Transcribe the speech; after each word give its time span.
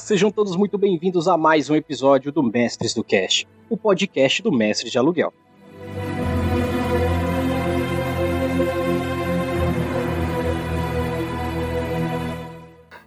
Sejam 0.00 0.30
todos 0.30 0.56
muito 0.56 0.78
bem-vindos 0.78 1.28
a 1.28 1.36
mais 1.36 1.68
um 1.68 1.76
episódio 1.76 2.32
do 2.32 2.42
Mestres 2.42 2.94
do 2.94 3.04
Cast, 3.04 3.46
o 3.68 3.76
podcast 3.76 4.42
do 4.42 4.50
Mestre 4.50 4.90
de 4.90 4.98
Aluguel. 4.98 5.32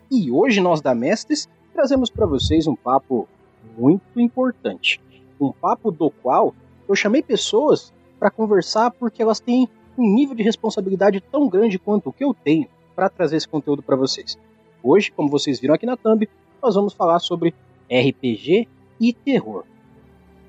E 0.09 0.31
hoje 0.31 0.61
nós 0.61 0.81
da 0.81 0.93
Mestres 0.93 1.49
trazemos 1.73 2.11
para 2.11 2.27
vocês 2.27 2.67
um 2.67 2.75
papo 2.75 3.27
muito 3.75 4.21
importante, 4.21 5.01
um 5.41 5.51
papo 5.51 5.91
do 5.91 6.11
qual 6.11 6.53
eu 6.87 6.95
chamei 6.95 7.23
pessoas 7.23 7.91
para 8.19 8.29
conversar 8.29 8.91
porque 8.91 9.21
elas 9.21 9.39
têm 9.39 9.67
um 9.97 10.13
nível 10.13 10.35
de 10.35 10.43
responsabilidade 10.43 11.19
tão 11.19 11.49
grande 11.49 11.79
quanto 11.79 12.09
o 12.09 12.13
que 12.13 12.23
eu 12.23 12.35
tenho 12.35 12.67
para 12.95 13.09
trazer 13.09 13.37
esse 13.37 13.47
conteúdo 13.47 13.81
para 13.81 13.95
vocês. 13.95 14.37
Hoje, 14.81 15.11
como 15.11 15.27
vocês 15.27 15.59
viram 15.59 15.73
aqui 15.73 15.85
na 15.85 15.97
thumb, 15.97 16.29
nós 16.63 16.75
vamos 16.75 16.93
falar 16.93 17.19
sobre 17.19 17.53
RPG 17.91 18.67
e 18.99 19.13
terror. 19.13 19.65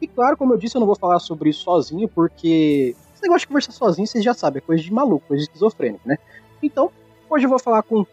E 0.00 0.06
claro, 0.06 0.36
como 0.36 0.52
eu 0.52 0.56
disse, 0.56 0.76
eu 0.76 0.80
não 0.80 0.86
vou 0.86 0.96
falar 0.96 1.18
sobre 1.18 1.50
isso 1.50 1.64
sozinho, 1.64 2.08
porque 2.08 2.94
esse 3.12 3.22
negócio 3.22 3.40
de 3.40 3.48
conversar 3.48 3.72
sozinho, 3.72 4.06
vocês 4.06 4.22
já 4.22 4.32
sabem, 4.32 4.58
é 4.58 4.60
coisa 4.60 4.82
de 4.82 4.92
maluco, 4.92 5.26
coisa 5.26 5.42
de 5.42 5.48
esquizofrênico, 5.48 6.06
né? 6.06 6.16
Então, 6.62 6.90
hoje 7.28 7.46
eu 7.46 7.50
vou 7.50 7.58
falar 7.58 7.82
com 7.82 8.06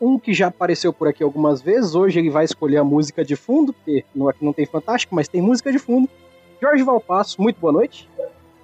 um 0.00 0.18
que 0.18 0.34
já 0.34 0.48
apareceu 0.48 0.92
por 0.92 1.08
aqui 1.08 1.22
algumas 1.22 1.62
vezes. 1.62 1.94
Hoje 1.94 2.18
ele 2.18 2.28
vai 2.28 2.44
escolher 2.44 2.76
a 2.76 2.84
música 2.84 3.24
de 3.24 3.34
fundo, 3.34 3.72
porque 3.72 4.04
aqui 4.28 4.44
não 4.44 4.52
tem 4.52 4.66
fantástico, 4.66 5.14
mas 5.14 5.28
tem 5.28 5.40
música 5.40 5.72
de 5.72 5.78
fundo. 5.78 6.08
Jorge 6.60 6.82
Valpasso, 6.82 7.40
muito 7.40 7.58
boa 7.58 7.72
noite. 7.72 8.08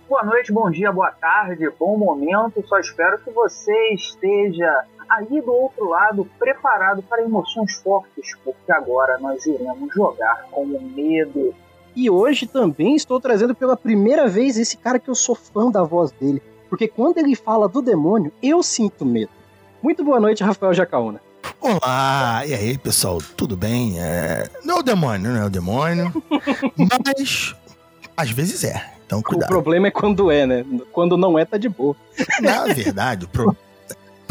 Boa 0.08 0.24
noite, 0.24 0.52
bom 0.52 0.70
dia, 0.70 0.92
boa 0.92 1.10
tarde, 1.10 1.70
bom 1.78 1.96
momento. 1.96 2.62
Só 2.66 2.78
espero 2.78 3.18
que 3.18 3.30
você 3.30 3.94
esteja 3.94 4.84
aí 5.12 5.40
do 5.40 5.52
outro 5.52 5.88
lado, 5.88 6.28
preparado 6.38 7.02
para 7.02 7.22
emoções 7.22 7.74
fortes, 7.74 8.36
porque 8.44 8.72
agora 8.72 9.18
nós 9.18 9.44
iremos 9.44 9.92
jogar 9.94 10.46
com 10.50 10.62
o 10.62 10.82
medo. 10.82 11.54
E 11.94 12.08
hoje 12.08 12.46
também 12.46 12.96
estou 12.96 13.20
trazendo 13.20 13.54
pela 13.54 13.76
primeira 13.76 14.26
vez 14.26 14.56
esse 14.56 14.76
cara 14.76 14.98
que 14.98 15.10
eu 15.10 15.14
sou 15.14 15.34
fã 15.34 15.70
da 15.70 15.82
voz 15.82 16.10
dele, 16.12 16.42
porque 16.70 16.88
quando 16.88 17.18
ele 17.18 17.36
fala 17.36 17.68
do 17.68 17.82
demônio, 17.82 18.32
eu 18.42 18.62
sinto 18.62 19.04
medo. 19.04 19.30
Muito 19.82 20.02
boa 20.02 20.18
noite, 20.18 20.42
Rafael 20.42 20.72
Jacaúna. 20.72 21.20
Olá, 21.60 22.42
e 22.46 22.54
aí 22.54 22.78
pessoal, 22.78 23.18
tudo 23.36 23.56
bem? 23.56 24.00
É... 24.00 24.48
Não 24.64 24.76
é 24.76 24.80
o 24.80 24.82
demônio, 24.82 25.30
não 25.30 25.42
é 25.42 25.44
o 25.44 25.50
demônio, 25.50 26.12
mas 26.76 27.54
às 28.16 28.30
vezes 28.30 28.64
é. 28.64 28.92
Então, 29.04 29.20
cuidado. 29.20 29.50
O 29.50 29.52
problema 29.52 29.88
é 29.88 29.90
quando 29.90 30.30
é, 30.30 30.46
né? 30.46 30.64
Quando 30.90 31.18
não 31.18 31.38
é, 31.38 31.44
tá 31.44 31.58
de 31.58 31.68
boa. 31.68 31.94
Na 32.40 32.64
verdade, 32.64 33.26
o, 33.26 33.56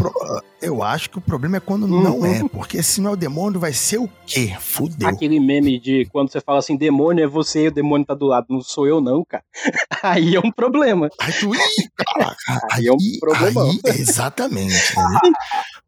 pro 0.02 0.42
eu 0.62 0.84
acho 0.84 1.10
que 1.10 1.18
o 1.18 1.22
problema 1.22 1.58
é 1.58 1.60
quando 1.60 1.84
uhum. 1.84 2.02
não 2.02 2.26
é, 2.26 2.48
porque 2.48 2.84
se 2.84 3.02
não 3.02 3.10
é 3.10 3.14
o 3.14 3.18
demônio, 3.18 3.60
vai 3.60 3.74
ser 3.74 3.98
o 3.98 4.08
quê? 4.28 4.56
Fudeu. 4.60 5.10
Aquele 5.10 5.40
meme 5.40 5.80
de 5.80 6.06
quando 6.12 6.32
você 6.32 6.40
fala 6.40 6.60
assim, 6.60 6.78
demônio 6.78 7.24
é 7.24 7.28
você 7.28 7.64
e 7.64 7.68
o 7.70 7.72
demônio 7.72 8.06
tá 8.06 8.14
do 8.14 8.28
lado, 8.28 8.46
não 8.50 8.62
sou 8.62 8.88
eu 8.88 9.02
não, 9.02 9.26
cara. 9.26 9.44
Aí 10.04 10.36
é 10.36 10.40
um 10.40 10.52
problema. 10.52 11.10
Aí 11.20 11.34
tu, 11.34 11.50
caraca, 11.96 12.38
aí, 12.72 12.82
aí 12.86 12.88
é 12.88 12.92
um 12.92 13.20
problema. 13.20 13.74
exatamente. 13.86 14.72
Né? 15.02 15.20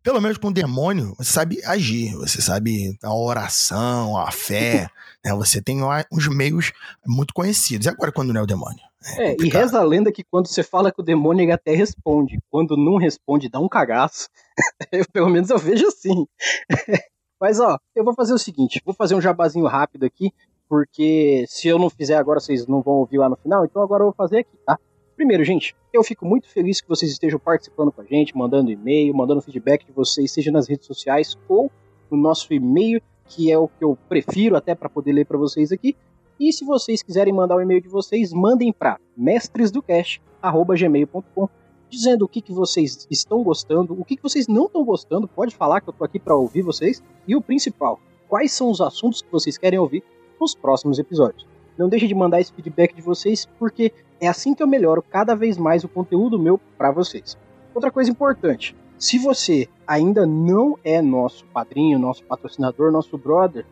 Pelo 0.01 0.19
menos 0.19 0.37
com 0.37 0.47
o 0.47 0.53
demônio, 0.53 1.13
você 1.17 1.31
sabe 1.31 1.63
agir, 1.63 2.13
você 2.15 2.41
sabe 2.41 2.97
a 3.03 3.13
oração, 3.13 4.17
a 4.17 4.31
fé, 4.31 4.89
né? 5.23 5.33
Você 5.33 5.61
tem 5.61 5.79
uns 6.11 6.27
meios 6.27 6.71
muito 7.05 7.33
conhecidos. 7.33 7.87
E 7.87 7.89
agora 7.89 8.11
quando 8.11 8.33
não 8.33 8.41
é 8.41 8.43
o 8.43 8.47
demônio? 8.47 8.79
É, 9.17 9.31
é 9.31 9.35
e 9.39 9.49
reza 9.49 9.79
a 9.79 9.83
lenda 9.83 10.11
que 10.11 10.23
quando 10.23 10.47
você 10.47 10.63
fala 10.63 10.91
com 10.91 11.01
o 11.01 11.05
demônio, 11.05 11.43
ele 11.43 11.51
até 11.51 11.73
responde. 11.73 12.39
Quando 12.49 12.77
não 12.77 12.97
responde, 12.97 13.49
dá 13.49 13.59
um 13.59 13.69
cagaço. 13.69 14.29
eu, 14.91 15.05
pelo 15.11 15.29
menos 15.29 15.49
eu 15.49 15.57
vejo 15.57 15.87
assim. 15.87 16.25
Mas 17.39 17.59
ó, 17.59 17.77
eu 17.95 18.03
vou 18.03 18.13
fazer 18.13 18.33
o 18.33 18.39
seguinte: 18.39 18.81
vou 18.85 18.93
fazer 18.93 19.15
um 19.15 19.21
jabazinho 19.21 19.65
rápido 19.65 20.05
aqui, 20.05 20.31
porque 20.69 21.45
se 21.47 21.67
eu 21.67 21.77
não 21.77 21.89
fizer 21.89 22.15
agora, 22.15 22.39
vocês 22.39 22.67
não 22.67 22.81
vão 22.81 22.95
ouvir 22.95 23.17
lá 23.17 23.29
no 23.29 23.35
final, 23.35 23.65
então 23.65 23.81
agora 23.81 24.01
eu 24.01 24.07
vou 24.07 24.13
fazer 24.13 24.39
aqui, 24.39 24.57
tá? 24.65 24.79
Primeiro, 25.15 25.43
gente, 25.43 25.75
eu 25.93 26.03
fico 26.03 26.25
muito 26.25 26.49
feliz 26.49 26.81
que 26.81 26.87
vocês 26.87 27.11
estejam 27.11 27.39
participando 27.39 27.91
com 27.91 28.01
a 28.01 28.05
gente, 28.05 28.35
mandando 28.35 28.71
e-mail, 28.71 29.13
mandando 29.13 29.41
feedback 29.41 29.85
de 29.85 29.91
vocês, 29.91 30.31
seja 30.31 30.51
nas 30.51 30.67
redes 30.67 30.87
sociais 30.87 31.37
ou 31.47 31.71
no 32.09 32.17
nosso 32.17 32.51
e-mail, 32.53 33.01
que 33.33 33.51
é 33.51 33.57
o 33.57 33.67
que 33.67 33.83
eu 33.83 33.97
prefiro 34.07 34.55
até 34.55 34.75
para 34.75 34.87
poder 34.87 35.13
ler 35.13 35.25
para 35.25 35.35
vocês 35.37 35.71
aqui. 35.71 35.97
E 36.39 36.53
se 36.53 36.63
vocês 36.63 37.01
quiserem 37.01 37.33
mandar 37.33 37.55
o 37.55 37.61
e-mail 37.61 37.81
de 37.81 37.89
vocês, 37.89 38.31
mandem 38.31 38.71
para 38.71 38.99
mestresdocast@gmail.com 39.17 41.49
dizendo 41.89 42.25
o 42.25 42.27
que, 42.27 42.41
que 42.41 42.51
vocês 42.51 43.07
estão 43.09 43.41
gostando, 43.43 43.93
o 43.93 44.03
que, 44.03 44.15
que 44.15 44.23
vocês 44.23 44.47
não 44.47 44.65
estão 44.65 44.83
gostando, 44.83 45.27
pode 45.27 45.55
falar 45.55 45.79
que 45.81 45.89
eu 45.89 45.93
tô 45.93 46.03
aqui 46.03 46.19
para 46.19 46.35
ouvir 46.35 46.63
vocês. 46.63 47.03
E 47.27 47.35
o 47.35 47.41
principal, 47.41 47.99
quais 48.27 48.51
são 48.51 48.69
os 48.69 48.81
assuntos 48.81 49.21
que 49.21 49.31
vocês 49.31 49.57
querem 49.57 49.79
ouvir 49.79 50.03
nos 50.39 50.55
próximos 50.55 50.99
episódios. 50.99 51.47
Não 51.77 51.89
deixe 51.89 52.07
de 52.07 52.15
mandar 52.15 52.41
esse 52.41 52.53
feedback 52.53 52.95
de 52.95 53.01
vocês, 53.01 53.47
porque 53.57 53.91
é 54.19 54.27
assim 54.27 54.53
que 54.53 54.61
eu 54.61 54.67
melhoro 54.67 55.01
cada 55.01 55.33
vez 55.35 55.57
mais 55.57 55.83
o 55.83 55.89
conteúdo 55.89 56.37
meu 56.37 56.59
para 56.77 56.91
vocês. 56.91 57.35
Outra 57.73 57.91
coisa 57.91 58.11
importante, 58.11 58.75
se 59.03 59.19
você 59.19 59.67
ainda 59.85 60.25
não 60.25 60.79
é 60.81 61.01
nosso 61.01 61.43
padrinho, 61.47 61.99
nosso 61.99 62.23
patrocinador, 62.23 62.89
nosso 62.89 63.17
brother, 63.17 63.65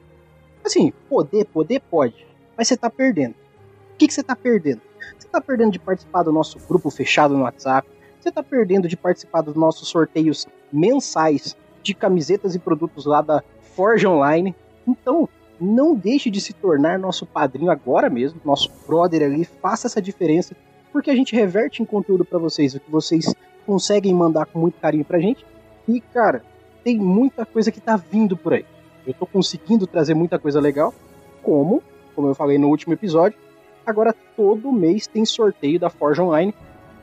assim, 0.62 0.92
poder, 1.08 1.46
poder 1.46 1.80
pode, 1.90 2.28
mas 2.58 2.68
você 2.68 2.74
está 2.74 2.90
perdendo. 2.90 3.31
O 3.94 3.97
que, 3.97 4.08
que 4.08 4.14
você 4.14 4.20
está 4.20 4.36
perdendo? 4.36 4.81
Você 5.18 5.28
está 5.28 5.40
perdendo 5.40 5.72
de 5.72 5.80
participar 5.80 6.24
do 6.24 6.34
nosso 6.34 6.59
grupo 6.68 6.90
fechado 6.90 7.34
no 7.34 7.44
WhatsApp, 7.44 7.88
você 8.20 8.28
está 8.28 8.44
perdendo 8.44 8.90
de 8.90 8.97
participar 8.97 9.40
dos 9.40 9.56
nossos 9.56 9.88
sorteios 9.88 10.46
mensais 10.70 11.56
de 11.81 11.94
camisetas 11.94 12.53
e 12.53 12.59
produtos 12.59 13.06
lá 13.06 13.22
da 13.22 13.41
Forge 13.74 14.06
Online. 14.06 14.53
Então, 14.86 15.30
não 15.58 15.96
deixe 15.96 16.30
de 16.30 16.41
se 16.41 16.52
tornar 16.52 17.00
nosso 17.00 17.25
padrinho 17.25 17.72
agora 17.72 18.09
mesmo, 18.09 18.41
nosso 18.44 18.70
brother 18.86 19.24
ali, 19.24 19.46
faça 19.46 19.88
essa 19.88 20.02
diferença, 20.02 20.58
porque 20.91 21.09
a 21.09 21.16
gente 21.16 21.34
reverte 21.34 21.81
em 21.81 21.86
conteúdo 21.86 22.25
para 22.25 22.38
vocês, 22.38 22.75
o 22.75 22.81
que 22.81 22.91
vocês 22.91 23.34
conseguem 23.66 24.14
mandar 24.14 24.46
com 24.46 24.60
muito 24.60 24.80
carinho 24.80 25.06
pra 25.06 25.20
gente. 25.20 25.46
E, 25.88 26.00
cara, 26.00 26.44
tem 26.84 26.98
muita 26.98 27.46
coisa 27.46 27.72
que 27.72 27.80
tá 27.80 27.96
vindo 27.96 28.36
por 28.36 28.54
aí. 28.54 28.66
Eu 29.06 29.14
tô 29.14 29.26
conseguindo 29.26 29.88
trazer 29.88 30.14
muita 30.14 30.38
coisa 30.38 30.60
legal, 30.60 30.94
como 31.42 31.82
como 32.16 32.28
eu 32.28 32.36
falei 32.36 32.58
no 32.58 32.68
último 32.68 32.94
episódio. 32.94 33.38
Agora 33.86 34.16
todo 34.36 34.72
mês 34.72 35.08
tem 35.08 35.26
sorteio 35.26 35.80
da 35.80 35.90
Forge 35.90 36.22
Online 36.22 36.54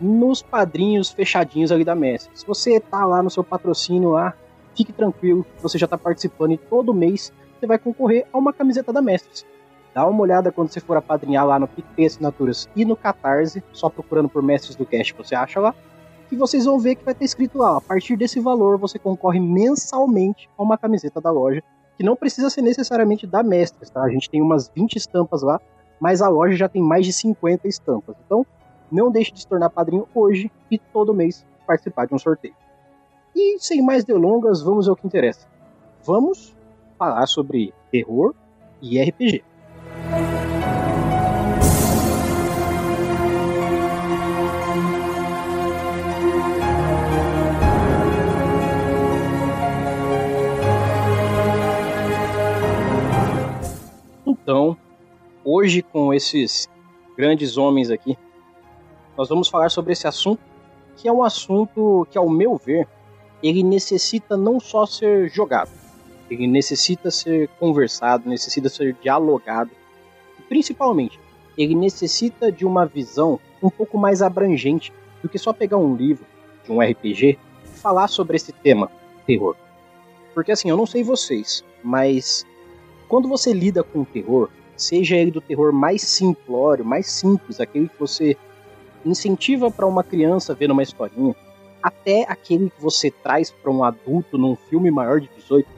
nos 0.00 0.42
padrinhos 0.42 1.10
fechadinhos 1.10 1.72
ali 1.72 1.84
da 1.84 1.94
Messi. 1.94 2.30
Se 2.34 2.46
você 2.46 2.78
tá 2.78 3.04
lá 3.04 3.22
no 3.22 3.30
seu 3.30 3.42
patrocínio 3.42 4.10
lá, 4.10 4.32
fique 4.76 4.92
tranquilo, 4.92 5.44
você 5.60 5.76
já 5.76 5.88
tá 5.88 5.98
participando 5.98 6.52
e 6.52 6.56
todo 6.58 6.94
mês 6.94 7.32
você 7.58 7.66
vai 7.66 7.78
concorrer 7.78 8.26
a 8.32 8.38
uma 8.38 8.52
camiseta 8.52 8.92
da 8.92 9.02
Mestres. 9.02 9.44
Dá 9.92 10.06
uma 10.06 10.22
olhada 10.22 10.52
quando 10.52 10.70
você 10.70 10.78
for 10.78 10.96
apadrinhar 10.96 11.44
lá 11.44 11.58
no 11.58 11.66
PicPay 11.66 12.06
Assinaturas 12.06 12.68
e 12.76 12.84
no 12.84 12.94
Catarse, 12.94 13.64
só 13.72 13.88
procurando 13.88 14.28
por 14.28 14.42
Mestres 14.42 14.76
do 14.76 14.86
Cast, 14.86 15.12
você 15.14 15.34
acha 15.34 15.58
lá, 15.58 15.74
que 16.28 16.36
vocês 16.36 16.64
vão 16.64 16.78
ver 16.78 16.96
que 16.96 17.04
vai 17.04 17.14
ter 17.14 17.24
escrito 17.24 17.58
lá, 17.58 17.78
a 17.78 17.80
partir 17.80 18.16
desse 18.16 18.38
valor 18.38 18.78
você 18.78 18.98
concorre 18.98 19.40
mensalmente 19.40 20.48
a 20.56 20.62
uma 20.62 20.76
camiseta 20.76 21.20
da 21.20 21.30
loja 21.30 21.62
que 21.96 22.04
não 22.04 22.14
precisa 22.14 22.48
ser 22.48 22.62
necessariamente 22.62 23.26
da 23.26 23.42
Mestres, 23.42 23.90
tá? 23.90 24.02
A 24.02 24.08
gente 24.08 24.30
tem 24.30 24.40
umas 24.40 24.68
20 24.68 24.96
estampas 24.96 25.42
lá, 25.42 25.60
mas 25.98 26.22
a 26.22 26.28
loja 26.28 26.54
já 26.56 26.68
tem 26.68 26.80
mais 26.80 27.04
de 27.04 27.12
50 27.12 27.66
estampas. 27.66 28.14
Então, 28.24 28.46
não 28.90 29.10
deixe 29.10 29.32
de 29.32 29.40
se 29.40 29.48
tornar 29.48 29.70
padrinho 29.70 30.06
hoje 30.14 30.50
e 30.70 30.78
todo 30.78 31.12
mês 31.12 31.44
participar 31.66 32.06
de 32.06 32.14
um 32.14 32.18
sorteio. 32.18 32.54
E 33.34 33.58
sem 33.58 33.82
mais 33.82 34.04
delongas, 34.04 34.62
vamos 34.62 34.88
ao 34.88 34.94
que 34.94 35.06
interessa. 35.06 35.46
Vamos 36.04 36.56
falar 36.96 37.26
sobre 37.26 37.74
terror 37.90 38.34
e 38.80 39.02
RPG. 39.02 39.44
Então, 54.48 54.74
hoje 55.44 55.82
com 55.82 56.14
esses 56.14 56.70
grandes 57.14 57.58
homens 57.58 57.90
aqui, 57.90 58.16
nós 59.14 59.28
vamos 59.28 59.46
falar 59.46 59.68
sobre 59.68 59.92
esse 59.92 60.08
assunto, 60.08 60.40
que 60.96 61.06
é 61.06 61.12
um 61.12 61.22
assunto 61.22 62.08
que, 62.10 62.16
ao 62.16 62.30
meu 62.30 62.56
ver, 62.56 62.88
ele 63.42 63.62
necessita 63.62 64.38
não 64.38 64.58
só 64.58 64.86
ser 64.86 65.28
jogado, 65.28 65.70
ele 66.30 66.46
necessita 66.46 67.10
ser 67.10 67.48
conversado, 67.60 68.26
necessita 68.26 68.70
ser 68.70 68.96
dialogado, 69.02 69.70
e 70.38 70.42
principalmente, 70.44 71.20
ele 71.58 71.74
necessita 71.74 72.50
de 72.50 72.64
uma 72.64 72.86
visão 72.86 73.38
um 73.62 73.68
pouco 73.68 73.98
mais 73.98 74.22
abrangente 74.22 74.94
do 75.22 75.28
que 75.28 75.38
só 75.38 75.52
pegar 75.52 75.76
um 75.76 75.94
livro 75.94 76.24
de 76.64 76.72
um 76.72 76.80
RPG 76.80 77.38
e 77.66 77.78
falar 77.78 78.08
sobre 78.08 78.36
esse 78.36 78.52
tema, 78.52 78.90
terror. 79.26 79.54
Porque 80.32 80.52
assim, 80.52 80.70
eu 80.70 80.76
não 80.78 80.86
sei 80.86 81.02
vocês, 81.02 81.62
mas 81.84 82.46
quando 83.08 83.28
você 83.28 83.52
lida 83.52 83.82
com 83.82 84.00
o 84.00 84.06
terror, 84.06 84.48
seja 84.76 85.16
ele 85.16 85.30
do 85.30 85.40
terror 85.40 85.72
mais 85.72 86.02
simplório, 86.02 86.84
mais 86.84 87.10
simples, 87.10 87.60
aquele 87.60 87.88
que 87.88 87.98
você 87.98 88.36
incentiva 89.04 89.70
para 89.70 89.86
uma 89.86 90.04
criança 90.04 90.54
ver 90.54 90.70
uma 90.70 90.82
historinha, 90.82 91.34
até 91.82 92.24
aquele 92.28 92.70
que 92.70 92.80
você 92.80 93.10
traz 93.10 93.50
para 93.50 93.70
um 93.70 93.82
adulto 93.82 94.36
num 94.36 94.56
filme 94.56 94.90
maior 94.90 95.20
de 95.20 95.28
18, 95.36 95.68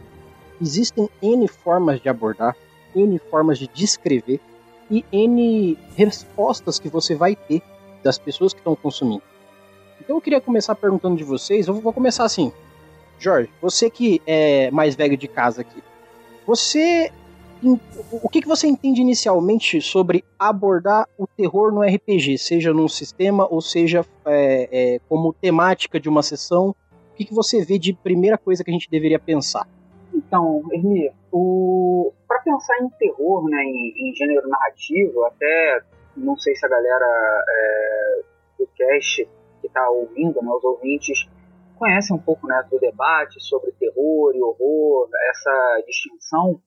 existem 0.60 1.08
N 1.22 1.46
formas 1.48 2.00
de 2.00 2.08
abordar, 2.08 2.56
N 2.94 3.18
formas 3.30 3.58
de 3.58 3.68
descrever 3.68 4.40
e 4.90 5.04
N 5.12 5.78
respostas 5.94 6.78
que 6.78 6.88
você 6.88 7.14
vai 7.14 7.36
ter 7.36 7.62
das 8.02 8.18
pessoas 8.18 8.52
que 8.52 8.60
estão 8.60 8.74
consumindo. 8.74 9.22
Então 10.00 10.16
eu 10.16 10.20
queria 10.20 10.40
começar 10.40 10.74
perguntando 10.74 11.16
de 11.16 11.24
vocês, 11.24 11.68
eu 11.68 11.74
vou 11.74 11.92
começar 11.92 12.24
assim. 12.24 12.52
Jorge, 13.18 13.50
você 13.60 13.90
que 13.90 14.20
é 14.26 14.70
mais 14.70 14.94
velho 14.94 15.16
de 15.16 15.28
casa 15.28 15.60
aqui, 15.60 15.82
você 16.46 17.12
o 17.62 18.28
que, 18.28 18.40
que 18.40 18.48
você 18.48 18.66
entende 18.66 19.02
inicialmente 19.02 19.80
sobre 19.80 20.24
abordar 20.38 21.06
o 21.18 21.26
terror 21.26 21.72
no 21.72 21.82
RPG, 21.82 22.38
seja 22.38 22.72
num 22.72 22.88
sistema 22.88 23.46
ou 23.46 23.60
seja 23.60 24.04
é, 24.24 24.68
é, 24.94 24.98
como 25.08 25.32
temática 25.34 26.00
de 26.00 26.08
uma 26.08 26.22
sessão? 26.22 26.74
O 27.12 27.16
que, 27.16 27.26
que 27.26 27.34
você 27.34 27.62
vê 27.62 27.78
de 27.78 27.92
primeira 27.92 28.38
coisa 28.38 28.64
que 28.64 28.70
a 28.70 28.72
gente 28.72 28.90
deveria 28.90 29.18
pensar? 29.18 29.68
Então, 30.14 30.62
Ermi, 30.72 31.10
o... 31.30 32.12
para 32.26 32.40
pensar 32.40 32.78
em 32.82 32.88
terror, 32.90 33.44
né, 33.48 33.62
em, 33.62 33.92
em, 33.96 34.14
gênero 34.14 34.48
narrativo, 34.48 35.24
até 35.26 35.82
não 36.16 36.36
sei 36.36 36.54
se 36.56 36.64
a 36.64 36.68
galera 36.68 37.44
é, 37.48 38.22
do 38.58 38.66
cast 38.74 39.28
que 39.60 39.66
está 39.66 39.88
ouvindo, 39.90 40.40
né, 40.40 40.50
os 40.50 40.64
ouvintes, 40.64 41.28
conhecem 41.78 42.16
um 42.16 42.18
pouco 42.18 42.46
né, 42.46 42.62
do 42.70 42.78
debate 42.78 43.40
sobre 43.40 43.72
terror 43.72 44.34
e 44.34 44.42
horror, 44.42 45.08
essa 45.30 45.82
distinção. 45.86 46.60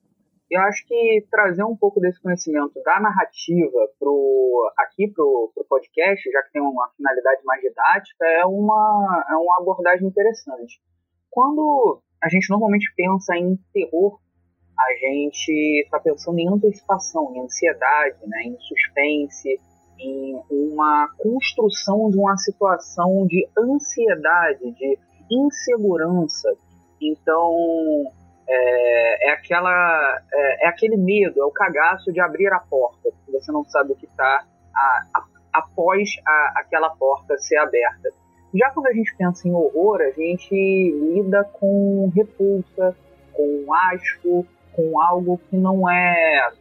Eu 0.53 0.61
acho 0.61 0.85
que 0.85 1.25
trazer 1.31 1.63
um 1.63 1.75
pouco 1.75 1.99
desse 1.99 2.21
conhecimento 2.21 2.79
da 2.85 2.99
narrativa 2.99 3.89
pro, 3.97 4.71
aqui 4.77 5.07
para 5.07 5.25
o 5.25 5.65
podcast, 5.67 6.29
já 6.29 6.43
que 6.43 6.51
tem 6.51 6.61
uma 6.61 6.91
finalidade 6.95 7.41
mais 7.43 7.59
didática, 7.59 8.23
é 8.23 8.45
uma, 8.45 9.25
é 9.31 9.35
uma 9.35 9.57
abordagem 9.57 10.07
interessante. 10.07 10.79
Quando 11.31 11.99
a 12.21 12.29
gente 12.29 12.51
normalmente 12.51 12.85
pensa 12.95 13.35
em 13.35 13.57
terror, 13.73 14.19
a 14.79 14.93
gente 14.93 15.81
está 15.85 15.99
pensando 15.99 16.37
em 16.37 16.47
antecipação, 16.47 17.33
em 17.33 17.41
ansiedade, 17.41 18.19
né, 18.27 18.43
em 18.43 18.57
suspense, 18.59 19.59
em 19.99 20.39
uma 20.51 21.07
construção 21.17 22.11
de 22.11 22.19
uma 22.19 22.37
situação 22.37 23.25
de 23.25 23.49
ansiedade, 23.57 24.71
de 24.71 24.99
insegurança. 25.31 26.55
Então, 27.01 28.05
é, 28.53 29.29
é 29.29 29.31
aquela 29.31 30.21
é, 30.31 30.65
é, 30.65 30.67
aquele 30.67 30.95
medo, 30.95 31.41
é 31.41 31.45
o 31.45 31.51
cagaço 31.51 32.11
de 32.11 32.19
abrir 32.19 32.51
a 32.53 32.59
porta, 32.59 33.09
você 33.27 33.51
não 33.51 33.65
sabe 33.65 33.93
o 33.93 33.95
que 33.95 34.05
está 34.05 34.45
após 35.51 36.09
a, 36.25 36.53
aquela 36.57 36.89
porta 36.91 37.37
ser 37.37 37.57
aberta. 37.57 38.09
Já 38.53 38.69
quando 38.69 38.87
a 38.87 38.93
gente 38.93 39.15
pensa 39.17 39.47
em 39.47 39.53
horror, 39.53 40.01
a 40.01 40.11
gente 40.11 40.53
lida 40.53 41.43
com 41.43 42.11
repulsa, 42.15 42.95
com 43.31 43.73
asco, 43.73 44.45
com 44.73 45.01
algo 45.01 45.39
que 45.49 45.57
não 45.57 45.89
é, 45.89 46.51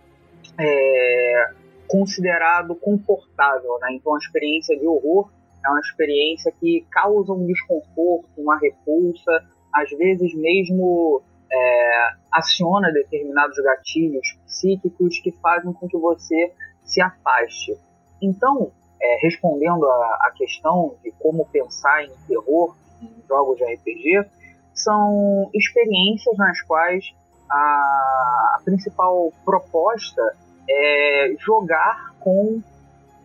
é 0.58 1.50
considerado 1.86 2.74
confortável, 2.76 3.78
né? 3.82 3.88
Então 3.92 4.14
a 4.14 4.18
experiência 4.18 4.78
de 4.78 4.86
horror 4.86 5.30
é 5.64 5.68
uma 5.68 5.80
experiência 5.80 6.52
que 6.58 6.86
causa 6.90 7.32
um 7.32 7.46
desconforto, 7.46 8.28
uma 8.38 8.58
repulsa, 8.58 9.44
às 9.74 9.90
vezes 9.90 10.34
mesmo 10.34 11.22
é, 11.52 12.08
aciona 12.32 12.90
determinados 12.92 13.56
gatilhos 13.58 14.26
psíquicos 14.46 15.20
que 15.20 15.32
fazem 15.32 15.72
com 15.72 15.86
que 15.86 15.98
você 15.98 16.52
se 16.84 17.00
afaste. 17.00 17.76
Então, 18.20 18.72
é, 19.00 19.18
respondendo 19.20 19.84
a, 19.86 20.18
a, 20.22 20.32
questão 20.34 20.94
de 21.02 21.12
como 21.18 21.46
pensar 21.46 22.04
em 22.04 22.12
terror 22.26 22.74
em 23.02 23.10
jogos 23.28 23.58
de 23.58 23.64
RPG, 23.64 24.28
são 24.74 25.50
experiências 25.52 26.36
nas 26.38 26.60
quais 26.62 27.12
a, 27.50 28.56
a 28.56 28.60
principal 28.64 29.32
proposta 29.44 30.22
é 30.68 31.34
jogar 31.38 32.14
com 32.20 32.62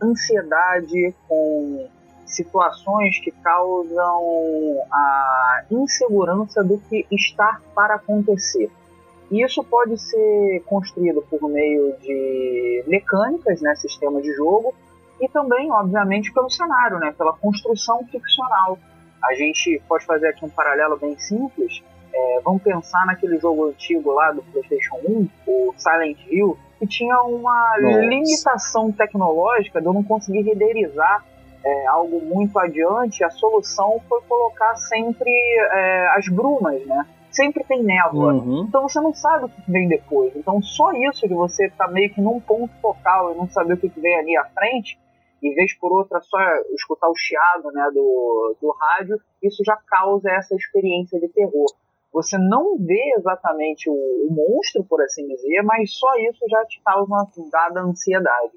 ansiedade, 0.02 1.16
com 1.28 1.88
situações 2.28 3.20
que 3.20 3.32
causam 3.32 4.22
a 4.92 5.64
insegurança 5.72 6.64
do 6.64 6.78
que 6.78 7.06
está 7.12 7.60
para 7.74 7.96
acontecer. 7.96 8.70
E 9.30 9.44
isso 9.44 9.64
pode 9.64 9.98
ser 9.98 10.64
construído 10.66 11.22
por 11.30 11.50
meio 11.50 11.96
de 12.02 12.84
mecânicas, 12.88 13.62
né, 13.62 13.76
sistemas 13.76 14.24
de 14.24 14.34
jogo, 14.34 14.74
e 15.20 15.28
também, 15.28 15.72
obviamente, 15.72 16.32
pelo 16.32 16.50
cenário, 16.50 17.00
né, 17.00 17.14
pela 17.18 17.34
construção 17.34 18.06
ficcional. 18.06 18.78
A 19.24 19.34
gente 19.34 19.82
pode 19.88 20.06
fazer 20.06 20.28
aqui 20.28 20.46
um 20.46 20.50
paralelo 20.50 20.98
bem 20.98 21.18
simples. 21.18 21.84
É, 22.14 22.42
vamos 22.44 22.62
pensar 22.62 23.06
naquele 23.06 23.38
jogo 23.38 23.66
antigo 23.66 24.12
lá 24.12 24.32
do 24.32 24.42
PlayStation 24.44 24.96
1, 25.08 25.28
o 25.48 25.74
Silent 25.76 26.18
Hill, 26.30 26.58
que 26.80 26.88
tinha 26.88 27.20
uma 27.24 27.78
Nossa. 27.82 28.00
limitação 28.00 28.92
tecnológica 28.92 29.82
de 29.82 29.88
eu 29.88 29.94
não 29.94 30.04
conseguir 30.04 30.44
renderizar 30.44 31.26
é, 31.68 31.86
algo 31.88 32.22
muito 32.22 32.58
adiante, 32.58 33.24
a 33.24 33.30
solução 33.30 34.00
foi 34.08 34.22
colocar 34.22 34.76
sempre 34.76 35.30
é, 35.30 36.08
as 36.16 36.28
brumas, 36.30 36.86
né? 36.86 37.06
Sempre 37.30 37.64
tem 37.66 37.84
névoa. 37.84 38.34
Uhum. 38.34 38.66
Então 38.68 38.84
você 38.84 39.02
não 39.02 39.14
sabe 39.14 39.46
o 39.46 39.50
que 39.50 39.70
vem 39.70 39.88
depois. 39.88 40.34
Então 40.36 40.62
só 40.62 40.92
isso 40.94 41.28
de 41.28 41.34
você 41.34 41.68
estar 41.68 41.88
tá 41.88 41.92
meio 41.92 42.14
que 42.14 42.22
num 42.22 42.40
ponto 42.40 42.74
focal 42.82 43.34
e 43.34 43.38
não 43.38 43.50
saber 43.50 43.74
o 43.74 43.78
que 43.78 43.90
vem 44.00 44.18
ali 44.18 44.38
à 44.38 44.46
frente, 44.46 44.98
em 45.44 45.54
vez 45.54 45.78
por 45.78 45.92
outra 45.92 46.22
só 46.22 46.38
escutar 46.74 47.10
o 47.10 47.16
chiado 47.16 47.70
né, 47.72 47.90
do, 47.94 48.56
do 48.62 48.72
rádio, 48.72 49.20
isso 49.44 49.62
já 49.64 49.78
causa 49.88 50.32
essa 50.32 50.56
experiência 50.56 51.20
de 51.20 51.28
terror. 51.28 51.68
Você 52.14 52.38
não 52.38 52.78
vê 52.78 53.14
exatamente 53.18 53.90
o, 53.90 53.94
o 53.94 54.30
monstro, 54.32 54.84
por 54.86 55.02
assim 55.02 55.28
dizer, 55.28 55.62
mas 55.64 55.94
só 55.94 56.08
isso 56.18 56.40
já 56.50 56.66
te 56.66 56.82
causa 56.84 57.06
uma 57.06 57.28
dada 57.52 57.82
ansiedade. 57.82 58.54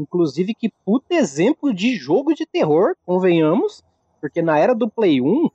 Inclusive, 0.00 0.54
que 0.54 0.72
puta 0.82 1.14
exemplo 1.14 1.74
de 1.74 1.94
jogo 1.94 2.34
de 2.34 2.46
terror, 2.46 2.96
convenhamos, 3.04 3.82
porque 4.18 4.40
na 4.40 4.58
era 4.58 4.74
do 4.74 4.88
Play 4.88 5.20
1, 5.20 5.50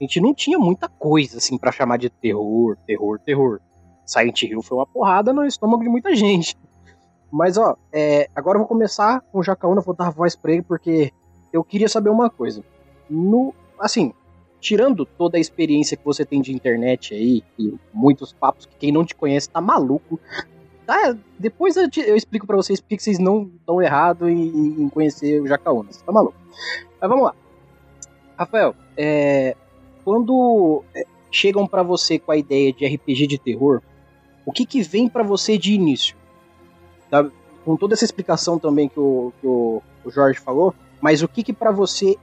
a 0.00 0.04
gente 0.04 0.20
não 0.20 0.32
tinha 0.32 0.56
muita 0.56 0.88
coisa 0.88 1.38
assim 1.38 1.58
para 1.58 1.72
chamar 1.72 1.96
de 1.96 2.08
terror, 2.08 2.76
terror, 2.86 3.18
terror. 3.18 3.60
Silent 4.06 4.40
Hill 4.42 4.62
foi 4.62 4.78
uma 4.78 4.86
porrada 4.86 5.32
no 5.32 5.44
estômago 5.44 5.82
de 5.82 5.88
muita 5.88 6.14
gente. 6.16 6.56
Mas 7.30 7.58
ó, 7.58 7.76
é, 7.92 8.30
agora 8.36 8.56
eu 8.56 8.60
vou 8.60 8.68
começar 8.68 9.20
com 9.32 9.40
o 9.40 9.42
Jacaúna, 9.42 9.80
vou 9.80 9.94
dar 9.94 10.10
voz 10.10 10.36
pra 10.36 10.52
ele, 10.52 10.62
porque 10.62 11.12
eu 11.52 11.64
queria 11.64 11.88
saber 11.88 12.10
uma 12.10 12.30
coisa. 12.30 12.62
No, 13.10 13.52
assim, 13.80 14.14
tirando 14.60 15.04
toda 15.04 15.36
a 15.36 15.40
experiência 15.40 15.96
que 15.96 16.04
você 16.04 16.24
tem 16.24 16.40
de 16.40 16.54
internet 16.54 17.14
aí, 17.14 17.42
e 17.58 17.76
muitos 17.92 18.32
papos 18.32 18.64
que 18.64 18.76
quem 18.76 18.92
não 18.92 19.04
te 19.04 19.16
conhece 19.16 19.50
tá 19.50 19.60
maluco, 19.60 20.20
Tá, 20.88 21.14
depois 21.38 21.76
eu, 21.76 21.90
te, 21.90 22.00
eu 22.00 22.16
explico 22.16 22.46
para 22.46 22.56
vocês 22.56 22.80
porque 22.80 22.98
vocês 22.98 23.18
não 23.18 23.42
estão 23.42 23.82
errado 23.82 24.26
em, 24.26 24.84
em, 24.84 24.88
conhecer 24.88 25.38
o 25.38 25.46
Jacaúna. 25.46 25.92
Você 25.92 26.02
tá 26.02 26.10
maluco? 26.10 26.34
Mas 26.98 27.10
vamos 27.10 27.26
lá. 27.26 27.34
Rafael, 28.38 28.74
é, 28.96 29.54
quando 30.02 30.82
é, 30.94 31.04
chegam 31.30 31.66
para 31.66 31.82
você 31.82 32.18
com 32.18 32.32
a 32.32 32.38
ideia 32.38 32.72
de 32.72 32.86
RPG 32.86 33.26
de 33.26 33.36
terror, 33.36 33.82
o 34.46 34.50
que 34.50 34.64
que 34.64 34.80
vem 34.80 35.10
para 35.10 35.22
você 35.22 35.58
de 35.58 35.74
início? 35.74 36.16
Tá? 37.10 37.30
Com 37.66 37.76
toda 37.76 37.92
essa 37.92 38.06
explicação 38.06 38.58
também 38.58 38.88
que 38.88 38.98
o, 38.98 39.30
que 39.42 39.46
o, 39.46 39.82
o 40.06 40.10
Jorge 40.10 40.40
falou, 40.40 40.74
mas 41.02 41.22
o 41.22 41.28
que 41.28 41.42
que 41.42 41.52
para 41.52 41.70
você 41.70 42.16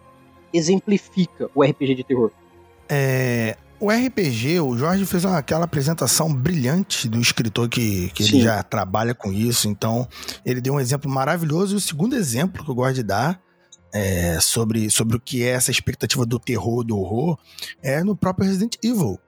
exemplifica 0.52 1.52
o 1.54 1.64
RPG 1.64 1.94
de 1.94 2.04
terror? 2.04 2.32
É, 2.90 3.58
o 3.80 3.90
RPG, 3.90 4.60
o 4.60 4.78
Jorge 4.78 5.06
fez 5.06 5.26
uma, 5.26 5.38
aquela 5.38 5.66
apresentação 5.66 6.34
brilhante 6.34 7.08
do 7.08 7.20
escritor 7.20 7.68
que, 7.68 8.10
que 8.12 8.24
ele 8.24 8.42
já 8.42 8.64
trabalha 8.64 9.14
com 9.14 9.32
isso, 9.34 9.68
então 9.68 10.08
ele 10.46 10.62
deu 10.62 10.74
um 10.74 10.80
exemplo 10.80 11.10
maravilhoso. 11.10 11.76
E 11.76 11.78
o 11.78 11.82
segundo 11.82 12.16
exemplo 12.16 12.64
que 12.64 12.72
eu 12.72 12.76
gosto 12.76 12.96
de 12.96 13.04
dar 13.04 13.42
é, 13.94 14.40
sobre, 14.40 14.90
sobre 14.90 15.18
o 15.18 15.20
que 15.20 15.44
é 15.44 15.50
essa 15.50 15.72
expectativa 15.72 16.26
do 16.26 16.40
terror, 16.40 16.84
do 16.84 16.98
horror, 16.98 17.38
é 17.82 18.04
no 18.04 18.16
próprio 18.16 18.48
Resident 18.48 18.76
Evil. 18.84 19.20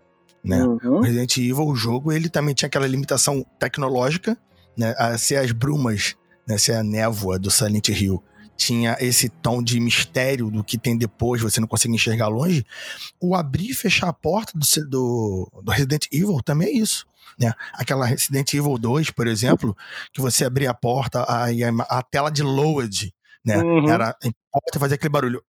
Né? 0.43 0.63
Uhum. 0.63 0.99
O 0.99 1.01
Resident 1.01 1.37
Evil, 1.37 1.67
o 1.67 1.75
jogo, 1.75 2.11
ele 2.11 2.29
também 2.29 2.53
tinha 2.53 2.67
aquela 2.67 2.87
limitação 2.87 3.45
tecnológica, 3.59 4.37
né? 4.77 4.93
A 4.97 5.17
ser 5.17 5.37
as 5.37 5.51
brumas, 5.51 6.15
né? 6.47 6.57
ser 6.57 6.73
a 6.73 6.83
névoa 6.83 7.39
do 7.39 7.49
Silent 7.49 7.89
Hill 7.89 8.23
tinha 8.57 8.97
esse 8.99 9.29
tom 9.29 9.61
de 9.61 9.79
mistério 9.79 10.49
do 10.49 10.63
que 10.63 10.77
tem 10.77 10.97
depois, 10.97 11.41
você 11.41 11.61
não 11.61 11.67
consegue 11.67 11.93
enxergar 11.93 12.27
longe. 12.27 12.65
O 13.21 13.35
abrir 13.35 13.69
e 13.69 13.73
fechar 13.73 14.09
a 14.09 14.13
porta 14.13 14.51
do, 14.55 14.89
do, 14.89 15.61
do 15.63 15.71
Resident 15.71 16.07
Evil 16.11 16.41
também 16.43 16.69
é 16.69 16.71
isso. 16.71 17.05
Né? 17.39 17.53
Aquela 17.73 18.05
Resident 18.05 18.51
Evil 18.53 18.77
2, 18.77 19.11
por 19.11 19.27
exemplo, 19.27 19.77
que 20.11 20.19
você 20.19 20.43
abria 20.43 20.71
a 20.71 20.73
porta, 20.73 21.21
a, 21.21 21.45
a, 21.45 21.99
a 21.99 22.01
tela 22.01 22.31
de 22.31 22.41
load, 22.41 23.13
né? 23.45 23.57
Uhum. 23.59 23.89
Era 23.89 24.15
porta 24.51 24.79
fazer 24.79 24.95
aquele 24.95 25.09
barulho. 25.09 25.43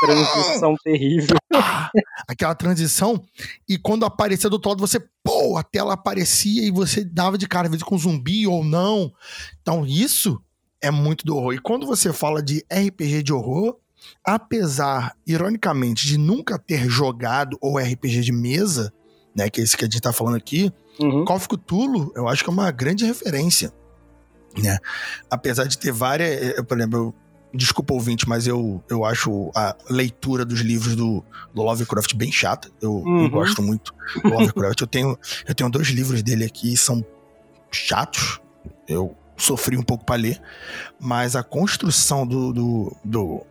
Transição 0.00 0.74
terrível. 0.82 1.36
Aquela 2.28 2.54
transição, 2.54 3.20
e 3.68 3.76
quando 3.76 4.04
aparecia 4.04 4.48
do 4.48 4.54
outro 4.54 4.70
lado, 4.70 4.80
você, 4.80 5.00
pô, 5.24 5.56
a 5.56 5.62
tela 5.62 5.94
aparecia 5.94 6.62
e 6.62 6.70
você 6.70 7.04
dava 7.04 7.36
de 7.36 7.48
cara, 7.48 7.66
às 7.66 7.70
vezes 7.70 7.82
com 7.82 7.98
zumbi 7.98 8.46
ou 8.46 8.62
não. 8.62 9.12
Então, 9.60 9.84
isso 9.84 10.40
é 10.80 10.90
muito 10.90 11.24
do 11.24 11.36
horror. 11.36 11.54
E 11.54 11.58
quando 11.58 11.86
você 11.86 12.12
fala 12.12 12.42
de 12.42 12.64
RPG 12.72 13.22
de 13.22 13.32
horror, 13.32 13.76
apesar, 14.24 15.14
ironicamente, 15.26 16.06
de 16.06 16.18
nunca 16.18 16.58
ter 16.58 16.88
jogado 16.88 17.56
ou 17.60 17.78
RPG 17.78 18.20
de 18.20 18.32
mesa, 18.32 18.92
né? 19.34 19.48
Que 19.50 19.60
é 19.60 19.64
esse 19.64 19.76
que 19.76 19.84
a 19.84 19.88
gente 19.88 20.00
tá 20.00 20.12
falando 20.12 20.36
aqui. 20.36 20.72
Uhum. 21.00 21.24
Call 21.24 21.36
of 21.36 21.48
Cthulhu, 21.48 22.12
eu 22.14 22.28
acho 22.28 22.42
que 22.42 22.50
é 22.50 22.52
uma 22.52 22.70
grande 22.70 23.04
referência, 23.04 23.72
né? 24.60 24.78
Apesar 25.30 25.64
de 25.64 25.78
ter 25.78 25.92
várias, 25.92 26.56
eu, 26.58 26.64
por 26.64 26.76
exemplo, 26.78 26.98
eu, 26.98 27.14
desculpa 27.54 27.94
ouvinte, 27.94 28.28
mas 28.28 28.46
eu, 28.46 28.82
eu 28.90 29.04
acho 29.04 29.50
a 29.54 29.74
leitura 29.88 30.44
dos 30.44 30.60
livros 30.60 30.94
do, 30.94 31.24
do 31.54 31.62
Lovecraft 31.62 32.14
bem 32.14 32.30
chata. 32.30 32.68
Eu, 32.80 32.96
Uhum. 32.96 33.24
eu 33.24 33.30
gosto 33.30 33.62
muito 33.62 33.94
do 34.22 34.28
Lovecraft. 34.28 34.80
eu 34.80 34.86
tenho 34.86 35.18
eu 35.46 35.54
tenho 35.54 35.70
dois 35.70 35.88
livros 35.88 36.22
dele 36.22 36.44
aqui, 36.44 36.76
são 36.76 37.04
chatos. 37.70 38.40
Eu 38.86 39.16
sofri 39.38 39.76
um 39.76 39.82
pouco 39.82 40.04
para 40.04 40.16
ler, 40.20 40.40
mas 41.00 41.34
a 41.36 41.42
construção 41.42 42.26
do, 42.26 42.52
do, 42.52 42.96
do- 43.04 43.46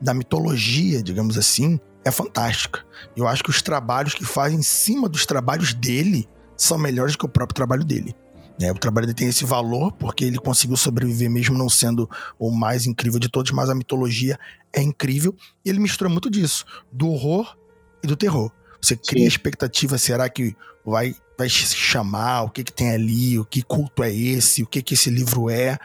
da 0.00 0.12
mitologia, 0.14 1.02
digamos 1.02 1.36
assim, 1.38 1.78
é 2.04 2.10
fantástica. 2.10 2.84
Eu 3.16 3.26
acho 3.28 3.42
que 3.44 3.50
os 3.50 3.60
trabalhos 3.62 4.14
que 4.14 4.24
fazem 4.24 4.58
em 4.58 4.62
cima 4.62 5.08
dos 5.08 5.24
trabalhos 5.26 5.72
dele 5.74 6.28
são 6.56 6.78
melhores 6.78 7.16
que 7.16 7.24
o 7.24 7.28
próprio 7.28 7.54
trabalho 7.54 7.84
dele. 7.84 8.14
né? 8.58 8.70
o 8.72 8.74
trabalho 8.78 9.06
dele 9.06 9.16
tem 9.16 9.28
esse 9.28 9.44
valor 9.44 9.92
porque 9.92 10.24
ele 10.24 10.38
conseguiu 10.38 10.76
sobreviver 10.76 11.28
mesmo 11.30 11.56
não 11.58 11.68
sendo 11.68 12.08
o 12.38 12.50
mais 12.50 12.86
incrível 12.86 13.18
de 13.20 13.28
todos, 13.28 13.50
mas 13.52 13.68
a 13.68 13.74
mitologia 13.74 14.38
é 14.72 14.80
incrível 14.82 15.34
e 15.64 15.68
ele 15.70 15.78
mistura 15.78 16.08
muito 16.08 16.30
disso, 16.30 16.64
do 16.90 17.08
horror 17.08 17.56
e 18.02 18.06
do 18.06 18.16
terror. 18.16 18.50
Você 18.80 18.96
cria 18.96 19.22
Sim. 19.22 19.28
expectativa, 19.28 19.98
será 19.98 20.28
que 20.28 20.54
vai 20.84 21.14
vai 21.38 21.48
se 21.48 21.74
chamar, 21.76 22.42
o 22.42 22.50
que 22.50 22.64
que 22.64 22.72
tem 22.72 22.90
ali, 22.90 23.38
o 23.38 23.44
que 23.44 23.62
culto 23.62 24.02
é 24.02 24.12
esse, 24.12 24.62
o 24.62 24.66
que 24.66 24.80
que 24.82 24.94
esse 24.94 25.10
livro 25.10 25.50
é, 25.50 25.78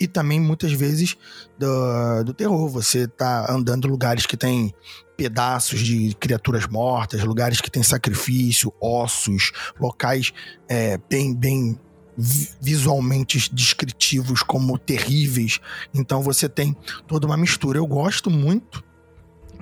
e 0.00 0.08
também 0.08 0.40
muitas 0.40 0.72
vezes 0.72 1.16
do, 1.58 2.24
do 2.24 2.34
terror. 2.34 2.68
Você 2.68 3.06
tá 3.06 3.46
andando 3.50 3.86
em 3.86 3.90
lugares 3.90 4.26
que 4.26 4.36
tem 4.36 4.74
pedaços 5.16 5.80
de 5.80 6.14
criaturas 6.18 6.66
mortas, 6.66 7.22
lugares 7.22 7.60
que 7.60 7.70
tem 7.70 7.82
sacrifício, 7.82 8.72
ossos, 8.80 9.52
locais 9.80 10.32
é, 10.68 10.98
bem, 11.08 11.34
bem 11.34 11.78
vi- 12.16 12.50
visualmente 12.60 13.48
descritivos 13.54 14.42
como 14.42 14.76
terríveis. 14.76 15.60
Então 15.94 16.20
você 16.20 16.48
tem 16.48 16.76
toda 17.06 17.26
uma 17.26 17.36
mistura. 17.36 17.78
Eu 17.78 17.86
gosto 17.86 18.28
muito 18.28 18.84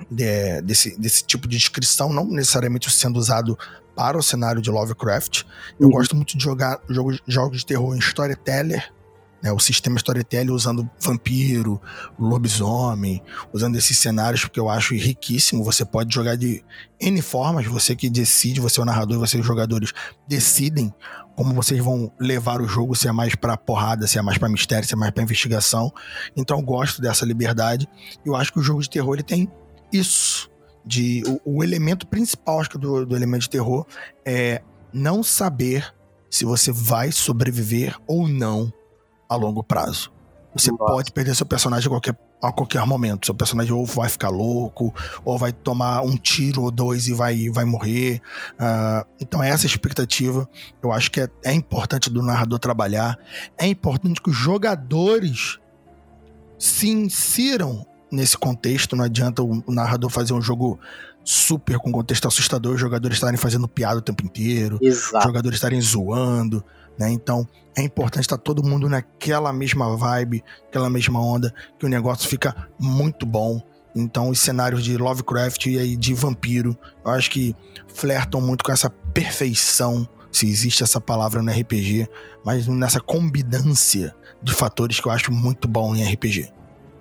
de- 0.09 0.61
desse, 0.63 0.99
desse 0.99 1.23
tipo 1.23 1.47
de 1.47 1.57
descrição, 1.57 2.11
não 2.11 2.25
necessariamente 2.25 2.91
sendo 2.91 3.17
usado 3.17 3.57
para 3.95 4.17
o 4.17 4.23
cenário 4.23 4.61
de 4.61 4.69
Lovecraft. 4.69 5.43
Eu 5.79 5.87
Uhum. 5.87 5.93
gosto 5.93 6.15
muito 6.15 6.37
de 6.37 6.43
jogar 6.43 6.79
jogos, 6.89 7.21
jogos 7.27 7.59
de 7.59 7.65
terror 7.65 7.95
em 7.95 7.99
storyteller, 7.99 8.91
né, 9.41 9.51
o 9.51 9.59
sistema 9.59 9.95
storytelling 9.97 10.51
usando 10.51 10.89
vampiro, 10.99 11.79
lobisomem, 12.17 13.21
usando 13.53 13.75
esses 13.75 13.97
cenários 13.99 14.41
porque 14.41 14.59
eu 14.59 14.69
acho 14.69 14.95
riquíssimo. 14.95 15.63
Você 15.63 15.85
pode 15.85 16.13
jogar 16.13 16.35
de 16.35 16.63
N 16.99 17.21
formas, 17.21 17.65
você 17.67 17.95
que 17.95 18.09
decide, 18.09 18.59
você 18.59 18.79
é 18.79 18.83
o 18.83 18.85
narrador 18.85 19.19
vocês 19.19 19.39
os 19.39 19.45
jogadores 19.47 19.91
decidem 20.27 20.93
como 21.35 21.53
vocês 21.53 21.83
vão 21.83 22.11
levar 22.19 22.61
o 22.61 22.67
jogo, 22.67 22.95
se 22.95 23.07
é 23.07 23.11
mais 23.11 23.35
pra 23.35 23.57
porrada, 23.57 24.07
se 24.07 24.17
é 24.17 24.21
mais 24.21 24.37
pra 24.37 24.47
mistério, 24.49 24.87
se 24.87 24.93
é 24.93 24.97
mais 24.97 25.11
pra 25.11 25.21
investigação. 25.21 25.91
Então 26.35 26.57
eu 26.57 26.63
gosto 26.63 27.01
dessa 27.01 27.25
liberdade. 27.25 27.87
Eu 28.25 28.35
acho 28.35 28.53
que 28.53 28.59
o 28.59 28.63
jogo 28.63 28.81
de 28.81 28.89
terror 28.89 29.13
ele 29.15 29.23
tem 29.23 29.51
isso. 29.91 30.49
De, 30.85 31.23
o, 31.45 31.57
o 31.57 31.63
elemento 31.63 32.05
principal, 32.05 32.59
acho 32.59 32.69
que, 32.69 32.77
do, 32.77 33.05
do 33.05 33.15
elemento 33.15 33.43
de 33.43 33.49
terror 33.49 33.85
é 34.23 34.61
não 34.93 35.23
saber 35.23 35.93
se 36.29 36.45
você 36.45 36.71
vai 36.71 37.11
sobreviver 37.11 37.97
ou 38.07 38.27
não 38.27 38.71
a 39.29 39.35
longo 39.35 39.63
prazo. 39.63 40.11
Você 40.55 40.71
Nossa. 40.71 40.85
pode 40.85 41.11
perder 41.11 41.35
seu 41.35 41.45
personagem 41.45 41.87
a 41.87 41.89
qualquer, 41.89 42.17
a 42.41 42.51
qualquer 42.51 42.85
momento. 42.85 43.25
Seu 43.25 43.35
personagem 43.35 43.73
ou 43.73 43.85
vai 43.85 44.07
ficar 44.07 44.29
louco, 44.29 44.93
ou 45.25 45.37
vai 45.37 45.51
tomar 45.51 46.01
um 46.01 46.15
tiro 46.15 46.63
ou 46.63 46.71
dois 46.71 47.07
e 47.07 47.13
vai, 47.13 47.49
vai 47.49 47.65
morrer. 47.65 48.21
Ah, 48.57 49.05
então, 49.19 49.43
essa 49.43 49.65
expectativa 49.65 50.47
eu 50.81 50.93
acho 50.93 51.11
que 51.11 51.19
é, 51.19 51.29
é 51.43 51.53
importante 51.53 52.09
do 52.09 52.23
narrador 52.23 52.57
trabalhar. 52.57 53.19
É 53.57 53.67
importante 53.67 54.21
que 54.21 54.29
os 54.29 54.35
jogadores 54.35 55.59
se 56.57 56.89
insiram 56.89 57.85
nesse 58.11 58.37
contexto. 58.37 58.95
Não 58.95 59.03
adianta 59.03 59.43
o, 59.43 59.63
narrador 59.67 60.09
fazer 60.09 60.33
um 60.33 60.41
jogo 60.41 60.79
super 61.23 61.79
com 61.79 61.91
contexto 61.91 62.27
assustador, 62.27 62.75
os 62.75 62.79
jogadores 62.79 63.17
estarem 63.17 63.37
fazendo 63.37 63.67
piada 63.67 63.97
o 63.97 64.01
tempo 64.01 64.23
inteiro 64.23 64.77
os 64.79 64.87
Exato. 64.87 65.25
jogadores 65.25 65.57
estarem 65.57 65.81
zoando, 65.81 66.63
né? 66.99 67.11
Então 67.11 67.47
é 67.75 67.81
importante 67.81 68.23
estar 68.23 68.37
todo 68.37 68.63
mundo 68.63 68.87
naquela 68.87 69.51
mesma 69.51 69.97
vibe, 69.97 70.43
aquela 70.67 70.89
mesma 70.89 71.19
onda, 71.19 71.53
que 71.79 71.85
o 71.85 71.89
negócio 71.89 72.29
fica 72.29 72.69
muito 72.79 73.25
bom. 73.25 73.61
Então 73.95 74.29
os 74.29 74.39
cenários 74.39 74.83
de 74.83 74.97
Lovecraft 74.97 75.65
e 75.65 75.79
aí 75.79 75.95
de 75.95 76.13
vampiro, 76.13 76.77
eu 77.03 77.11
acho 77.11 77.31
que 77.31 77.55
flertam 77.87 78.39
muito 78.39 78.63
com 78.63 78.71
essa 78.71 78.89
perfeição, 78.89 80.07
se 80.31 80.47
existe 80.47 80.83
essa 80.83 81.01
palavra 81.01 81.41
no 81.41 81.51
RPG, 81.51 82.07
mas 82.45 82.67
nessa 82.67 82.99
combinância 82.99 84.13
de 84.43 84.53
fatores 84.53 84.99
que 84.99 85.07
eu 85.07 85.11
acho 85.11 85.31
muito 85.31 85.67
bom 85.67 85.95
em 85.95 86.03
RPG. 86.03 86.54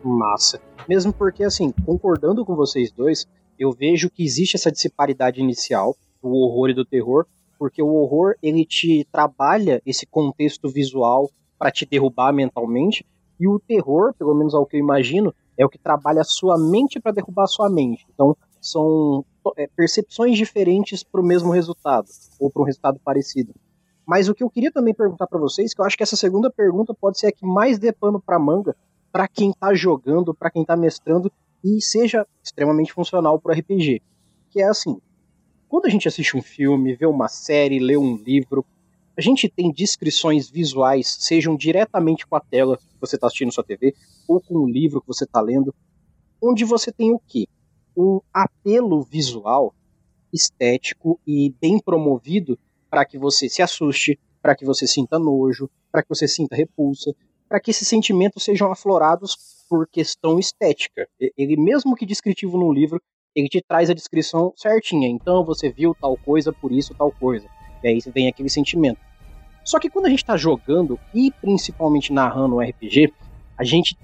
Massa. 0.08 0.60
Mesmo 0.88 1.12
porque, 1.12 1.44
assim, 1.44 1.72
concordando 1.84 2.44
com 2.44 2.54
vocês 2.54 2.92
dois, 2.92 3.26
eu 3.58 3.72
vejo 3.72 4.10
que 4.10 4.24
existe 4.24 4.56
essa 4.56 4.70
disparidade 4.70 5.40
inicial 5.40 5.96
do 6.22 6.30
horror 6.30 6.70
e 6.70 6.74
do 6.74 6.84
terror, 6.84 7.26
porque 7.58 7.82
o 7.82 7.94
horror 7.94 8.34
ele 8.42 8.64
te 8.64 9.06
trabalha 9.10 9.80
esse 9.86 10.06
contexto 10.06 10.68
visual 10.68 11.30
para 11.58 11.70
te 11.70 11.86
derrubar 11.86 12.32
mentalmente, 12.32 13.06
e 13.38 13.48
o 13.48 13.58
terror, 13.58 14.14
pelo 14.14 14.34
menos 14.34 14.54
ao 14.54 14.66
que 14.66 14.76
eu 14.76 14.80
imagino, 14.80 15.34
é 15.56 15.64
o 15.64 15.68
que 15.68 15.78
trabalha 15.78 16.20
a 16.20 16.24
sua 16.24 16.58
mente 16.58 17.00
para 17.00 17.12
derrubar 17.12 17.44
a 17.44 17.48
sua 17.48 17.70
mente. 17.70 18.06
Então, 18.12 18.36
são 18.60 19.24
é, 19.56 19.66
percepções 19.66 20.36
diferentes 20.36 21.02
para 21.02 21.20
o 21.20 21.24
mesmo 21.24 21.50
resultado, 21.50 22.06
ou 22.38 22.50
para 22.50 22.62
um 22.62 22.64
resultado 22.64 23.00
parecido. 23.04 23.54
Mas 24.06 24.28
o 24.28 24.34
que 24.34 24.44
eu 24.44 24.50
queria 24.50 24.70
também 24.70 24.94
perguntar 24.94 25.26
para 25.26 25.38
vocês, 25.38 25.72
que 25.72 25.80
eu 25.80 25.84
acho 25.84 25.96
que 25.96 26.02
essa 26.02 26.16
segunda 26.16 26.50
pergunta 26.50 26.94
pode 26.94 27.18
ser 27.18 27.28
a 27.28 27.32
que 27.32 27.46
mais 27.46 27.78
dê 27.78 27.92
pano 27.92 28.20
para 28.20 28.38
manga 28.38 28.76
para 29.14 29.28
quem 29.28 29.52
tá 29.52 29.72
jogando, 29.72 30.34
para 30.34 30.50
quem 30.50 30.64
tá 30.64 30.76
mestrando 30.76 31.30
e 31.62 31.80
seja 31.80 32.26
extremamente 32.42 32.92
funcional 32.92 33.38
pro 33.38 33.52
RPG. 33.54 34.02
Que 34.50 34.60
é 34.60 34.64
assim, 34.64 35.00
quando 35.68 35.86
a 35.86 35.88
gente 35.88 36.08
assiste 36.08 36.36
um 36.36 36.42
filme, 36.42 36.96
vê 36.96 37.06
uma 37.06 37.28
série, 37.28 37.78
lê 37.78 37.96
um 37.96 38.16
livro, 38.16 38.66
a 39.16 39.20
gente 39.20 39.48
tem 39.48 39.70
descrições 39.70 40.50
visuais, 40.50 41.16
sejam 41.20 41.56
diretamente 41.56 42.26
com 42.26 42.34
a 42.34 42.40
tela 42.40 42.76
que 42.76 43.00
você 43.00 43.14
está 43.14 43.28
assistindo 43.28 43.52
sua 43.52 43.62
TV, 43.62 43.94
ou 44.26 44.40
com 44.40 44.56
o 44.56 44.68
livro 44.68 45.00
que 45.00 45.06
você 45.06 45.22
está 45.22 45.40
lendo, 45.40 45.72
onde 46.42 46.64
você 46.64 46.90
tem 46.90 47.12
o 47.12 47.20
quê? 47.24 47.46
Um 47.96 48.20
apelo 48.32 49.00
visual, 49.00 49.72
estético 50.32 51.20
e 51.24 51.54
bem 51.60 51.78
promovido 51.78 52.58
para 52.90 53.04
que 53.04 53.16
você 53.16 53.48
se 53.48 53.62
assuste, 53.62 54.18
para 54.42 54.56
que 54.56 54.64
você 54.64 54.88
sinta 54.88 55.20
nojo, 55.20 55.70
para 55.92 56.02
que 56.02 56.08
você 56.08 56.26
sinta 56.26 56.56
repulsa, 56.56 57.14
para 57.48 57.60
que 57.60 57.70
esses 57.70 57.86
sentimentos 57.86 58.44
sejam 58.44 58.70
aflorados 58.70 59.36
por 59.68 59.86
questão 59.86 60.38
estética. 60.38 61.08
Ele, 61.36 61.56
mesmo 61.56 61.94
que 61.94 62.06
descritivo 62.06 62.58
no 62.58 62.72
livro, 62.72 63.00
ele 63.34 63.48
te 63.48 63.60
traz 63.60 63.90
a 63.90 63.94
descrição 63.94 64.52
certinha. 64.56 65.08
Então 65.08 65.44
você 65.44 65.70
viu 65.70 65.94
tal 66.00 66.16
coisa, 66.16 66.52
por 66.52 66.72
isso 66.72 66.94
tal 66.94 67.10
coisa. 67.12 67.46
E 67.82 67.88
aí 67.88 67.98
vem 68.14 68.28
aquele 68.28 68.48
sentimento. 68.48 69.00
Só 69.64 69.78
que 69.78 69.90
quando 69.90 70.06
a 70.06 70.10
gente 70.10 70.22
está 70.22 70.36
jogando 70.36 70.98
e 71.14 71.30
principalmente 71.40 72.12
narrando 72.12 72.56
um 72.56 72.60
RPG, 72.60 73.12
a 73.56 73.64
gente 73.64 73.96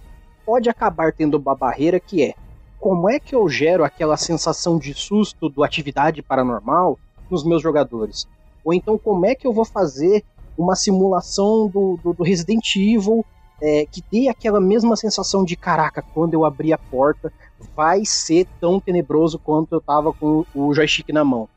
pode 0.45 0.69
acabar 0.69 1.13
tendo 1.13 1.37
uma 1.37 1.55
barreira 1.55 2.01
que 2.01 2.23
é 2.23 2.35
como 2.79 3.11
é 3.11 3.21
que 3.21 3.35
eu 3.35 3.47
gero 3.47 3.85
aquela 3.85 4.17
sensação 4.17 4.79
de 4.79 4.95
susto 4.95 5.51
do 5.51 5.63
atividade 5.63 6.23
paranormal 6.23 6.99
nos 7.31 7.45
meus 7.45 7.63
jogadores? 7.63 8.27
Ou 8.65 8.73
então 8.73 8.97
como 8.97 9.27
é 9.27 9.35
que 9.35 9.47
eu 9.47 9.53
vou 9.53 9.67
fazer 9.67 10.25
uma 10.57 10.75
simulação 10.75 11.69
do, 11.69 11.99
do, 12.03 12.13
do 12.13 12.23
Resident 12.23 12.77
Evil 12.77 13.25
é, 13.61 13.87
que 13.87 14.03
dê 14.11 14.29
aquela 14.29 14.61
mesma 14.61 14.97
sensação 14.97 15.45
de 15.45 15.55
caraca, 15.55 16.03
quando 16.03 16.35
eu 16.35 16.45
abrir 16.45 16.73
a 16.73 16.79
porta, 16.79 17.33
vai 17.77 18.05
ser 18.05 18.47
tão 18.61 18.81
tenebroso 18.81 19.39
quanto 19.39 19.75
eu 19.75 19.81
tava 19.81 20.13
com 20.13 20.45
o 20.55 20.73
joystick 20.73 21.11
na 21.11 21.25
mão. 21.25 21.49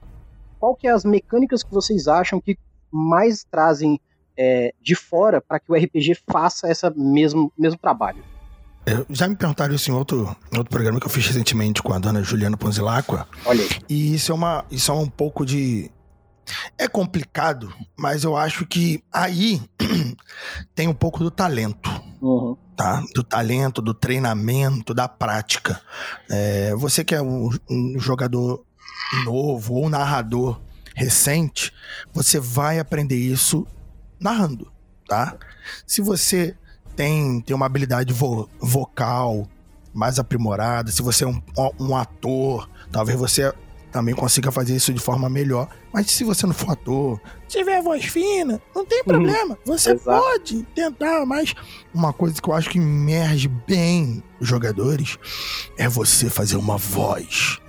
Qual 0.59 0.75
que 0.75 0.87
é 0.87 0.91
as 0.91 1.05
mecânicas 1.05 1.63
que 1.63 1.73
vocês 1.73 2.07
acham 2.07 2.39
que 2.39 2.57
mais 2.91 3.43
trazem 3.49 3.99
é, 4.37 4.73
de 4.81 4.95
fora 4.95 5.41
para 5.41 5.59
que 5.59 5.71
o 5.71 5.75
RPG 5.75 6.15
faça 6.29 6.69
esse 6.69 6.89
mesmo, 6.91 7.51
mesmo 7.57 7.79
trabalho? 7.79 8.23
É, 8.85 9.05
já 9.09 9.27
me 9.29 9.35
perguntaram 9.35 9.73
isso 9.73 9.89
em 9.89 9.93
outro, 9.93 10.35
outro 10.55 10.69
programa 10.69 10.99
que 10.99 11.05
eu 11.05 11.09
fiz 11.09 11.25
recentemente 11.27 11.81
com 11.81 11.93
a 11.93 11.99
dona 11.99 12.21
Juliana 12.21 12.57
Ponzilacqua. 12.57 13.27
Olha 13.45 13.63
aí. 13.63 13.69
E 13.87 14.15
isso 14.15 14.31
é, 14.31 14.35
uma, 14.35 14.65
isso 14.69 14.91
é 14.91 14.95
um 14.95 15.07
pouco 15.07 15.45
de. 15.45 15.89
É 16.77 16.87
complicado, 16.87 17.73
mas 17.97 18.23
eu 18.23 18.35
acho 18.35 18.65
que 18.65 19.03
aí 19.11 19.61
tem 20.75 20.87
um 20.87 20.93
pouco 20.93 21.19
do 21.19 21.31
talento. 21.31 21.89
Uhum. 22.21 22.57
Tá? 22.75 23.03
Do 23.13 23.23
talento, 23.23 23.81
do 23.81 23.93
treinamento, 23.93 24.93
da 24.93 25.07
prática. 25.07 25.79
É, 26.29 26.73
você 26.75 27.03
que 27.03 27.13
é 27.13 27.21
um, 27.21 27.49
um 27.69 27.99
jogador 27.99 28.65
novo 29.25 29.75
ou 29.75 29.85
um 29.85 29.89
narrador 29.89 30.59
recente, 30.95 31.71
você 32.13 32.39
vai 32.39 32.79
aprender 32.79 33.17
isso 33.17 33.67
narrando, 34.19 34.71
tá? 35.07 35.37
Se 35.85 36.01
você 36.01 36.55
tem, 36.95 37.41
tem 37.41 37.55
uma 37.55 37.65
habilidade 37.65 38.13
vo 38.13 38.49
vocal 38.59 39.47
mais 39.93 40.17
aprimorada, 40.17 40.91
se 40.91 41.01
você 41.01 41.23
é 41.23 41.27
um, 41.27 41.41
um 41.79 41.95
ator, 41.95 42.69
talvez 42.91 43.17
você 43.17 43.53
também 43.93 44.15
consiga 44.15 44.51
fazer 44.51 44.75
isso 44.75 44.91
de 44.91 44.99
forma 44.99 45.29
melhor. 45.29 45.69
Mas 45.93 46.09
se 46.09 46.23
você 46.23 46.47
não 46.47 46.53
for 46.53 46.71
ator, 46.71 47.21
tiver 47.47 47.81
voz 47.81 48.03
fina, 48.03 48.59
não 48.75 48.83
tem 48.83 48.99
uhum. 48.99 49.05
problema. 49.05 49.57
Você 49.63 49.91
Exato. 49.91 50.19
pode 50.19 50.63
tentar, 50.75 51.25
mas 51.27 51.53
uma 51.93 52.11
coisa 52.11 52.41
que 52.41 52.49
eu 52.49 52.53
acho 52.53 52.71
que 52.71 52.79
emerge 52.79 53.47
bem 53.47 54.23
os 54.39 54.47
jogadores 54.47 55.17
é 55.77 55.87
você 55.87 56.27
fazer 56.27 56.57
uma 56.57 56.75
voz. 56.75 57.59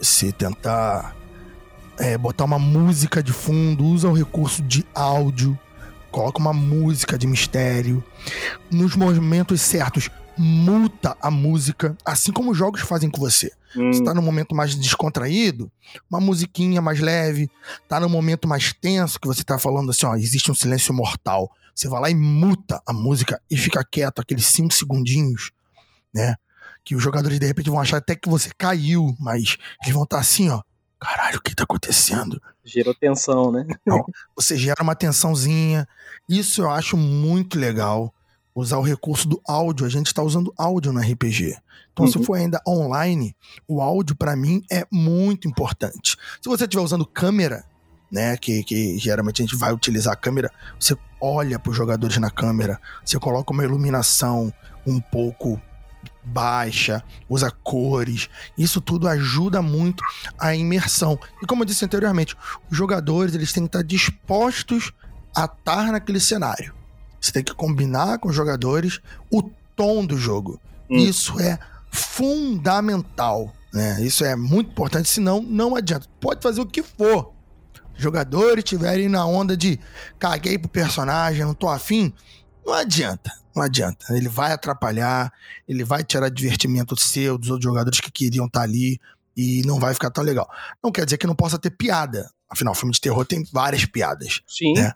Você 0.00 0.32
tentar 0.32 1.16
é, 1.96 2.18
botar 2.18 2.44
uma 2.44 2.58
música 2.58 3.22
de 3.22 3.32
fundo, 3.32 3.84
usa 3.84 4.08
o 4.08 4.12
recurso 4.12 4.62
de 4.62 4.84
áudio, 4.92 5.56
coloca 6.10 6.40
uma 6.40 6.52
música 6.52 7.16
de 7.16 7.28
mistério. 7.28 8.02
Nos 8.68 8.96
momentos 8.96 9.60
certos, 9.60 10.10
muta 10.42 11.16
a 11.20 11.30
música, 11.30 11.96
assim 12.04 12.32
como 12.32 12.50
os 12.50 12.58
jogos 12.58 12.80
fazem 12.80 13.08
com 13.08 13.20
você. 13.20 13.52
Hum. 13.76 13.92
Você 13.92 14.02
tá 14.02 14.12
num 14.12 14.22
momento 14.22 14.54
mais 14.54 14.74
descontraído, 14.74 15.70
uma 16.10 16.20
musiquinha 16.20 16.82
mais 16.82 17.00
leve. 17.00 17.48
Tá 17.88 18.00
num 18.00 18.08
momento 18.08 18.48
mais 18.48 18.72
tenso, 18.72 19.20
que 19.20 19.28
você 19.28 19.44
tá 19.44 19.58
falando 19.58 19.90
assim, 19.90 20.04
ó, 20.04 20.16
existe 20.16 20.50
um 20.50 20.54
silêncio 20.54 20.92
mortal. 20.92 21.50
Você 21.74 21.88
vai 21.88 22.00
lá 22.00 22.10
e 22.10 22.14
muta 22.14 22.82
a 22.84 22.92
música 22.92 23.40
e 23.48 23.56
fica 23.56 23.84
quieto 23.84 24.20
aqueles 24.20 24.46
cinco 24.46 24.74
segundinhos, 24.74 25.52
né? 26.12 26.34
Que 26.84 26.96
os 26.96 27.02
jogadores 27.02 27.38
de 27.38 27.46
repente 27.46 27.70
vão 27.70 27.80
achar 27.80 27.98
até 27.98 28.16
que 28.16 28.28
você 28.28 28.50
caiu, 28.58 29.14
mas 29.20 29.56
eles 29.82 29.94
vão 29.94 30.02
estar 30.02 30.16
tá 30.16 30.20
assim, 30.20 30.50
ó. 30.50 30.60
Caralho, 31.00 31.38
o 31.38 31.40
que 31.42 31.54
tá 31.54 31.64
acontecendo? 31.64 32.40
Gerou 32.64 32.94
tensão, 32.94 33.50
né? 33.50 33.66
Então, 33.82 34.04
você 34.36 34.56
gera 34.56 34.82
uma 34.82 34.94
tensãozinha. 34.94 35.88
Isso 36.28 36.62
eu 36.62 36.70
acho 36.70 36.96
muito 36.96 37.58
legal 37.58 38.12
usar 38.54 38.78
o 38.78 38.82
recurso 38.82 39.28
do 39.28 39.40
áudio. 39.46 39.86
A 39.86 39.88
gente 39.88 40.06
está 40.06 40.22
usando 40.22 40.52
áudio 40.56 40.92
no 40.92 41.00
RPG. 41.00 41.56
Então, 41.92 42.06
uhum. 42.06 42.12
se 42.12 42.24
for 42.24 42.34
ainda 42.34 42.60
online, 42.66 43.36
o 43.68 43.80
áudio 43.80 44.16
para 44.16 44.36
mim 44.36 44.62
é 44.70 44.86
muito 44.90 45.48
importante. 45.48 46.16
Se 46.40 46.48
você 46.48 46.64
estiver 46.64 46.82
usando 46.82 47.06
câmera, 47.06 47.64
né, 48.10 48.36
que, 48.36 48.62
que 48.64 48.98
geralmente 48.98 49.42
a 49.42 49.44
gente 49.44 49.56
vai 49.56 49.72
utilizar 49.72 50.12
a 50.12 50.16
câmera, 50.16 50.50
você 50.78 50.96
olha 51.20 51.58
para 51.58 51.70
os 51.70 51.76
jogadores 51.76 52.18
na 52.18 52.30
câmera, 52.30 52.80
você 53.04 53.18
coloca 53.18 53.52
uma 53.52 53.64
iluminação 53.64 54.52
um 54.86 55.00
pouco 55.00 55.60
baixa, 56.24 57.02
usa 57.28 57.50
cores. 57.50 58.28
Isso 58.56 58.80
tudo 58.80 59.08
ajuda 59.08 59.62
muito 59.62 60.02
a 60.38 60.54
imersão. 60.54 61.18
E 61.42 61.46
como 61.46 61.62
eu 61.62 61.66
disse 61.66 61.84
anteriormente, 61.84 62.36
os 62.70 62.76
jogadores 62.76 63.34
eles 63.34 63.52
têm 63.52 63.64
que 63.64 63.68
estar 63.68 63.82
dispostos 63.82 64.92
a 65.34 65.44
estar 65.44 65.90
naquele 65.90 66.20
cenário. 66.20 66.74
Você 67.22 67.30
tem 67.30 67.44
que 67.44 67.54
combinar 67.54 68.18
com 68.18 68.28
os 68.28 68.34
jogadores 68.34 69.00
o 69.30 69.42
tom 69.76 70.04
do 70.04 70.18
jogo. 70.18 70.60
Hum. 70.90 70.96
Isso 70.96 71.38
é 71.38 71.56
fundamental. 71.90 73.54
Né? 73.72 74.02
Isso 74.02 74.24
é 74.24 74.34
muito 74.34 74.70
importante, 74.70 75.08
senão 75.08 75.40
não 75.40 75.76
adianta. 75.76 76.08
Pode 76.20 76.42
fazer 76.42 76.60
o 76.60 76.66
que 76.66 76.82
for. 76.82 77.32
Jogadores 77.94 78.64
estiverem 78.64 79.08
na 79.08 79.24
onda 79.24 79.56
de 79.56 79.78
caguei 80.18 80.58
pro 80.58 80.68
personagem, 80.68 81.44
não 81.44 81.54
tô 81.54 81.68
afim, 81.68 82.12
não 82.66 82.74
adianta. 82.74 83.30
Não 83.54 83.62
adianta. 83.62 84.16
Ele 84.16 84.28
vai 84.28 84.52
atrapalhar, 84.52 85.32
ele 85.68 85.84
vai 85.84 86.02
tirar 86.02 86.28
divertimento 86.30 86.96
seu, 86.98 87.38
dos 87.38 87.50
outros 87.50 87.64
jogadores 87.64 88.00
que 88.00 88.10
queriam 88.10 88.46
estar 88.46 88.60
tá 88.60 88.64
ali, 88.64 88.98
e 89.36 89.62
não 89.64 89.78
vai 89.78 89.94
ficar 89.94 90.10
tão 90.10 90.24
legal. 90.24 90.50
Não 90.82 90.90
quer 90.90 91.04
dizer 91.04 91.18
que 91.18 91.26
não 91.26 91.34
possa 91.34 91.58
ter 91.58 91.70
piada. 91.70 92.30
Afinal, 92.48 92.74
filme 92.74 92.92
de 92.92 93.00
terror 93.00 93.24
tem 93.24 93.44
várias 93.52 93.84
piadas. 93.84 94.40
Sim. 94.46 94.74
Né? 94.74 94.92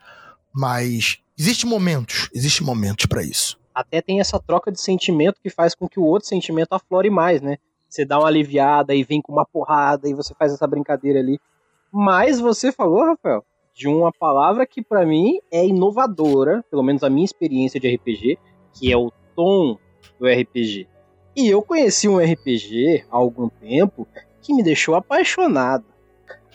Mas 0.52 1.18
Existem 1.38 1.68
momentos, 1.68 2.30
existem 2.34 2.66
momentos 2.66 3.04
para 3.04 3.22
isso. 3.22 3.58
Até 3.74 4.00
tem 4.00 4.20
essa 4.20 4.40
troca 4.40 4.72
de 4.72 4.80
sentimento 4.80 5.38
que 5.42 5.50
faz 5.50 5.74
com 5.74 5.86
que 5.86 6.00
o 6.00 6.02
outro 6.02 6.26
sentimento 6.26 6.72
aflore 6.72 7.10
mais, 7.10 7.42
né? 7.42 7.58
Você 7.86 8.06
dá 8.06 8.18
uma 8.18 8.28
aliviada 8.28 8.94
e 8.94 9.04
vem 9.04 9.20
com 9.20 9.32
uma 9.32 9.44
porrada 9.44 10.08
e 10.08 10.14
você 10.14 10.34
faz 10.34 10.50
essa 10.50 10.66
brincadeira 10.66 11.20
ali. 11.20 11.38
Mas 11.92 12.40
você 12.40 12.72
falou, 12.72 13.04
Rafael, 13.04 13.44
de 13.74 13.86
uma 13.86 14.10
palavra 14.10 14.66
que 14.66 14.82
para 14.82 15.04
mim 15.04 15.38
é 15.52 15.66
inovadora, 15.66 16.64
pelo 16.70 16.82
menos 16.82 17.04
a 17.04 17.10
minha 17.10 17.26
experiência 17.26 17.78
de 17.78 17.94
RPG, 17.94 18.38
que 18.72 18.90
é 18.90 18.96
o 18.96 19.12
tom 19.34 19.78
do 20.18 20.26
RPG. 20.26 20.88
E 21.36 21.48
eu 21.48 21.60
conheci 21.60 22.08
um 22.08 22.16
RPG 22.16 23.04
há 23.10 23.16
algum 23.16 23.50
tempo 23.50 24.08
que 24.40 24.54
me 24.54 24.62
deixou 24.62 24.94
apaixonado. 24.94 25.84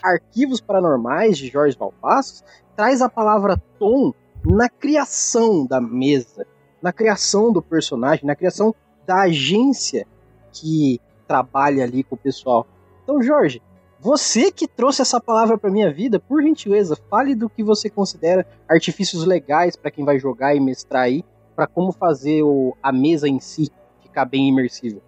Arquivos 0.02 0.60
Paranormais 0.60 1.38
de 1.38 1.46
Jorge 1.46 1.78
Valpassos 1.78 2.42
traz 2.74 3.00
a 3.00 3.08
palavra 3.08 3.62
tom 3.78 4.12
na 4.44 4.68
criação 4.68 5.66
da 5.66 5.80
mesa, 5.80 6.46
na 6.80 6.92
criação 6.92 7.52
do 7.52 7.62
personagem, 7.62 8.24
na 8.24 8.34
criação 8.34 8.74
da 9.06 9.22
agência 9.22 10.06
que 10.52 11.00
trabalha 11.26 11.84
ali 11.84 12.02
com 12.02 12.14
o 12.14 12.18
pessoal. 12.18 12.66
Então, 13.02 13.22
Jorge, 13.22 13.62
você 14.00 14.50
que 14.50 14.66
trouxe 14.66 15.00
essa 15.00 15.20
palavra 15.20 15.56
para 15.56 15.70
minha 15.70 15.92
vida, 15.92 16.18
por 16.18 16.42
gentileza, 16.42 16.96
fale 17.08 17.34
do 17.34 17.48
que 17.48 17.62
você 17.62 17.88
considera 17.88 18.46
artifícios 18.68 19.24
legais 19.24 19.76
para 19.76 19.90
quem 19.90 20.04
vai 20.04 20.18
jogar 20.18 20.54
e 20.54 20.60
mestrar 20.60 21.04
aí, 21.04 21.24
para 21.54 21.66
como 21.66 21.92
fazer 21.92 22.42
o, 22.42 22.76
a 22.82 22.90
mesa 22.90 23.28
em 23.28 23.38
si 23.38 23.70
ficar 24.02 24.24
bem 24.24 24.48
imersiva. 24.48 25.00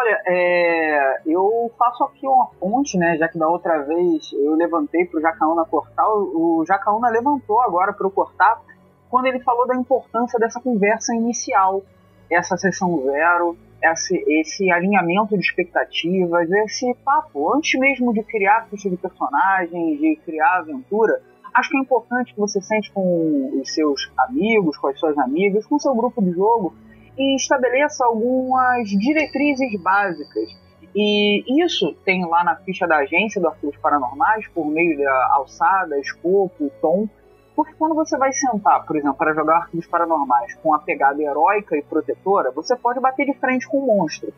Olha, 0.00 0.22
é, 0.26 1.20
eu 1.26 1.70
faço 1.78 2.02
aqui 2.04 2.26
uma 2.26 2.46
ponte, 2.58 2.96
né? 2.96 3.18
Já 3.18 3.28
que 3.28 3.38
da 3.38 3.46
outra 3.46 3.82
vez 3.82 4.32
eu 4.32 4.54
levantei 4.54 5.04
para 5.04 5.18
o 5.18 5.20
Jacaúna 5.20 5.66
cortar, 5.66 6.08
o 6.08 6.64
Jacaúna 6.66 7.10
levantou 7.10 7.60
agora 7.60 7.92
para 7.92 8.06
eu 8.06 8.10
cortar 8.10 8.62
quando 9.10 9.26
ele 9.26 9.40
falou 9.40 9.66
da 9.66 9.76
importância 9.76 10.38
dessa 10.38 10.58
conversa 10.58 11.14
inicial, 11.14 11.82
essa 12.30 12.56
sessão 12.56 13.02
zero, 13.04 13.58
esse, 13.82 14.24
esse 14.26 14.70
alinhamento 14.72 15.36
de 15.36 15.44
expectativas, 15.44 16.50
esse 16.50 16.94
papo, 17.04 17.54
antes 17.54 17.78
mesmo 17.78 18.14
de 18.14 18.22
criar 18.22 18.68
ficha 18.70 18.88
de 18.88 18.96
personagens, 18.96 20.00
de 20.00 20.16
criar 20.24 20.60
aventura, 20.60 21.20
acho 21.52 21.68
que 21.68 21.76
é 21.76 21.80
importante 21.80 22.32
que 22.32 22.40
você 22.40 22.58
sente 22.62 22.90
com 22.90 23.60
os 23.60 23.74
seus 23.74 24.10
amigos, 24.16 24.78
com 24.78 24.86
as 24.86 24.98
suas 24.98 25.18
amigas, 25.18 25.66
com 25.66 25.74
o 25.74 25.80
seu 25.80 25.94
grupo 25.94 26.22
de 26.22 26.30
jogo, 26.30 26.72
e 27.16 27.36
estabeleça 27.36 28.04
algumas 28.04 28.88
diretrizes 28.88 29.80
básicas. 29.80 30.48
E 30.94 31.62
isso 31.62 31.94
tem 32.04 32.26
lá 32.26 32.42
na 32.42 32.56
ficha 32.56 32.86
da 32.86 32.98
agência 32.98 33.40
do 33.40 33.48
Arquivos 33.48 33.76
Paranormais, 33.76 34.48
por 34.48 34.66
meio 34.66 34.98
da 34.98 35.28
alçada, 35.34 35.98
escopo, 36.00 36.70
tom. 36.80 37.08
Porque 37.54 37.74
quando 37.74 37.94
você 37.94 38.16
vai 38.16 38.32
sentar, 38.32 38.84
por 38.86 38.96
exemplo, 38.96 39.16
para 39.16 39.34
jogar 39.34 39.58
Arquivos 39.58 39.86
Paranormais 39.86 40.54
com 40.62 40.74
a 40.74 40.78
pegada 40.78 41.22
heróica 41.22 41.76
e 41.76 41.82
protetora, 41.82 42.50
você 42.50 42.74
pode 42.74 42.98
bater 43.00 43.26
de 43.26 43.34
frente 43.34 43.68
com 43.68 43.78
o 43.78 43.86
monstro. 43.86 44.32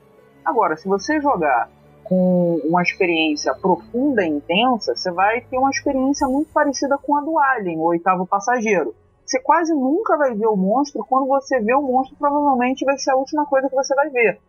Agora, 0.44 0.76
se 0.76 0.88
você 0.88 1.20
jogar 1.20 1.70
com 2.04 2.60
uma 2.64 2.82
experiência 2.82 3.54
profunda 3.54 4.24
e 4.24 4.28
intensa, 4.28 4.94
você 4.94 5.10
vai 5.10 5.40
ter 5.42 5.56
uma 5.56 5.70
experiência 5.70 6.26
muito 6.26 6.52
parecida 6.52 6.98
com 6.98 7.16
a 7.16 7.20
do 7.20 7.38
Alien, 7.38 7.78
o 7.78 7.84
oitavo 7.84 8.26
passageiro 8.26 8.94
você 9.24 9.40
quase 9.40 9.72
nunca 9.72 10.16
vai 10.16 10.34
ver 10.34 10.46
o 10.46 10.56
monstro. 10.56 11.04
Quando 11.08 11.26
você 11.26 11.60
vê 11.60 11.74
o 11.74 11.82
monstro, 11.82 12.16
provavelmente 12.18 12.84
vai 12.84 12.98
ser 12.98 13.12
a 13.12 13.16
última 13.16 13.46
coisa 13.46 13.68
que 13.68 13.74
você 13.74 13.94
vai 13.94 14.10
ver. 14.10 14.40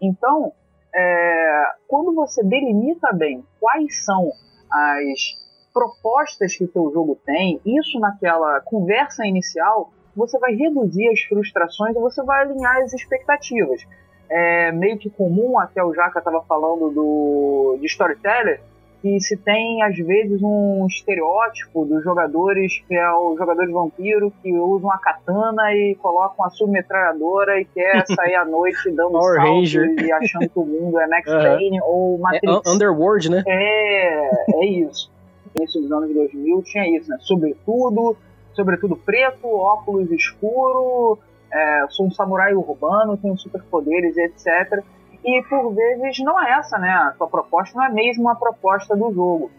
Então, 0.00 0.52
é, 0.94 1.62
quando 1.88 2.14
você 2.14 2.42
delimita 2.42 3.12
bem 3.12 3.44
quais 3.60 4.04
são 4.04 4.30
as 4.70 5.46
propostas 5.72 6.56
que 6.56 6.64
o 6.64 6.68
teu 6.68 6.90
jogo 6.92 7.18
tem, 7.24 7.60
isso 7.64 8.00
naquela 8.00 8.60
conversa 8.62 9.26
inicial, 9.26 9.92
você 10.14 10.38
vai 10.38 10.54
reduzir 10.54 11.08
as 11.08 11.20
frustrações 11.22 11.94
e 11.94 12.00
você 12.00 12.22
vai 12.22 12.42
alinhar 12.42 12.78
as 12.78 12.94
expectativas. 12.94 13.86
É 14.28 14.72
meio 14.72 14.98
que 14.98 15.10
comum, 15.10 15.58
até 15.58 15.84
o 15.84 15.94
Jaca 15.94 16.18
estava 16.18 16.42
falando 16.42 16.90
do, 16.90 17.76
de 17.78 17.86
storyteller, 17.86 18.60
que 19.02 19.20
se 19.20 19.36
tem 19.36 19.82
às 19.82 19.96
vezes 19.96 20.40
um 20.42 20.86
estereótipo 20.86 21.84
dos 21.84 22.02
jogadores 22.02 22.82
que 22.88 22.94
é 22.94 23.12
o 23.12 23.36
jogador 23.36 23.66
de 23.66 23.72
vampiro 23.72 24.32
que 24.42 24.52
usa 24.52 24.86
uma 24.86 24.98
katana 24.98 25.74
e 25.74 25.94
coloca 25.96 26.34
uma 26.38 26.50
submetralhadora 26.50 27.60
e 27.60 27.64
quer 27.64 28.04
sair 28.14 28.34
à 28.34 28.44
noite 28.44 28.90
dando 28.90 29.18
Ranger. 29.18 29.94
e 30.00 30.12
achando 30.12 30.48
que 30.48 30.58
o 30.58 30.64
mundo 30.64 30.98
é 30.98 31.06
Max 31.08 31.26
Payne 31.26 31.80
ou 31.82 32.18
Matrix. 32.18 32.66
É 32.66 32.70
Underworld, 32.70 33.30
né? 33.30 33.42
É, 33.46 34.30
é 34.54 34.66
isso. 34.66 35.10
No 35.54 35.62
início 35.62 35.80
dos 35.80 35.92
anos 35.92 36.12
2000 36.12 36.62
tinha 36.62 36.96
isso, 36.96 37.08
né? 37.10 37.16
Sobretudo, 37.20 38.16
sobretudo 38.54 38.96
preto, 38.96 39.46
óculos 39.46 40.10
escuro, 40.10 41.18
é, 41.52 41.86
sou 41.90 42.06
um 42.06 42.10
samurai 42.10 42.54
urbano, 42.54 43.16
tenho 43.16 43.36
superpoderes, 43.38 44.16
etc 44.16 44.82
e 45.26 45.42
por 45.48 45.74
vezes 45.74 46.20
não 46.20 46.40
é 46.40 46.52
essa, 46.52 46.78
né? 46.78 46.88
A 46.88 47.14
sua 47.18 47.28
proposta 47.28 47.76
não 47.76 47.84
é 47.84 47.90
mesmo 47.90 48.28
a 48.28 48.36
proposta 48.36 48.94
do 48.94 49.12
jogo. 49.12 49.50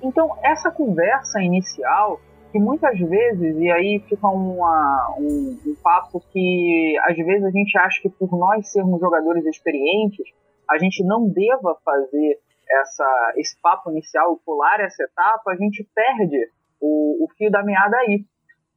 Então, 0.00 0.36
essa 0.40 0.70
conversa 0.70 1.42
inicial, 1.42 2.20
que 2.52 2.60
muitas 2.60 2.96
vezes, 2.96 3.56
e 3.58 3.68
aí 3.72 3.98
fica 4.08 4.28
uma, 4.28 5.16
um, 5.18 5.58
um 5.66 5.74
papo 5.82 6.22
que 6.32 6.96
às 7.02 7.16
vezes 7.16 7.44
a 7.44 7.50
gente 7.50 7.76
acha 7.76 8.00
que 8.00 8.08
por 8.08 8.38
nós 8.38 8.70
sermos 8.70 9.00
jogadores 9.00 9.44
experientes, 9.46 10.28
a 10.70 10.78
gente 10.78 11.02
não 11.04 11.28
deva 11.28 11.76
fazer 11.84 12.38
essa, 12.70 13.32
esse 13.36 13.60
papo 13.60 13.90
inicial, 13.90 14.40
pular 14.44 14.78
essa 14.80 15.02
etapa, 15.02 15.50
a 15.50 15.56
gente 15.56 15.88
perde 15.92 16.38
o, 16.80 17.24
o 17.24 17.28
fio 17.36 17.50
da 17.50 17.64
meada 17.64 17.96
aí. 17.96 18.24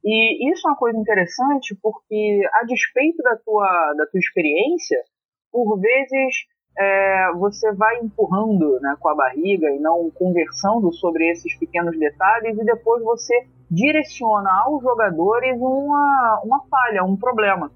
E 0.03 0.51
isso 0.51 0.67
é 0.67 0.71
uma 0.71 0.77
coisa 0.77 0.97
interessante 0.97 1.77
porque, 1.79 2.41
a 2.53 2.65
despeito 2.65 3.21
da 3.21 3.35
tua, 3.35 3.93
da 3.97 4.07
tua 4.07 4.19
experiência, 4.19 4.97
por 5.51 5.79
vezes 5.79 6.47
é, 6.77 7.31
você 7.33 7.71
vai 7.73 7.99
empurrando 7.99 8.79
né, 8.79 8.95
com 8.99 9.09
a 9.09 9.15
barriga 9.15 9.69
e 9.69 9.79
não 9.79 10.09
conversando 10.12 10.91
sobre 10.93 11.29
esses 11.29 11.57
pequenos 11.57 11.97
detalhes 11.97 12.57
e 12.57 12.63
depois 12.63 13.03
você 13.03 13.47
direciona 13.69 14.49
aos 14.63 14.81
jogadores 14.81 15.57
uma, 15.59 16.41
uma 16.43 16.63
falha, 16.69 17.03
um 17.03 17.17
problema. 17.17 17.71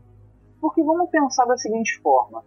Porque 0.62 0.82
vamos 0.82 1.10
pensar 1.10 1.46
da 1.46 1.58
seguinte 1.58 2.00
forma: 2.02 2.44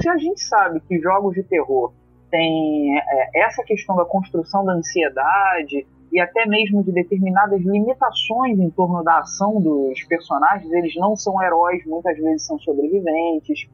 se 0.00 0.08
a 0.08 0.16
gente 0.16 0.40
sabe 0.40 0.80
que 0.80 0.98
jogos 0.98 1.34
de 1.34 1.42
terror 1.42 1.92
têm 2.30 2.98
é, 2.98 3.40
essa 3.44 3.62
questão 3.62 3.96
da 3.96 4.04
construção 4.04 4.64
da 4.64 4.72
ansiedade 4.72 5.86
e 6.10 6.20
até 6.20 6.46
mesmo 6.46 6.82
de 6.82 6.92
determinadas 6.92 7.60
limitações 7.60 8.58
em 8.58 8.70
torno 8.70 9.02
da 9.04 9.18
ação 9.18 9.60
dos 9.60 10.02
personagens, 10.04 10.72
eles 10.72 10.94
não 10.96 11.14
são 11.14 11.42
heróis, 11.42 11.84
muitas 11.84 12.16
vezes 12.16 12.46
são 12.46 12.58
sobreviventes. 12.58 13.68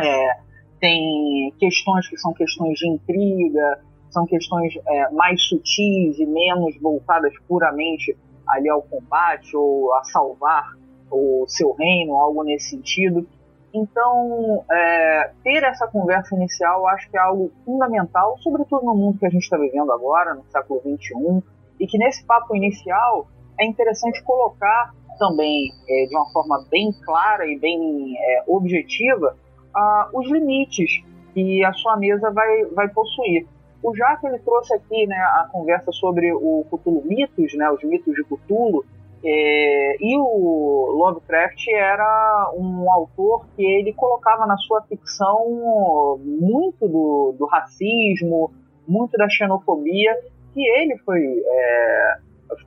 É, 0.00 0.36
tem 0.80 1.52
questões 1.58 2.08
que 2.08 2.16
são 2.18 2.32
questões 2.32 2.78
de 2.78 2.88
intriga, 2.88 3.80
são 4.10 4.26
questões 4.26 4.72
é, 4.86 5.10
mais 5.10 5.42
sutis 5.42 6.18
e 6.18 6.26
menos 6.26 6.78
voltadas 6.80 7.32
puramente 7.48 8.16
ali 8.48 8.68
ao 8.68 8.82
combate 8.82 9.56
ou 9.56 9.94
a 9.94 10.04
salvar 10.04 10.72
o 11.10 11.44
seu 11.48 11.72
reino, 11.72 12.14
algo 12.14 12.42
nesse 12.44 12.70
sentido. 12.70 13.26
Então, 13.72 14.64
é, 14.70 15.32
ter 15.42 15.64
essa 15.64 15.88
conversa 15.88 16.34
inicial 16.36 16.80
eu 16.80 16.88
acho 16.88 17.10
que 17.10 17.16
é 17.16 17.20
algo 17.20 17.50
fundamental, 17.64 18.36
sobretudo 18.38 18.84
no 18.84 18.94
mundo 18.94 19.18
que 19.18 19.26
a 19.26 19.30
gente 19.30 19.42
está 19.42 19.56
vivendo 19.56 19.90
agora, 19.90 20.34
no 20.34 20.44
século 20.50 20.80
XXI, 20.80 21.42
e 21.80 21.86
que 21.86 21.98
nesse 21.98 22.24
papo 22.24 22.54
inicial 22.54 23.26
é 23.58 23.66
interessante 23.66 24.22
colocar 24.22 24.94
também 25.18 25.72
é, 25.88 26.06
de 26.06 26.16
uma 26.16 26.30
forma 26.32 26.64
bem 26.70 26.92
clara 27.04 27.46
e 27.46 27.58
bem 27.58 28.14
é, 28.16 28.44
objetiva 28.46 29.36
uh, 29.76 30.18
os 30.18 30.30
limites 30.30 31.02
que 31.32 31.64
a 31.64 31.72
sua 31.72 31.96
mesa 31.96 32.30
vai, 32.30 32.64
vai 32.66 32.88
possuir. 32.88 33.46
O 33.82 33.94
Jaque 33.94 34.26
ele 34.26 34.38
trouxe 34.38 34.74
aqui 34.74 35.06
né, 35.06 35.16
a 35.16 35.48
conversa 35.52 35.92
sobre 35.92 36.32
o 36.32 36.64
Cthulhu 36.70 37.02
Mitos, 37.04 37.52
né, 37.54 37.70
os 37.70 37.82
mitos 37.82 38.14
de 38.14 38.24
Cthulhu, 38.24 38.84
é, 39.26 39.96
e 40.00 40.18
o 40.18 40.92
Lovecraft 40.98 41.66
era 41.68 42.52
um 42.56 42.90
autor 42.92 43.46
que 43.56 43.64
ele 43.64 43.94
colocava 43.94 44.46
na 44.46 44.56
sua 44.58 44.82
ficção 44.82 46.18
muito 46.22 46.86
do, 46.86 47.34
do 47.38 47.46
racismo, 47.46 48.52
muito 48.86 49.16
da 49.16 49.28
xenofobia, 49.28 50.14
que 50.52 50.60
ele 50.60 50.98
foi 50.98 51.22
é, 51.22 52.18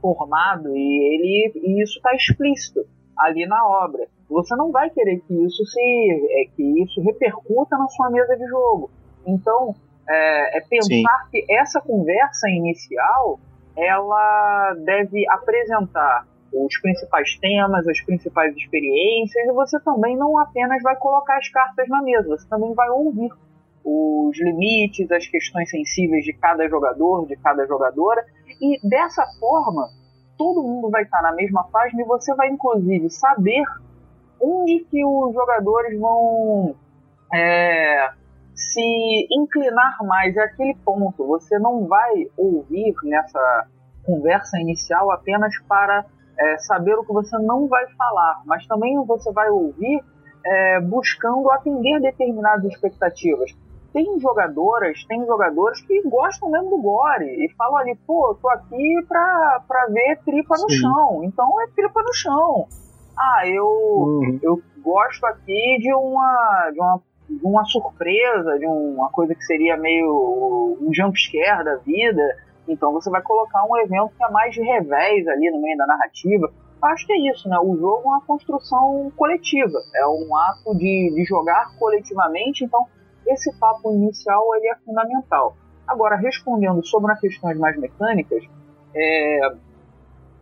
formado 0.01 0.75
e 0.75 1.15
ele 1.15 1.51
e 1.63 1.81
isso 1.83 1.97
está 1.97 2.13
explícito 2.15 2.85
ali 3.19 3.45
na 3.45 3.63
obra. 3.65 4.07
Você 4.29 4.55
não 4.55 4.71
vai 4.71 4.89
querer 4.89 5.19
que 5.21 5.33
isso 5.45 5.65
se 5.65 5.79
é, 5.79 6.55
que 6.55 6.83
isso 6.83 7.01
repercuta 7.01 7.77
na 7.77 7.87
sua 7.87 8.09
mesa 8.09 8.35
de 8.35 8.45
jogo. 8.47 8.89
Então 9.25 9.75
é, 10.07 10.57
é 10.57 10.61
pensar 10.61 10.89
Sim. 10.89 11.29
que 11.31 11.45
essa 11.53 11.81
conversa 11.81 12.49
inicial 12.49 13.39
ela 13.75 14.73
deve 14.85 15.27
apresentar 15.29 16.25
os 16.51 16.79
principais 16.79 17.37
temas, 17.37 17.87
as 17.87 18.01
principais 18.01 18.55
experiências, 18.55 19.47
e 19.47 19.51
você 19.51 19.79
também 19.81 20.15
não 20.17 20.37
apenas 20.39 20.81
vai 20.81 20.95
colocar 20.95 21.37
as 21.37 21.49
cartas 21.49 21.87
na 21.89 22.01
mesa, 22.01 22.29
você 22.29 22.47
também 22.47 22.73
vai 22.73 22.89
ouvir 22.89 23.29
os 23.83 24.37
limites, 24.39 25.11
as 25.11 25.27
questões 25.27 25.69
sensíveis 25.69 26.23
de 26.23 26.33
cada 26.33 26.67
jogador, 26.67 27.25
de 27.27 27.35
cada 27.37 27.65
jogadora, 27.67 28.25
e 28.61 28.79
dessa 28.87 29.23
forma 29.39 29.89
todo 30.37 30.63
mundo 30.63 30.89
vai 30.89 31.03
estar 31.03 31.21
na 31.21 31.33
mesma 31.33 31.63
página 31.71 32.01
e 32.01 32.05
você 32.05 32.33
vai 32.35 32.49
inclusive 32.49 33.09
saber 33.09 33.63
onde 34.41 34.85
que 34.89 35.03
os 35.05 35.33
jogadores 35.33 35.99
vão 35.99 36.75
é, 37.33 38.09
se 38.53 39.27
inclinar 39.31 39.97
mais 40.03 40.35
é 40.35 40.41
aquele 40.41 40.75
ponto. 40.85 41.25
Você 41.27 41.57
não 41.59 41.85
vai 41.85 42.27
ouvir 42.37 42.93
nessa 43.03 43.67
conversa 44.03 44.59
inicial 44.59 45.11
apenas 45.11 45.53
para 45.67 46.05
é, 46.39 46.57
saber 46.59 46.95
o 46.95 47.05
que 47.05 47.13
você 47.13 47.37
não 47.39 47.67
vai 47.67 47.85
falar, 47.95 48.41
mas 48.45 48.65
também 48.67 48.95
você 49.05 49.31
vai 49.31 49.49
ouvir 49.49 50.03
é, 50.45 50.79
buscando 50.79 51.51
atender 51.51 51.99
determinadas 51.99 52.63
expectativas 52.65 53.51
tem 53.97 54.19
jogadoras, 54.19 55.03
tem 55.05 55.25
jogadores 55.25 55.81
que 55.81 56.03
gostam 56.03 56.51
mesmo 56.51 56.69
do 56.69 56.77
gore 56.77 57.25
e 57.25 57.51
falam 57.55 57.77
ali, 57.77 57.95
pô, 58.05 58.37
tô 58.39 58.47
aqui 58.49 59.05
pra, 59.07 59.63
pra 59.67 59.87
ver 59.87 60.19
tripa 60.23 60.55
no 60.55 60.69
Sim. 60.69 60.77
chão. 60.77 61.23
Então 61.23 61.61
é 61.61 61.67
tripa 61.75 62.03
no 62.03 62.13
chão. 62.13 62.67
Ah, 63.17 63.47
eu, 63.47 63.65
uhum. 63.65 64.39
eu 64.41 64.61
gosto 64.81 65.25
aqui 65.25 65.77
de 65.79 65.93
uma, 65.93 66.71
de 66.71 66.79
uma 66.79 67.01
de 67.29 67.45
uma 67.45 67.65
surpresa, 67.65 68.57
de 68.57 68.65
uma 68.65 69.09
coisa 69.09 69.35
que 69.35 69.43
seria 69.43 69.75
meio 69.75 70.77
um 70.79 70.93
jumpscare 70.93 71.63
da 71.63 71.75
vida. 71.75 72.37
Então 72.67 72.91
você 72.93 73.09
vai 73.09 73.21
colocar 73.21 73.63
um 73.65 73.77
evento 73.77 74.11
que 74.17 74.23
é 74.23 74.29
mais 74.29 74.53
de 74.53 74.61
revés 74.61 75.27
ali 75.27 75.51
no 75.51 75.61
meio 75.61 75.77
da 75.77 75.85
narrativa. 75.85 76.51
Acho 76.81 77.05
que 77.05 77.13
é 77.13 77.31
isso, 77.31 77.49
né? 77.49 77.57
O 77.59 77.75
jogo 77.75 78.03
é 78.05 78.07
uma 78.07 78.21
construção 78.21 79.11
coletiva, 79.15 79.79
é 79.95 80.07
um 80.07 80.35
ato 80.35 80.77
de, 80.77 81.11
de 81.15 81.25
jogar 81.25 81.75
coletivamente, 81.77 82.63
então 82.63 82.85
esse 83.25 83.51
papo 83.57 83.91
inicial 83.91 84.43
ele 84.55 84.69
é 84.69 84.75
fundamental. 84.85 85.57
Agora, 85.87 86.15
respondendo 86.15 86.85
sobre 86.85 87.11
as 87.11 87.19
questões 87.19 87.57
mais 87.57 87.77
mecânicas, 87.77 88.43
é, 88.95 89.39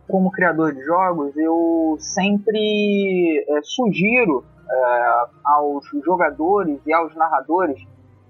como 0.08 0.30
criador 0.30 0.74
de 0.74 0.82
jogos, 0.82 1.36
eu 1.36 1.96
sempre 1.98 3.44
é, 3.48 3.60
sugiro 3.62 4.44
é, 4.68 5.26
aos 5.44 5.84
jogadores 6.04 6.80
e 6.86 6.92
aos 6.92 7.14
narradores 7.14 7.80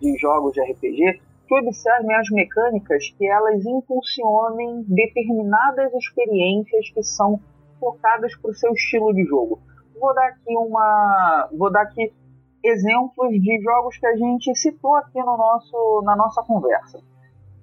de 0.01 0.17
jogos 0.19 0.53
de 0.53 0.61
RPG 0.61 1.21
que 1.47 1.55
observem 1.55 2.15
as 2.17 2.29
mecânicas 2.31 3.09
que 3.17 3.27
elas 3.27 3.65
impulsionem 3.65 4.85
determinadas 4.89 5.93
experiências 5.95 6.91
que 6.91 7.03
são 7.03 7.41
focadas 7.79 8.35
para 8.37 8.51
o 8.51 8.55
seu 8.55 8.73
estilo 8.73 9.15
de 9.15 9.25
jogo. 9.25 9.61
Vou 9.99 10.12
dar 10.15 10.27
aqui 10.27 10.57
uma, 10.57 11.49
vou 11.57 11.71
dar 11.71 11.83
aqui 11.83 12.12
exemplos 12.65 13.31
de 13.31 13.62
jogos 13.62 13.97
que 13.97 14.07
a 14.07 14.17
gente 14.17 14.55
citou 14.57 14.95
aqui 14.97 15.19
no 15.21 15.37
nosso, 15.37 16.03
na 16.05 16.17
nossa 16.17 16.43
conversa. 16.43 16.99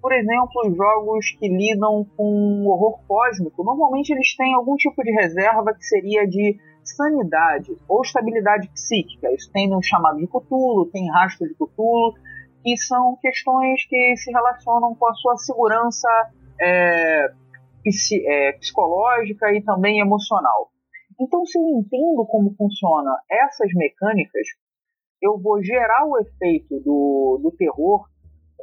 Por 0.04 0.12
exemplo, 0.12 0.76
jogos 0.76 1.32
que 1.40 1.48
lidam 1.48 2.06
com 2.18 2.68
horror 2.68 3.00
cósmico, 3.08 3.64
normalmente 3.64 4.10
eles 4.10 4.36
têm 4.36 4.54
algum 4.54 4.76
tipo 4.76 5.02
de 5.02 5.14
reserva 5.14 5.74
que 5.74 5.82
seria 5.86 6.28
de 6.28 6.58
sanidade 6.84 7.72
ou 7.88 8.02
estabilidade 8.02 8.68
psíquica. 8.74 9.32
Isso 9.32 9.50
tem 9.54 9.70
no 9.70 9.82
chamado 9.82 10.18
de 10.18 10.28
Cthulhu, 10.28 10.90
tem 10.92 11.10
rastro 11.10 11.48
de 11.48 11.54
Cthulhu, 11.54 12.16
que 12.62 12.76
são 12.76 13.18
questões 13.22 13.86
que 13.88 14.18
se 14.18 14.30
relacionam 14.30 14.94
com 14.94 15.08
a 15.08 15.14
sua 15.14 15.38
segurança 15.38 16.10
é, 16.60 17.32
é, 18.28 18.52
psicológica 18.60 19.54
e 19.54 19.62
também 19.62 20.02
emocional. 20.02 20.70
Então, 21.18 21.46
se 21.46 21.58
eu 21.58 21.66
entendo 21.80 22.26
como 22.26 22.54
funcionam 22.58 23.16
essas 23.32 23.74
mecânicas, 23.74 24.48
eu 25.22 25.40
vou 25.40 25.64
gerar 25.64 26.06
o 26.06 26.20
efeito 26.20 26.78
do, 26.82 27.40
do 27.42 27.52
terror 27.52 28.06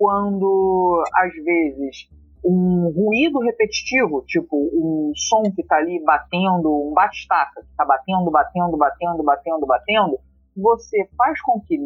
quando, 0.00 1.04
às 1.14 1.34
vezes, 1.44 2.08
um 2.42 2.90
ruído 2.90 3.38
repetitivo, 3.40 4.24
tipo 4.26 4.56
um 4.56 5.12
som 5.14 5.42
que 5.54 5.60
está 5.60 5.76
ali 5.76 6.02
batendo, 6.02 6.88
um 6.88 6.94
batistaca, 6.94 7.60
que 7.60 7.68
está 7.68 7.84
batendo, 7.84 8.30
batendo, 8.30 8.78
batendo, 8.78 9.22
batendo, 9.22 9.66
batendo, 9.66 10.18
você 10.56 11.06
faz 11.18 11.38
com 11.42 11.60
que, 11.60 11.76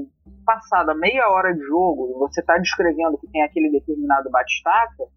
passada 0.46 0.94
meia 0.94 1.28
hora 1.28 1.52
de 1.52 1.60
jogo, 1.62 2.16
você 2.20 2.40
está 2.40 2.56
descrevendo 2.56 3.18
que 3.18 3.26
tem 3.26 3.42
aquele 3.42 3.68
determinado 3.68 4.30
batistaca, 4.30 5.08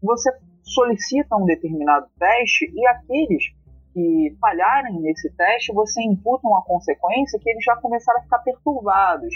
você 0.00 0.30
solicita 0.62 1.36
um 1.36 1.46
determinado 1.46 2.06
teste 2.16 2.70
e 2.72 2.86
aqueles 2.86 3.46
que 3.92 4.36
falharem 4.40 5.00
nesse 5.00 5.28
teste, 5.34 5.72
você 5.72 6.00
imputa 6.02 6.46
uma 6.46 6.62
consequência 6.62 7.36
que 7.40 7.50
eles 7.50 7.64
já 7.64 7.74
começaram 7.76 8.20
a 8.20 8.22
ficar 8.22 8.38
perturbados. 8.38 9.34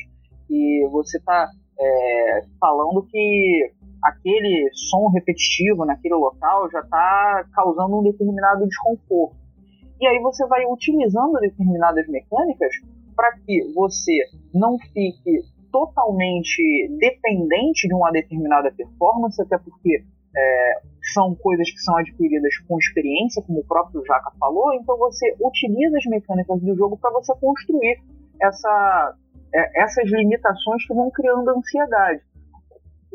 E 0.49 0.89
você 0.91 1.19
está 1.19 1.49
é, 1.81 2.45
falando 2.61 3.07
que 3.11 3.73
aquele 4.03 4.71
som 4.73 5.09
repetitivo 5.09 5.85
naquele 5.85 6.14
local 6.14 6.71
já 6.71 6.81
está 6.81 7.45
causando 7.53 7.99
um 7.99 8.03
determinado 8.03 8.67
desconforto. 8.67 9.37
E 10.01 10.07
aí 10.07 10.21
você 10.21 10.47
vai 10.47 10.64
utilizando 10.67 11.41
determinadas 11.41 12.07
mecânicas 12.09 12.73
para 13.17 13.33
que 13.38 13.73
você 13.75 14.12
não 14.55 14.79
fique 14.79 15.43
totalmente 15.73 16.88
dependente 16.99 17.88
de 17.88 17.95
uma 17.95 18.11
determinada 18.11 18.73
performance, 18.73 19.41
até 19.43 19.59
porque 19.59 20.05
é, 20.37 20.81
são 21.12 21.35
coisas 21.35 21.71
que 21.71 21.79
são 21.79 21.97
adquiridas 21.97 22.57
com 22.67 22.79
experiência, 22.79 23.43
como 23.43 23.61
o 23.61 23.64
próprio 23.64 24.05
Jaca 24.05 24.31
falou, 24.38 24.73
então 24.75 24.97
você 24.99 25.35
utiliza 25.41 25.97
as 25.99 26.07
mecânicas 26.07 26.61
do 26.61 26.77
jogo 26.77 26.97
para 26.97 27.11
você 27.11 27.35
construir 27.41 28.01
essa, 28.41 29.17
é, 29.55 29.83
essas 29.83 30.11
limitações 30.11 30.87
que 30.87 30.95
vão 30.95 31.11
criando 31.11 31.49
ansiedade. 31.51 32.23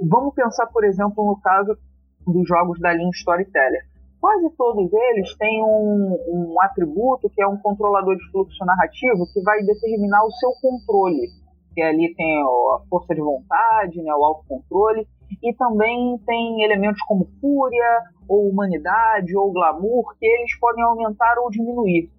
Vamos 0.01 0.33
pensar, 0.33 0.67
por 0.67 0.83
exemplo, 0.83 1.25
no 1.25 1.39
caso 1.39 1.77
dos 2.25 2.47
jogos 2.47 2.79
da 2.79 2.93
linha 2.93 3.09
Storyteller. 3.11 3.85
Quase 4.19 4.49
todos 4.57 4.91
eles 4.91 5.35
têm 5.37 5.61
um, 5.63 6.17
um 6.27 6.61
atributo 6.61 7.29
que 7.29 7.41
é 7.41 7.47
um 7.47 7.57
controlador 7.57 8.15
de 8.15 8.31
fluxo 8.31 8.65
narrativo 8.65 9.27
que 9.33 9.41
vai 9.41 9.61
determinar 9.63 10.23
o 10.23 10.31
seu 10.31 10.51
controle 10.61 11.27
que 11.73 11.81
ali 11.81 12.13
tem 12.15 12.41
a 12.43 12.79
força 12.89 13.13
de 13.13 13.21
vontade, 13.21 14.01
né, 14.01 14.13
o 14.13 14.23
autocontrole, 14.23 15.07
e 15.41 15.53
também 15.53 16.17
tem 16.25 16.63
elementos 16.63 17.01
como 17.03 17.27
fúria, 17.41 18.03
ou 18.27 18.49
humanidade, 18.49 19.35
ou 19.35 19.51
glamour, 19.51 20.15
que 20.19 20.25
eles 20.25 20.57
podem 20.59 20.83
aumentar 20.83 21.37
ou 21.39 21.49
diminuir. 21.49 22.09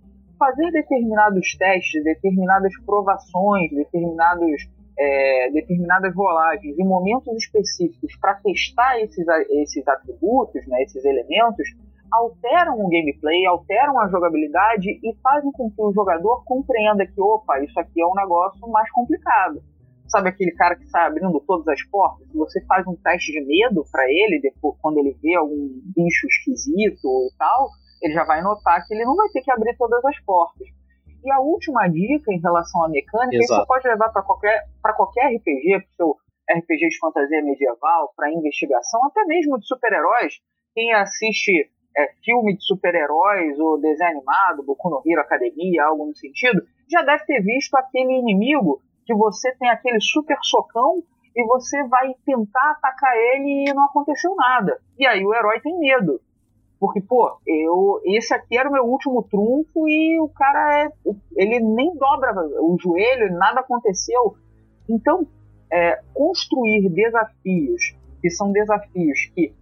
Fazer 0.45 0.71
determinados 0.73 1.57
testes, 1.57 2.05
determinadas 2.05 2.71
provações, 2.85 3.71
determinados, 3.71 4.69
é, 4.99 5.51
determinadas 5.51 6.15
rolagens 6.15 6.79
em 6.79 6.85
momentos 6.85 7.35
específicos 7.43 8.15
para 8.21 8.35
testar 8.35 9.01
esses, 9.01 9.25
esses 9.49 9.89
atributos, 9.89 10.67
né, 10.67 10.83
esses 10.83 11.03
elementos, 11.03 11.67
alteram 12.13 12.75
o 12.75 12.91
gameplay, 12.91 13.47
alteram 13.47 13.99
a 13.99 14.09
jogabilidade 14.09 14.91
e 15.03 15.17
fazem 15.23 15.51
com 15.51 15.71
que 15.71 15.81
o 15.81 15.95
jogador 15.95 16.45
compreenda 16.45 17.07
que, 17.07 17.19
opa, 17.19 17.59
isso 17.65 17.81
aqui 17.81 18.03
é 18.03 18.07
um 18.07 18.15
negócio 18.15 18.69
mais 18.69 18.91
complicado. 18.91 19.63
Sabe 20.09 20.29
aquele 20.29 20.53
cara 20.53 20.77
que 20.77 20.87
sai 20.91 21.07
abrindo 21.07 21.41
todas 21.47 21.67
as 21.69 21.83
portas? 21.85 22.29
Se 22.29 22.37
você 22.37 22.63
faz 22.67 22.87
um 22.87 22.95
teste 22.97 23.33
de 23.33 23.41
medo 23.47 23.83
para 23.91 24.05
ele, 24.11 24.43
depois, 24.43 24.77
quando 24.83 24.99
ele 24.99 25.17
vê 25.23 25.37
algum 25.37 25.71
bicho 25.97 26.27
esquisito 26.27 27.09
e 27.09 27.39
tal, 27.39 27.71
ele 28.07 28.15
já 28.15 28.25
vai 28.25 28.43
notar 28.43 28.87
que 28.87 28.95
ele 28.95 29.05
não 29.05 29.17
vai 29.17 29.29
ter 29.29 29.41
que 29.41 29.51
abrir 29.51 29.77
todas 29.77 30.05
as 30.05 30.19
portas. 30.21 30.69
E 31.25 31.33
a 31.33 31.41
última 31.41 31.89
dica 31.89 32.33
em 32.33 32.41
relação 32.41 32.85
à 32.85 32.89
mecânica, 32.89 33.37
Exato. 33.37 33.45
isso 33.45 33.61
você 33.61 33.67
pode 33.67 33.89
levar 33.89 34.11
para 34.11 34.23
qualquer, 34.23 34.65
qualquer 34.95 35.35
RPG, 35.37 35.81
para 35.81 35.97
seu 35.97 36.17
RPG 36.51 36.89
de 36.89 36.99
fantasia 36.99 37.43
medieval, 37.43 38.13
para 38.15 38.31
investigação, 38.31 39.07
até 39.07 39.25
mesmo 39.25 39.59
de 39.59 39.67
super-heróis. 39.67 40.35
Quem 40.75 40.93
assiste 40.93 41.71
é, 41.97 42.09
filme 42.23 42.57
de 42.57 42.65
super-heróis 42.65 43.59
ou 43.59 43.81
desenho 43.81 44.11
animado, 44.11 44.65
Boku 44.65 44.91
no 44.91 45.03
Hero 45.07 45.23
Academia, 45.23 45.85
algo 45.85 46.07
no 46.07 46.15
sentido, 46.15 46.63
já 46.91 47.03
deve 47.03 47.25
ter 47.25 47.41
visto 47.41 47.75
aquele 47.75 48.19
inimigo 48.19 48.83
que 49.07 49.15
você 49.15 49.55
tem 49.57 49.71
aquele 49.71 50.01
super 50.01 50.37
socão 50.43 51.03
e 51.35 51.45
você 51.47 51.83
vai 51.89 52.13
tentar 52.25 52.73
atacar 52.73 53.17
ele 53.17 53.65
e 53.69 53.75
não 53.75 53.85
aconteceu 53.85 54.35
nada. 54.37 54.79
E 54.99 55.07
aí 55.07 55.25
o 55.25 55.35
herói 55.35 55.61
tem 55.61 55.79
medo. 55.79 56.21
Porque, 56.85 57.01
pô, 57.01 57.39
eu, 57.47 57.99
esse 58.05 58.35
aqui 58.35 58.59
era 58.59 58.69
o 58.69 58.73
meu 58.73 58.85
último 58.85 59.23
trunfo 59.23 59.89
e 59.89 60.21
o 60.21 60.29
cara 60.29 60.85
é. 60.85 60.89
Ele 61.35 61.59
nem 61.61 61.97
dobra 61.97 62.35
o 62.61 62.77
joelho, 62.79 63.33
nada 63.39 63.61
aconteceu. 63.61 64.37
Então, 64.87 65.27
é, 65.73 65.99
construir 66.13 66.91
desafios 66.91 67.97
que 68.21 68.29
são 68.29 68.53
desafios 68.53 69.19
que 69.35 69.55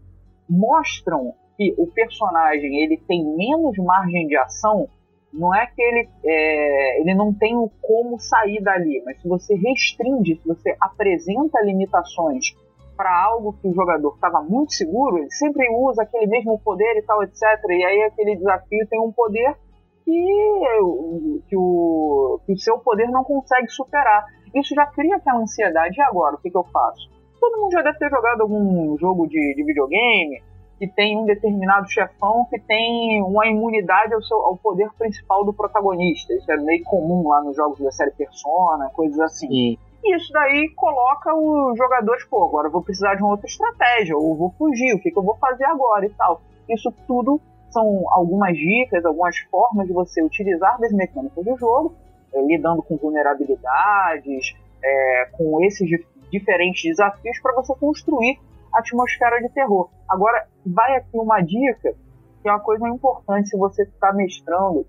mostram 0.50 1.32
que 1.56 1.72
o 1.78 1.86
personagem 1.86 2.82
ele 2.82 2.96
tem 3.06 3.24
menos 3.36 3.78
margem 3.78 4.26
de 4.26 4.36
ação, 4.36 4.88
não 5.32 5.54
é 5.54 5.64
que 5.66 5.80
ele, 5.80 6.08
é, 6.26 7.00
ele 7.02 7.14
não 7.14 7.32
tem 7.32 7.54
o 7.56 7.70
como 7.80 8.18
sair 8.18 8.60
dali, 8.60 9.00
mas 9.06 9.22
se 9.22 9.28
você 9.28 9.54
restringe, 9.54 10.40
se 10.42 10.48
você 10.48 10.76
apresenta 10.80 11.62
limitações 11.62 12.56
para 13.02 13.24
algo 13.24 13.52
que 13.54 13.66
o 13.66 13.74
jogador 13.74 14.14
estava 14.14 14.40
muito 14.42 14.72
seguro, 14.74 15.18
ele 15.18 15.30
sempre 15.32 15.66
usa 15.74 16.04
aquele 16.04 16.28
mesmo 16.28 16.56
poder 16.60 16.96
e 16.96 17.02
tal, 17.02 17.20
etc. 17.24 17.42
E 17.70 17.84
aí 17.84 18.02
aquele 18.04 18.36
desafio 18.36 18.86
tem 18.88 19.00
um 19.00 19.10
poder 19.10 19.56
que, 20.04 21.42
que, 21.48 21.56
o, 21.56 22.38
que 22.46 22.52
o 22.52 22.58
seu 22.58 22.78
poder 22.78 23.08
não 23.08 23.24
consegue 23.24 23.68
superar. 23.70 24.24
Isso 24.54 24.72
já 24.72 24.86
cria 24.86 25.16
aquela 25.16 25.40
ansiedade. 25.40 25.98
E 25.98 26.02
agora, 26.02 26.36
o 26.36 26.38
que, 26.38 26.48
que 26.48 26.56
eu 26.56 26.62
faço? 26.62 27.10
Todo 27.40 27.60
mundo 27.60 27.72
já 27.72 27.82
deve 27.82 27.98
ter 27.98 28.08
jogado 28.08 28.42
algum 28.42 28.96
jogo 28.96 29.26
de, 29.26 29.54
de 29.56 29.64
videogame, 29.64 30.40
que 30.78 30.86
tem 30.86 31.18
um 31.18 31.24
determinado 31.24 31.90
chefão 31.90 32.46
que 32.48 32.60
tem 32.60 33.20
uma 33.24 33.48
imunidade 33.48 34.14
ao, 34.14 34.22
seu, 34.22 34.36
ao 34.42 34.56
poder 34.56 34.88
principal 34.96 35.44
do 35.44 35.52
protagonista. 35.52 36.32
Isso 36.34 36.52
é 36.52 36.56
meio 36.56 36.84
comum 36.84 37.26
lá 37.26 37.42
nos 37.42 37.56
jogos 37.56 37.80
da 37.80 37.90
série 37.90 38.12
Persona, 38.12 38.90
coisas 38.94 39.18
assim. 39.18 39.48
Sim. 39.48 39.78
E 40.04 40.16
isso 40.16 40.32
daí 40.32 40.72
coloca 40.74 41.32
os 41.34 41.78
jogadores, 41.78 42.24
pô, 42.24 42.44
agora 42.44 42.68
eu 42.68 42.72
vou 42.72 42.82
precisar 42.82 43.14
de 43.14 43.22
uma 43.22 43.32
outra 43.32 43.46
estratégia, 43.46 44.16
ou 44.16 44.36
vou 44.36 44.50
fugir, 44.58 44.94
o 44.94 45.00
que, 45.00 45.10
que 45.10 45.18
eu 45.18 45.22
vou 45.22 45.36
fazer 45.36 45.64
agora 45.64 46.04
e 46.04 46.10
tal. 46.10 46.42
Isso 46.68 46.92
tudo 47.06 47.40
são 47.70 48.04
algumas 48.10 48.56
dicas, 48.56 49.04
algumas 49.04 49.38
formas 49.50 49.86
de 49.86 49.92
você 49.92 50.22
utilizar 50.22 50.78
das 50.80 50.92
mecânicas 50.92 51.44
do 51.44 51.56
jogo, 51.56 51.94
é, 52.34 52.42
lidando 52.42 52.82
com 52.82 52.96
vulnerabilidades, 52.96 54.54
é, 54.82 55.28
com 55.32 55.64
esses 55.64 55.88
diferentes 56.30 56.82
desafios 56.82 57.40
para 57.40 57.54
você 57.54 57.74
construir 57.76 58.38
atmosfera 58.72 59.40
de 59.40 59.48
terror. 59.50 59.90
Agora, 60.08 60.46
vai 60.66 60.96
aqui 60.96 61.16
uma 61.16 61.40
dica, 61.40 61.94
que 62.42 62.48
é 62.48 62.52
uma 62.52 62.60
coisa 62.60 62.88
importante 62.88 63.48
se 63.48 63.56
você 63.56 63.82
está 63.82 64.12
mestrando 64.12 64.86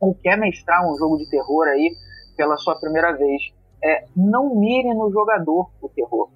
ou 0.00 0.14
quer 0.14 0.36
mestrar 0.38 0.84
um 0.86 0.96
jogo 0.96 1.18
de 1.18 1.28
terror 1.30 1.66
aí 1.68 1.92
pela 2.36 2.56
sua 2.56 2.78
primeira 2.78 3.12
vez. 3.12 3.42
É, 3.82 4.04
não 4.16 4.54
mire 4.56 4.92
no 4.94 5.10
jogador 5.10 5.70
o 5.80 5.88
terror, 5.88 6.28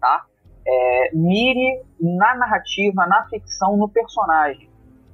tá? 0.00 0.24
É, 0.66 1.10
mire 1.14 1.82
na 2.00 2.34
narrativa, 2.36 3.06
na 3.06 3.28
ficção, 3.28 3.76
no 3.76 3.88
personagem. 3.88 4.68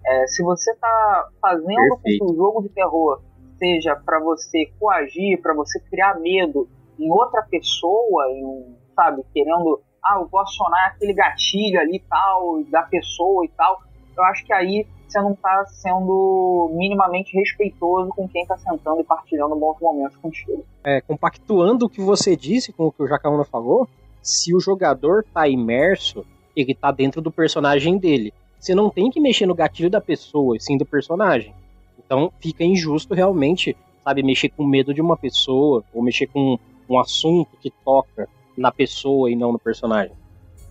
É, 0.06 0.26
se 0.26 0.42
você 0.42 0.72
está 0.72 1.28
fazendo 1.40 1.88
com 1.90 2.02
que 2.02 2.18
o 2.22 2.34
jogo 2.34 2.62
de 2.62 2.68
terror 2.70 3.20
seja 3.58 3.96
para 3.96 4.20
você 4.20 4.66
coagir, 4.78 5.40
para 5.42 5.54
você 5.54 5.80
criar 5.80 6.18
medo 6.20 6.68
em 6.98 7.10
outra 7.10 7.42
pessoa, 7.42 8.30
em, 8.30 8.76
sabe, 8.94 9.22
querendo 9.34 9.80
ah, 10.04 10.18
eu 10.20 10.28
vou 10.28 10.40
acionar 10.40 10.88
aquele 10.88 11.12
gatilho 11.12 11.80
ali 11.80 12.02
tal, 12.08 12.62
da 12.64 12.82
pessoa 12.84 13.44
e 13.44 13.48
tal, 13.48 13.80
eu 14.16 14.24
acho 14.24 14.44
que 14.44 14.52
aí 14.52 14.86
você 15.10 15.20
não 15.20 15.32
está 15.32 15.64
sendo 15.66 16.70
minimamente 16.74 17.36
respeitoso 17.36 18.10
com 18.10 18.28
quem 18.28 18.42
está 18.42 18.56
sentando 18.58 19.00
e 19.00 19.04
partilhando 19.04 19.56
bons 19.56 19.76
momentos 19.80 20.16
contigo. 20.18 20.64
É, 20.84 21.00
compactuando 21.00 21.86
o 21.86 21.88
que 21.88 22.00
você 22.00 22.36
disse 22.36 22.72
com 22.72 22.86
o 22.86 22.92
que 22.92 23.02
o 23.02 23.06
Jacaúna 23.06 23.44
falou, 23.44 23.88
se 24.22 24.54
o 24.54 24.60
jogador 24.60 25.24
está 25.26 25.48
imerso, 25.48 26.24
ele 26.54 26.72
está 26.72 26.90
dentro 26.90 27.20
do 27.20 27.30
personagem 27.30 27.96
dele. 27.96 28.32
Você 28.58 28.74
não 28.74 28.90
tem 28.90 29.10
que 29.10 29.20
mexer 29.20 29.46
no 29.46 29.54
gatilho 29.54 29.88
da 29.88 30.00
pessoa, 30.00 30.56
e 30.56 30.60
sim 30.60 30.76
do 30.76 30.84
personagem. 30.84 31.54
Então 31.98 32.32
fica 32.40 32.64
injusto 32.64 33.14
realmente, 33.14 33.76
sabe, 34.04 34.22
mexer 34.22 34.50
com 34.50 34.66
medo 34.66 34.92
de 34.92 35.00
uma 35.00 35.16
pessoa, 35.16 35.84
ou 35.94 36.02
mexer 36.02 36.26
com 36.26 36.58
um 36.88 36.98
assunto 36.98 37.56
que 37.60 37.70
toca 37.84 38.28
na 38.56 38.72
pessoa 38.72 39.30
e 39.30 39.36
não 39.36 39.52
no 39.52 39.58
personagem. 39.58 40.12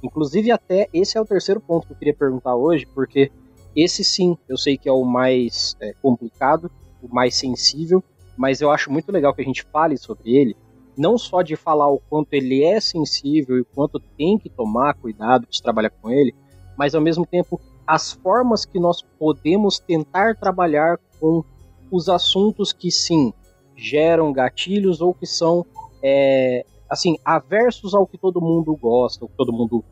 Inclusive, 0.04 0.52
até 0.52 0.88
esse 0.93 1.17
é 1.17 1.21
o 1.21 1.26
terceiro 1.26 1.60
ponto 1.60 1.88
que 1.88 1.93
eu 1.93 1.97
queria 1.97 2.13
perguntar 2.13 2.56
hoje, 2.56 2.86
porque 2.86 3.32
esse 3.78 4.04
sim, 4.04 4.36
eu 4.50 4.58
sei 4.58 4.76
que 4.76 4.90
é 4.90 4.92
o 4.92 5.06
mais 5.06 5.78
é, 5.80 5.94
complicado, 6.02 6.72
o 7.00 7.08
mais 7.08 7.36
sensível, 7.36 8.04
mas 8.36 8.60
eu 8.60 8.72
acho 8.72 8.92
muito 8.92 9.12
legal 9.12 9.36
que 9.36 9.42
a 9.42 9.46
gente 9.46 9.63
fale 9.72 9.96
sobre 9.98 10.36
ele, 10.36 10.58
não 10.98 11.16
só 11.16 11.44
de 11.44 11.56
falar 11.56 11.88
o 11.88 12.00
quanto 12.10 12.34
ele 12.34 12.63
é 12.63 12.80
sensível 12.80 13.56
e 13.56 13.62
o 13.62 13.66
quanto 13.66 14.00
tem 14.18 14.40
que 14.40 14.50
tomar 14.50 14.96
cuidado 14.96 15.46
para 15.46 15.62
trabalhar 15.62 15.92
com 15.92 16.10
ele, 16.10 16.34
mas 16.76 16.96
ao 16.96 17.02
mesmo 17.02 17.24
tempo 17.24 17.62
as 17.86 18.12
formas 18.12 18.66
que 18.66 18.80
nós 18.80 19.04
podemos 19.20 19.78
tentar 19.78 20.36
trabalhar 20.36 20.98
com 21.20 21.44
os 21.92 22.10
assuntos 22.10 22.74
que 22.74 22.90
sim 22.90 23.32
geram 23.76 24.34
gatilhos 24.34 25.02
ou 25.02 25.13
que 25.13 25.28
são 25.28 25.63
é, 26.02 26.66
assim, 26.90 27.18
aversos 27.24 27.94
ao 27.94 28.08
que 28.08 28.18
todo 28.18 28.42
mundo 28.42 28.76
gosta, 28.76 29.24
ao 29.24 29.30
que 29.30 29.38
todo 29.38 29.54
mundo 29.54 29.86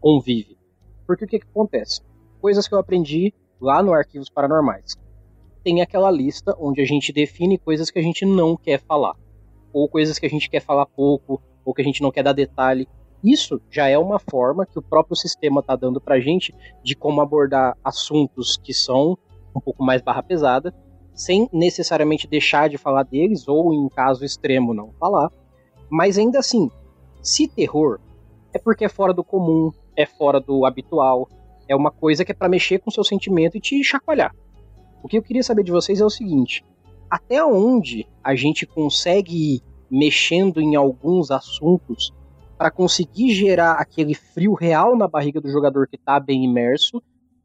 convive. 0.00 0.58
Porque 1.06 1.24
o 1.24 1.28
que, 1.28 1.38
que 1.38 1.46
acontece? 1.46 2.00
Coisas 2.40 2.66
que 2.66 2.74
eu 2.74 2.78
aprendi 2.78 3.34
lá 3.60 3.82
no 3.82 3.92
Arquivos 3.92 4.30
Paranormais. 4.30 4.96
Tem 5.62 5.82
aquela 5.82 6.10
lista 6.10 6.56
onde 6.58 6.80
a 6.80 6.86
gente 6.86 7.12
define 7.12 7.58
coisas 7.58 7.90
que 7.90 7.98
a 7.98 8.02
gente 8.02 8.24
não 8.24 8.56
quer 8.56 8.80
falar, 8.80 9.14
ou 9.72 9.88
coisas 9.88 10.18
que 10.18 10.24
a 10.24 10.28
gente 10.28 10.48
quer 10.48 10.60
falar 10.60 10.86
pouco, 10.86 11.42
ou 11.64 11.74
que 11.74 11.82
a 11.82 11.84
gente 11.84 12.02
não 12.02 12.10
quer 12.10 12.22
dar 12.22 12.32
detalhe. 12.32 12.88
Isso 13.22 13.60
já 13.70 13.86
é 13.88 13.98
uma 13.98 14.18
forma 14.18 14.64
que 14.64 14.78
o 14.78 14.82
próprio 14.82 15.14
sistema 15.14 15.60
está 15.60 15.76
dando 15.76 16.00
para 16.00 16.14
a 16.14 16.20
gente 16.20 16.54
de 16.82 16.96
como 16.96 17.20
abordar 17.20 17.76
assuntos 17.84 18.56
que 18.56 18.72
são 18.72 19.18
um 19.54 19.60
pouco 19.60 19.84
mais 19.84 20.00
barra 20.00 20.22
pesada, 20.22 20.74
sem 21.12 21.46
necessariamente 21.52 22.26
deixar 22.26 22.70
de 22.70 22.78
falar 22.78 23.02
deles, 23.02 23.46
ou 23.46 23.74
em 23.74 23.88
caso 23.90 24.24
extremo 24.24 24.72
não 24.72 24.92
falar, 24.98 25.30
mas 25.90 26.16
ainda 26.16 26.38
assim, 26.38 26.70
se 27.20 27.46
terror 27.46 28.00
é 28.54 28.58
porque 28.58 28.86
é 28.86 28.88
fora 28.88 29.12
do 29.12 29.22
comum, 29.22 29.70
é 29.94 30.06
fora 30.06 30.40
do 30.40 30.64
habitual, 30.64 31.28
é 31.70 31.76
uma 31.76 31.92
coisa 31.92 32.24
que 32.24 32.32
é 32.32 32.34
para 32.34 32.48
mexer 32.48 32.80
com 32.80 32.90
seu 32.90 33.04
sentimento 33.04 33.56
e 33.56 33.60
te 33.60 33.82
chacoalhar. 33.84 34.34
O 35.02 35.08
que 35.08 35.16
eu 35.16 35.22
queria 35.22 35.42
saber 35.42 35.62
de 35.62 35.70
vocês 35.70 36.00
é 36.00 36.04
o 36.04 36.10
seguinte: 36.10 36.64
até 37.08 37.44
onde 37.44 38.06
a 38.22 38.34
gente 38.34 38.66
consegue 38.66 39.54
ir 39.54 39.62
mexendo 39.88 40.60
em 40.60 40.74
alguns 40.74 41.30
assuntos 41.30 42.12
para 42.58 42.70
conseguir 42.70 43.32
gerar 43.32 43.74
aquele 43.74 44.14
frio 44.14 44.52
real 44.52 44.96
na 44.96 45.06
barriga 45.06 45.40
do 45.40 45.48
jogador 45.48 45.86
que 45.86 45.96
está 45.96 46.18
bem 46.18 46.44
imerso, 46.44 47.00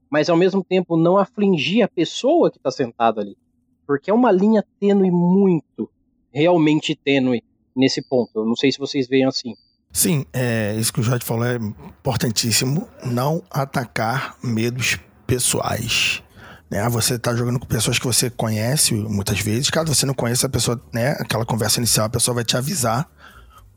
mas 0.09 0.27
ao 0.27 0.35
mesmo 0.35 0.63
tempo 0.63 0.97
não 0.97 1.17
afligir 1.17 1.83
a 1.83 1.87
pessoa 1.87 2.49
que 2.49 2.57
está 2.57 2.71
sentada 2.71 3.21
ali? 3.21 3.37
Porque 3.85 4.09
é 4.09 4.13
uma 4.13 4.31
linha 4.31 4.65
tênue 4.79 5.11
muito, 5.11 5.87
realmente 6.33 6.95
tênue 6.95 7.43
nesse 7.75 8.01
ponto. 8.01 8.31
Eu 8.39 8.45
não 8.45 8.55
sei 8.55 8.71
se 8.71 8.79
vocês 8.79 9.07
veem 9.07 9.25
assim. 9.25 9.53
Sim, 9.95 10.25
é, 10.33 10.75
isso 10.75 10.91
que 10.91 10.99
o 10.99 11.03
Jorge 11.03 11.23
falou 11.23 11.45
é 11.45 11.55
importantíssimo. 11.55 12.85
Não 13.05 13.41
atacar 13.49 14.35
medos 14.43 14.99
pessoais. 15.25 16.21
Né? 16.69 16.87
Você 16.89 17.15
está 17.15 17.33
jogando 17.33 17.61
com 17.61 17.65
pessoas 17.65 17.97
que 17.97 18.05
você 18.05 18.29
conhece 18.29 18.93
muitas 18.93 19.39
vezes. 19.39 19.69
Caso 19.69 19.95
você 19.95 20.05
não 20.05 20.13
conheça 20.13 20.47
a 20.47 20.49
pessoa, 20.49 20.81
né? 20.93 21.11
Aquela 21.11 21.45
conversa 21.45 21.79
inicial, 21.79 22.07
a 22.07 22.09
pessoa 22.09 22.35
vai 22.35 22.43
te 22.43 22.57
avisar 22.57 23.09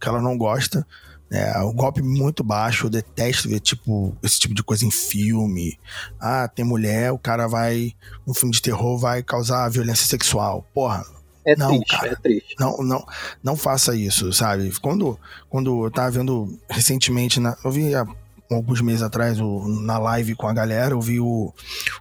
que 0.00 0.08
ela 0.08 0.20
não 0.20 0.36
gosta. 0.36 0.84
É, 1.30 1.56
o 1.60 1.72
golpe 1.72 2.02
muito 2.02 2.42
baixo, 2.42 2.86
eu 2.86 2.90
detesto 2.90 3.48
ver 3.48 3.60
tipo, 3.60 4.16
esse 4.20 4.40
tipo 4.40 4.54
de 4.54 4.64
coisa 4.64 4.84
em 4.84 4.90
filme. 4.90 5.78
Ah, 6.18 6.48
tem 6.48 6.64
mulher, 6.64 7.12
o 7.12 7.18
cara 7.18 7.46
vai, 7.46 7.94
um 8.26 8.34
filme 8.34 8.52
de 8.52 8.60
terror, 8.60 8.98
vai 8.98 9.22
causar 9.22 9.68
violência 9.68 10.04
sexual. 10.04 10.66
Porra, 10.74 11.04
É 11.52 11.56
Não, 11.56 11.68
triste, 11.68 11.96
cara. 11.96 12.12
é 12.12 12.14
triste. 12.16 12.54
não, 12.58 12.76
não, 12.78 13.06
não 13.42 13.56
faça 13.56 13.94
isso, 13.94 14.32
sabe? 14.32 14.72
Quando, 14.80 15.18
quando 15.48 15.84
eu 15.86 15.90
tava 15.90 16.10
vendo 16.10 16.58
recentemente, 16.68 17.40
na, 17.40 17.56
eu 17.64 17.70
vi 17.70 17.94
há 17.94 18.06
alguns 18.50 18.80
meses 18.80 19.02
atrás 19.02 19.40
o, 19.40 19.66
na 19.68 19.98
live 19.98 20.34
com 20.34 20.46
a 20.48 20.52
galera, 20.52 20.94
eu 20.94 21.00
vi 21.00 21.20
o, 21.20 21.52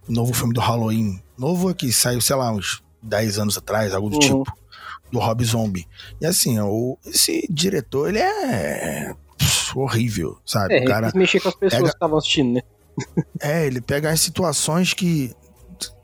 o 0.08 0.12
novo 0.12 0.34
filme 0.34 0.54
do 0.54 0.60
Halloween. 0.62 1.22
Novo 1.38 1.74
que 1.76 1.92
saiu, 1.94 2.20
sei 2.22 2.36
lá, 2.36 2.52
uns 2.52 2.82
10 3.02 3.40
anos 3.40 3.58
atrás, 3.58 3.94
algo 3.94 4.10
do 4.10 4.16
Uhum. 4.16 4.20
tipo. 4.44 4.58
Do 5.12 5.20
Rob 5.20 5.42
Zombie. 5.46 5.88
E 6.20 6.26
assim, 6.26 6.60
o, 6.60 6.98
esse 7.06 7.48
diretor, 7.50 8.10
ele 8.10 8.20
é 8.20 9.14
pff, 9.38 9.78
horrível, 9.80 10.38
sabe? 10.46 10.74
É, 10.74 10.78
o 10.78 10.80
ele 10.82 10.88
cara, 10.88 11.12
mexer 11.16 11.40
com 11.40 11.48
as 11.48 11.56
pessoas 11.56 11.80
pega- 11.82 11.90
que 11.92 11.96
estavam 11.96 12.18
assistindo, 12.18 12.54
né? 12.56 12.62
é, 13.40 13.66
ele 13.66 13.80
pega 13.80 14.10
as 14.10 14.20
situações 14.20 14.94
que 14.94 15.34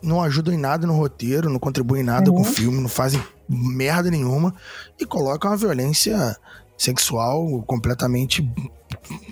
não 0.01 0.21
ajudam 0.21 0.53
em 0.53 0.57
nada 0.57 0.85
no 0.87 0.95
roteiro, 0.95 1.49
não 1.49 1.59
contribuem 1.59 2.01
em 2.01 2.05
nada 2.05 2.29
com 2.31 2.37
o 2.37 2.45
Uhum. 2.45 2.53
filme, 2.53 2.79
não 2.79 2.87
fazem 2.87 3.21
merda 3.49 4.09
nenhuma 4.11 4.53
e 4.99 5.05
coloca 5.05 5.47
uma 5.47 5.57
violência 5.57 6.35
sexual 6.77 7.61
completamente 7.67 8.41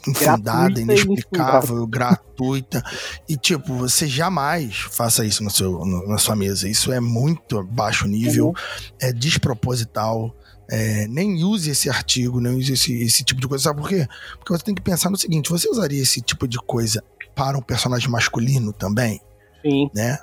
infundada, 0.08 0.70
Gratuita 0.70 0.80
e 0.80 0.84
inexplicável, 0.84 1.88
gratuita. 1.88 2.84
E 3.28 3.36
tipo, 3.38 3.74
você 3.76 4.08
jamais 4.08 4.76
faça 4.92 5.26
isso 5.26 5.44
no 5.44 5.50
seu, 5.50 5.86
no- 5.86 6.08
na 6.08 6.18
sua 6.18 6.36
mesa. 6.36 6.68
Isso 6.68 6.92
é 6.92 7.00
muito 7.00 7.64
baixo 7.64 8.08
nível, 8.08 8.48
Uhum. 8.48 8.54
é 9.00 9.12
desproposital. 9.14 10.36
é, 10.74 11.06
nem 11.10 11.44
use 11.44 11.70
esse 11.70 11.90
artigo, 11.90 12.40
nem 12.40 12.54
use 12.58 12.72
esse, 12.72 12.94
esse 13.04 13.26
tipo 13.26 13.42
de 13.42 13.46
coisa. 13.48 13.62
Sabe 13.66 13.82
por 13.82 13.90
quê? 13.90 14.08
Porque 14.38 14.54
você 14.58 14.64
tem 14.64 14.74
que 14.74 14.82
pensar 14.82 15.10
no 15.10 15.18
seguinte: 15.18 15.50
você 15.50 15.70
usaria 15.70 16.02
esse 16.02 16.22
tipo 16.22 16.48
de 16.48 16.58
coisa 16.60 17.04
para 17.36 17.58
um 17.58 17.62
personagem 17.62 18.08
masculino 18.10 18.72
também, 18.72 19.20
Sim. 19.62 19.90
né? 19.94 20.20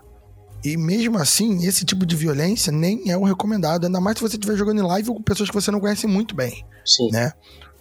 E 0.64 0.76
mesmo 0.76 1.16
assim, 1.18 1.64
esse 1.66 1.84
tipo 1.84 2.04
de 2.04 2.16
violência 2.16 2.72
nem 2.72 3.10
é 3.10 3.16
o 3.16 3.22
recomendado, 3.24 3.86
ainda 3.86 4.00
mais 4.00 4.18
se 4.18 4.22
você 4.22 4.36
estiver 4.36 4.56
jogando 4.56 4.80
em 4.80 4.86
live 4.86 5.08
com 5.08 5.22
pessoas 5.22 5.48
que 5.48 5.54
você 5.54 5.70
não 5.70 5.78
conhece 5.80 6.06
muito 6.06 6.34
bem, 6.34 6.64
Sim. 6.84 7.10
né? 7.12 7.32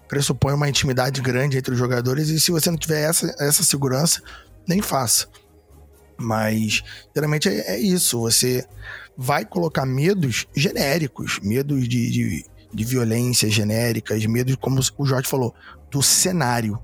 Pressupõe 0.08 0.54
uma 0.54 0.70
intimidade 0.70 1.20
grande 1.22 1.58
entre 1.58 1.74
os 1.74 1.78
jogadores 1.80 2.30
e 2.30 2.40
se 2.40 2.52
você 2.52 2.70
não 2.70 2.78
tiver 2.78 3.02
essa, 3.02 3.36
essa 3.40 3.64
segurança, 3.64 4.22
nem 4.68 4.82
faça. 4.82 5.28
Mas 6.18 6.84
geralmente 7.16 7.50
é, 7.50 7.76
é 7.76 7.80
isso, 7.80 8.20
você 8.20 8.66
vai 9.18 9.44
colocar 9.46 9.86
medos 9.86 10.46
genéricos, 10.56 11.40
medos 11.44 11.88
de, 11.88 12.10
de, 12.12 12.46
de 12.74 12.84
violência 12.86 13.50
genéricas, 13.50 14.26
medos, 14.26 14.56
como 14.56 14.80
o 14.98 15.06
Jorge 15.06 15.28
falou, 15.28 15.54
do 15.92 16.02
cenário. 16.02 16.80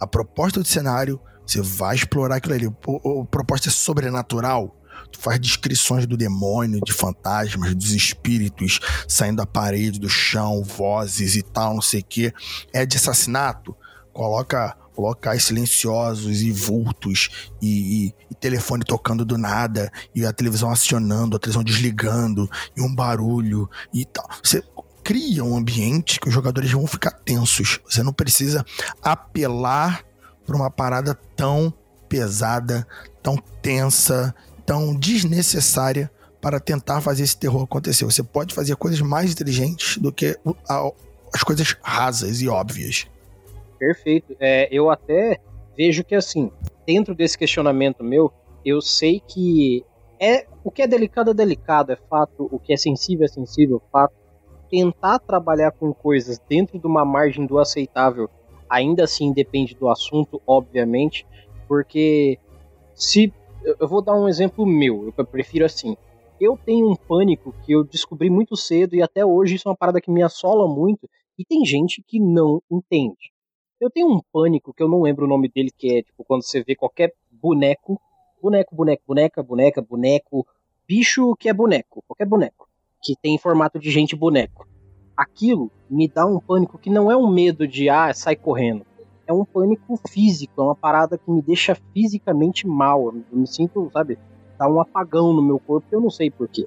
A 0.00 0.06
proposta 0.06 0.60
do 0.60 0.66
cenário, 0.66 1.18
você 1.46 1.60
vai 1.60 1.96
explorar 1.96 2.36
aquilo 2.36 2.54
ali. 2.54 2.66
O- 2.86 3.22
A 3.22 3.26
proposta 3.26 3.68
é 3.68 3.72
sobrenatural. 3.72 4.74
Tu 5.10 5.18
faz 5.18 5.40
descrições 5.40 6.06
do 6.06 6.16
demônio, 6.16 6.80
de 6.84 6.92
fantasmas, 6.92 7.74
dos 7.74 7.92
espíritos 7.92 8.80
saindo 9.06 9.36
da 9.38 9.46
parede, 9.46 9.98
do 9.98 10.08
chão, 10.08 10.62
vozes 10.62 11.36
e 11.36 11.42
tal, 11.42 11.74
não 11.74 11.82
sei 11.82 12.00
o 12.00 12.04
quê. 12.04 12.32
É 12.72 12.84
de 12.86 12.96
assassinato? 12.96 13.76
Coloca 14.12 14.76
locais 14.96 15.44
silenciosos 15.44 16.40
e 16.42 16.50
vultos 16.50 17.28
e, 17.62 18.06
e- 18.08 18.14
e 18.30 18.34
telefone 18.34 18.82
tocando 18.84 19.24
do 19.24 19.38
nada 19.38 19.92
e 20.12 20.26
a 20.26 20.32
televisão 20.32 20.70
acionando, 20.70 21.36
a 21.36 21.38
televisão 21.38 21.62
desligando 21.62 22.50
e 22.76 22.82
um 22.82 22.92
barulho 22.92 23.70
e 23.94 24.04
tal. 24.04 24.28
Você 24.42 24.60
cria 25.04 25.44
um 25.44 25.56
ambiente 25.56 26.18
que 26.18 26.28
os 26.28 26.34
jogadores 26.34 26.70
vão 26.72 26.86
ficar 26.86 27.12
tensos. 27.12 27.78
Você 27.88 28.02
não 28.02 28.12
precisa 28.12 28.64
apelar 29.00 30.04
para 30.44 30.56
uma 30.56 30.70
parada 30.70 31.14
tão 31.36 31.72
pesada, 32.08 32.86
tão 33.22 33.36
tensa, 33.36 34.34
tão 34.68 34.94
desnecessária 34.94 36.10
para 36.42 36.60
tentar 36.60 37.00
fazer 37.00 37.22
esse 37.22 37.36
terror 37.38 37.62
acontecer. 37.62 38.04
Você 38.04 38.22
pode 38.22 38.54
fazer 38.54 38.76
coisas 38.76 39.00
mais 39.00 39.32
inteligentes 39.32 39.96
do 39.96 40.12
que 40.12 40.38
as 41.32 41.42
coisas 41.42 41.74
rasas 41.82 42.42
e 42.42 42.48
óbvias. 42.48 43.06
Perfeito. 43.78 44.36
É, 44.38 44.68
eu 44.70 44.90
até 44.90 45.40
vejo 45.74 46.04
que, 46.04 46.14
assim, 46.14 46.52
dentro 46.86 47.14
desse 47.14 47.38
questionamento 47.38 48.04
meu, 48.04 48.30
eu 48.62 48.82
sei 48.82 49.22
que 49.26 49.82
é 50.20 50.46
o 50.62 50.70
que 50.70 50.82
é 50.82 50.86
delicado 50.86 51.30
é 51.30 51.34
delicado, 51.34 51.92
é 51.92 51.96
fato. 51.96 52.46
O 52.52 52.58
que 52.58 52.74
é 52.74 52.76
sensível 52.76 53.24
é 53.24 53.28
sensível, 53.28 53.80
fato. 53.90 54.12
Tentar 54.70 55.18
trabalhar 55.18 55.70
com 55.70 55.94
coisas 55.94 56.38
dentro 56.46 56.78
de 56.78 56.86
uma 56.86 57.06
margem 57.06 57.46
do 57.46 57.58
aceitável, 57.58 58.28
ainda 58.68 59.04
assim 59.04 59.32
depende 59.32 59.74
do 59.74 59.88
assunto, 59.88 60.42
obviamente, 60.46 61.26
porque 61.66 62.38
se 62.94 63.32
eu- 63.78 63.88
vou 63.88 64.02
dar 64.02 64.14
um 64.14 64.28
exemplo 64.28 64.66
meu, 64.66 65.12
eu 65.16 65.26
prefiro 65.26 65.64
assim. 65.64 65.96
Eu 66.40 66.56
tenho 66.64 66.88
um 66.90 66.96
pânico 66.96 67.52
que 67.64 67.72
eu 67.72 67.82
descobri 67.84 68.30
muito 68.30 68.56
cedo 68.56 68.94
e 68.94 69.02
até 69.02 69.24
hoje 69.26 69.56
isso 69.56 69.68
é 69.68 69.70
uma 69.70 69.76
parada 69.76 70.00
que 70.00 70.10
me 70.10 70.22
assola 70.22 70.68
muito 70.68 71.08
e 71.38 71.44
tem 71.44 71.64
gente 71.64 72.02
que 72.06 72.20
não 72.20 72.62
entende. 72.70 73.32
Eu 73.80 73.90
tenho 73.90 74.08
um 74.08 74.20
pânico 74.32 74.72
que 74.72 74.82
eu 74.82 74.88
não 74.88 75.02
lembro 75.02 75.24
o 75.24 75.28
nome 75.28 75.48
dele, 75.48 75.70
que 75.76 75.98
é 75.98 76.02
tipo 76.02 76.24
quando 76.24 76.42
você 76.42 76.62
vê 76.62 76.74
qualquer 76.74 77.12
boneco, 77.30 78.00
boneco, 78.42 78.74
boneco, 78.74 79.02
boneca, 79.06 79.42
boneca, 79.42 79.82
boneco, 79.82 80.46
bicho 80.86 81.34
que 81.36 81.48
é 81.48 81.52
boneco, 81.52 82.02
qualquer 82.06 82.26
boneco, 82.26 82.68
que 83.02 83.14
tem 83.20 83.38
formato 83.38 83.78
de 83.78 83.90
gente 83.90 84.16
boneco. 84.16 84.66
Aquilo 85.16 85.70
me 85.90 86.08
dá 86.08 86.24
um 86.26 86.40
pânico 86.40 86.78
que 86.78 86.90
não 86.90 87.10
é 87.10 87.16
um 87.16 87.28
medo 87.30 87.66
de 87.66 87.88
ah, 87.88 88.12
sai 88.12 88.36
correndo. 88.36 88.86
É 89.28 89.32
um 89.32 89.44
pânico 89.44 90.00
físico, 90.08 90.60
é 90.60 90.64
uma 90.64 90.74
parada 90.74 91.18
que 91.18 91.30
me 91.30 91.42
deixa 91.42 91.76
fisicamente 91.92 92.66
mal. 92.66 93.14
Eu 93.30 93.38
me 93.38 93.46
sinto, 93.46 93.90
sabe, 93.92 94.18
dá 94.58 94.66
um 94.66 94.80
apagão 94.80 95.32
no 95.34 95.42
meu 95.42 95.58
corpo, 95.60 95.86
eu 95.92 96.00
não 96.00 96.10
sei 96.10 96.30
porquê. 96.30 96.66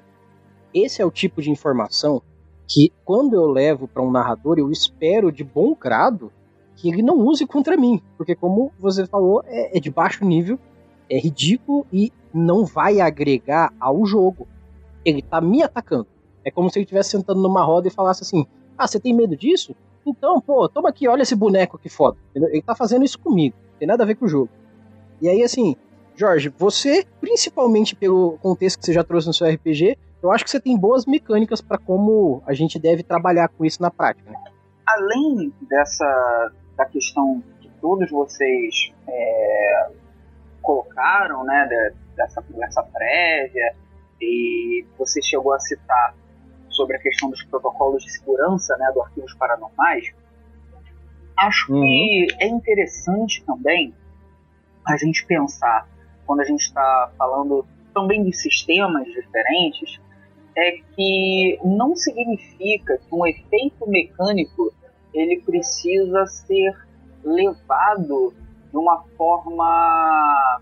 Esse 0.72 1.02
é 1.02 1.04
o 1.04 1.10
tipo 1.10 1.42
de 1.42 1.50
informação 1.50 2.22
que 2.68 2.92
quando 3.04 3.34
eu 3.34 3.46
levo 3.46 3.86
para 3.88 4.02
um 4.02 4.10
narrador, 4.10 4.58
eu 4.58 4.70
espero 4.70 5.30
de 5.30 5.44
bom 5.44 5.74
grado 5.74 6.32
que 6.76 6.88
ele 6.88 7.02
não 7.02 7.18
use 7.18 7.46
contra 7.46 7.76
mim, 7.76 8.00
porque 8.16 8.34
como 8.34 8.72
você 8.78 9.06
falou, 9.06 9.42
é, 9.46 9.76
é 9.76 9.80
de 9.80 9.90
baixo 9.90 10.24
nível, 10.24 10.58
é 11.10 11.18
ridículo 11.18 11.86
e 11.92 12.10
não 12.32 12.64
vai 12.64 13.00
agregar 13.00 13.72
ao 13.78 14.06
jogo. 14.06 14.48
Ele 15.04 15.20
tá 15.20 15.40
me 15.40 15.62
atacando. 15.62 16.06
É 16.44 16.50
como 16.50 16.70
se 16.70 16.78
ele 16.78 16.84
estivesse 16.84 17.10
sentando 17.10 17.40
numa 17.42 17.62
roda 17.62 17.88
e 17.88 17.90
falasse 17.90 18.22
assim: 18.22 18.46
Ah, 18.76 18.86
você 18.86 18.98
tem 18.98 19.14
medo 19.14 19.36
disso? 19.36 19.74
Então, 20.04 20.40
pô, 20.40 20.68
toma 20.68 20.88
aqui, 20.88 21.06
olha 21.08 21.22
esse 21.22 21.34
boneco 21.36 21.78
que 21.78 21.88
foda. 21.88 22.16
Ele 22.34 22.62
tá 22.62 22.74
fazendo 22.74 23.04
isso 23.04 23.18
comigo, 23.18 23.56
tem 23.78 23.86
nada 23.86 24.02
a 24.02 24.06
ver 24.06 24.14
com 24.16 24.24
o 24.24 24.28
jogo. 24.28 24.48
E 25.20 25.28
aí, 25.28 25.42
assim, 25.42 25.76
Jorge, 26.16 26.48
você, 26.58 27.06
principalmente 27.20 27.94
pelo 27.94 28.36
contexto 28.38 28.78
que 28.80 28.86
você 28.86 28.92
já 28.92 29.04
trouxe 29.04 29.26
no 29.28 29.32
seu 29.34 29.48
RPG, 29.48 29.96
eu 30.22 30.30
acho 30.32 30.44
que 30.44 30.50
você 30.50 30.60
tem 30.60 30.76
boas 30.78 31.06
mecânicas 31.06 31.60
para 31.60 31.78
como 31.78 32.42
a 32.46 32.52
gente 32.52 32.78
deve 32.78 33.02
trabalhar 33.02 33.48
com 33.48 33.64
isso 33.64 33.80
na 33.82 33.90
prática. 33.90 34.30
Né? 34.30 34.36
além 34.84 35.52
dessa 35.62 36.52
da 36.76 36.84
questão 36.84 37.42
que 37.60 37.70
todos 37.80 38.10
vocês 38.10 38.92
é, 39.08 39.86
colocaram, 40.60 41.44
né, 41.44 41.66
de- 41.68 41.94
dessa 42.16 42.42
conversa 42.42 42.82
prévia, 42.82 43.74
e 44.20 44.84
você 44.98 45.22
chegou 45.22 45.52
a 45.52 45.58
citar 45.60 46.14
sobre 46.72 46.96
a 46.96 47.00
questão 47.00 47.30
dos 47.30 47.42
protocolos 47.44 48.02
de 48.02 48.10
segurança, 48.10 48.76
né, 48.76 48.90
do 48.92 49.02
arquivos 49.02 49.34
paranormais, 49.34 50.12
acho 51.38 51.72
Uhum. 51.72 51.80
que 51.82 52.26
é 52.40 52.46
interessante 52.46 53.42
também 53.44 53.94
a 54.86 54.96
gente 54.96 55.24
pensar 55.26 55.88
quando 56.26 56.40
a 56.40 56.44
gente 56.44 56.62
está 56.62 57.10
falando 57.16 57.64
também 57.94 58.24
de 58.24 58.32
sistemas 58.32 59.06
diferentes, 59.06 60.00
é 60.56 60.72
que 60.94 61.58
não 61.64 61.94
significa 61.96 62.98
que 62.98 63.14
um 63.14 63.26
efeito 63.26 63.88
mecânico 63.88 64.72
ele 65.14 65.40
precisa 65.40 66.26
ser 66.26 66.74
levado 67.24 68.34
de 68.70 68.76
uma 68.76 69.02
forma, 69.16 70.60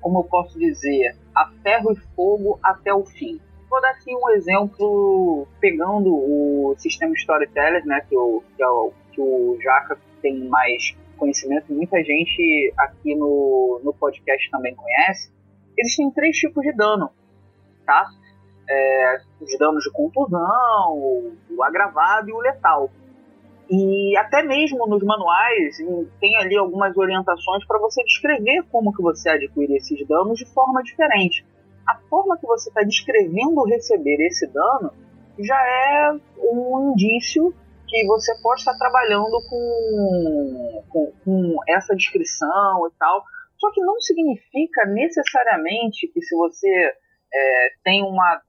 como 0.00 0.20
eu 0.20 0.24
posso 0.24 0.58
dizer, 0.58 1.16
a 1.34 1.50
ferro 1.62 1.92
e 1.92 1.96
fogo 2.14 2.58
até 2.62 2.92
o 2.92 3.04
fim. 3.04 3.40
Vou 3.70 3.80
dar 3.80 3.90
aqui 3.90 4.12
um 4.12 4.30
exemplo 4.30 5.46
pegando 5.60 6.12
o 6.12 6.74
sistema 6.76 7.12
Storyteller, 7.14 7.86
né, 7.86 8.00
que, 8.08 8.16
o, 8.16 8.42
que, 8.56 8.62
é 8.62 8.66
o, 8.68 8.92
que 9.12 9.20
o 9.20 9.56
Jaca 9.62 9.96
tem 10.20 10.44
mais 10.48 10.96
conhecimento, 11.16 11.72
muita 11.72 12.02
gente 12.02 12.72
aqui 12.76 13.14
no, 13.14 13.80
no 13.84 13.94
podcast 13.94 14.50
também 14.50 14.74
conhece. 14.74 15.30
Existem 15.78 16.10
três 16.10 16.36
tipos 16.36 16.64
de 16.64 16.72
dano, 16.72 17.10
tá? 17.86 18.08
É, 18.68 19.20
os 19.40 19.56
danos 19.58 19.84
de 19.84 19.92
contusão, 19.92 20.96
o 21.50 21.62
agravado 21.62 22.28
e 22.28 22.32
o 22.32 22.40
letal. 22.40 22.90
E 23.70 24.16
até 24.16 24.42
mesmo 24.42 24.84
nos 24.88 25.02
manuais 25.04 25.78
em- 25.78 26.08
tem 26.20 26.36
ali 26.38 26.56
algumas 26.56 26.96
orientações 26.96 27.64
para 27.66 27.78
você 27.78 28.02
descrever 28.02 28.64
como 28.72 28.92
que 28.92 29.00
você 29.00 29.28
adquire 29.30 29.76
esses 29.76 30.04
danos 30.08 30.38
de 30.38 30.46
forma 30.46 30.82
diferente. 30.82 31.44
A 31.90 31.98
forma 32.08 32.38
que 32.38 32.46
você 32.46 32.68
está 32.68 32.82
descrevendo 32.82 33.64
receber 33.64 34.24
esse 34.24 34.46
dano 34.46 34.92
já 35.36 35.56
é 35.56 36.12
um 36.38 36.92
indício 36.92 37.52
que 37.88 38.06
você 38.06 38.32
pode 38.40 38.60
estar 38.60 38.76
trabalhando 38.78 39.42
com, 39.48 40.84
com, 40.88 41.12
com 41.24 41.56
essa 41.68 41.96
descrição 41.96 42.86
e 42.86 42.92
tal. 42.96 43.24
Só 43.58 43.72
que 43.72 43.80
não 43.80 44.00
significa 44.00 44.86
necessariamente 44.86 46.06
que 46.14 46.22
se 46.22 46.36
você 46.36 46.92
é, 47.34 47.68
tem 47.82 48.04
uma, 48.04 48.40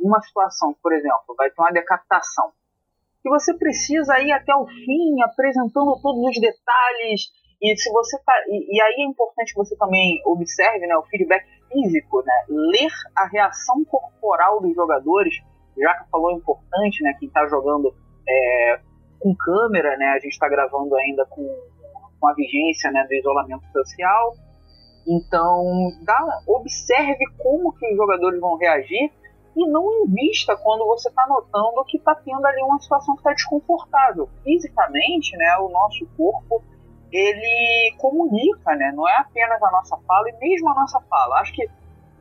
uma 0.00 0.22
situação, 0.22 0.74
por 0.82 0.94
exemplo, 0.94 1.34
vai 1.36 1.50
ter 1.50 1.60
uma 1.60 1.72
decapitação, 1.72 2.50
que 3.22 3.28
você 3.28 3.52
precisa 3.58 4.18
ir 4.20 4.32
até 4.32 4.54
o 4.56 4.66
fim 4.66 5.20
apresentando 5.22 6.00
todos 6.00 6.30
os 6.30 6.40
detalhes 6.40 7.30
e 7.60 7.76
se 7.76 7.90
você 7.90 8.18
tá, 8.24 8.34
e, 8.48 8.76
e, 8.76 8.82
aí 8.82 8.94
é 9.00 9.04
importante 9.04 9.52
que 9.52 9.58
você 9.58 9.76
também 9.76 10.20
observe 10.26 10.86
né, 10.86 10.96
o 10.96 11.02
feedback 11.04 11.44
físico, 11.70 12.22
né, 12.24 12.44
ler 12.48 12.90
a 13.16 13.26
reação 13.26 13.84
corporal 13.84 14.60
dos 14.60 14.74
jogadores, 14.74 15.34
já 15.76 15.94
que 15.94 16.10
falou 16.10 16.32
importante, 16.32 17.02
né, 17.02 17.14
quem 17.18 17.28
está 17.28 17.46
jogando 17.48 17.94
é, 18.28 18.80
com 19.20 19.34
câmera, 19.34 19.96
né, 19.96 20.06
a 20.08 20.18
gente 20.18 20.32
está 20.32 20.48
gravando 20.48 20.94
ainda 20.96 21.26
com, 21.26 21.46
com 22.20 22.28
a 22.28 22.34
vigência 22.34 22.90
né, 22.90 23.04
do 23.06 23.14
isolamento 23.14 23.66
social, 23.72 24.34
então 25.06 25.64
dá, 26.02 26.42
observe 26.48 27.24
como 27.38 27.72
que 27.72 27.90
os 27.90 27.96
jogadores 27.96 28.40
vão 28.40 28.56
reagir 28.56 29.12
e 29.56 29.66
não 29.68 30.04
invista 30.04 30.56
quando 30.56 30.84
você 30.84 31.08
está 31.08 31.26
notando 31.26 31.84
que 31.86 31.96
está 31.96 32.14
tendo 32.14 32.44
ali 32.44 32.62
uma 32.62 32.78
situação 32.78 33.14
que 33.14 33.20
está 33.20 33.32
desconfortável. 33.32 34.28
Fisicamente, 34.44 35.34
né, 35.36 35.56
o 35.58 35.68
nosso 35.70 36.06
corpo 36.16 36.62
ele 37.12 37.94
comunica, 37.98 38.74
né? 38.74 38.92
Não 38.94 39.08
é 39.08 39.16
apenas 39.18 39.62
a 39.62 39.70
nossa 39.70 39.96
fala, 40.06 40.28
e 40.30 40.38
mesmo 40.38 40.68
a 40.70 40.74
nossa 40.74 41.00
fala. 41.08 41.40
Acho 41.40 41.52
que 41.52 41.68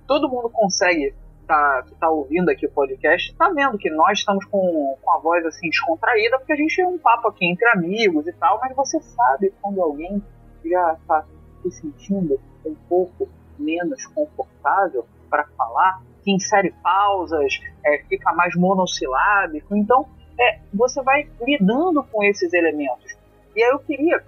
todo 0.08 0.30
mundo 0.30 0.50
consegue 0.50 1.14
tá, 1.46 1.84
que 1.88 1.96
tá 1.96 2.10
ouvindo 2.10 2.50
aqui 2.50 2.66
o 2.66 2.72
podcast, 2.72 3.34
tá 3.36 3.50
vendo 3.50 3.78
que 3.78 3.90
nós 3.90 4.20
estamos 4.20 4.46
com, 4.46 4.98
com 5.02 5.12
a 5.12 5.20
voz 5.20 5.46
assim 5.46 5.70
descontraída, 5.70 6.38
porque 6.38 6.54
a 6.54 6.58
gente 6.58 6.82
é 6.82 6.88
um 6.88 6.98
papo 6.98 7.28
aqui 7.28 7.46
entre 7.46 7.68
amigos 7.70 8.28
e 8.28 8.34
tal, 8.34 8.60
mas 8.60 8.76
você 8.76 9.00
sabe 9.00 9.54
quando 9.62 9.82
alguém 9.82 10.22
já 10.64 10.98
tá 11.08 11.26
se 11.62 11.72
sentindo 11.72 12.40
um 12.66 12.76
pouco 12.90 13.30
menos 13.58 14.06
confortável 14.08 15.06
para 15.30 15.46
falar, 15.58 16.02
que 16.24 16.32
insere 16.32 16.74
pausas, 16.84 17.60
é, 17.86 18.04
fica 18.10 18.34
mais 18.34 18.56
monossilábico. 18.56 19.76
Então, 19.76 20.08
é, 20.40 20.60
você 20.74 21.02
vai 21.04 21.30
lidando 21.42 22.04
com 22.04 22.24
esses 22.24 22.52
elementos. 22.54 23.16
E 23.56 23.64
aí 23.64 23.70
eu 23.70 23.80
queria 23.80 24.24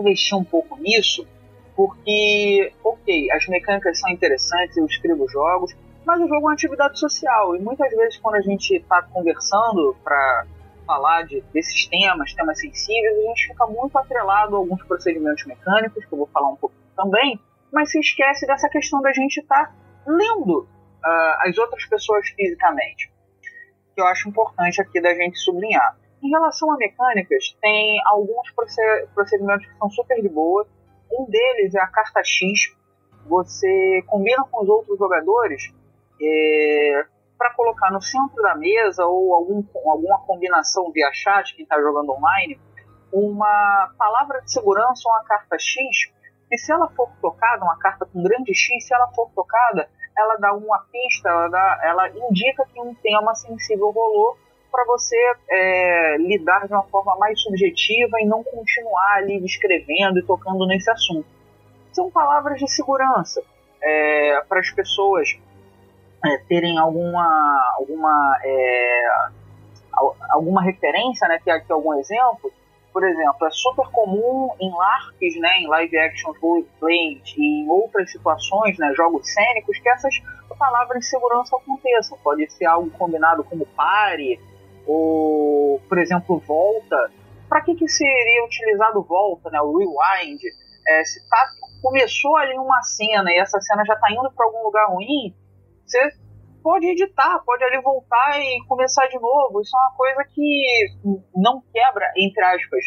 investir 0.00 0.36
um 0.36 0.44
pouco 0.44 0.76
nisso, 0.78 1.26
porque, 1.76 2.72
ok, 2.84 3.30
as 3.32 3.46
mecânicas 3.48 3.98
são 3.98 4.10
interessantes, 4.10 4.76
eu 4.76 4.86
escrevo 4.86 5.28
jogos, 5.28 5.74
mas 6.04 6.20
o 6.20 6.28
jogo 6.28 6.34
é 6.34 6.40
uma 6.40 6.52
atividade 6.52 6.98
social 6.98 7.56
e 7.56 7.60
muitas 7.60 7.90
vezes 7.90 8.18
quando 8.18 8.36
a 8.36 8.40
gente 8.40 8.76
está 8.76 9.02
conversando 9.02 9.96
para 10.02 10.46
falar 10.86 11.22
de, 11.22 11.40
desses 11.52 11.86
temas, 11.86 12.34
temas 12.34 12.58
sensíveis, 12.58 13.16
a 13.16 13.28
gente 13.28 13.46
fica 13.48 13.66
muito 13.66 13.96
atrelado 13.96 14.56
a 14.56 14.58
alguns 14.58 14.82
procedimentos 14.82 15.44
mecânicos, 15.46 16.04
que 16.04 16.12
eu 16.12 16.18
vou 16.18 16.26
falar 16.26 16.50
um 16.50 16.56
pouco 16.56 16.74
também, 16.96 17.40
mas 17.72 17.90
se 17.90 17.98
esquece 17.98 18.46
dessa 18.46 18.68
questão 18.68 19.00
da 19.00 19.12
gente 19.12 19.38
estar 19.38 19.66
tá 19.66 19.74
lendo 20.06 20.60
uh, 20.60 21.48
as 21.48 21.56
outras 21.56 21.86
pessoas 21.86 22.28
fisicamente, 22.28 23.10
que 23.94 24.00
eu 24.00 24.06
acho 24.06 24.28
importante 24.28 24.80
aqui 24.80 25.00
da 25.00 25.14
gente 25.14 25.38
sublinhar. 25.38 25.96
Em 26.22 26.28
relação 26.30 26.70
a 26.72 26.76
mecânicas, 26.76 27.56
tem 27.60 28.00
alguns 28.06 28.48
procedimentos 29.12 29.66
que 29.66 29.76
são 29.76 29.90
super 29.90 30.22
de 30.22 30.28
boa. 30.28 30.64
Um 31.10 31.24
deles 31.28 31.74
é 31.74 31.80
a 31.80 31.88
carta 31.88 32.22
X. 32.22 32.76
Você 33.26 34.04
combina 34.06 34.44
com 34.48 34.62
os 34.62 34.68
outros 34.68 34.96
jogadores 34.98 35.74
é, 36.20 37.04
para 37.36 37.52
colocar 37.54 37.90
no 37.90 38.00
centro 38.00 38.40
da 38.40 38.54
mesa 38.54 39.04
ou 39.04 39.34
algum, 39.34 39.64
alguma 39.84 40.20
combinação 40.20 40.92
via 40.92 41.10
chat, 41.12 41.56
quem 41.56 41.64
está 41.64 41.80
jogando 41.80 42.12
online, 42.12 42.60
uma 43.12 43.92
palavra 43.98 44.40
de 44.42 44.52
segurança 44.52 45.02
ou 45.06 45.12
uma 45.14 45.24
carta 45.24 45.58
X. 45.58 46.12
E 46.52 46.56
se 46.56 46.70
ela 46.70 46.88
for 46.90 47.10
tocada, 47.20 47.64
uma 47.64 47.78
carta 47.78 48.06
com 48.06 48.22
grande 48.22 48.54
X, 48.54 48.86
se 48.86 48.94
ela 48.94 49.08
for 49.08 49.28
tocada, 49.34 49.88
ela 50.16 50.36
dá 50.36 50.52
uma 50.54 50.86
pista, 50.92 51.28
ela, 51.28 51.48
dá, 51.48 51.80
ela 51.82 52.08
indica 52.10 52.64
que 52.72 52.80
um 52.80 52.94
tema 52.94 53.34
sensível 53.34 53.90
rolou 53.90 54.36
para 54.72 54.86
você 54.86 55.16
é, 55.50 56.16
lidar 56.18 56.66
de 56.66 56.72
uma 56.72 56.82
forma 56.84 57.14
mais 57.16 57.40
subjetiva 57.42 58.18
e 58.20 58.26
não 58.26 58.42
continuar 58.42 59.16
ali 59.16 59.38
descrevendo 59.38 60.18
e 60.18 60.22
tocando 60.22 60.66
nesse 60.66 60.90
assunto. 60.90 61.26
São 61.92 62.10
palavras 62.10 62.58
de 62.58 62.68
segurança 62.70 63.42
é, 63.82 64.42
para 64.48 64.60
as 64.60 64.70
pessoas 64.70 65.38
é, 66.24 66.38
terem 66.48 66.78
alguma 66.78 67.74
alguma 67.76 68.40
é, 68.42 69.04
alguma 70.30 70.62
referência, 70.62 71.28
né, 71.28 71.38
ter 71.44 71.50
aqui 71.50 71.70
algum 71.70 71.94
exemplo. 71.94 72.50
Por 72.92 73.04
exemplo, 73.04 73.46
é 73.46 73.50
super 73.50 73.86
comum 73.90 74.50
em 74.60 74.70
LARPs, 74.70 75.40
né, 75.40 75.58
em 75.58 75.66
live 75.66 75.98
action 75.98 76.32
roleplay 76.40 77.22
e 77.36 77.62
em 77.62 77.68
outras 77.68 78.10
situações, 78.10 78.78
né, 78.78 78.92
jogos 78.94 79.32
cênicos, 79.32 79.78
que 79.78 79.88
essas 79.88 80.14
palavras 80.58 81.00
de 81.00 81.06
segurança 81.06 81.56
aconteçam. 81.56 82.18
Pode 82.22 82.50
ser 82.52 82.66
algo 82.66 82.90
combinado 82.90 83.44
como 83.44 83.66
pare, 83.66 84.38
ou, 84.86 85.80
por 85.88 85.98
exemplo, 85.98 86.38
volta. 86.46 87.10
Para 87.48 87.60
que, 87.60 87.74
que 87.74 87.88
seria 87.88 88.44
utilizado 88.44 89.02
volta, 89.02 89.50
né? 89.50 89.60
O 89.60 89.76
rewind? 89.76 90.40
É, 90.88 91.04
se 91.04 91.28
tá, 91.28 91.46
começou 91.82 92.36
ali 92.36 92.56
uma 92.58 92.82
cena 92.82 93.30
e 93.30 93.38
essa 93.38 93.60
cena 93.60 93.84
já 93.84 93.94
está 93.94 94.10
indo 94.10 94.30
para 94.34 94.46
algum 94.46 94.64
lugar 94.64 94.86
ruim, 94.88 95.34
você 95.84 95.98
pode 96.62 96.86
editar, 96.86 97.40
pode 97.44 97.62
ali 97.64 97.80
voltar 97.82 98.40
e 98.40 98.64
começar 98.66 99.06
de 99.08 99.18
novo. 99.18 99.60
Isso 99.60 99.76
é 99.76 99.80
uma 99.80 99.96
coisa 99.96 100.24
que 100.32 100.86
não 101.34 101.62
quebra, 101.72 102.12
entre 102.16 102.42
aspas, 102.44 102.84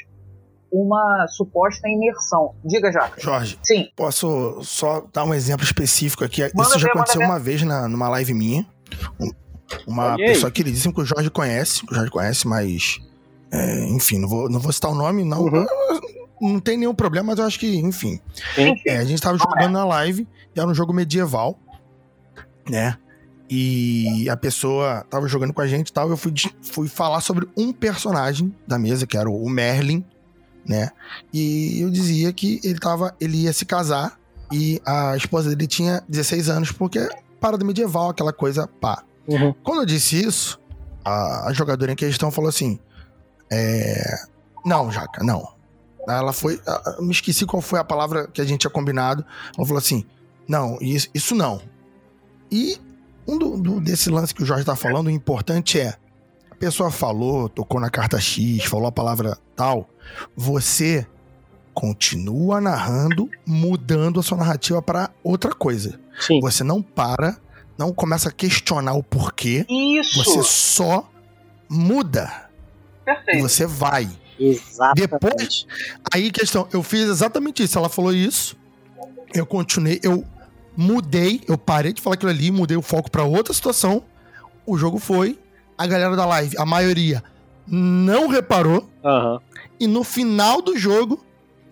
uma 0.72 1.28
suposta 1.28 1.88
imersão. 1.88 2.56
Diga, 2.64 2.92
Jaca. 2.92 3.20
Jorge. 3.20 3.60
Sim. 3.64 3.90
Posso 3.96 4.62
só 4.64 5.02
dar 5.14 5.24
um 5.26 5.34
exemplo 5.34 5.64
específico 5.64 6.24
aqui? 6.24 6.42
Manda 6.56 6.70
Isso 6.70 6.80
já 6.80 6.88
ver, 6.88 6.94
aconteceu 6.94 7.22
uma 7.22 7.40
vez 7.40 7.62
na, 7.64 7.88
numa 7.88 8.10
live 8.10 8.34
minha. 8.34 8.66
Uma 9.88 10.14
Olhei. 10.14 10.28
pessoa 10.28 10.52
queridíssima 10.52 10.94
que 10.94 11.02
o 11.02 11.06
Jorge 11.06 11.30
conhece, 11.30 11.86
que 11.86 11.92
o 11.92 11.96
Jorge 11.96 12.12
conhece, 12.12 12.48
mas. 12.48 13.00
É, 13.52 13.88
enfim, 13.88 14.20
não 14.20 14.28
vou, 14.28 14.50
não 14.50 14.60
vou 14.60 14.72
citar 14.72 14.92
o 14.92 14.96
nome, 14.96 15.24
não. 15.24 15.42
Uhum. 15.42 15.66
Não 16.42 16.60
tem 16.60 16.78
nenhum 16.78 16.94
problema, 16.94 17.28
mas 17.28 17.40
eu 17.40 17.46
acho 17.46 17.60
que, 17.60 17.78
enfim. 17.78 18.20
É, 18.86 18.98
a 18.98 19.06
gente 19.06 19.22
tava 19.22 19.38
jogando 19.38 19.72
na 19.72 19.86
live, 19.86 20.28
e 20.56 20.60
era 20.60 20.68
um 20.68 20.74
jogo 20.74 20.94
medieval, 20.94 21.58
né? 22.70 22.98
E 23.50 24.28
a 24.30 24.36
pessoa 24.36 25.06
tava 25.10 25.28
jogando 25.28 25.54
com 25.54 25.62
a 25.62 25.68
gente 25.68 25.90
e 25.90 25.94
tal. 25.94 26.10
Eu 26.10 26.18
fui, 26.18 26.34
fui 26.62 26.88
falar 26.88 27.22
sobre 27.22 27.48
um 27.56 27.72
personagem 27.72 28.54
da 28.68 28.80
mesa, 28.80 29.06
que 29.06 29.18
era 29.18 29.30
o 29.30 29.48
Merlin, 29.48 30.04
né? 30.68 30.90
E 31.32 31.80
eu 31.80 31.92
dizia 31.92 32.34
que 32.34 32.60
ele 32.64 32.80
tava. 32.80 33.16
Ele 33.20 33.44
ia 33.44 33.54
se 33.54 33.66
casar 33.66 34.20
e 34.52 34.82
a 34.86 35.16
esposa 35.16 35.50
dele 35.50 35.68
tinha 35.68 36.04
16 36.10 36.50
anos, 36.50 36.72
porque 36.72 37.08
parada 37.40 37.64
medieval, 37.64 38.10
aquela 38.10 38.34
coisa 38.34 38.68
pá. 38.68 39.04
Uhum. 39.28 39.54
Quando 39.64 39.82
eu 39.82 39.86
disse 39.86 40.24
isso, 40.24 40.60
a, 41.04 41.50
a 41.50 41.54
jogadora 41.54 41.92
em 41.92 41.96
questão 41.96 42.32
falou 42.32 42.50
assim: 42.50 42.80
é, 43.52 44.16
Não, 44.66 44.92
Jaca, 44.92 45.24
não. 45.24 45.54
Ela 46.08 46.34
foi. 46.34 46.62
Eu 46.98 47.04
me 47.04 47.12
esqueci 47.12 47.46
qual 47.46 47.62
foi 47.62 47.80
a 47.80 47.84
palavra 47.84 48.28
que 48.28 48.42
a 48.42 48.46
gente 48.46 48.62
tinha 48.62 48.72
combinado. 48.72 49.26
Ela 49.58 49.66
falou 49.66 49.80
assim: 49.80 50.06
Não, 50.48 50.78
isso, 50.82 51.10
isso 51.14 51.36
não. 51.36 51.62
E 52.52 52.80
um 53.28 53.38
do, 53.38 53.58
do, 53.58 53.82
desse 53.82 54.10
lance 54.10 54.34
que 54.34 54.44
o 54.44 54.46
Jorge 54.46 54.64
tá 54.64 54.76
falando, 54.76 55.08
o 55.08 55.12
importante 55.12 55.80
é: 55.80 55.96
a 56.52 56.56
pessoa 56.56 56.92
falou, 56.92 57.50
tocou 57.50 57.80
na 57.82 57.90
carta 57.90 58.20
X, 58.20 58.64
falou 58.66 58.88
a 58.88 58.92
palavra 58.92 59.38
tal. 59.56 59.90
Você 60.36 61.06
continua 61.74 62.62
narrando, 62.62 63.30
mudando 63.46 64.20
a 64.20 64.24
sua 64.24 64.38
narrativa 64.38 64.82
para 64.82 65.10
outra 65.24 65.54
coisa. 65.54 66.00
Sim. 66.20 66.40
Você 66.40 66.64
não 66.64 66.82
para 66.82 67.38
não 67.78 67.94
começa 67.94 68.30
a 68.30 68.32
questionar 68.32 68.94
o 68.94 69.04
porquê. 69.04 69.66
Isso. 69.70 70.24
Você 70.24 70.44
só 70.44 71.10
muda. 71.70 72.50
Perfeito. 73.04 73.40
E 73.40 73.42
você 73.42 73.66
vai. 73.66 74.10
Exatamente. 74.40 75.08
Depois, 75.08 75.68
aí 76.14 76.32
questão, 76.32 76.68
eu 76.74 76.84
fiz 76.84 77.02
exatamente 77.02 77.64
isso. 77.64 77.78
Ela 77.78 77.90
falou 77.90 78.14
isso. 78.14 78.58
Eu 79.34 79.46
continuei, 79.46 80.00
eu 80.04 80.26
mudei, 80.76 81.42
eu 81.48 81.58
parei 81.58 81.94
de 81.94 82.02
falar 82.02 82.16
aquilo 82.16 82.32
ali, 82.32 82.52
mudei 82.52 82.78
o 82.78 82.82
foco 82.82 83.10
para 83.10 83.24
outra 83.24 83.54
situação. 83.54 84.04
O 84.66 84.78
jogo 84.78 85.00
foi, 85.00 85.40
a 85.78 85.86
galera 85.86 86.16
da 86.16 86.26
live, 86.26 86.58
a 86.58 86.66
maioria 86.66 87.24
não 87.68 88.28
reparou. 88.28 88.90
Uhum. 89.04 89.40
E 89.80 89.88
no 89.88 90.04
final 90.04 90.62
do 90.62 90.78
jogo, 90.78 91.24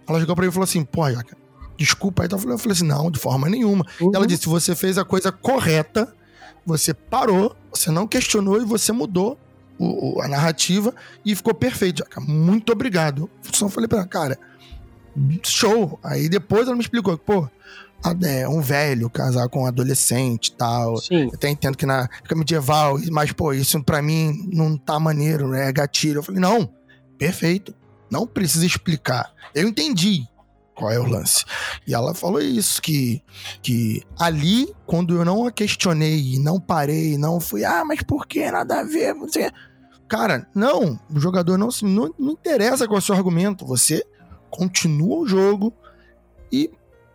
ela 0.07 0.19
jogou 0.19 0.35
pra 0.35 0.43
mim 0.43 0.49
e 0.49 0.53
falou 0.53 0.65
assim: 0.65 0.83
pô, 0.83 1.09
Jaca, 1.09 1.37
desculpa. 1.77 2.23
Aí 2.23 2.29
eu 2.31 2.39
falei 2.39 2.71
assim, 2.71 2.85
não, 2.85 3.09
de 3.09 3.19
forma 3.19 3.49
nenhuma. 3.49 3.85
Uhum. 3.99 4.11
Ela 4.13 4.27
disse, 4.27 4.47
você 4.47 4.75
fez 4.75 4.97
a 4.97 5.05
coisa 5.05 5.31
correta, 5.31 6.13
você 6.65 6.93
parou, 6.93 7.55
você 7.71 7.91
não 7.91 8.07
questionou 8.07 8.61
e 8.61 8.65
você 8.65 8.91
mudou 8.91 9.37
o, 9.77 10.21
a 10.21 10.27
narrativa 10.27 10.93
e 11.25 11.35
ficou 11.35 11.53
perfeito. 11.53 12.03
Muito 12.21 12.71
obrigado. 12.71 13.29
Só 13.51 13.67
falei 13.69 13.87
pra 13.87 13.99
ela, 13.99 14.07
cara, 14.07 14.39
show. 15.43 15.99
Aí 16.03 16.29
depois 16.29 16.67
ela 16.67 16.75
me 16.75 16.81
explicou, 16.81 17.17
pô, 17.17 17.49
é, 18.25 18.47
um 18.47 18.61
velho 18.61 19.09
casar 19.09 19.47
com 19.49 19.63
um 19.63 19.65
adolescente 19.65 20.47
e 20.47 20.51
tal. 20.53 20.97
Sim. 20.97 21.25
Eu 21.25 21.33
até 21.33 21.49
entendo 21.49 21.77
que 21.77 21.85
na 21.85 22.03
época 22.03 22.35
medieval, 22.35 22.99
mas, 23.11 23.31
pô, 23.31 23.53
isso 23.53 23.81
pra 23.83 24.01
mim 24.01 24.49
não 24.53 24.77
tá 24.77 24.99
maneiro, 24.99 25.47
né? 25.47 25.69
É 25.69 25.71
gatilho. 25.71 26.19
Eu 26.19 26.23
falei, 26.23 26.39
não, 26.39 26.69
Perfeito. 27.17 27.73
Não 28.11 28.27
precisa 28.27 28.65
explicar. 28.65 29.33
Eu 29.55 29.67
entendi 29.67 30.27
qual 30.75 30.91
é 30.91 30.99
o 30.99 31.07
lance. 31.07 31.45
E 31.85 31.93
ela 31.93 32.13
falou 32.13 32.41
isso, 32.41 32.81
que, 32.81 33.21
que 33.61 34.01
ali, 34.19 34.73
quando 34.85 35.15
eu 35.15 35.25
não 35.25 35.45
a 35.45 35.51
questionei, 35.51 36.37
não 36.39 36.59
parei, 36.59 37.17
não 37.17 37.39
fui, 37.39 37.63
ah, 37.63 37.83
mas 37.85 38.01
por 38.01 38.27
que 38.27 38.49
nada 38.51 38.79
a 38.79 38.83
ver? 38.83 39.13
Você... 39.15 39.51
Cara, 40.07 40.47
não, 40.53 40.99
o 41.13 41.19
jogador 41.19 41.57
não, 41.57 41.69
não, 41.81 42.13
não 42.19 42.31
interessa 42.31 42.87
qual 42.87 42.97
é 42.97 42.99
o 42.99 43.01
seu 43.01 43.15
argumento. 43.15 43.65
Você 43.65 44.05
continua 44.49 45.19
o 45.19 45.27
jogo 45.27 45.73
e 46.51 46.69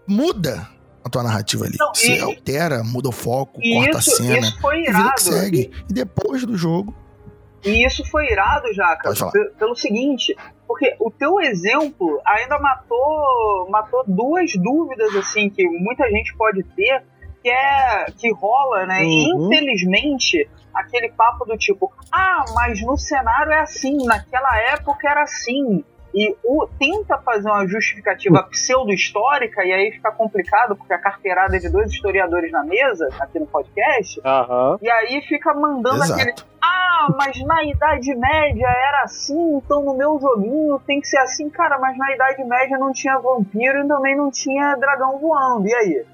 muda 0.06 0.68
a 1.04 1.09
tua 1.09 1.22
narrativa 1.22 1.64
ali. 1.64 1.76
Não, 1.78 1.94
você 1.94 2.16
e, 2.16 2.20
altera, 2.20 2.82
muda 2.82 3.09
o 3.09 3.12
foco, 3.12 3.61
corta 3.61 3.98
isso, 3.98 4.12
a 4.12 4.16
cena. 4.16 4.38
Isso 4.38 4.61
foi 4.61 4.82
irado. 4.82 5.14
Que 5.14 5.22
segue. 5.22 5.70
E 5.88 5.92
depois 5.92 6.44
do 6.44 6.56
jogo. 6.56 6.94
E 7.64 7.84
isso 7.84 8.04
foi 8.04 8.30
irado, 8.30 8.72
Jaca, 8.72 9.11
pelo 9.59 9.74
seguinte, 9.74 10.34
porque 10.68 10.94
o 11.00 11.10
teu 11.10 11.40
exemplo 11.40 12.20
ainda 12.26 12.58
matou, 12.58 13.70
matou 13.70 14.04
duas 14.06 14.52
dúvidas 14.54 15.16
assim 15.16 15.48
que 15.48 15.66
muita 15.66 16.06
gente 16.10 16.36
pode 16.36 16.62
ter, 16.62 17.02
que 17.42 17.48
é 17.48 18.04
que 18.14 18.30
rola, 18.34 18.84
né? 18.84 19.00
Uhum. 19.00 19.46
Infelizmente, 19.46 20.46
aquele 20.74 21.08
papo 21.12 21.46
do 21.46 21.56
tipo, 21.56 21.90
ah, 22.12 22.44
mas 22.54 22.82
no 22.82 22.98
cenário 22.98 23.50
é 23.50 23.60
assim, 23.60 24.04
naquela 24.04 24.54
época 24.58 25.08
era 25.08 25.22
assim 25.22 25.82
e 26.18 26.36
o, 26.42 26.66
tenta 26.80 27.16
fazer 27.18 27.48
uma 27.48 27.64
justificativa 27.64 28.42
pseudo-histórica, 28.42 29.64
e 29.64 29.72
aí 29.72 29.92
fica 29.92 30.10
complicado, 30.10 30.74
porque 30.74 30.92
a 30.92 30.98
carteirada 30.98 31.54
é 31.54 31.60
de 31.60 31.68
dois 31.68 31.92
historiadores 31.92 32.50
na 32.50 32.64
mesa, 32.64 33.08
aqui 33.20 33.38
no 33.38 33.46
podcast, 33.46 34.18
uhum. 34.18 34.78
e 34.82 34.90
aí 34.90 35.22
fica 35.22 35.54
mandando 35.54 36.02
Exato. 36.02 36.20
aquele. 36.20 36.34
Ah, 36.60 37.06
mas 37.16 37.40
na 37.44 37.62
Idade 37.62 38.12
Média 38.16 38.66
era 38.66 39.02
assim, 39.04 39.58
então 39.58 39.84
no 39.84 39.96
meu 39.96 40.18
joguinho 40.20 40.80
tem 40.80 41.00
que 41.00 41.06
ser 41.06 41.18
assim. 41.18 41.48
Cara, 41.50 41.78
mas 41.78 41.96
na 41.96 42.12
Idade 42.12 42.42
Média 42.42 42.76
não 42.78 42.92
tinha 42.92 43.16
vampiro 43.20 43.84
e 43.84 43.86
também 43.86 44.16
não 44.16 44.28
tinha 44.28 44.74
dragão 44.74 45.20
voando. 45.20 45.68
E 45.68 45.74
aí? 45.74 46.04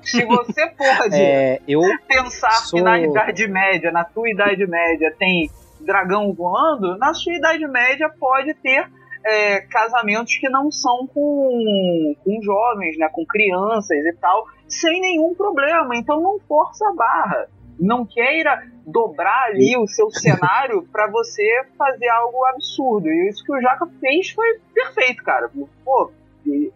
Se 0.00 0.24
você 0.24 0.68
pode 0.78 1.20
é, 1.20 1.60
eu 1.66 1.80
pensar 2.06 2.52
sou... 2.52 2.78
que 2.78 2.84
na 2.84 3.00
Idade 3.00 3.48
Média, 3.48 3.90
na 3.90 4.04
tua 4.04 4.30
Idade 4.30 4.64
Média, 4.64 5.12
tem 5.18 5.50
dragão 5.80 6.32
voando, 6.32 6.96
na 6.98 7.14
sua 7.14 7.34
Idade 7.34 7.66
Média 7.66 8.08
pode 8.18 8.54
ter 8.54 8.90
é, 9.24 9.60
casamentos 9.62 10.36
que 10.36 10.48
não 10.48 10.70
são 10.70 11.06
com, 11.06 12.14
com 12.24 12.42
jovens, 12.42 12.96
né, 12.96 13.08
com 13.12 13.26
crianças 13.26 13.98
e 13.98 14.12
tal, 14.20 14.46
sem 14.68 15.00
nenhum 15.00 15.34
problema. 15.34 15.96
Então 15.96 16.20
não 16.20 16.38
força 16.40 16.88
a 16.88 16.94
barra. 16.94 17.48
Não 17.78 18.06
queira 18.06 18.62
dobrar 18.86 19.50
ali 19.50 19.76
o 19.76 19.86
seu 19.86 20.10
cenário 20.10 20.86
para 20.90 21.10
você 21.10 21.64
fazer 21.76 22.08
algo 22.08 22.42
absurdo. 22.46 23.08
E 23.08 23.28
isso 23.28 23.44
que 23.44 23.52
o 23.52 23.60
Jaca 23.60 23.86
fez 24.00 24.30
foi 24.30 24.60
perfeito, 24.72 25.22
cara. 25.22 25.50
Pô, 25.84 26.10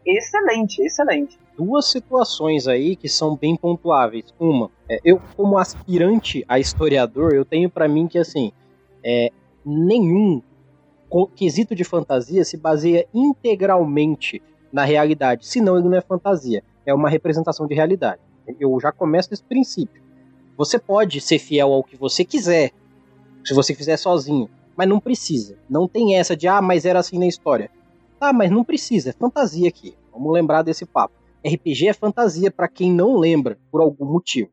excelente, 0.04 0.82
excelente. 0.82 1.38
Duas 1.56 1.90
situações 1.90 2.66
aí 2.66 2.96
que 2.96 3.08
são 3.08 3.36
bem 3.36 3.56
pontuáveis. 3.56 4.34
Uma, 4.38 4.70
é, 4.88 4.98
eu 5.04 5.20
como 5.36 5.56
aspirante 5.56 6.44
a 6.48 6.58
historiador, 6.58 7.32
eu 7.32 7.44
tenho 7.44 7.70
para 7.70 7.88
mim 7.88 8.08
que 8.08 8.18
assim, 8.18 8.52
é, 9.04 9.30
nenhum 9.64 10.42
quesito 11.34 11.74
de 11.74 11.84
fantasia 11.84 12.44
se 12.44 12.56
baseia 12.56 13.06
integralmente 13.12 14.40
na 14.72 14.84
realidade, 14.84 15.46
senão 15.46 15.76
ele 15.76 15.88
não 15.88 15.98
é 15.98 16.00
fantasia, 16.00 16.62
é 16.86 16.94
uma 16.94 17.10
representação 17.10 17.66
de 17.66 17.74
realidade. 17.74 18.20
Eu 18.58 18.78
já 18.80 18.92
começo 18.92 19.30
desse 19.30 19.42
princípio. 19.42 20.02
Você 20.56 20.78
pode 20.78 21.20
ser 21.20 21.38
fiel 21.38 21.72
ao 21.72 21.82
que 21.82 21.96
você 21.96 22.24
quiser, 22.24 22.70
se 23.44 23.54
você 23.54 23.74
fizer 23.74 23.96
sozinho, 23.96 24.48
mas 24.76 24.88
não 24.88 25.00
precisa. 25.00 25.58
Não 25.68 25.88
tem 25.88 26.16
essa 26.16 26.36
de, 26.36 26.46
ah, 26.46 26.62
mas 26.62 26.84
era 26.84 26.98
assim 26.98 27.18
na 27.18 27.26
história. 27.26 27.70
Ah, 28.20 28.32
mas 28.32 28.50
não 28.50 28.64
precisa, 28.64 29.10
é 29.10 29.12
fantasia 29.12 29.68
aqui. 29.68 29.94
Vamos 30.12 30.32
lembrar 30.32 30.62
desse 30.62 30.84
papo. 30.84 31.14
RPG 31.44 31.88
é 31.88 31.92
fantasia 31.92 32.50
para 32.50 32.68
quem 32.68 32.92
não 32.92 33.16
lembra, 33.16 33.58
por 33.70 33.80
algum 33.80 34.04
motivo. 34.04 34.50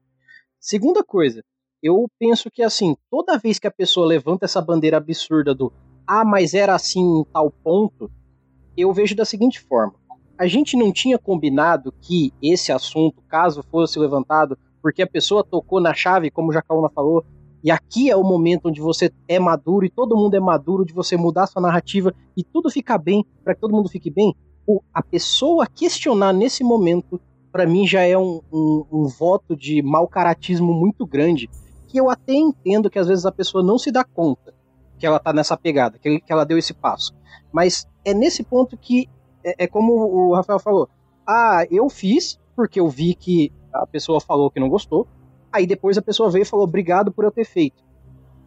Segunda 0.60 1.04
coisa, 1.04 1.43
eu 1.82 2.08
penso 2.20 2.50
que 2.50 2.64
assim, 2.64 2.96
toda 3.10 3.38
vez 3.38 3.60
que 3.60 3.68
a 3.68 3.72
pessoa 3.72 4.08
levanta 4.08 4.46
essa 4.46 4.62
bandeira 4.62 4.98
absurda 4.98 5.54
do 5.54 5.72
ah, 6.08 6.24
mas 6.24 6.54
era 6.54 6.74
assim 6.74 7.02
em 7.02 7.24
tal 7.26 7.52
ponto, 7.52 8.10
eu 8.76 8.94
vejo 8.94 9.16
da 9.16 9.26
seguinte 9.26 9.60
forma: 9.60 9.94
a 10.38 10.48
gente 10.48 10.78
não 10.78 10.92
tinha 10.92 11.18
combinado 11.18 11.94
que 12.02 12.34
esse 12.42 12.72
assunto, 12.72 13.22
caso 13.28 13.64
fosse 13.64 14.00
levantado, 14.00 14.58
porque 14.82 15.02
a 15.02 15.08
pessoa 15.08 15.44
tocou 15.44 15.82
na 15.82 15.94
chave, 15.94 16.32
como 16.32 16.50
o 16.50 16.54
Jacaúna 16.54 16.90
falou, 16.90 17.26
e 17.64 17.70
aqui 17.70 18.10
é 18.10 18.16
o 18.16 18.24
momento 18.24 18.70
onde 18.70 18.80
você 18.80 19.12
é 19.28 19.40
maduro 19.40 19.86
e 19.86 19.90
todo 19.90 20.16
mundo 20.16 20.36
é 20.36 20.40
maduro, 20.40 20.86
de 20.86 20.94
você 20.94 21.18
mudar 21.18 21.48
sua 21.48 21.62
narrativa 21.62 22.14
e 22.36 22.44
tudo 22.44 22.70
ficar 22.70 22.98
bem, 22.98 23.26
para 23.44 23.54
que 23.54 23.62
todo 23.62 23.76
mundo 23.76 23.90
fique 23.90 24.10
bem. 24.10 24.34
A 24.94 25.02
pessoa 25.02 25.66
questionar 25.66 26.34
nesse 26.34 26.64
momento, 26.64 27.20
para 27.52 27.66
mim, 27.66 27.88
já 27.88 28.02
é 28.02 28.18
um, 28.18 28.42
um, 28.52 28.86
um 28.92 29.08
voto 29.08 29.56
de 29.56 29.82
mau 29.82 30.08
caratismo 30.08 30.74
muito 30.74 31.06
grande 31.06 31.50
eu 31.98 32.10
até 32.10 32.34
entendo 32.34 32.89
que 32.89 33.00
às 33.00 33.08
vezes 33.08 33.26
a 33.26 33.32
pessoa 33.32 33.64
não 33.64 33.78
se 33.78 33.91
dá 33.91 34.04
conta 34.04 34.54
que 34.98 35.06
ela 35.06 35.20
tá 35.20 35.32
nessa 35.32 35.56
pegada, 35.56 35.98
que, 36.00 36.20
que 36.20 36.32
ela 36.32 36.45
deu 36.45 36.58
esse 36.58 36.74
passo. 36.74 37.14
Mas 37.52 37.88
é 38.04 38.14
nesse 38.14 38.43
ponto 38.43 38.78
que 38.78 39.08
é, 39.43 39.66
é 39.66 39.68
como 39.68 39.93
o 39.93 40.36
Rafael 40.36 40.60
falou. 40.60 40.89
Ah, 41.26 41.66
eu 41.70 41.89
fiz 41.89 42.39
porque 42.56 42.80
eu 42.80 42.89
vi 42.89 43.14
que 43.14 43.52
a 43.72 43.86
pessoa 43.86 44.20
falou 44.20 44.50
que 44.50 44.60
não 44.60 44.70
gostou. 44.70 45.08
Aí 45.52 45.68
depois 45.68 45.98
a 45.98 46.02
pessoa 46.02 46.30
veio 46.30 46.43
e 46.43 46.45
falou 46.45 46.66
obrigado 46.66 47.12
por 47.12 47.24
eu 47.24 47.32
ter 47.32 47.45
feito. 47.45 47.84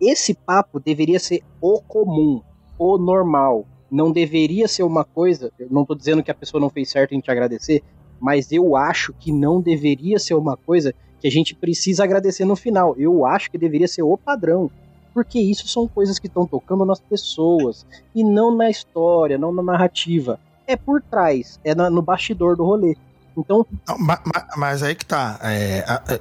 Esse 0.01 0.35
papo 0.35 0.81
deveria 0.81 1.19
ser 1.19 1.43
o 1.61 1.81
comum, 1.81 2.43
o 2.79 2.99
normal. 2.99 3.67
Não 3.91 4.11
deveria 4.11 4.67
ser 4.67 4.83
uma 4.83 5.05
coisa. 5.05 5.53
Eu 5.59 5.69
não 5.71 5.85
tô 5.85 5.95
dizendo 5.95 6.23
que 6.23 6.31
a 6.31 6.35
pessoa 6.35 6.61
não 6.61 6.71
fez 6.71 6.91
certo 6.91 7.15
em 7.15 7.21
te 7.21 7.31
agradecer, 7.31 7.83
mas 8.21 8.51
eu 8.53 8.77
acho 8.77 9.13
que 9.13 9.33
não 9.33 9.61
deveria 9.61 10.19
ser 10.19 10.35
uma 10.35 10.57
coisa 10.57 10.95
que 11.21 11.29
a 11.29 11.31
gente 11.31 11.55
precisa 11.55 12.05
agradecer 12.05 12.45
no 12.45 12.57
final. 12.57 12.95
Eu 12.99 13.27
acho 13.27 13.51
que 13.51 13.59
deveria 13.59 13.87
ser 13.87 14.03
o 14.03 14.17
padrão. 14.17 14.71
Porque 15.13 15.41
isso 15.41 15.67
são 15.67 15.89
coisas 15.89 16.19
que 16.19 16.29
estão 16.29 16.47
tocando 16.47 16.85
nas 16.85 17.01
pessoas. 17.01 17.85
E 18.15 18.25
não 18.25 18.57
na 18.57 18.71
história, 18.71 19.37
não 19.37 19.53
na 19.53 19.63
narrativa. 19.63 20.39
É 20.67 20.77
por 20.77 21.03
trás, 21.03 21.59
é 21.65 21.75
no 21.75 22.01
bastidor 22.01 22.57
do 22.57 22.65
rolê. 22.65 22.97
Então. 23.37 23.67
Não, 23.89 23.99
mas, 23.99 24.21
mas, 24.57 24.83
aí 24.83 24.95
que 24.95 25.05
tá. 25.05 25.39
É, 25.43 25.85
é, 26.09 26.21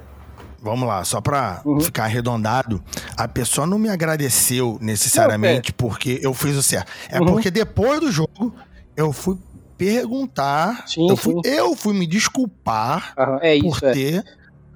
vamos 0.60 0.88
lá, 0.88 1.04
só 1.04 1.20
pra 1.20 1.62
uhum. 1.64 1.80
ficar 1.80 2.04
arredondado. 2.04 2.82
A 3.16 3.28
pessoa 3.28 3.66
não 3.66 3.78
me 3.78 3.88
agradeceu 3.88 4.78
necessariamente 4.80 5.72
não, 5.72 5.86
é. 5.86 5.88
porque 5.88 6.18
eu 6.22 6.34
fiz 6.34 6.56
o 6.56 6.62
certo. 6.62 6.90
É 7.08 7.20
uhum. 7.20 7.26
porque 7.26 7.50
depois 7.50 8.00
do 8.00 8.10
jogo 8.10 8.54
eu 8.96 9.12
fui 9.12 9.38
perguntar. 9.78 10.86
Sim, 10.86 11.08
eu, 11.08 11.16
fui, 11.16 11.34
eu, 11.44 11.74
fui, 11.74 11.94
me 11.94 12.06
desculpar 12.06 13.14
uhum. 13.16 13.38
é 13.40 13.56
isso, 13.56 13.80
por 13.80 13.88
é. 13.88 14.24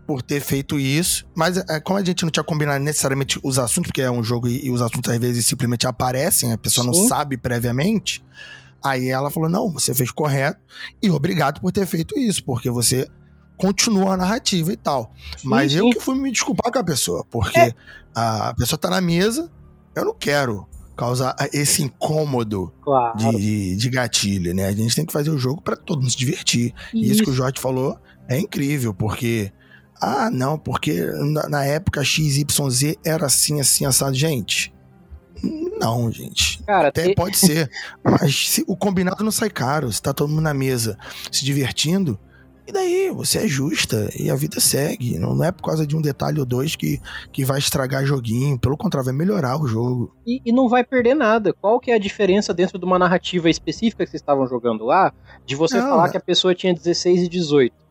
Por 0.06 0.22
ter 0.22 0.40
feito 0.40 0.78
isso. 0.78 1.26
Mas 1.34 1.56
é, 1.56 1.80
como 1.80 1.98
a 1.98 2.04
gente 2.04 2.22
não 2.22 2.30
tinha 2.30 2.44
combinado 2.44 2.82
necessariamente 2.82 3.38
os 3.42 3.58
assuntos, 3.58 3.90
porque 3.90 4.02
é 4.02 4.10
um 4.10 4.22
jogo 4.22 4.48
e, 4.48 4.66
e 4.66 4.70
os 4.70 4.80
assuntos 4.80 5.12
às 5.12 5.18
vezes 5.18 5.46
simplesmente 5.46 5.86
aparecem, 5.86 6.52
a 6.52 6.58
pessoa 6.58 6.84
Sim. 6.84 7.00
não 7.00 7.08
sabe 7.08 7.36
previamente. 7.36 8.24
Aí 8.82 9.08
ela 9.08 9.30
falou: 9.30 9.48
não, 9.48 9.72
você 9.72 9.94
fez 9.94 10.10
correto 10.10 10.60
e 11.02 11.10
obrigado 11.10 11.60
por 11.60 11.72
ter 11.72 11.86
feito 11.86 12.18
isso, 12.18 12.44
porque 12.44 12.70
você 12.70 13.08
continuou 13.56 14.10
a 14.10 14.16
narrativa 14.16 14.72
e 14.72 14.76
tal. 14.76 15.12
Sim, 15.38 15.48
Mas 15.48 15.72
sim. 15.72 15.78
eu 15.78 15.90
que 15.90 16.00
fui 16.00 16.16
me 16.16 16.30
desculpar 16.30 16.70
com 16.70 16.78
a 16.78 16.84
pessoa, 16.84 17.24
porque 17.30 17.58
é. 17.58 17.74
a 18.14 18.54
pessoa 18.54 18.78
tá 18.78 18.90
na 18.90 19.00
mesa, 19.00 19.50
eu 19.94 20.04
não 20.04 20.14
quero 20.14 20.66
causar 20.96 21.34
esse 21.52 21.82
incômodo 21.82 22.72
claro. 22.82 23.16
de, 23.18 23.36
de, 23.36 23.76
de, 23.76 23.90
gatilho, 23.90 24.54
né? 24.54 24.66
A 24.66 24.72
gente 24.72 24.94
tem 24.94 25.04
que 25.04 25.12
fazer 25.12 25.30
o 25.30 25.38
jogo 25.38 25.60
para 25.60 25.76
todo 25.76 26.00
mundo 26.00 26.10
se 26.10 26.16
divertir. 26.16 26.72
Isso. 26.92 26.96
E 26.96 27.10
isso 27.10 27.24
que 27.24 27.30
o 27.30 27.34
Jorge 27.34 27.60
falou 27.60 27.98
é 28.28 28.38
incrível, 28.38 28.94
porque 28.94 29.52
ah, 30.00 30.30
não, 30.30 30.58
porque 30.58 31.00
na, 31.32 31.48
na 31.48 31.64
época 31.64 32.04
XYZ 32.04 32.96
era 33.04 33.26
assim, 33.26 33.60
assim, 33.60 33.84
assado. 33.84 34.14
Gente, 34.14 34.74
não, 35.78 36.10
gente. 36.10 36.62
Cara, 36.64 36.88
Até 36.88 37.08
te... 37.08 37.14
pode 37.14 37.36
ser. 37.36 37.70
Mas 38.02 38.48
se, 38.48 38.64
o 38.66 38.76
combinado 38.76 39.24
não 39.24 39.30
sai 39.30 39.50
caro. 39.50 39.90
Se 39.92 40.00
tá 40.00 40.12
todo 40.12 40.28
mundo 40.28 40.42
na 40.42 40.54
mesa 40.54 40.98
se 41.30 41.44
divertindo, 41.44 42.18
e 42.66 42.72
daí? 42.72 43.10
Você 43.10 43.38
é 43.38 43.48
justa 43.48 44.08
e 44.18 44.30
a 44.30 44.34
vida 44.34 44.58
segue. 44.58 45.18
Não, 45.18 45.34
não 45.34 45.44
é 45.44 45.52
por 45.52 45.62
causa 45.62 45.86
de 45.86 45.94
um 45.94 46.00
detalhe 46.00 46.40
ou 46.40 46.46
dois 46.46 46.74
que, 46.74 46.98
que 47.30 47.44
vai 47.44 47.58
estragar 47.58 48.06
joguinho. 48.06 48.58
Pelo 48.58 48.76
contrário, 48.76 49.04
vai 49.04 49.14
melhorar 49.14 49.60
o 49.60 49.66
jogo. 49.66 50.14
E, 50.26 50.40
e, 50.44 50.52
não 50.52 50.68
vai 50.68 50.82
perder 50.82 51.14
nada. 51.14 51.52
Qual 51.52 51.78
que 51.78 51.90
é 51.90 51.94
a 51.94 51.98
diferença 51.98 52.54
dentro 52.54 52.78
de 52.78 52.84
uma 52.84 52.98
narrativa 52.98 53.50
específica 53.50 54.04
que 54.04 54.10
vocês 54.10 54.22
estavam 54.22 54.46
jogando 54.46 54.84
lá? 54.84 55.12
De 55.44 55.54
você 55.54 55.78
não, 55.78 55.90
falar 55.90 56.08
é... 56.08 56.10
que 56.12 56.16
a 56.16 56.20
pessoa 56.20 56.54
tinha 56.54 56.72
16 56.72 57.24
e 57.24 57.28
18 57.28 57.83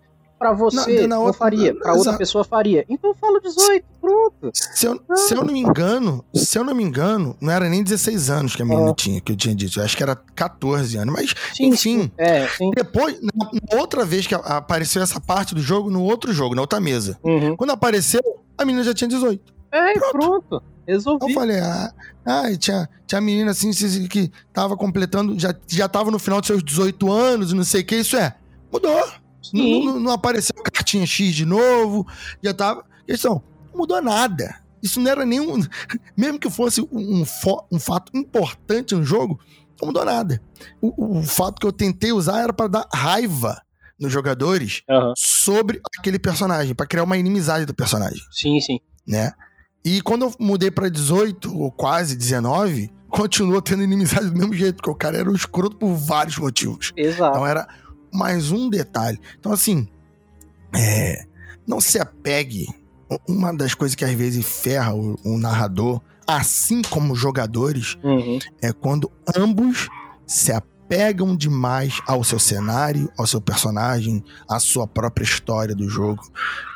para 0.43 0.51
você 0.51 1.07
não, 1.07 1.25
não 1.25 1.33
faria, 1.33 1.73
para 1.73 1.93
outra 1.93 2.17
pessoa 2.17 2.43
faria. 2.43 2.85
Então 2.89 3.15
fala 3.15 3.39
18, 3.39 3.85
pronto. 4.01 4.51
Se 4.53 4.85
eu, 4.85 5.01
se 5.15 5.33
eu 5.33 5.37
não 5.41 5.53
me 5.53 5.61
engano, 5.61 6.25
se 6.33 6.59
eu 6.59 6.65
não 6.65 6.75
me 6.75 6.83
engano, 6.83 7.33
não 7.39 7.49
era 7.49 7.69
nem 7.69 7.81
16 7.81 8.29
anos 8.29 8.55
que 8.57 8.61
a 8.61 8.65
menina 8.65 8.93
tinha, 8.93 9.21
que 9.21 9.31
eu 9.31 9.37
tinha 9.37 9.55
dito. 9.55 9.79
Eu 9.79 9.85
acho 9.85 9.95
que 9.95 10.03
era 10.03 10.17
14 10.17 10.97
anos. 10.97 11.13
Mas, 11.13 11.33
sim, 11.53 11.67
enfim. 11.67 12.01
Sim. 12.03 12.11
É, 12.17 12.45
sim. 12.49 12.71
Depois, 12.75 13.17
na, 13.21 13.79
outra 13.79 14.03
vez 14.03 14.27
que 14.27 14.35
apareceu 14.35 15.01
essa 15.01 15.21
parte 15.21 15.55
do 15.55 15.61
jogo, 15.61 15.89
no 15.89 16.03
outro 16.03 16.33
jogo, 16.33 16.55
na 16.55 16.61
outra 16.61 16.81
mesa. 16.81 17.17
Uhum. 17.23 17.55
Quando 17.55 17.69
apareceu, 17.69 18.21
a 18.57 18.65
menina 18.65 18.83
já 18.83 18.93
tinha 18.93 19.07
18. 19.07 19.53
É, 19.71 19.93
pronto. 19.93 20.11
pronto. 20.11 20.63
Resolvi. 20.85 21.29
Eu 21.29 21.33
falei, 21.33 21.59
ah, 21.61 21.93
ah 22.25 22.57
tinha, 22.57 22.89
tinha 23.07 23.21
menina 23.21 23.51
assim 23.51 23.71
que 24.09 24.29
tava 24.51 24.75
completando, 24.75 25.39
já, 25.39 25.55
já 25.67 25.87
tava 25.87 26.11
no 26.11 26.19
final 26.19 26.41
dos 26.41 26.47
seus 26.47 26.61
18 26.61 27.09
anos 27.09 27.51
e 27.53 27.55
não 27.55 27.63
sei 27.63 27.79
o 27.79 27.85
que, 27.85 27.95
isso 27.95 28.17
é. 28.17 28.35
Mudou. 28.69 29.22
Não, 29.51 29.85
não, 29.85 29.99
não, 29.99 30.11
apareceu 30.11 30.55
cartinha 30.63 31.05
X 31.05 31.35
de 31.35 31.45
novo, 31.45 32.07
já 32.41 32.53
tava. 32.53 32.85
Questão, 33.05 33.43
não 33.71 33.79
mudou 33.79 34.01
nada. 34.01 34.61
Isso 34.81 34.99
não 34.99 35.09
era 35.09 35.25
nenhum. 35.25 35.61
Mesmo 36.15 36.39
que 36.39 36.49
fosse 36.49 36.81
um, 36.81 37.23
um 37.71 37.79
fato 37.79 38.11
importante 38.15 38.93
no 38.95 39.03
jogo, 39.03 39.39
não 39.81 39.87
mudou 39.87 40.05
nada. 40.05 40.41
O, 40.81 41.19
o 41.19 41.23
fato 41.23 41.59
que 41.59 41.65
eu 41.65 41.73
tentei 41.73 42.11
usar 42.11 42.41
era 42.41 42.53
para 42.53 42.67
dar 42.67 42.87
raiva 42.93 43.61
nos 43.99 44.11
jogadores 44.11 44.83
uhum. 44.89 45.13
sobre 45.15 45.81
aquele 45.97 46.19
personagem, 46.19 46.75
para 46.75 46.85
criar 46.85 47.03
uma 47.03 47.17
inimizade 47.17 47.65
do 47.65 47.73
personagem. 47.73 48.21
Sim, 48.31 48.59
sim. 48.59 48.79
Né? 49.07 49.31
E 49.83 50.01
quando 50.01 50.23
eu 50.25 50.33
mudei 50.39 50.71
para 50.71 50.89
18, 50.89 51.57
ou 51.57 51.71
quase 51.71 52.15
19, 52.15 52.91
continuou 53.09 53.61
tendo 53.61 53.83
inimizade 53.83 54.29
do 54.29 54.37
mesmo 54.37 54.53
jeito, 54.53 54.77
porque 54.77 54.89
o 54.89 54.95
cara 54.95 55.17
era 55.17 55.29
um 55.29 55.35
escroto 55.35 55.77
por 55.77 55.93
vários 55.93 56.37
motivos. 56.37 56.91
Exato. 56.95 57.31
Então 57.31 57.45
era 57.45 57.67
mais 58.13 58.51
um 58.51 58.69
detalhe. 58.69 59.19
Então, 59.39 59.51
assim, 59.51 59.87
é, 60.73 61.25
não 61.67 61.81
se 61.81 61.99
apegue. 61.99 62.67
Uma 63.27 63.53
das 63.53 63.73
coisas 63.73 63.95
que 63.95 64.05
às 64.05 64.13
vezes 64.13 64.45
ferra 64.45 64.93
o, 64.93 65.19
o 65.23 65.37
narrador, 65.37 66.01
assim 66.25 66.81
como 66.81 67.13
os 67.13 67.19
jogadores, 67.19 67.97
uhum. 68.03 68.39
é 68.61 68.71
quando 68.71 69.11
ambos 69.35 69.89
se 70.25 70.51
apegam 70.51 71.35
demais 71.35 72.01
ao 72.07 72.23
seu 72.23 72.39
cenário, 72.39 73.11
ao 73.17 73.27
seu 73.27 73.41
personagem, 73.41 74.23
à 74.49 74.59
sua 74.59 74.87
própria 74.87 75.23
história 75.23 75.75
do 75.75 75.87
jogo 75.89 76.23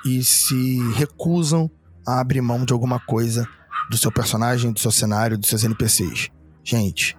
e 0.05 0.23
se 0.23 0.79
recusam 0.93 1.69
a 2.05 2.19
abrir 2.19 2.41
mão 2.41 2.63
de 2.65 2.73
alguma 2.73 2.99
coisa 2.99 3.47
do 3.89 3.97
seu 3.97 4.11
personagem, 4.11 4.71
do 4.71 4.79
seu 4.79 4.91
cenário, 4.91 5.38
dos 5.38 5.49
seus 5.49 5.63
NPCs. 5.63 6.29
Gente, 6.63 7.17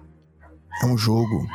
é 0.81 0.85
um 0.85 0.97
jogo 0.97 1.47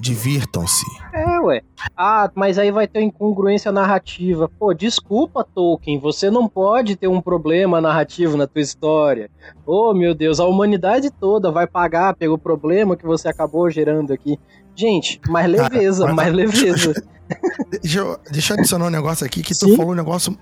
Divirtam-se. 0.00 0.86
É, 1.12 1.38
ué. 1.40 1.62
Ah, 1.94 2.30
mas 2.34 2.58
aí 2.58 2.70
vai 2.70 2.88
ter 2.88 3.02
incongruência 3.02 3.70
narrativa. 3.70 4.48
Pô, 4.58 4.72
desculpa, 4.72 5.44
Tolkien, 5.44 5.98
você 5.98 6.30
não 6.30 6.48
pode 6.48 6.96
ter 6.96 7.06
um 7.06 7.20
problema 7.20 7.80
narrativo 7.80 8.36
na 8.36 8.46
tua 8.46 8.62
história. 8.62 9.30
Oh, 9.66 9.92
meu 9.92 10.14
Deus, 10.14 10.40
a 10.40 10.46
humanidade 10.46 11.10
toda 11.10 11.50
vai 11.50 11.66
pagar 11.66 12.14
pelo 12.14 12.38
problema 12.38 12.96
que 12.96 13.04
você 13.04 13.28
acabou 13.28 13.70
gerando 13.70 14.12
aqui. 14.12 14.38
Gente, 14.74 15.20
mais 15.28 15.50
leveza, 15.50 16.04
Cara, 16.04 16.14
mais 16.14 16.32
leveza. 16.32 16.94
Deixa 17.80 18.00
eu, 18.00 18.18
deixa 18.28 18.54
eu 18.54 18.58
adicionar 18.58 18.86
um 18.86 18.90
negócio 18.90 19.24
aqui 19.24 19.40
que 19.40 19.54
Sim? 19.54 19.68
tu 19.68 19.76
falou 19.76 19.92
um 19.92 19.94
negócio 19.94 20.36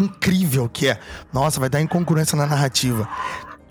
incrível 0.00 0.66
que 0.66 0.88
é, 0.88 0.98
nossa, 1.30 1.60
vai 1.60 1.68
dar 1.68 1.78
incongruência 1.82 2.34
na 2.38 2.46
narrativa 2.46 3.06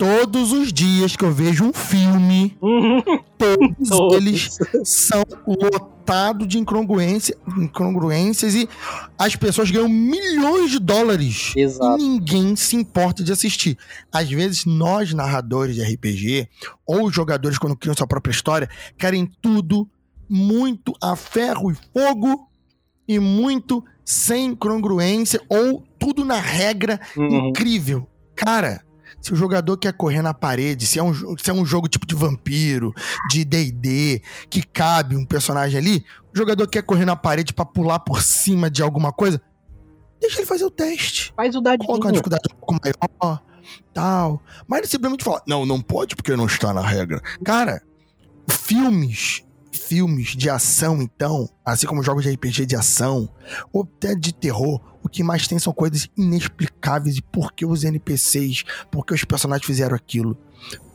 todos 0.02 0.50
os 0.50 0.72
dias 0.72 1.14
que 1.14 1.24
eu 1.24 1.30
vejo 1.30 1.64
um 1.64 1.72
filme, 1.72 2.58
uhum. 2.60 3.00
todos, 3.38 3.88
todos, 3.88 4.16
eles 4.16 4.58
são 4.82 5.22
lotados 5.46 6.48
de 6.48 6.58
incongruência, 6.58 7.36
incongruências 7.56 8.56
e 8.56 8.68
as 9.16 9.36
pessoas 9.36 9.70
ganham 9.70 9.88
milhões 9.88 10.72
de 10.72 10.80
dólares 10.80 11.52
Exato. 11.56 12.00
e 12.00 12.02
ninguém 12.02 12.56
se 12.56 12.74
importa 12.74 13.22
de 13.22 13.30
assistir. 13.30 13.78
Às 14.10 14.28
vezes, 14.28 14.64
nós, 14.64 15.14
narradores 15.14 15.76
de 15.76 15.82
RPG, 15.82 16.48
ou 16.84 17.08
jogadores, 17.08 17.56
quando 17.56 17.76
criam 17.76 17.94
sua 17.94 18.08
própria 18.08 18.32
história, 18.32 18.68
querem 18.98 19.30
tudo 19.40 19.88
muito 20.28 20.92
a 21.00 21.14
ferro 21.14 21.70
e 21.70 21.76
fogo 21.92 22.48
e 23.06 23.20
muito 23.20 23.84
sem 24.04 24.52
congruência 24.52 25.40
ou 25.48 25.86
tudo 25.96 26.24
na 26.24 26.40
regra 26.40 27.00
uhum. 27.16 27.50
incrível. 27.50 28.04
Cara, 28.34 28.82
se 29.22 29.32
o 29.32 29.36
jogador 29.36 29.76
quer 29.76 29.92
correr 29.92 30.20
na 30.20 30.34
parede, 30.34 30.84
se 30.84 30.98
é 30.98 31.02
um, 31.02 31.14
se 31.38 31.48
é 31.48 31.54
um 31.54 31.64
jogo 31.64 31.88
tipo 31.88 32.04
de 32.04 32.14
vampiro, 32.14 32.92
de 33.30 33.44
DD, 33.44 34.20
que 34.50 34.62
cabe 34.62 35.16
um 35.16 35.24
personagem 35.24 35.78
ali, 35.78 36.04
o 36.34 36.36
jogador 36.36 36.66
quer 36.66 36.82
correr 36.82 37.04
na 37.04 37.14
parede 37.14 37.54
para 37.54 37.64
pular 37.64 38.00
por 38.00 38.20
cima 38.20 38.68
de 38.68 38.82
alguma 38.82 39.12
coisa, 39.12 39.40
deixa 40.20 40.40
ele 40.40 40.46
fazer 40.46 40.64
o 40.64 40.70
teste. 40.70 41.32
Faz 41.36 41.54
o 41.54 41.60
dadinho. 41.60 41.86
Coloca 41.86 42.06
uma 42.06 42.12
dificuldade 42.12 42.42
um 42.52 42.56
pouco 42.56 42.76
maior, 42.82 43.42
tal. 43.94 44.42
Mas 44.66 44.80
ele 44.80 44.88
simplesmente 44.88 45.24
fala, 45.24 45.40
não, 45.46 45.64
não 45.64 45.80
pode 45.80 46.16
porque 46.16 46.34
não 46.34 46.46
está 46.46 46.74
na 46.74 46.82
regra. 46.82 47.22
Cara, 47.44 47.80
filmes 48.50 49.44
filmes 49.86 50.28
de 50.28 50.48
ação, 50.48 51.02
então, 51.02 51.48
assim 51.64 51.86
como 51.86 52.02
jogos 52.02 52.24
de 52.24 52.30
RPG 52.30 52.66
de 52.66 52.76
ação, 52.76 53.28
ou 53.72 53.82
até 53.82 54.14
de 54.14 54.32
terror, 54.32 54.80
o 55.02 55.08
que 55.08 55.22
mais 55.22 55.46
tem 55.46 55.58
são 55.58 55.72
coisas 55.72 56.08
inexplicáveis 56.16 57.16
e 57.16 57.22
por 57.22 57.52
que 57.52 57.66
os 57.66 57.84
NPCs, 57.84 58.64
por 58.90 59.04
que 59.04 59.12
os 59.12 59.24
personagens 59.24 59.66
fizeram 59.66 59.96
aquilo. 59.96 60.36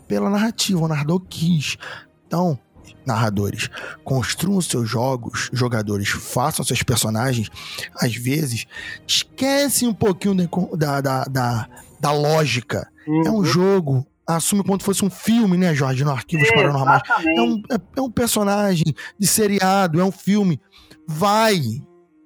Pela 0.07 0.29
narrativa, 0.29 0.79
o 0.79 0.87
narrador 0.87 1.19
quis. 1.27 1.77
Então, 2.25 2.57
narradores, 3.05 3.69
construam 4.03 4.61
seus 4.61 4.89
jogos, 4.89 5.49
jogadores, 5.51 6.09
façam 6.09 6.63
seus 6.63 6.83
personagens, 6.83 7.49
às 7.95 8.15
vezes, 8.15 8.65
esquecem 9.05 9.87
um 9.87 9.93
pouquinho 9.93 10.35
da, 10.75 11.01
da, 11.01 11.23
da, 11.25 11.69
da 11.99 12.11
lógica. 12.11 12.89
Uhum. 13.07 13.21
É 13.25 13.29
um 13.29 13.35
uhum. 13.35 13.45
jogo, 13.45 14.07
assume 14.27 14.63
como 14.63 14.79
se 14.79 14.85
fosse 14.85 15.05
um 15.05 15.09
filme, 15.09 15.57
né, 15.57 15.73
Jorge, 15.73 16.03
no 16.03 16.11
Arquivos 16.11 16.49
Paranormais. 16.51 17.01
É 17.09 17.41
um, 17.41 17.61
é, 17.71 17.99
é 17.99 18.01
um 18.01 18.11
personagem 18.11 18.93
de 19.17 19.27
seriado, 19.27 19.99
é 19.99 20.03
um 20.03 20.11
filme. 20.11 20.59
Vai, 21.07 21.55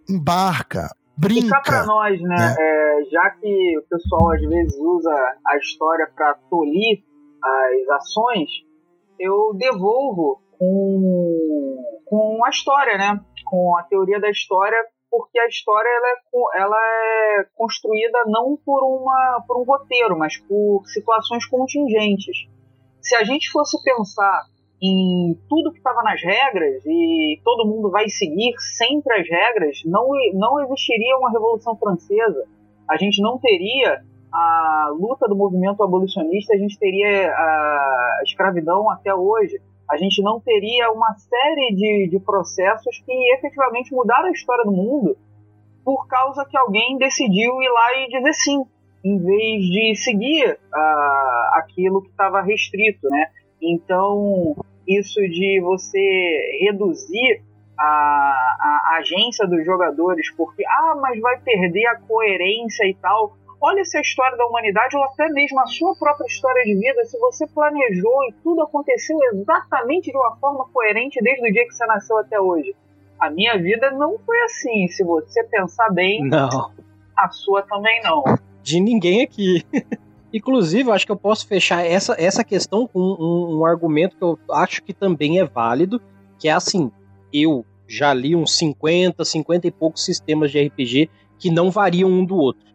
embarca, 0.10 0.89
brinca. 1.16 1.58
Ficar 1.58 1.62
pra 1.62 1.86
nós, 1.86 2.20
né? 2.22 2.36
né? 2.36 2.56
É, 2.60 3.04
já 3.12 3.30
que 3.30 3.78
o 3.78 3.84
pessoal 3.84 4.34
às 4.34 4.41
vezes 4.41 4.76
usa 4.80 5.14
a 5.47 5.58
história 5.58 6.10
para 6.16 6.34
tolir 6.49 7.04
as 7.43 8.02
ações, 8.02 8.49
eu 9.20 9.54
devolvo 9.58 10.41
com, 10.58 11.84
com 12.06 12.45
a 12.45 12.49
história, 12.49 12.97
né? 12.97 13.20
Com 13.45 13.78
a 13.78 13.84
teoria 13.84 14.20
da 14.20 14.30
história, 14.30 14.78
porque 15.12 15.38
a 15.38 15.47
história 15.47 15.89
ela 15.89 16.07
é, 16.07 16.62
ela 16.62 16.78
é 16.78 17.45
construída 17.55 18.24
não 18.28 18.57
por, 18.66 18.82
uma, 18.82 19.43
por 19.45 19.59
um 19.59 19.66
roteiro, 19.66 20.18
mas 20.18 20.38
por 20.38 20.84
situações 20.86 21.45
contingentes. 21.45 22.47
Se 23.01 23.16
a 23.16 23.24
gente 23.26 23.51
fosse 23.51 23.78
pensar 23.84 24.45
em 24.82 25.38
tudo 25.49 25.72
que 25.72 25.78
estava 25.78 26.01
nas 26.01 26.22
regras 26.24 26.84
e 26.86 27.39
todo 27.43 27.68
mundo 27.68 27.91
vai 27.91 28.07
seguir 28.09 28.53
sempre 28.78 29.20
as 29.20 29.30
regras, 29.30 29.82
não, 29.86 30.07
não 30.34 30.64
existiria 30.64 31.18
uma 31.18 31.30
Revolução 31.30 31.76
Francesa. 31.76 32.47
A 32.89 32.97
gente 32.97 33.22
não 33.22 33.38
teria 33.38 34.01
a 34.34 34.89
luta 34.97 35.28
do 35.28 35.36
movimento 35.36 35.84
abolicionista, 35.84 36.55
a 36.55 36.57
gente 36.57 36.80
teria 36.80 37.30
a 37.30 38.22
escravidão 38.24 38.89
até 38.89 39.14
hoje. 39.14 39.62
A 39.92 39.98
gente 39.98 40.22
não 40.22 40.39
teria 40.39 40.89
uma 40.89 41.14
série 41.16 41.76
de, 41.76 42.10
de 42.10 42.20
processos 42.20 43.04
que 43.06 43.12
efetivamente 43.34 43.94
mudaram 43.94 44.30
a 44.30 44.32
história 44.32 44.64
do 44.64 44.72
mundo 44.72 45.18
por 45.84 46.08
causa 46.08 46.46
que 46.50 46.58
alguém 46.58 46.98
decidiu 46.98 47.62
ir 47.62 47.70
lá 47.70 47.98
e 47.98 48.08
dizer 48.08 48.34
sim, 48.34 48.64
em 49.04 49.18
vez 49.20 49.66
de 49.66 49.96
seguir 49.96 50.54
uh, 50.54 51.58
aquilo 51.58 52.02
que 52.02 52.10
estava 52.10 52.42
restrito, 52.42 53.08
né? 53.10 53.28
Então, 53.62 54.56
isso 54.88 55.20
de 55.20 55.60
você 55.62 56.60
reduzir 56.62 57.42
a, 57.78 57.84
a, 57.84 58.98
agência 59.00 59.46
dos 59.48 59.66
jogadores, 59.66 60.32
porque, 60.36 60.64
ah, 60.66 60.96
mas 61.02 61.20
vai 61.20 61.39
perder 61.39 61.86
a 61.88 62.00
coerência 62.00 62.88
e 62.88 62.94
tal. 62.96 63.36
Olha 63.64 63.86
se 63.86 63.95
a 63.95 64.01
história 64.01 64.36
da 64.36 64.47
humanidade, 64.47 64.97
ou 64.97 65.03
até 65.03 65.30
mesmo 65.30 65.59
a 65.59 65.68
sua 65.68 65.95
própria 65.95 66.26
história 66.26 66.64
de 66.64 66.74
vida, 66.74 67.05
se 67.05 67.18
você 67.20 67.45
planejou 67.45 68.24
e 68.28 68.34
tudo 68.41 68.64
aconteceu 68.64 69.16
exatamente 69.34 70.09
de 70.09 70.18
uma 70.18 70.36
forma 70.38 70.66
coerente 70.74 71.22
desde 71.22 71.47
o 71.47 71.53
dia 71.53 71.68
que 71.68 71.76
você 71.76 71.86
nasceu 71.86 72.18
até 72.18 72.39
hoje. 72.39 72.76
A 73.20 73.30
minha 73.30 73.55
vida 73.59 73.91
não 73.91 74.18
foi 74.18 74.41
assim. 74.41 74.88
Se 74.88 75.03
você 75.03 75.43
pensar 75.43 75.89
bem, 75.91 76.28
não. 76.28 76.72
a 77.16 77.30
sua 77.30 77.62
também 77.62 78.01
não. 78.01 78.24
De 78.64 78.80
ninguém 78.80 79.22
aqui. 79.22 79.64
Inclusive, 80.34 80.89
eu 80.89 80.93
acho 80.93 81.05
que 81.05 81.12
eu 81.12 81.18
posso 81.18 81.45
fechar 81.47 81.86
essa, 81.86 82.16
essa 82.18 82.43
questão 82.43 82.88
com 82.88 82.99
um, 82.99 83.59
um, 83.59 83.66
argumento 83.66 84.18
que 84.18 84.24
eu 84.24 84.39
acho 84.53 84.82
que 84.82 84.93
também 84.93 85.39
é 85.39 85.45
válido, 85.45 86.01
que 86.39 86.47
é 86.47 86.51
assim, 86.51 86.89
eu 87.32 87.64
já 87.88 88.12
li 88.12 88.36
uns 88.36 88.57
50, 88.57 89.24
50 89.24 89.68
e 89.68 89.72
poucos 89.72 90.03
sistemas 90.03 90.49
de 90.49 90.66
RPG 90.66 91.09
que 91.38 91.51
não 91.51 91.70
variam 91.70 92.09
um 92.09 92.26
do 92.26 92.38
outro. 92.38 92.71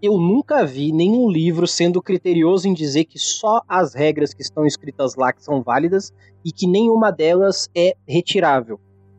Eu 0.00 0.16
nunca 0.16 0.64
vi 0.64 0.92
nenhum 0.92 1.28
livro 1.28 1.66
sendo 1.66 2.00
criterioso 2.00 2.68
em 2.68 2.72
dizer 2.72 3.04
que 3.04 3.18
só 3.18 3.62
as 3.68 3.94
regras 3.94 4.32
que 4.32 4.42
estão 4.42 4.64
escritas 4.64 5.16
lá 5.16 5.32
que 5.32 5.42
são 5.42 5.60
válidas 5.60 6.12
e 6.44 6.52
que 6.52 6.68
nenhuma 6.68 7.10
delas 7.10 7.68
é 7.76 7.96
retirável. 8.06 8.78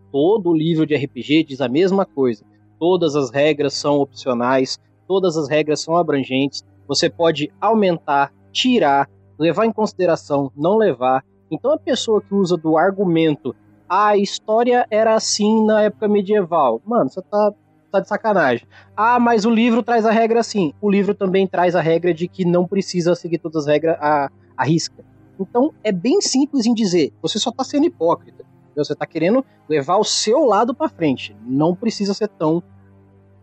Todo 0.09 0.53
livro 0.53 0.85
de 0.85 0.95
RPG 0.95 1.43
diz 1.43 1.59
a 1.59 1.67
mesma 1.67 2.05
coisa. 2.05 2.45
Todas 2.79 3.13
as 3.17 3.29
regras 3.29 3.73
são 3.73 3.99
opcionais, 3.99 4.79
todas 5.05 5.35
as 5.35 5.49
regras 5.49 5.81
são 5.81 5.97
abrangentes, 5.97 6.63
você 6.87 7.09
pode 7.09 7.51
aumentar, 7.59 8.31
tirar, 8.53 9.09
levar 9.37 9.65
em 9.65 9.73
consideração, 9.73 10.49
não 10.55 10.77
levar. 10.77 11.25
Então 11.51 11.73
a 11.73 11.77
pessoa 11.77 12.21
que 12.21 12.33
usa 12.33 12.55
do 12.55 12.77
argumento, 12.77 13.53
ah, 13.89 14.09
a 14.09 14.17
história 14.17 14.87
era 14.89 15.13
assim 15.13 15.65
na 15.65 15.83
época 15.83 16.07
medieval, 16.07 16.81
mano, 16.85 17.09
você 17.09 17.21
tá 17.21 17.53
tá 17.89 17.99
de 17.99 18.07
sacanagem. 18.07 18.67
Ah, 18.95 19.19
mas 19.19 19.45
o 19.45 19.49
livro 19.49 19.83
traz 19.83 20.05
a 20.05 20.11
regra 20.11 20.39
assim. 20.39 20.73
O 20.81 20.89
livro 20.89 21.13
também 21.13 21.47
traz 21.47 21.75
a 21.75 21.81
regra 21.81 22.13
de 22.13 22.27
que 22.27 22.45
não 22.45 22.67
precisa 22.67 23.15
seguir 23.15 23.39
todas 23.39 23.63
as 23.63 23.67
regras 23.67 23.97
à, 23.99 24.29
à 24.55 24.63
risca. 24.63 25.03
Então 25.39 25.73
é 25.83 25.91
bem 25.91 26.21
simples 26.21 26.65
em 26.65 26.73
dizer, 26.73 27.13
você 27.21 27.39
só 27.39 27.51
tá 27.51 27.63
sendo 27.63 27.85
hipócrita. 27.85 28.45
Você 28.75 28.95
tá 28.95 29.05
querendo 29.05 29.45
levar 29.67 29.97
o 29.97 30.03
seu 30.03 30.45
lado 30.45 30.73
para 30.73 30.89
frente. 30.89 31.35
Não 31.45 31.75
precisa 31.75 32.13
ser 32.13 32.29
tão, 32.29 32.63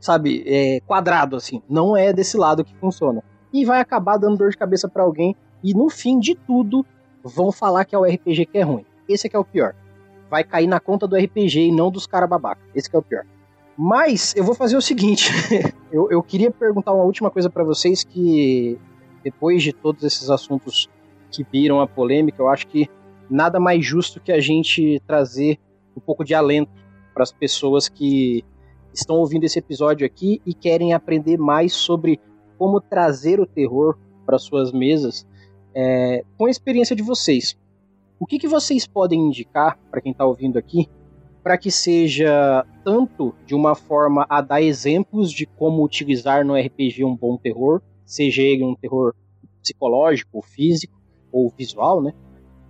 sabe, 0.01 0.43
é, 0.47 0.81
quadrado 0.81 1.37
assim. 1.37 1.63
Não 1.69 1.97
é 1.97 2.13
desse 2.13 2.37
lado 2.37 2.65
que 2.65 2.75
funciona. 2.77 3.23
E 3.53 3.65
vai 3.65 3.81
acabar 3.81 4.17
dando 4.17 4.39
dor 4.39 4.51
de 4.51 4.57
cabeça 4.57 4.89
para 4.89 5.03
alguém. 5.03 5.37
E 5.63 5.75
no 5.75 5.91
fim 5.91 6.19
de 6.19 6.35
tudo, 6.35 6.87
vão 7.23 7.53
falar 7.53 7.85
que 7.85 7.95
é 7.95 7.99
o 7.99 8.05
RPG 8.05 8.47
que 8.47 8.59
é 8.59 8.63
ruim. 8.63 8.87
Esse 9.09 9.27
é 9.27 9.31
que 9.31 9.37
é 9.37 9.39
o 9.39 9.45
pior. 9.45 9.75
Vai 10.31 10.43
cair 10.43 10.67
na 10.67 10.81
conta 10.81 11.07
do 11.07 11.17
RPG 11.17 11.69
e 11.69 11.73
não 11.73 11.91
dos 11.91 12.07
caras 12.07 12.29
babaca. 12.29 12.61
Esse 12.75 12.95
é 12.95 12.99
o 12.99 13.03
pior. 13.03 13.25
Mas 13.77 14.35
eu 14.35 14.45
vou 14.45 14.55
fazer 14.55 14.77
o 14.77 14.81
seguinte: 14.81 15.31
eu, 15.93 16.11
eu 16.11 16.23
queria 16.23 16.51
perguntar 16.51 16.93
uma 16.93 17.05
última 17.05 17.31
coisa 17.31 17.51
para 17.51 17.65
vocês 17.65 18.03
que 18.03 18.79
depois 19.23 19.63
de 19.63 19.73
todos 19.73 20.03
esses 20.05 20.31
assuntos 20.31 20.89
que 21.31 21.45
viram 21.45 21.81
a 21.81 21.87
polêmica, 21.87 22.41
eu 22.41 22.49
acho 22.49 22.67
que 22.67 22.89
nada 23.29 23.59
mais 23.59 23.85
justo 23.85 24.21
que 24.21 24.33
a 24.33 24.41
gente 24.41 25.03
trazer 25.07 25.59
um 25.97 26.01
pouco 26.01 26.25
de 26.25 26.35
alento 26.35 26.71
para 27.13 27.23
as 27.23 27.33
pessoas 27.33 27.89
que 27.89 28.45
estão 28.95 29.17
ouvindo 29.17 29.45
esse 29.45 29.59
episódio 29.59 30.07
aqui 30.07 30.41
e 30.47 30.55
querem 30.55 30.95
aprender 30.95 31.37
mais 31.37 31.73
sobre 31.73 32.21
como 32.57 32.81
trazer 32.81 33.41
o 33.41 33.47
terror 33.47 33.99
para 34.25 34.39
suas 34.39 34.73
mesas 34.73 35.27
é, 35.75 36.25
com 36.39 36.47
a 36.47 36.51
experiência 36.51 36.97
de 36.97 37.03
vocês. 37.03 37.59
O 38.19 38.25
que, 38.27 38.39
que 38.39 38.49
vocês 38.49 38.87
podem 38.87 39.21
indicar 39.21 39.79
para 39.91 40.01
quem 40.01 40.13
está 40.13 40.25
ouvindo 40.25 40.59
aqui 40.59 40.89
para 41.47 41.57
que 41.57 41.71
seja 41.71 42.67
tanto 42.85 43.33
de 43.47 43.55
uma 43.55 43.77
forma 43.77 44.27
a 44.29 44.41
dar 44.41 44.61
exemplos 44.61 45.31
de 45.31 45.47
como 45.47 45.85
utilizar 45.85 46.45
no 46.45 46.57
RPG 46.57 47.05
um 47.05 47.15
bom 47.15 47.37
terror, 47.37 47.81
seja 48.05 48.43
ele 48.43 48.65
um 48.65 48.75
terror 48.75 49.15
psicológico, 49.63 50.43
físico 50.43 51.01
ou 51.31 51.49
visual, 51.57 52.03
né? 52.03 52.13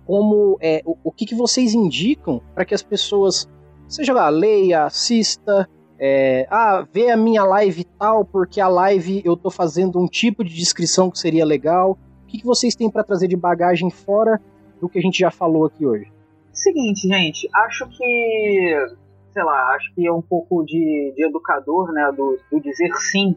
Como 0.05 0.59
é 0.61 0.83
o, 0.85 0.95
o 1.05 1.11
que, 1.11 1.25
que 1.25 1.33
vocês 1.33 1.73
indicam 1.73 2.39
para 2.53 2.63
que 2.63 2.75
as 2.75 2.83
pessoas, 2.83 3.49
seja 3.87 4.13
lá, 4.13 4.29
leia, 4.29 4.83
assista, 4.83 5.67
é, 5.97 6.45
ah, 6.47 6.85
vê 6.93 7.09
a 7.09 7.17
minha 7.17 7.43
live 7.43 7.83
tal, 7.83 8.23
porque 8.25 8.61
a 8.61 8.67
live 8.67 9.23
eu 9.25 9.35
tô 9.35 9.49
fazendo 9.49 9.99
um 9.99 10.05
tipo 10.05 10.43
de 10.43 10.53
descrição 10.53 11.09
que 11.09 11.17
seria 11.17 11.43
legal. 11.43 11.97
O 12.25 12.27
que, 12.27 12.37
que 12.37 12.45
vocês 12.45 12.75
têm 12.75 12.91
para 12.91 13.03
trazer 13.03 13.27
de 13.27 13.35
bagagem 13.35 13.89
fora 13.89 14.39
do 14.79 14.87
que 14.87 14.99
a 14.99 15.01
gente 15.01 15.17
já 15.17 15.31
falou 15.31 15.65
aqui 15.65 15.83
hoje? 15.83 16.15
Seguinte, 16.57 17.07
gente, 17.07 17.47
acho 17.53 17.87
que, 17.87 18.87
sei 19.31 19.43
lá, 19.43 19.75
acho 19.75 19.93
que 19.93 20.07
é 20.07 20.11
um 20.11 20.21
pouco 20.21 20.65
de, 20.65 21.13
de 21.15 21.23
educador, 21.23 21.91
né, 21.91 22.11
do, 22.11 22.39
do 22.51 22.59
dizer 22.59 22.91
sim, 22.95 23.35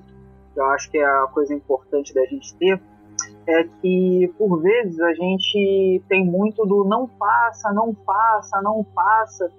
que 0.54 0.60
eu 0.60 0.64
acho 0.70 0.90
que 0.90 0.96
é 0.96 1.04
a 1.04 1.28
coisa 1.32 1.54
importante 1.54 2.14
da 2.14 2.24
gente 2.24 2.54
ter, 2.56 2.80
é 3.46 3.64
que 3.80 4.32
por 4.38 4.62
vezes 4.62 4.98
a 5.00 5.12
gente 5.12 6.02
tem 6.08 6.24
muito 6.24 6.64
do 6.64 6.84
não 6.84 7.06
faça, 7.06 7.70
não 7.72 7.94
faça, 7.94 8.62
não 8.62 8.84
faça, 8.94 9.52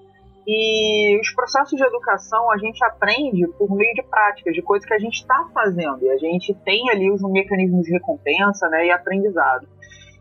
e 0.48 1.20
os 1.22 1.30
processos 1.36 1.78
de 1.78 1.86
educação 1.86 2.52
a 2.52 2.58
gente 2.58 2.84
aprende 2.84 3.48
por 3.60 3.76
meio 3.76 3.94
de 3.94 4.02
práticas, 4.02 4.56
de 4.56 4.62
coisas 4.64 4.88
que 4.88 4.94
a 4.94 5.00
gente 5.00 5.18
está 5.18 5.48
fazendo. 5.54 6.04
E 6.04 6.10
a 6.10 6.18
gente 6.18 6.54
tem 6.66 6.90
ali 6.90 7.12
os 7.12 7.22
mecanismos 7.22 7.86
de 7.86 7.92
recompensa 7.92 8.68
né, 8.70 8.88
e 8.88 8.92
aprendizado. 8.92 9.68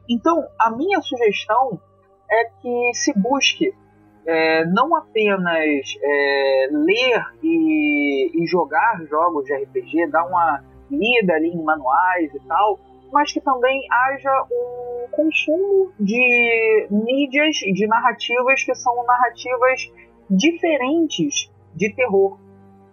Então, 0.08 0.46
a 0.58 0.70
minha 0.70 1.00
sugestão 1.00 1.80
é 2.30 2.44
que 2.60 2.90
se 2.94 3.12
busque 3.18 3.74
é, 4.26 4.64
não 4.66 4.94
apenas 4.94 5.96
é, 6.02 6.68
ler 6.70 7.24
e, 7.42 8.30
e, 8.34 8.46
jogar 8.46 9.02
jogos 9.06 9.44
de 9.44 9.54
RPG, 9.54 10.08
dar 10.08 10.24
uma 10.26 10.62
lida 10.90 11.34
ali 11.34 11.48
em 11.48 11.62
manuais 11.62 12.32
e 12.34 12.40
tal, 12.46 12.78
mas 13.12 13.32
que 13.32 13.40
também 13.40 13.80
haja 13.90 14.46
um 14.50 15.08
consumo 15.10 15.92
de 15.98 16.86
mídias, 16.90 17.56
de 17.56 17.86
narrativas 17.86 18.62
que 18.62 18.74
são 18.74 19.04
narrativas 19.04 19.90
diferentes 20.28 21.50
de 21.74 21.92
terror. 21.94 22.38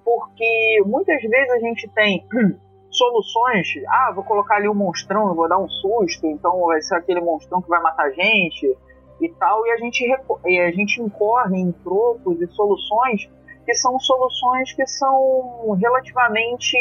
Porque 0.03 0.81
muitas 0.85 1.21
vezes 1.21 1.51
a 1.51 1.59
gente 1.59 1.87
tem 1.89 2.25
soluções, 2.89 3.67
ah, 3.89 4.11
vou 4.15 4.23
colocar 4.23 4.55
ali 4.55 4.69
um 4.69 4.73
monstrão, 4.73 5.35
vou 5.35 5.49
dar 5.49 5.59
um 5.59 5.67
susto, 5.67 6.25
então 6.25 6.65
vai 6.65 6.81
ser 6.81 6.95
aquele 6.95 7.19
monstrão 7.19 7.61
que 7.61 7.69
vai 7.69 7.81
matar 7.81 8.09
gente 8.11 8.75
e 9.21 9.29
tal, 9.29 9.65
e 9.65 9.71
a 9.71 9.77
gente, 9.77 10.03
e 10.45 10.59
a 10.59 10.71
gente 10.71 11.01
incorre 11.01 11.57
em 11.57 11.71
trocos 11.71 12.41
e 12.41 12.47
soluções 12.47 13.29
que 13.65 13.73
são 13.73 13.99
soluções 13.99 14.73
que 14.73 14.85
são 14.87 15.77
relativamente 15.81 16.77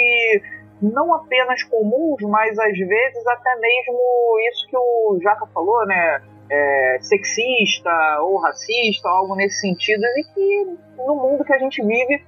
não 0.80 1.14
apenas 1.14 1.62
comuns, 1.64 2.22
mas 2.22 2.56
às 2.58 2.78
vezes 2.78 3.26
até 3.26 3.56
mesmo 3.56 4.38
isso 4.50 4.68
que 4.68 4.76
o 4.76 5.18
Jaca 5.20 5.46
falou, 5.46 5.84
né? 5.86 6.22
é, 6.50 6.98
sexista 7.00 7.90
ou 8.20 8.38
racista, 8.38 9.08
algo 9.08 9.34
nesse 9.34 9.60
sentido, 9.60 10.02
e 10.02 10.24
que 10.34 11.04
no 11.04 11.16
mundo 11.16 11.44
que 11.44 11.52
a 11.52 11.58
gente 11.58 11.84
vive 11.84 12.24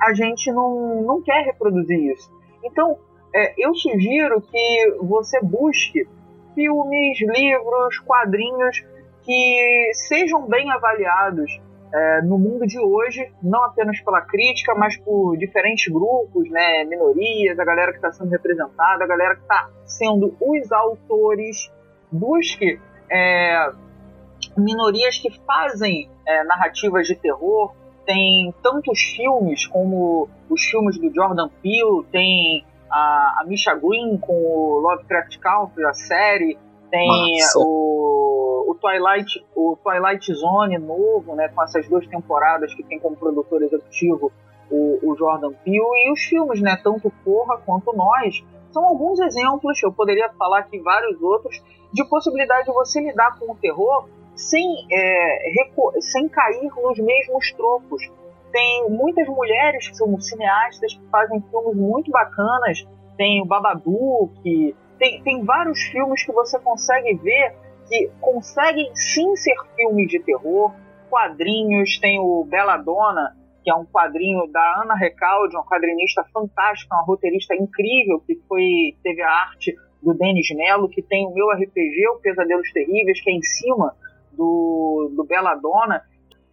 a 0.00 0.12
gente 0.12 0.52
não, 0.52 1.02
não 1.02 1.22
quer 1.22 1.44
reproduzir 1.44 2.12
isso. 2.12 2.30
Então, 2.62 2.98
é, 3.34 3.54
eu 3.58 3.74
sugiro 3.74 4.40
que 4.42 4.96
você 5.00 5.40
busque 5.40 6.06
filmes, 6.54 7.18
livros, 7.20 7.98
quadrinhos 8.00 8.84
que 9.26 9.90
sejam 9.92 10.46
bem 10.46 10.70
avaliados 10.70 11.60
é, 11.92 12.22
no 12.22 12.38
mundo 12.38 12.64
de 12.64 12.78
hoje, 12.78 13.28
não 13.42 13.64
apenas 13.64 14.00
pela 14.00 14.20
crítica, 14.20 14.72
mas 14.76 14.96
por 14.98 15.36
diferentes 15.36 15.92
grupos, 15.92 16.48
né, 16.48 16.84
minorias, 16.84 17.58
a 17.58 17.64
galera 17.64 17.90
que 17.90 17.98
está 17.98 18.12
sendo 18.12 18.30
representada, 18.30 19.02
a 19.02 19.06
galera 19.06 19.34
que 19.34 19.42
está 19.42 19.68
sendo 19.84 20.36
os 20.40 20.72
autores. 20.72 21.72
Busque 22.10 22.80
é, 23.10 23.72
minorias 24.56 25.18
que 25.18 25.30
fazem 25.44 26.08
é, 26.24 26.44
narrativas 26.44 27.08
de 27.08 27.16
terror. 27.16 27.74
Tem 28.04 28.54
tantos 28.62 29.00
filmes 29.00 29.66
como 29.66 30.28
os 30.48 30.62
filmes 30.62 30.96
do 30.98 31.12
Jordan 31.12 31.48
Peele, 31.60 32.04
tem 32.12 32.64
a, 32.88 33.40
a 33.40 33.44
Misha 33.46 33.74
Green 33.74 34.16
com 34.18 34.32
o 34.32 34.78
Lovecraft 34.78 35.38
Country, 35.38 35.84
a 35.84 35.92
série, 35.92 36.56
tem 36.90 37.38
o, 37.56 38.70
o, 38.70 38.74
Twilight, 38.74 39.44
o 39.54 39.76
Twilight 39.82 40.32
Zone 40.34 40.78
novo, 40.78 41.34
né, 41.34 41.48
com 41.48 41.62
essas 41.62 41.88
duas 41.88 42.06
temporadas 42.06 42.74
que 42.74 42.82
tem 42.82 42.98
como 42.98 43.16
produtor 43.16 43.62
executivo 43.62 44.32
o, 44.70 44.98
o 45.02 45.16
Jordan 45.16 45.52
Peele, 45.64 46.06
e 46.06 46.12
os 46.12 46.20
filmes, 46.20 46.60
né, 46.60 46.78
tanto 46.82 47.12
Corra 47.24 47.58
quanto 47.58 47.94
Nós, 47.94 48.42
são 48.70 48.84
alguns 48.84 49.18
exemplos, 49.20 49.82
eu 49.82 49.92
poderia 49.92 50.28
falar 50.38 50.60
aqui 50.60 50.78
vários 50.80 51.20
outros, 51.22 51.62
de 51.92 52.04
possibilidade 52.08 52.66
de 52.66 52.72
você 52.72 53.00
lidar 53.00 53.38
com 53.38 53.52
o 53.52 53.56
terror 53.56 54.08
sem, 54.34 54.66
é, 54.92 56.00
sem 56.00 56.28
cair 56.28 56.70
nos 56.82 56.98
mesmos 56.98 57.52
trocos. 57.52 58.02
Tem 58.52 58.90
muitas 58.90 59.26
mulheres 59.28 59.88
que 59.88 59.96
são 59.96 60.20
cineastas 60.20 60.94
que 60.94 61.08
fazem 61.10 61.40
filmes 61.50 61.74
muito 61.74 62.10
bacanas, 62.10 62.86
tem 63.16 63.42
o 63.42 63.46
Babadook, 63.46 64.76
tem, 64.98 65.22
tem 65.22 65.44
vários 65.44 65.80
filmes 65.82 66.24
que 66.24 66.32
você 66.32 66.58
consegue 66.58 67.14
ver 67.14 67.54
que 67.88 68.10
conseguem 68.20 68.90
sim 68.94 69.36
ser 69.36 69.54
filmes 69.76 70.08
de 70.08 70.18
terror, 70.20 70.74
quadrinhos, 71.08 71.98
tem 71.98 72.18
o 72.18 72.44
Belladonna, 72.44 73.36
que 73.62 73.70
é 73.70 73.74
um 73.74 73.84
quadrinho 73.84 74.46
da 74.48 74.82
Ana 74.82 74.94
Recalde, 74.94 75.56
uma 75.56 75.64
quadrinista 75.64 76.24
fantástica, 76.32 76.94
uma 76.94 77.04
roteirista 77.04 77.54
incrível, 77.54 78.20
que 78.20 78.36
foi 78.48 78.96
teve 79.02 79.22
a 79.22 79.30
arte 79.30 79.74
do 80.02 80.14
Denis 80.14 80.48
Mello, 80.54 80.88
que 80.88 81.02
tem 81.02 81.26
o 81.26 81.34
meu 81.34 81.50
RPG, 81.50 82.08
o 82.10 82.20
Pesadelos 82.20 82.72
Terríveis, 82.72 83.20
que 83.20 83.30
é 83.30 83.34
em 83.34 83.42
cima 83.42 83.94
do, 84.32 85.12
do 85.16 85.24
Belladonna. 85.24 86.02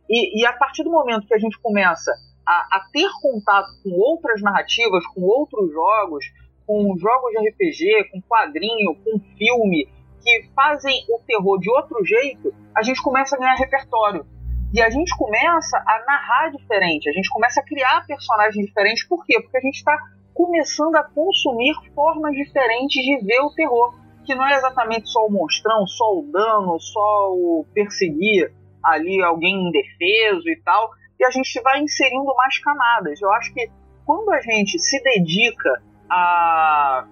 E, 0.10 0.42
e 0.42 0.46
a 0.46 0.54
partir 0.54 0.84
do 0.84 0.92
momento 0.92 1.28
que 1.28 1.34
a 1.34 1.40
gente 1.40 1.60
começa 1.60 2.12
a, 2.48 2.78
a, 2.78 2.86
ter 2.92 3.10
contato 3.22 3.68
com 3.84 3.92
outras 3.92 4.42
narrativas, 4.42 5.06
com 5.08 5.22
outros 5.22 5.72
jogos, 5.72 6.26
com 6.66 6.98
jogos 6.98 7.32
de 7.32 7.50
RPG, 7.50 8.10
com 8.12 8.22
quadrinho, 8.22 8.96
com 8.96 9.20
filme, 9.38 9.88
que 10.22 10.50
fazem 10.56 11.04
o 11.10 11.20
terror 11.20 11.60
de 11.60 11.70
outro 11.70 12.04
jeito, 12.06 12.54
a 12.76 12.82
gente 12.82 13.02
começa 13.02 13.36
a 13.36 13.40
ganhar 13.40 13.56
repertório. 13.56 14.26
E 14.74 14.82
a 14.82 14.90
gente 14.90 15.16
começa 15.16 15.78
a 15.78 16.04
narrar 16.08 16.50
diferente, 16.50 17.08
a 17.08 17.14
gente 17.14 17.30
começa 17.30 17.60
a 17.60 17.64
criar 17.64 18.08
personagens 18.08 18.66
diferentes. 18.66 19.08
Por 19.08 19.24
quê? 19.24 19.40
Porque 19.40 19.58
a 19.58 19.62
gente 19.62 19.76
está 19.76 19.96
começando 20.34 20.96
a 20.96 21.04
consumir 21.04 21.76
formas 21.94 22.34
diferentes 22.34 23.04
de 23.06 23.24
ver 23.24 23.40
o 23.42 23.54
terror. 23.54 23.94
Que 24.26 24.34
não 24.34 24.48
é 24.48 24.54
exatamente 24.54 25.10
só 25.10 25.28
o 25.28 25.32
monstrão, 25.32 25.86
só 25.86 26.18
o 26.18 26.28
dano, 26.32 26.80
só 26.80 27.34
o 27.34 27.68
perseguir 27.74 28.52
ali 28.84 29.22
alguém 29.22 29.68
indefeso 29.68 30.50
e 30.50 30.60
tal. 30.64 30.90
E 31.20 31.26
a 31.26 31.30
gente 31.30 31.62
vai 31.62 31.80
inserindo 31.80 32.34
mais 32.36 32.58
camadas. 32.58 33.22
Eu 33.22 33.32
acho 33.34 33.54
que 33.54 33.70
quando 34.06 34.32
a 34.32 34.42
gente 34.42 34.80
se 34.80 35.02
dedica 35.04 35.84
a, 36.14 37.08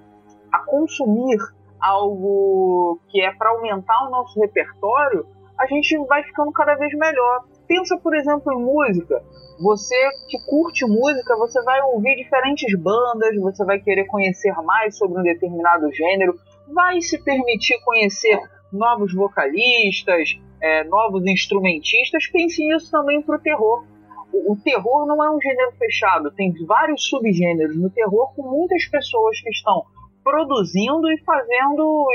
a 0.51 0.59
consumir 0.65 1.37
algo 1.79 2.99
que 3.09 3.21
é 3.21 3.31
para 3.31 3.49
aumentar 3.49 4.07
o 4.07 4.11
nosso 4.11 4.39
repertório, 4.39 5.25
a 5.59 5.65
gente 5.65 5.97
vai 6.07 6.23
ficando 6.23 6.51
cada 6.51 6.75
vez 6.75 6.93
melhor. 6.93 7.45
pensa, 7.67 7.97
por 7.97 8.15
exemplo, 8.15 8.51
em 8.53 8.63
música. 8.63 9.21
Você 9.59 9.95
que 10.27 10.37
curte 10.47 10.85
música, 10.85 11.35
você 11.37 11.61
vai 11.63 11.79
ouvir 11.81 12.15
diferentes 12.15 12.73
bandas, 12.79 13.35
você 13.39 13.63
vai 13.63 13.79
querer 13.79 14.05
conhecer 14.05 14.53
mais 14.63 14.97
sobre 14.97 15.19
um 15.19 15.23
determinado 15.23 15.91
gênero, 15.91 16.33
vai 16.73 16.99
se 17.01 17.23
permitir 17.23 17.79
conhecer 17.83 18.39
novos 18.71 19.13
vocalistas, 19.13 20.39
é, 20.61 20.83
novos 20.85 21.25
instrumentistas. 21.27 22.27
Pense 22.27 22.65
nisso 22.65 22.89
também 22.91 23.21
para 23.21 23.35
o 23.35 23.41
terror. 23.41 23.85
O 24.33 24.55
terror 24.55 25.05
não 25.05 25.23
é 25.23 25.29
um 25.29 25.39
gênero 25.41 25.71
fechado, 25.77 26.31
tem 26.31 26.53
vários 26.65 27.03
subgêneros 27.07 27.75
no 27.77 27.89
terror 27.89 28.33
com 28.35 28.43
muitas 28.43 28.85
pessoas 28.85 29.39
que 29.41 29.49
estão 29.49 29.85
produzindo 30.23 31.11
e 31.11 31.17
fazendo 31.23 32.05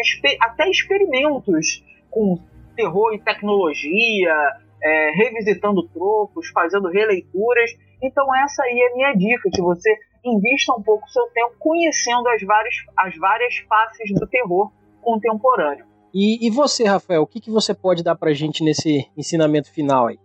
até 0.41 0.69
experimentos 0.71 1.85
com 2.11 2.39
terror 2.75 3.13
e 3.15 3.19
tecnologia, 3.19 4.35
é, 4.83 5.11
revisitando 5.13 5.83
tropos, 5.89 6.49
fazendo 6.49 6.89
releituras. 6.89 7.71
Então 8.03 8.35
essa 8.37 8.63
aí 8.63 8.79
é 8.79 8.93
a 8.93 8.95
minha 8.95 9.13
dica, 9.15 9.51
que 9.53 9.61
você 9.61 9.95
invista 10.25 10.73
um 10.73 10.83
pouco 10.83 11.09
seu 11.09 11.27
tempo 11.35 11.55
conhecendo 11.59 12.29
as 12.29 12.43
várias, 12.43 12.75
as 12.97 13.17
várias 13.17 13.57
faces 13.69 14.13
do 14.15 14.27
terror 14.27 14.71
contemporâneo. 15.01 15.85
E, 16.13 16.47
e 16.47 16.51
você, 16.51 16.85
Rafael, 16.85 17.23
o 17.23 17.27
que, 17.27 17.41
que 17.41 17.51
você 17.51 17.75
pode 17.75 18.03
dar 18.03 18.17
pra 18.17 18.33
gente 18.33 18.65
nesse 18.65 19.07
ensinamento 19.17 19.71
final 19.71 20.07
aí? 20.07 20.19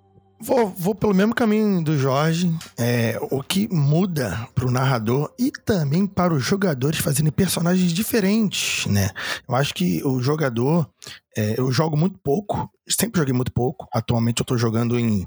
Vou, 0.43 0.69
vou 0.69 0.95
pelo 0.95 1.13
mesmo 1.13 1.35
caminho 1.35 1.83
do 1.83 1.97
Jorge. 1.97 2.51
É, 2.77 3.19
o 3.29 3.43
que 3.43 3.71
muda 3.71 4.47
para 4.55 4.65
o 4.65 4.71
narrador 4.71 5.31
e 5.37 5.51
também 5.51 6.07
para 6.07 6.33
os 6.33 6.43
jogadores 6.43 6.99
fazerem 6.99 7.31
personagens 7.31 7.93
diferentes, 7.93 8.87
né? 8.87 9.11
Eu 9.47 9.55
acho 9.55 9.73
que 9.73 10.03
o 10.03 10.19
jogador. 10.21 10.89
É, 11.37 11.57
eu 11.57 11.71
jogo 11.71 11.95
muito 11.95 12.19
pouco, 12.19 12.69
sempre 12.89 13.19
joguei 13.19 13.33
muito 13.33 13.53
pouco. 13.53 13.87
Atualmente 13.93 14.41
eu 14.41 14.43
estou 14.43 14.57
jogando 14.57 14.99
em 14.99 15.25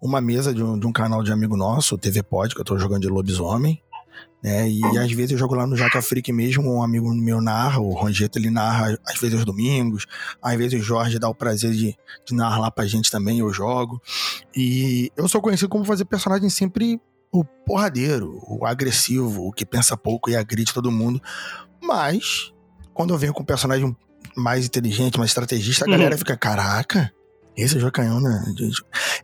uma 0.00 0.20
mesa 0.20 0.54
de 0.54 0.62
um, 0.62 0.78
de 0.78 0.86
um, 0.86 0.92
canal 0.92 1.22
de 1.22 1.32
amigo 1.32 1.56
nosso, 1.56 1.94
o 1.94 1.98
TV 1.98 2.22
Pod, 2.22 2.54
que 2.54 2.60
eu 2.60 2.62
estou 2.62 2.78
jogando 2.78 3.02
de 3.02 3.08
lobisomem. 3.08 3.82
Né? 4.42 4.68
E 4.68 4.98
às 4.98 5.12
vezes 5.12 5.32
eu 5.32 5.38
jogo 5.38 5.54
lá 5.54 5.66
no 5.66 5.76
Jaca 5.76 6.02
Freak 6.02 6.32
mesmo, 6.32 6.74
um 6.74 6.82
amigo 6.82 7.08
meu 7.14 7.40
narra, 7.40 7.80
o 7.80 7.92
Rongeto, 7.92 8.38
ele 8.38 8.50
narra 8.50 8.98
às 9.06 9.18
vezes 9.20 9.36
aos 9.36 9.44
domingos, 9.44 10.06
às 10.42 10.56
vezes 10.56 10.80
o 10.80 10.82
Jorge 10.82 11.18
dá 11.18 11.28
o 11.28 11.34
prazer 11.34 11.70
de, 11.72 11.96
de 12.26 12.34
narrar 12.34 12.58
lá 12.58 12.70
pra 12.70 12.86
gente 12.86 13.10
também, 13.10 13.38
eu 13.38 13.52
jogo. 13.52 14.02
E 14.54 15.12
eu 15.16 15.28
sou 15.28 15.40
conhecido 15.40 15.68
como 15.68 15.84
fazer 15.84 16.04
personagem 16.04 16.50
sempre 16.50 17.00
o 17.32 17.44
porradeiro, 17.44 18.42
o 18.46 18.66
agressivo, 18.66 19.46
o 19.46 19.52
que 19.52 19.64
pensa 19.64 19.96
pouco 19.96 20.28
e 20.28 20.36
agride 20.36 20.74
todo 20.74 20.90
mundo. 20.90 21.22
Mas, 21.82 22.52
quando 22.92 23.14
eu 23.14 23.18
venho 23.18 23.32
com 23.32 23.42
um 23.42 23.46
personagem 23.46 23.96
mais 24.36 24.66
inteligente, 24.66 25.18
mais 25.18 25.30
estrategista, 25.30 25.84
a 25.84 25.86
uhum. 25.86 25.92
galera 25.92 26.18
fica, 26.18 26.36
caraca, 26.36 27.12
esse 27.56 27.78
é 27.78 27.86
o 27.86 27.92
canhão, 27.92 28.20
né? 28.20 28.44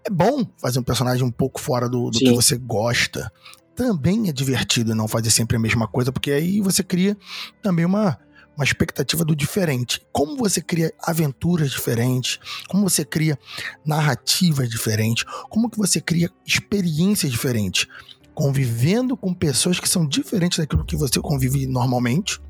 É 0.05 0.11
bom 0.11 0.47
fazer 0.59 0.79
um 0.79 0.83
personagem 0.83 1.25
um 1.25 1.31
pouco 1.31 1.61
fora 1.61 1.89
do, 1.89 2.11
do 2.11 2.19
que 2.19 2.33
você 2.33 2.57
gosta 2.57 3.31
também 3.79 4.29
é 4.29 4.33
divertido 4.33 4.93
não 4.93 5.07
fazer 5.07 5.31
sempre 5.31 5.57
a 5.57 5.61
mesma 5.61 5.87
coisa, 5.87 6.11
porque 6.11 6.33
aí 6.33 6.61
você 6.61 6.83
cria 6.83 7.17
também 7.63 7.85
uma, 7.85 8.19
uma 8.57 8.65
expectativa 8.65 9.25
do 9.25 9.37
diferente. 9.37 10.05
Como 10.11 10.37
você 10.37 10.61
cria 10.61 10.93
aventuras 11.01 11.71
diferentes, 11.71 12.41
como 12.67 12.83
você 12.83 13.05
cria 13.05 13.39
narrativas 13.87 14.69
diferentes, 14.69 15.25
como 15.49 15.71
que 15.71 15.79
você 15.79 16.01
cria 16.01 16.29
experiências 16.45 17.31
diferentes, 17.31 17.87
convivendo 18.35 19.17
com 19.17 19.33
pessoas 19.33 19.79
que 19.79 19.89
são 19.89 20.05
diferentes 20.05 20.59
daquilo 20.59 20.85
que 20.85 20.97
você 20.97 21.21
convive 21.21 21.65
normalmente, 21.65 22.41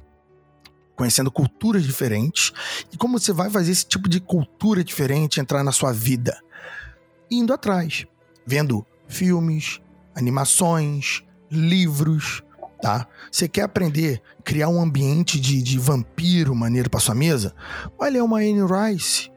conhecendo 0.96 1.30
culturas 1.30 1.84
diferentes, 1.84 2.54
e 2.90 2.96
como 2.96 3.18
você 3.18 3.34
vai 3.34 3.50
fazer 3.50 3.70
esse 3.70 3.84
tipo 3.84 4.08
de 4.08 4.18
cultura 4.18 4.82
diferente 4.82 5.40
entrar 5.40 5.62
na 5.62 5.72
sua 5.72 5.92
vida, 5.92 6.40
indo 7.30 7.52
atrás, 7.52 8.06
vendo 8.46 8.82
filmes, 9.06 9.78
animações, 10.18 11.22
livros, 11.50 12.42
tá? 12.82 13.06
Você 13.30 13.48
quer 13.48 13.62
aprender 13.62 14.20
criar 14.44 14.68
um 14.68 14.80
ambiente 14.80 15.38
de, 15.40 15.62
de 15.62 15.78
vampiro 15.78 16.54
maneiro 16.54 16.90
para 16.90 17.00
sua 17.00 17.14
mesa? 17.14 17.54
Vai 17.98 18.10
ler 18.10 18.22
uma 18.22 18.38
Anne 18.38 18.62
Rice, 18.62 19.30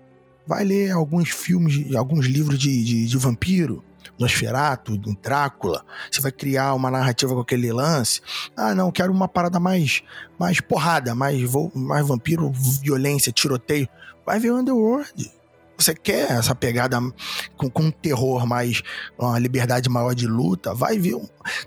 vai 0.48 0.64
ler 0.64 0.92
alguns 0.92 1.30
filmes, 1.30 1.96
alguns 1.96 2.26
livros 2.26 2.58
de, 2.58 2.84
de, 2.84 3.08
de 3.08 3.18
vampiro, 3.18 3.84
Nosferatu, 4.20 4.98
Drácula. 5.22 5.86
Você 6.12 6.20
vai 6.20 6.32
criar 6.32 6.74
uma 6.74 6.92
narrativa 6.92 7.34
com 7.34 7.42
aquele 7.42 7.72
lance. 7.72 8.22
Ah, 8.56 8.76
não, 8.76 8.92
quero 8.92 9.14
uma 9.14 9.28
parada 9.28 9.60
mais, 9.60 10.02
mais 10.40 10.60
porrada, 10.60 11.16
mais, 11.16 11.40
mais 11.74 12.08
vampiro, 12.08 12.52
violência, 12.82 13.32
tiroteio. 13.32 13.88
Vai 14.26 14.40
ver 14.40 14.52
Underworld 14.52 15.41
você 15.82 15.94
quer 15.94 16.32
essa 16.32 16.54
pegada 16.54 17.00
com, 17.58 17.70
com 17.70 17.84
um 17.84 17.92
terror 17.92 18.46
mais, 18.46 18.82
uma 19.18 19.40
liberdade 19.40 19.90
maior 19.90 20.14
de 20.14 20.28
luta, 20.28 20.74
vai 20.74 20.98
ver. 20.98 21.16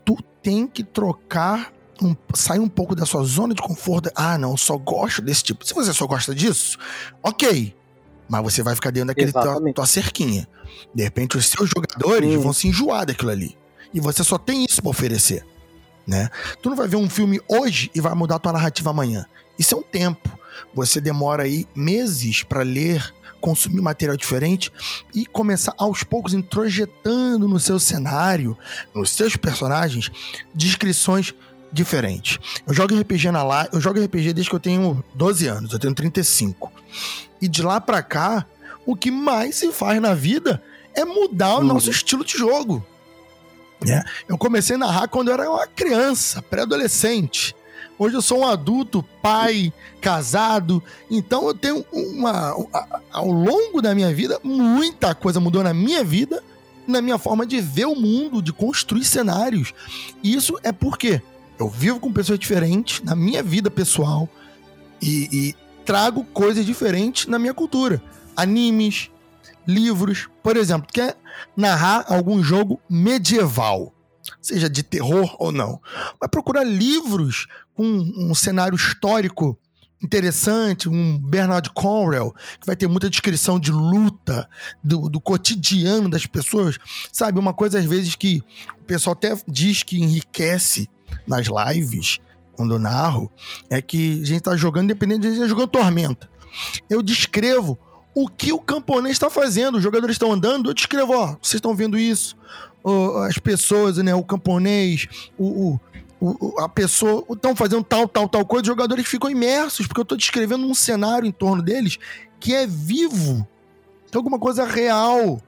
Tu 0.04 0.16
tem 0.42 0.66
que 0.66 0.84
trocar 0.84 1.72
um, 2.02 2.14
sair 2.34 2.58
um 2.58 2.68
pouco 2.68 2.94
da 2.94 3.06
sua 3.06 3.24
zona 3.24 3.54
de 3.54 3.62
conforto. 3.62 4.10
Ah, 4.14 4.36
não, 4.38 4.56
só 4.56 4.76
gosto 4.76 5.22
desse 5.22 5.44
tipo. 5.44 5.66
Se 5.66 5.74
você 5.74 5.92
só 5.92 6.06
gosta 6.06 6.34
disso, 6.34 6.78
ok. 7.22 7.74
Mas 8.28 8.42
você 8.42 8.62
vai 8.62 8.74
ficar 8.74 8.90
dentro 8.90 9.08
daquele 9.08 9.32
tua, 9.32 9.72
tua, 9.72 9.86
cerquinha. 9.86 10.48
De 10.94 11.02
repente, 11.02 11.36
os 11.36 11.46
seus 11.46 11.68
jogadores 11.68 12.42
vão 12.42 12.52
se 12.52 12.68
enjoar 12.68 13.06
daquilo 13.06 13.30
ali. 13.30 13.56
E 13.92 14.00
você 14.00 14.24
só 14.24 14.38
tem 14.38 14.64
isso 14.64 14.80
para 14.80 14.90
oferecer. 14.90 15.46
Né? 16.06 16.28
Tu 16.62 16.68
não 16.68 16.76
vai 16.76 16.88
ver 16.88 16.96
um 16.96 17.08
filme 17.08 17.40
hoje 17.48 17.90
e 17.94 18.00
vai 18.00 18.14
mudar 18.14 18.38
tua 18.38 18.52
narrativa 18.52 18.90
amanhã. 18.90 19.26
Isso 19.58 19.74
é 19.74 19.78
um 19.78 19.82
tempo. 19.82 20.38
Você 20.74 21.00
demora 21.00 21.44
aí 21.44 21.66
meses 21.74 22.42
para 22.42 22.62
ler 22.62 23.12
consumir 23.44 23.82
material 23.82 24.16
diferente 24.16 24.72
e 25.14 25.26
começar 25.26 25.74
aos 25.76 26.02
poucos 26.02 26.32
introjetando 26.32 27.46
no 27.46 27.60
seu 27.60 27.78
cenário, 27.78 28.56
nos 28.94 29.10
seus 29.10 29.36
personagens, 29.36 30.10
descrições 30.54 31.34
diferentes. 31.70 32.38
Eu 32.66 32.72
jogo 32.72 32.98
RPG 32.98 33.30
na 33.30 33.42
lá, 33.42 33.68
eu 33.70 33.82
jogo 33.82 34.02
RPG 34.02 34.32
desde 34.32 34.48
que 34.48 34.56
eu 34.56 34.60
tenho 34.60 35.04
12 35.14 35.46
anos, 35.46 35.72
eu 35.74 35.78
tenho 35.78 35.94
35. 35.94 36.72
E 37.38 37.46
de 37.46 37.62
lá 37.62 37.82
para 37.82 38.02
cá, 38.02 38.46
o 38.86 38.96
que 38.96 39.10
mais 39.10 39.56
se 39.56 39.70
faz 39.72 40.00
na 40.00 40.14
vida 40.14 40.62
é 40.94 41.04
mudar 41.04 41.56
o 41.56 41.58
uhum. 41.58 41.64
nosso 41.64 41.90
estilo 41.90 42.24
de 42.24 42.38
jogo. 42.38 42.82
É. 43.86 44.02
Eu 44.26 44.38
comecei 44.38 44.76
a 44.76 44.78
narrar 44.78 45.08
quando 45.08 45.28
eu 45.28 45.34
era 45.34 45.50
uma 45.50 45.66
criança, 45.66 46.40
pré-adolescente. 46.40 47.54
Hoje 47.98 48.16
eu 48.16 48.22
sou 48.22 48.40
um 48.40 48.46
adulto, 48.46 49.04
pai, 49.22 49.72
casado. 50.00 50.82
Então 51.10 51.46
eu 51.46 51.54
tenho 51.54 51.84
uma. 51.92 52.54
Ao 53.12 53.30
longo 53.30 53.80
da 53.80 53.94
minha 53.94 54.12
vida, 54.12 54.40
muita 54.42 55.14
coisa 55.14 55.38
mudou 55.38 55.62
na 55.62 55.72
minha 55.72 56.02
vida, 56.02 56.42
na 56.86 57.00
minha 57.00 57.18
forma 57.18 57.46
de 57.46 57.60
ver 57.60 57.86
o 57.86 57.94
mundo, 57.94 58.42
de 58.42 58.52
construir 58.52 59.04
cenários. 59.04 59.72
Isso 60.22 60.58
é 60.62 60.72
porque 60.72 61.22
eu 61.58 61.68
vivo 61.68 62.00
com 62.00 62.12
pessoas 62.12 62.38
diferentes 62.38 63.00
na 63.02 63.14
minha 63.14 63.42
vida 63.42 63.70
pessoal 63.70 64.28
e, 65.00 65.28
e 65.32 65.54
trago 65.84 66.24
coisas 66.24 66.66
diferentes 66.66 67.26
na 67.26 67.38
minha 67.38 67.54
cultura. 67.54 68.02
Animes, 68.36 69.08
livros. 69.66 70.28
Por 70.42 70.56
exemplo, 70.56 70.88
quer 70.92 71.16
narrar 71.56 72.06
algum 72.08 72.42
jogo 72.42 72.80
medieval? 72.90 73.92
Seja 74.44 74.68
de 74.68 74.82
terror 74.82 75.34
ou 75.38 75.50
não. 75.50 75.80
Vai 76.20 76.28
procurar 76.28 76.64
livros 76.64 77.46
com 77.74 77.84
um 77.84 78.34
cenário 78.34 78.76
histórico 78.76 79.58
interessante, 80.02 80.86
um 80.86 81.18
Bernard 81.18 81.70
Cornwell, 81.70 82.34
que 82.60 82.66
vai 82.66 82.76
ter 82.76 82.86
muita 82.86 83.08
descrição 83.08 83.58
de 83.58 83.72
luta, 83.72 84.46
do, 84.82 85.08
do, 85.08 85.18
cotidiano 85.18 86.10
das 86.10 86.26
pessoas, 86.26 86.78
sabe? 87.10 87.38
Uma 87.38 87.54
coisa 87.54 87.78
às 87.78 87.86
vezes 87.86 88.14
que 88.14 88.42
o 88.78 88.84
pessoal 88.84 89.14
até 89.14 89.34
diz 89.48 89.82
que 89.82 89.98
enriquece 89.98 90.90
nas 91.26 91.46
lives, 91.46 92.20
quando 92.52 92.74
eu 92.74 92.78
narro, 92.78 93.32
é 93.70 93.80
que 93.80 94.20
a 94.20 94.26
gente 94.26 94.42
tá 94.42 94.54
jogando, 94.56 94.84
independente 94.84 95.22
de 95.22 95.28
a 95.28 95.30
gente 95.30 95.40
tá 95.40 95.48
jogando 95.48 95.68
Tormenta. 95.68 96.28
Eu 96.90 97.02
descrevo 97.02 97.78
o 98.14 98.28
que 98.28 98.52
o 98.52 98.60
camponês 98.60 99.14
está 99.14 99.30
fazendo, 99.30 99.76
os 99.76 99.82
jogadores 99.82 100.14
estão 100.14 100.30
andando, 100.30 100.68
eu 100.68 100.74
descrevo, 100.74 101.14
ó, 101.14 101.28
vocês 101.42 101.54
estão 101.54 101.74
vendo 101.74 101.98
isso, 101.98 102.36
as 103.26 103.38
pessoas, 103.38 103.96
né, 103.98 104.14
o 104.14 104.22
camponês, 104.22 105.08
o, 105.38 105.78
o, 106.20 106.60
a 106.60 106.68
pessoa 106.68 107.24
estão 107.30 107.56
fazendo 107.56 107.82
tal, 107.82 108.06
tal, 108.06 108.28
tal 108.28 108.44
coisa, 108.44 108.62
os 108.62 108.68
jogadores 108.68 109.06
ficam 109.06 109.30
imersos, 109.30 109.86
porque 109.86 110.00
eu 110.00 110.04
estou 110.04 110.18
descrevendo 110.18 110.66
um 110.66 110.74
cenário 110.74 111.26
em 111.26 111.32
torno 111.32 111.62
deles 111.62 111.98
que 112.38 112.54
é 112.54 112.66
vivo. 112.66 113.46
Tem 114.10 114.18
alguma 114.18 114.38
coisa 114.38 114.64
real. 114.64 115.40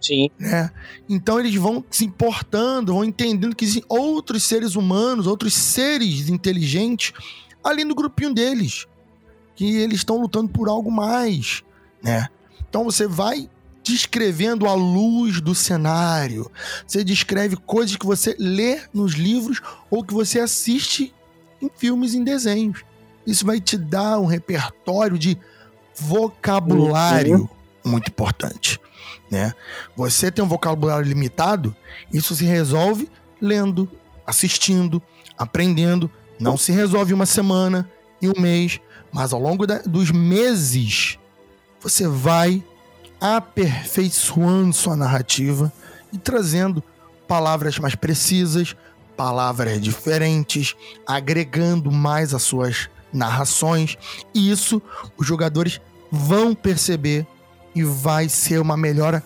Sim. 0.00 0.30
Né? 0.38 0.70
Então 1.08 1.40
eles 1.40 1.54
vão 1.56 1.84
se 1.90 2.04
importando, 2.04 2.94
vão 2.94 3.04
entendendo 3.04 3.56
que 3.56 3.64
existem 3.64 3.84
outros 3.88 4.44
seres 4.44 4.76
humanos, 4.76 5.26
outros 5.26 5.54
seres 5.54 6.28
inteligentes 6.28 7.12
ali 7.62 7.84
no 7.84 7.94
grupinho 7.94 8.32
deles. 8.32 8.86
Que 9.56 9.76
eles 9.76 9.98
estão 9.98 10.20
lutando 10.20 10.48
por 10.48 10.68
algo 10.68 10.90
mais, 10.90 11.62
né? 12.02 12.28
Então 12.68 12.84
você 12.84 13.06
vai 13.06 13.48
descrevendo 13.84 14.66
a 14.66 14.74
luz 14.74 15.40
do 15.40 15.54
cenário. 15.54 16.50
Você 16.86 17.04
descreve 17.04 17.56
coisas 17.56 17.96
que 17.96 18.06
você 18.06 18.34
lê 18.38 18.80
nos 18.92 19.12
livros 19.12 19.60
ou 19.90 20.02
que 20.02 20.14
você 20.14 20.40
assiste 20.40 21.14
em 21.60 21.70
filmes, 21.76 22.14
em 22.14 22.24
desenhos. 22.24 22.82
Isso 23.26 23.44
vai 23.44 23.60
te 23.60 23.76
dar 23.76 24.18
um 24.18 24.26
repertório 24.26 25.18
de 25.18 25.38
vocabulário 25.94 27.40
uhum. 27.40 27.48
muito 27.90 28.08
importante. 28.08 28.80
né? 29.30 29.52
Você 29.94 30.30
tem 30.30 30.44
um 30.44 30.48
vocabulário 30.48 31.06
limitado, 31.06 31.76
isso 32.12 32.34
se 32.34 32.44
resolve 32.44 33.08
lendo, 33.40 33.88
assistindo, 34.26 35.00
aprendendo. 35.36 36.10
Não 36.40 36.56
se 36.56 36.72
resolve 36.72 37.14
uma 37.14 37.26
semana, 37.26 37.88
em 38.20 38.28
um 38.28 38.40
mês, 38.40 38.80
mas 39.12 39.32
ao 39.32 39.40
longo 39.40 39.66
da, 39.66 39.78
dos 39.78 40.10
meses 40.10 41.18
você 41.80 42.08
vai 42.08 42.64
aperfeiçoando 43.24 44.74
sua 44.74 44.94
narrativa 44.94 45.72
e 46.12 46.18
trazendo 46.18 46.84
palavras 47.26 47.78
mais 47.78 47.94
precisas, 47.94 48.76
palavras 49.16 49.80
diferentes, 49.80 50.76
agregando 51.06 51.90
mais 51.90 52.34
as 52.34 52.42
suas 52.42 52.90
narrações. 53.10 53.96
E 54.34 54.50
isso 54.50 54.82
os 55.16 55.26
jogadores 55.26 55.80
vão 56.12 56.54
perceber 56.54 57.26
e 57.74 57.82
vai 57.82 58.28
ser 58.28 58.60
uma 58.60 58.76
melhora 58.76 59.24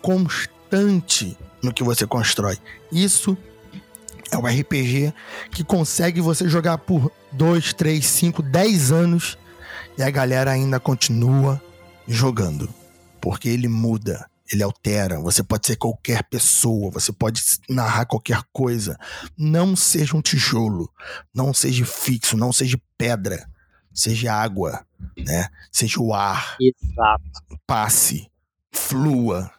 constante 0.00 1.36
no 1.60 1.74
que 1.74 1.82
você 1.82 2.06
constrói. 2.06 2.56
Isso 2.92 3.36
é 4.30 4.36
o 4.36 4.46
RPG 4.46 5.12
que 5.50 5.64
consegue 5.64 6.20
você 6.20 6.48
jogar 6.48 6.78
por 6.78 7.10
2, 7.32 7.72
3, 7.72 8.06
5, 8.06 8.40
10 8.40 8.92
anos 8.92 9.36
e 9.98 10.02
a 10.04 10.10
galera 10.10 10.52
ainda 10.52 10.78
continua 10.78 11.60
jogando. 12.06 12.81
Porque 13.22 13.48
ele 13.48 13.68
muda, 13.68 14.28
ele 14.52 14.62
altera. 14.62 15.20
Você 15.20 15.42
pode 15.42 15.66
ser 15.66 15.76
qualquer 15.76 16.24
pessoa, 16.24 16.90
você 16.90 17.12
pode 17.12 17.40
narrar 17.70 18.04
qualquer 18.04 18.42
coisa. 18.52 18.98
Não 19.38 19.74
seja 19.74 20.16
um 20.16 20.20
tijolo, 20.20 20.90
não 21.34 21.54
seja 21.54 21.86
fixo, 21.86 22.36
não 22.36 22.52
seja 22.52 22.78
pedra, 22.98 23.48
seja 23.94 24.34
água, 24.34 24.84
né? 25.16 25.48
Seja 25.70 26.00
o 26.00 26.12
ar. 26.12 26.56
Exato. 26.60 27.60
Passe, 27.66 28.28
flua. 28.70 29.50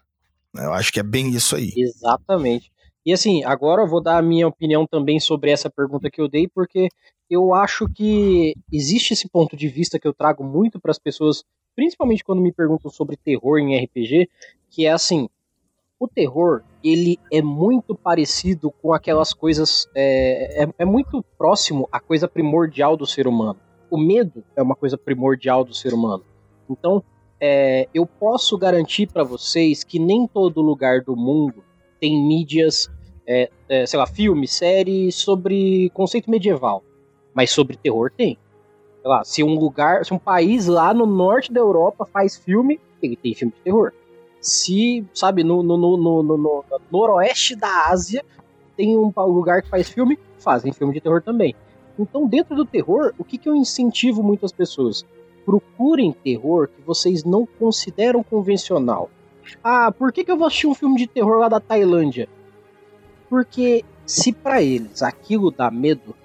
Eu 0.53 0.73
acho 0.73 0.93
que 0.93 0.99
é 0.99 1.03
bem 1.03 1.29
isso 1.29 1.55
aí. 1.55 1.73
Exatamente. 1.75 2.71
E 3.05 3.11
assim, 3.11 3.43
agora 3.43 3.81
eu 3.81 3.87
vou 3.87 4.01
dar 4.01 4.17
a 4.17 4.21
minha 4.21 4.47
opinião 4.47 4.85
também 4.85 5.19
sobre 5.19 5.51
essa 5.51 5.69
pergunta 5.69 6.09
que 6.09 6.21
eu 6.21 6.29
dei, 6.29 6.47
porque 6.47 6.87
eu 7.29 7.53
acho 7.53 7.87
que 7.89 8.53
existe 8.71 9.13
esse 9.13 9.27
ponto 9.27 9.57
de 9.57 9.67
vista 9.67 9.99
que 9.99 10.07
eu 10.07 10.13
trago 10.13 10.43
muito 10.43 10.79
para 10.79 10.91
as 10.91 10.99
pessoas, 10.99 11.43
principalmente 11.75 12.23
quando 12.23 12.41
me 12.41 12.51
perguntam 12.51 12.89
sobre 12.89 13.17
terror 13.17 13.59
em 13.59 13.77
RPG, 13.83 14.29
que 14.69 14.85
é 14.85 14.91
assim, 14.91 15.29
o 15.99 16.07
terror 16.07 16.63
ele 16.83 17.17
é 17.31 17.41
muito 17.41 17.95
parecido 17.95 18.69
com 18.69 18.93
aquelas 18.93 19.33
coisas, 19.33 19.87
é, 19.95 20.63
é, 20.63 20.69
é 20.79 20.85
muito 20.85 21.23
próximo 21.37 21.87
à 21.91 21.99
coisa 21.99 22.27
primordial 22.27 22.97
do 22.97 23.07
ser 23.07 23.27
humano. 23.27 23.59
O 23.89 23.97
medo 23.97 24.43
é 24.55 24.61
uma 24.61 24.75
coisa 24.75 24.97
primordial 24.97 25.63
do 25.63 25.73
ser 25.73 25.93
humano. 25.93 26.23
Então, 26.69 27.03
é, 27.39 27.87
eu 27.93 28.05
posso 28.05 28.57
garantir 28.57 29.07
para 29.07 29.23
vocês 29.23 29.83
que 29.83 29.99
nem 29.99 30.27
todo 30.27 30.61
lugar 30.61 31.01
do 31.01 31.15
mundo 31.15 31.63
tem 31.99 32.21
mídias, 32.21 32.89
é, 33.27 33.49
é, 33.69 33.85
sei 33.85 33.97
lá, 33.97 34.07
filme, 34.07 34.47
série 34.47 35.11
sobre 35.11 35.89
conceito 35.93 36.29
medieval. 36.29 36.83
Mas 37.33 37.51
sobre 37.51 37.77
terror 37.77 38.11
tem. 38.11 38.37
Sei 39.03 39.09
lá, 39.09 39.23
se 39.25 39.43
um 39.43 39.59
lugar, 39.59 40.05
se 40.05 40.13
um 40.13 40.17
país 40.17 40.65
lá 40.65 40.93
no 40.93 41.05
norte 41.05 41.51
da 41.51 41.59
Europa 41.59 42.05
faz 42.05 42.37
filme, 42.37 42.79
ele 43.01 43.17
tem 43.17 43.35
filme 43.35 43.53
de 43.53 43.59
terror. 43.59 43.91
Se, 44.39 45.05
sabe, 45.13 45.43
no, 45.43 45.61
no, 45.61 45.75
no, 45.75 45.97
no, 45.97 46.23
no, 46.23 46.37
no 46.37 46.63
noroeste 46.89 47.53
da 47.53 47.89
Ásia 47.89 48.23
tem 48.77 48.97
um 48.97 49.11
lugar 49.25 49.61
que 49.61 49.67
faz 49.67 49.89
filme, 49.89 50.17
fazem 50.39 50.71
filme 50.71 50.93
de 50.93 51.01
terror 51.01 51.21
também. 51.21 51.53
Então, 51.99 52.25
dentro 52.25 52.55
do 52.55 52.65
terror, 52.65 53.13
o 53.17 53.25
que, 53.25 53.37
que 53.37 53.49
eu 53.49 53.53
incentivo 53.53 54.23
muitas 54.23 54.53
pessoas? 54.53 55.05
Procurem 55.45 56.13
terror 56.13 56.69
que 56.69 56.81
vocês 56.81 57.25
não 57.25 57.45
consideram 57.45 58.23
convencional. 58.23 59.09
Ah, 59.61 59.91
por 59.91 60.13
que, 60.13 60.23
que 60.23 60.31
eu 60.31 60.37
vou 60.37 60.47
assistir 60.47 60.67
um 60.67 60.73
filme 60.73 60.97
de 60.97 61.07
terror 61.07 61.39
lá 61.39 61.49
da 61.49 61.59
Tailândia? 61.59 62.29
Porque 63.29 63.83
se 64.05 64.31
para 64.31 64.63
eles 64.63 65.03
aquilo 65.03 65.51
dá 65.51 65.69
medo, 65.69 66.15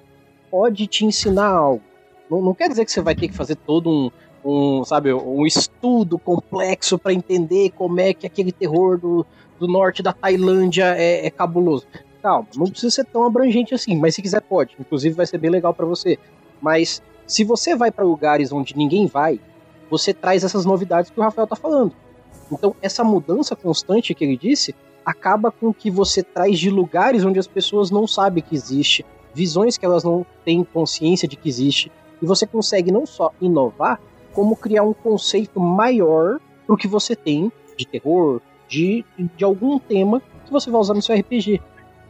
pode 0.48 0.86
te 0.86 1.04
ensinar 1.04 1.48
algo. 1.48 1.87
Não, 2.30 2.42
não, 2.42 2.54
quer 2.54 2.68
dizer 2.68 2.84
que 2.84 2.92
você 2.92 3.00
vai 3.00 3.14
ter 3.14 3.28
que 3.28 3.34
fazer 3.34 3.56
todo 3.56 3.90
um, 3.90 4.10
um 4.44 4.84
sabe, 4.84 5.12
um 5.12 5.46
estudo 5.46 6.18
complexo 6.18 6.98
para 6.98 7.12
entender 7.12 7.70
como 7.70 8.00
é 8.00 8.12
que 8.12 8.26
aquele 8.26 8.52
terror 8.52 8.98
do, 8.98 9.26
do 9.58 9.66
norte 9.66 10.02
da 10.02 10.12
Tailândia 10.12 10.94
é, 10.96 11.26
é 11.26 11.30
cabuloso. 11.30 11.86
Calma, 12.22 12.48
não 12.56 12.66
precisa 12.66 12.90
ser 12.90 13.04
tão 13.04 13.24
abrangente 13.24 13.74
assim, 13.74 13.96
mas 13.96 14.14
se 14.14 14.22
quiser 14.22 14.40
pode. 14.42 14.76
Inclusive 14.78 15.14
vai 15.14 15.26
ser 15.26 15.38
bem 15.38 15.50
legal 15.50 15.72
para 15.72 15.86
você. 15.86 16.18
Mas 16.60 17.02
se 17.26 17.44
você 17.44 17.76
vai 17.76 17.90
para 17.90 18.04
lugares 18.04 18.52
onde 18.52 18.76
ninguém 18.76 19.06
vai, 19.06 19.40
você 19.90 20.12
traz 20.12 20.44
essas 20.44 20.64
novidades 20.64 21.10
que 21.10 21.18
o 21.18 21.22
Rafael 21.22 21.46
tá 21.46 21.56
falando. 21.56 21.92
Então, 22.50 22.74
essa 22.80 23.04
mudança 23.04 23.54
constante 23.54 24.14
que 24.14 24.24
ele 24.24 24.36
disse 24.36 24.74
acaba 25.04 25.50
com 25.50 25.72
que 25.72 25.90
você 25.90 26.22
traz 26.22 26.58
de 26.58 26.70
lugares 26.70 27.24
onde 27.24 27.38
as 27.38 27.46
pessoas 27.46 27.90
não 27.90 28.06
sabem 28.06 28.42
que 28.42 28.54
existe, 28.54 29.04
visões 29.34 29.78
que 29.78 29.86
elas 29.86 30.04
não 30.04 30.26
têm 30.44 30.64
consciência 30.64 31.28
de 31.28 31.36
que 31.36 31.48
existe, 31.48 31.90
e 32.20 32.26
você 32.26 32.46
consegue 32.46 32.90
não 32.90 33.06
só 33.06 33.32
inovar, 33.40 34.00
como 34.32 34.56
criar 34.56 34.82
um 34.82 34.92
conceito 34.92 35.58
maior 35.60 36.38
para 36.66 36.74
o 36.74 36.78
que 36.78 36.88
você 36.88 37.16
tem 37.16 37.50
de 37.76 37.86
terror, 37.86 38.40
de, 38.68 39.04
de 39.36 39.44
algum 39.44 39.78
tema 39.78 40.20
que 40.44 40.52
você 40.52 40.70
vai 40.70 40.80
usar 40.80 40.94
no 40.94 41.02
seu 41.02 41.16
RPG. 41.16 41.60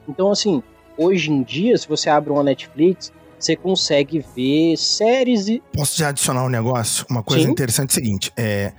Então, 0.09 0.31
assim, 0.31 0.63
hoje 0.97 1.31
em 1.31 1.43
dia, 1.43 1.77
se 1.77 1.89
você 1.89 2.11
abre 2.11 2.31
uma 2.31 2.43
Netflix, 2.43 3.13
você 3.39 3.55
consegue 3.55 4.25
ver 4.35 4.77
séries 4.77 5.49
e. 5.49 5.63
Posso 5.73 5.97
já 5.97 6.09
adicionar 6.09 6.45
um 6.45 6.49
negócio? 6.49 7.07
Uma 7.09 7.23
coisa 7.23 7.45
Sim. 7.45 7.53
interessante 7.53 7.91
é 7.91 7.93
o 7.93 7.95
seguinte: 7.95 8.33
é, 8.37 8.73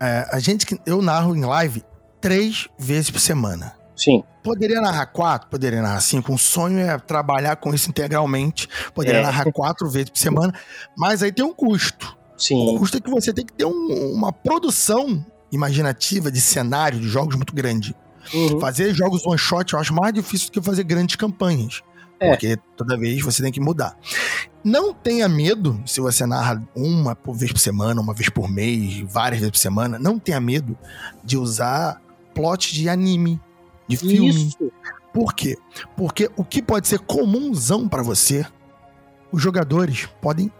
é, 0.00 0.28
a 0.32 0.38
gente 0.38 0.66
eu 0.86 1.02
narro 1.02 1.36
em 1.36 1.44
live 1.44 1.84
três 2.20 2.68
vezes 2.78 3.10
por 3.10 3.20
semana. 3.20 3.74
Sim. 4.02 4.24
Poderia 4.42 4.80
narrar 4.80 5.06
quatro, 5.06 5.48
poderia 5.48 5.80
narrar 5.80 6.00
cinco. 6.00 6.32
Um 6.32 6.38
sonho 6.38 6.80
é 6.80 6.98
trabalhar 6.98 7.54
com 7.56 7.72
isso 7.72 7.88
integralmente. 7.88 8.68
Poderia 8.92 9.20
é. 9.20 9.22
narrar 9.22 9.52
quatro 9.52 9.88
vezes 9.88 10.10
por 10.10 10.18
semana, 10.18 10.52
mas 10.96 11.22
aí 11.22 11.30
tem 11.30 11.44
um 11.44 11.54
custo. 11.54 12.16
Sim. 12.36 12.74
O 12.74 12.78
custo 12.78 12.96
é 12.96 13.00
que 13.00 13.08
você 13.08 13.32
tem 13.32 13.46
que 13.46 13.52
ter 13.52 13.64
um, 13.64 14.12
uma 14.12 14.32
produção 14.32 15.24
imaginativa 15.52 16.32
de 16.32 16.40
cenário 16.40 16.98
de 16.98 17.06
jogos 17.08 17.36
muito 17.36 17.54
grande. 17.54 17.94
Uhum. 18.34 18.58
Fazer 18.58 18.92
jogos 18.92 19.24
one 19.24 19.38
shot 19.38 19.72
eu 19.72 19.78
acho 19.78 19.94
mais 19.94 20.12
difícil 20.12 20.48
do 20.48 20.52
que 20.52 20.60
fazer 20.60 20.82
grandes 20.82 21.14
campanhas. 21.14 21.82
É. 22.18 22.30
Porque 22.30 22.56
toda 22.76 22.96
vez 22.96 23.22
você 23.22 23.42
tem 23.42 23.52
que 23.52 23.60
mudar. 23.60 23.96
Não 24.64 24.92
tenha 24.92 25.28
medo 25.28 25.80
se 25.86 26.00
você 26.00 26.26
narra 26.26 26.60
uma 26.74 27.16
vez 27.34 27.52
por 27.52 27.58
semana, 27.58 28.00
uma 28.00 28.14
vez 28.14 28.28
por 28.28 28.48
mês, 28.48 29.00
várias 29.08 29.40
vezes 29.40 29.52
por 29.52 29.58
semana. 29.58 29.98
Não 29.98 30.18
tenha 30.18 30.40
medo 30.40 30.76
de 31.22 31.36
usar 31.36 32.00
plot 32.34 32.72
de 32.74 32.88
anime, 32.88 33.40
de 33.86 33.96
filme. 33.96 34.28
Isso. 34.28 34.72
Por 35.12 35.34
quê? 35.34 35.58
Porque 35.96 36.30
o 36.36 36.44
que 36.44 36.62
pode 36.62 36.88
ser 36.88 36.98
comunzão 37.00 37.88
para 37.88 38.02
você, 38.02 38.46
os 39.30 39.42
jogadores 39.42 40.08
podem 40.20 40.50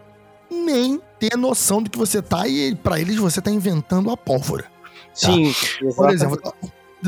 nem 0.49 1.01
ter 1.19 1.35
noção 1.35 1.81
do 1.81 1.89
que 1.89 1.97
você 1.97 2.21
tá 2.21 2.47
e 2.47 2.75
para 2.75 2.99
eles 2.99 3.15
você 3.15 3.41
tá 3.41 3.49
inventando 3.49 4.11
a 4.11 4.17
pólvora. 4.17 4.63
Tá? 4.63 4.69
Sim, 5.13 5.45
exatamente. 5.47 5.95
Por 5.95 6.09
exemplo, 6.11 6.53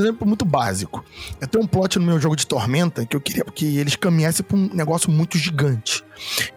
exemplo 0.01 0.27
muito 0.27 0.45
básico. 0.45 1.03
Eu 1.39 1.47
tenho 1.47 1.63
um 1.63 1.67
plot 1.67 1.99
no 1.99 2.05
meu 2.05 2.19
jogo 2.19 2.35
de 2.35 2.45
Tormenta 2.45 3.05
que 3.05 3.15
eu 3.15 3.21
queria 3.21 3.43
que 3.43 3.77
eles 3.77 3.95
caminhassem 3.95 4.45
pra 4.45 4.57
um 4.57 4.69
negócio 4.73 5.11
muito 5.11 5.37
gigante. 5.37 6.03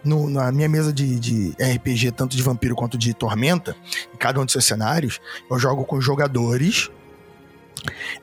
No, 0.03 0.29
na 0.29 0.51
minha 0.51 0.69
mesa 0.69 0.91
de, 0.91 1.19
de, 1.19 1.49
RPG, 1.51 2.11
tanto 2.11 2.35
de 2.35 2.43
vampiro 2.43 2.75
quanto 2.75 2.97
de 2.97 3.13
Tormenta, 3.13 3.75
em 4.13 4.17
cada 4.17 4.39
um 4.39 4.45
dos 4.45 4.53
seus 4.53 4.65
cenários, 4.65 5.19
eu 5.49 5.59
jogo 5.59 5.85
com 5.85 5.99
jogadores 6.01 6.89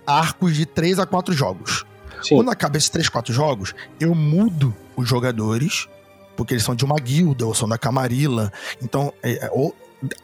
arcos 0.06 0.54
de 0.54 0.66
3 0.66 0.98
a 0.98 1.06
4 1.06 1.34
jogos. 1.34 1.84
Sim. 2.22 2.36
Quando 2.36 2.50
acaba 2.50 2.76
esses 2.76 2.88
3, 2.88 3.08
4 3.08 3.32
jogos, 3.32 3.74
eu 4.00 4.14
mudo 4.14 4.74
os 4.96 5.08
jogadores 5.08 5.88
porque 6.36 6.54
eles 6.54 6.64
são 6.64 6.74
de 6.74 6.84
uma 6.84 6.96
guilda 6.96 7.46
ou 7.46 7.54
são 7.54 7.68
da 7.68 7.78
Camarilla. 7.78 8.52
Então, 8.82 9.12
é, 9.22 9.46
é 9.46 9.50
ou 9.50 9.74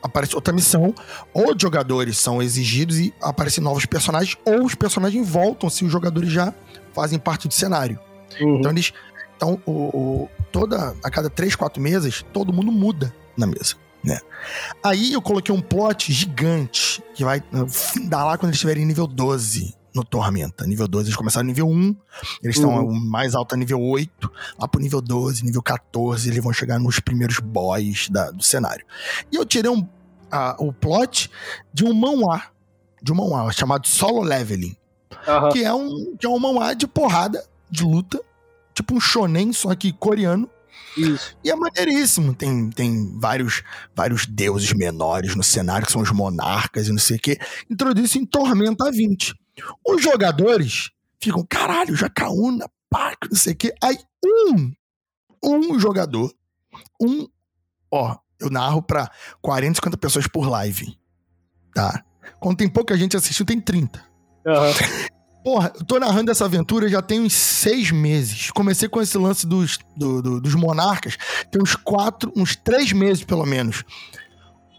aparece 0.02 0.34
outra 0.34 0.52
missão, 0.52 0.94
ou 1.32 1.54
jogadores 1.58 2.18
são 2.18 2.42
exigidos 2.42 2.98
e 2.98 3.14
aparecem 3.20 3.64
novos 3.64 3.86
personagens, 3.86 4.36
ou 4.44 4.64
os 4.64 4.74
personagens 4.74 5.26
voltam 5.26 5.70
se 5.70 5.84
os 5.84 5.90
jogadores 5.90 6.30
já 6.30 6.52
fazem 6.92 7.18
parte 7.18 7.48
do 7.48 7.54
cenário. 7.54 7.98
Uhum. 8.40 8.58
Então 8.58 8.70
eles. 8.70 8.92
Então, 9.36 9.60
o, 9.66 9.72
o, 9.72 10.30
toda, 10.52 10.94
a 11.02 11.10
cada 11.10 11.28
três, 11.28 11.56
quatro 11.56 11.82
mesas, 11.82 12.24
todo 12.32 12.52
mundo 12.52 12.70
muda 12.70 13.12
na 13.36 13.44
mesa. 13.44 13.74
Né? 14.04 14.18
Aí 14.82 15.12
eu 15.12 15.22
coloquei 15.22 15.54
um 15.54 15.60
plot 15.60 16.12
gigante 16.12 17.02
que 17.14 17.24
vai 17.24 17.42
dar 18.08 18.24
lá 18.24 18.36
quando 18.36 18.50
eles 18.50 18.56
estiverem 18.56 18.84
nível 18.84 19.06
12 19.06 19.74
no 19.94 20.04
Tormenta. 20.04 20.66
Nível 20.66 20.88
12, 20.88 21.08
eles 21.08 21.16
começaram 21.16 21.46
nível 21.46 21.68
1, 21.68 21.96
eles 22.42 22.56
estão 22.56 22.70
uhum. 22.70 22.92
mais 22.92 23.34
alto 23.34 23.54
a 23.54 23.58
nível 23.58 23.80
8, 23.80 24.30
lá 24.58 24.66
pro 24.66 24.80
nível 24.80 25.00
12, 25.00 25.44
nível 25.44 25.62
14, 25.62 26.28
eles 26.28 26.42
vão 26.42 26.52
chegar 26.52 26.78
nos 26.78 26.98
primeiros 26.98 27.38
boys 27.38 28.08
da, 28.08 28.30
do 28.30 28.42
cenário. 28.42 28.84
E 29.30 29.36
eu 29.36 29.44
tirei 29.44 29.70
um, 29.70 29.86
a, 30.30 30.56
o 30.58 30.72
plot 30.72 31.30
de 31.72 31.84
um 31.84 31.92
manhwa, 31.92 32.42
de 33.02 33.12
um 33.12 33.16
manhwa 33.16 33.52
chamado 33.52 33.86
Solo 33.86 34.22
Leveling, 34.22 34.76
uhum. 35.28 35.52
que, 35.52 35.64
é 35.64 35.72
um, 35.72 36.16
que 36.18 36.26
é 36.26 36.28
um 36.28 36.38
manhwa 36.38 36.74
de 36.74 36.86
porrada, 36.86 37.44
de 37.70 37.84
luta, 37.84 38.20
tipo 38.74 38.94
um 38.94 39.00
shonen, 39.00 39.52
só 39.52 39.74
que 39.74 39.92
coreano, 39.92 40.48
Isso. 40.96 41.36
E 41.42 41.50
é 41.50 41.56
maneiríssimo. 41.56 42.34
Tem, 42.34 42.70
tem 42.70 43.18
vários, 43.18 43.62
vários 43.94 44.26
deuses 44.26 44.72
menores 44.72 45.34
no 45.34 45.42
cenário, 45.42 45.86
que 45.86 45.92
são 45.92 46.02
os 46.02 46.10
monarcas 46.10 46.88
e 46.88 46.92
não 46.92 46.98
sei 46.98 47.16
o 47.16 47.20
quê. 47.20 47.38
Introduz 47.70 48.10
isso 48.10 48.18
em 48.18 48.26
Tormenta 48.26 48.90
20. 48.90 49.34
Os 49.86 50.02
jogadores 50.02 50.90
ficam, 51.20 51.44
caralho, 51.48 51.94
Jacaúna, 51.94 52.68
pá, 52.88 53.14
não 53.30 53.36
sei 53.36 53.52
o 53.52 53.56
quê. 53.56 53.74
Aí 53.82 53.98
um, 54.24 54.72
um 55.42 55.78
jogador, 55.78 56.32
um, 57.00 57.26
ó, 57.90 58.16
eu 58.40 58.50
narro 58.50 58.82
pra 58.82 59.10
40, 59.40 59.76
50 59.76 59.96
pessoas 59.96 60.26
por 60.26 60.48
live, 60.48 60.96
tá? 61.74 62.04
Quando 62.40 62.58
tem 62.58 62.68
pouca 62.68 62.96
gente 62.96 63.16
assistindo, 63.16 63.46
tem 63.46 63.60
30. 63.60 64.04
Uhum. 64.46 65.12
Porra, 65.42 65.72
eu 65.74 65.84
tô 65.84 65.98
narrando 65.98 66.30
essa 66.30 66.44
aventura 66.44 66.88
já 66.88 67.02
tem 67.02 67.20
uns 67.20 67.32
seis 67.32 67.90
meses. 67.90 68.50
Comecei 68.50 68.88
com 68.88 69.02
esse 69.02 69.18
lance 69.18 69.46
dos, 69.46 69.78
do, 69.96 70.22
do, 70.22 70.40
dos 70.40 70.54
monarcas, 70.54 71.16
tem 71.50 71.60
uns 71.60 71.74
quatro, 71.74 72.32
uns 72.36 72.54
três 72.54 72.92
meses 72.92 73.24
pelo 73.24 73.44
menos. 73.44 73.84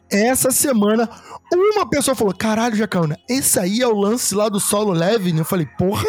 Essa 0.10 0.52
semana, 0.52 1.10
uma 1.52 1.90
pessoa 1.90 2.16
falou: 2.16 2.34
caralho, 2.34 2.76
Jacaúna, 2.76 3.18
esse 3.28 3.60
aí 3.60 3.82
é 3.82 3.88
o 3.88 3.96
lance 3.96 4.34
lá 4.36 4.48
do 4.48 4.60
solo 4.60 4.92
leve? 4.92 5.38
Eu 5.38 5.44
falei, 5.44 5.66
porra, 5.78 6.06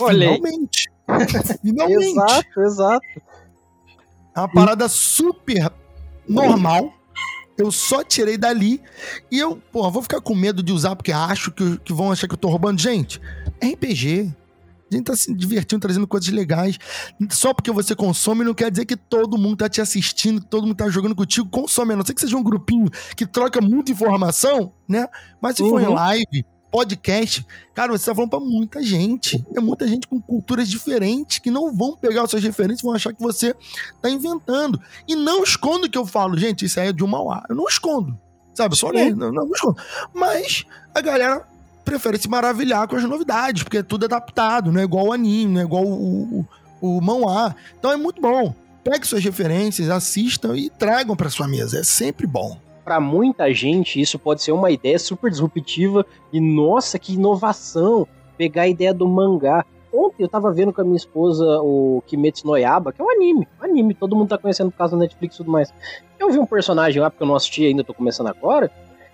Olhei. 0.00 0.34
finalmente. 0.34 0.90
finalmente. 1.62 2.18
Exato, 2.18 2.60
exato. 2.60 3.06
É 4.34 4.40
uma 4.40 4.48
parada 4.48 4.88
super 4.88 5.70
normal. 6.28 6.92
Eu 7.56 7.70
só 7.70 8.02
tirei 8.02 8.36
dali 8.36 8.80
e 9.30 9.38
eu, 9.38 9.56
porra, 9.72 9.90
vou 9.90 10.02
ficar 10.02 10.20
com 10.20 10.34
medo 10.34 10.62
de 10.62 10.72
usar 10.72 10.96
porque 10.96 11.12
acho 11.12 11.52
que, 11.52 11.78
que 11.78 11.92
vão 11.92 12.10
achar 12.10 12.26
que 12.26 12.34
eu 12.34 12.38
tô 12.38 12.48
roubando. 12.48 12.80
Gente, 12.80 13.20
RPG. 13.62 14.32
A 14.92 14.96
gente 14.96 15.06
tá 15.06 15.16
se 15.16 15.34
divertindo, 15.34 15.80
trazendo 15.80 16.06
coisas 16.06 16.28
legais. 16.28 16.78
Só 17.30 17.52
porque 17.54 17.70
você 17.72 17.96
consome 17.96 18.44
não 18.44 18.54
quer 18.54 18.70
dizer 18.70 18.84
que 18.84 18.96
todo 18.96 19.38
mundo 19.38 19.56
tá 19.56 19.68
te 19.68 19.80
assistindo, 19.80 20.40
que 20.40 20.46
todo 20.46 20.66
mundo 20.66 20.76
tá 20.76 20.88
jogando 20.88 21.14
contigo. 21.16 21.48
Consome, 21.48 21.94
a 21.94 21.96
não 21.96 22.04
ser 22.04 22.14
que 22.14 22.20
seja 22.20 22.36
um 22.36 22.42
grupinho 22.42 22.88
que 23.16 23.26
troca 23.26 23.60
muita 23.60 23.90
informação, 23.92 24.72
né? 24.86 25.08
Mas 25.40 25.56
se 25.56 25.68
for 25.68 25.80
em 25.80 25.86
Uhum. 25.86 25.94
live, 25.94 26.44
podcast, 26.74 27.46
cara, 27.72 27.92
você 27.92 28.06
tá 28.06 28.12
falando 28.16 28.30
pra 28.30 28.40
muita 28.40 28.82
gente. 28.82 29.46
É 29.54 29.60
muita 29.60 29.86
gente 29.86 30.08
com 30.08 30.20
culturas 30.20 30.68
diferentes 30.68 31.38
que 31.38 31.48
não 31.48 31.72
vão 31.72 31.96
pegar 31.96 32.24
as 32.24 32.30
suas 32.30 32.42
referências 32.42 32.82
vão 32.82 32.92
achar 32.92 33.14
que 33.14 33.22
você 33.22 33.54
tá 34.02 34.10
inventando. 34.10 34.80
E 35.06 35.14
não 35.14 35.44
escondo 35.44 35.86
o 35.86 35.90
que 35.90 35.96
eu 35.96 36.04
falo, 36.04 36.36
gente, 36.36 36.64
isso 36.64 36.80
aí 36.80 36.88
é 36.88 36.92
de 36.92 37.04
uma 37.04 37.18
Mauá. 37.18 37.44
Eu 37.48 37.54
não 37.54 37.68
escondo. 37.68 38.18
Sabe, 38.52 38.72
eu 38.72 38.76
só 38.76 38.90
leio, 38.90 39.14
não, 39.14 39.30
não, 39.30 39.48
escondo. 39.52 39.76
Mas 40.12 40.64
a 40.92 41.00
galera 41.00 41.46
prefere 41.84 42.18
se 42.18 42.28
maravilhar 42.28 42.88
com 42.88 42.96
as 42.96 43.04
novidades, 43.04 43.62
porque 43.62 43.78
é 43.78 43.82
tudo 43.84 44.06
adaptado, 44.06 44.72
não 44.72 44.80
é 44.80 44.84
igual 44.84 45.06
o 45.06 45.12
anime, 45.12 45.54
não 45.54 45.60
é 45.60 45.64
igual 45.64 45.84
o, 45.84 46.44
o, 46.80 46.98
o. 46.98 47.54
Então 47.78 47.92
é 47.92 47.96
muito 47.96 48.20
bom. 48.20 48.52
Pegue 48.82 49.06
suas 49.06 49.22
referências, 49.22 49.90
assistam 49.90 50.56
e 50.56 50.68
tragam 50.70 51.14
pra 51.14 51.30
sua 51.30 51.46
mesa. 51.46 51.78
É 51.78 51.84
sempre 51.84 52.26
bom. 52.26 52.63
Pra 52.84 53.00
muita 53.00 53.52
gente, 53.54 53.98
isso 54.00 54.18
pode 54.18 54.42
ser 54.42 54.52
uma 54.52 54.70
ideia 54.70 54.98
super 54.98 55.30
disruptiva 55.30 56.04
e 56.32 56.38
nossa, 56.38 56.98
que 56.98 57.14
inovação! 57.14 58.06
Pegar 58.36 58.62
a 58.62 58.68
ideia 58.68 58.92
do 58.92 59.08
mangá. 59.08 59.64
Ontem 59.92 60.24
eu 60.24 60.28
tava 60.28 60.52
vendo 60.52 60.72
com 60.72 60.80
a 60.80 60.84
minha 60.84 60.96
esposa 60.96 61.44
o 61.62 62.02
Kimetsu 62.06 62.46
no 62.46 62.56
Yaba, 62.56 62.92
que 62.92 63.00
é 63.00 63.04
um 63.04 63.10
anime. 63.10 63.48
Um 63.60 63.64
anime, 63.64 63.94
todo 63.94 64.16
mundo 64.16 64.28
tá 64.28 64.36
conhecendo 64.36 64.70
por 64.70 64.76
causa 64.76 64.96
da 64.96 65.02
Netflix 65.02 65.34
e 65.34 65.38
tudo 65.38 65.50
mais. 65.50 65.72
Eu 66.18 66.30
vi 66.30 66.38
um 66.38 66.44
personagem 66.44 67.00
lá, 67.00 67.08
porque 67.08 67.22
eu 67.22 67.28
não 67.28 67.36
assisti 67.36 67.64
ainda, 67.64 67.84
tô 67.84 67.94
começando 67.94 68.26
agora, 68.26 68.70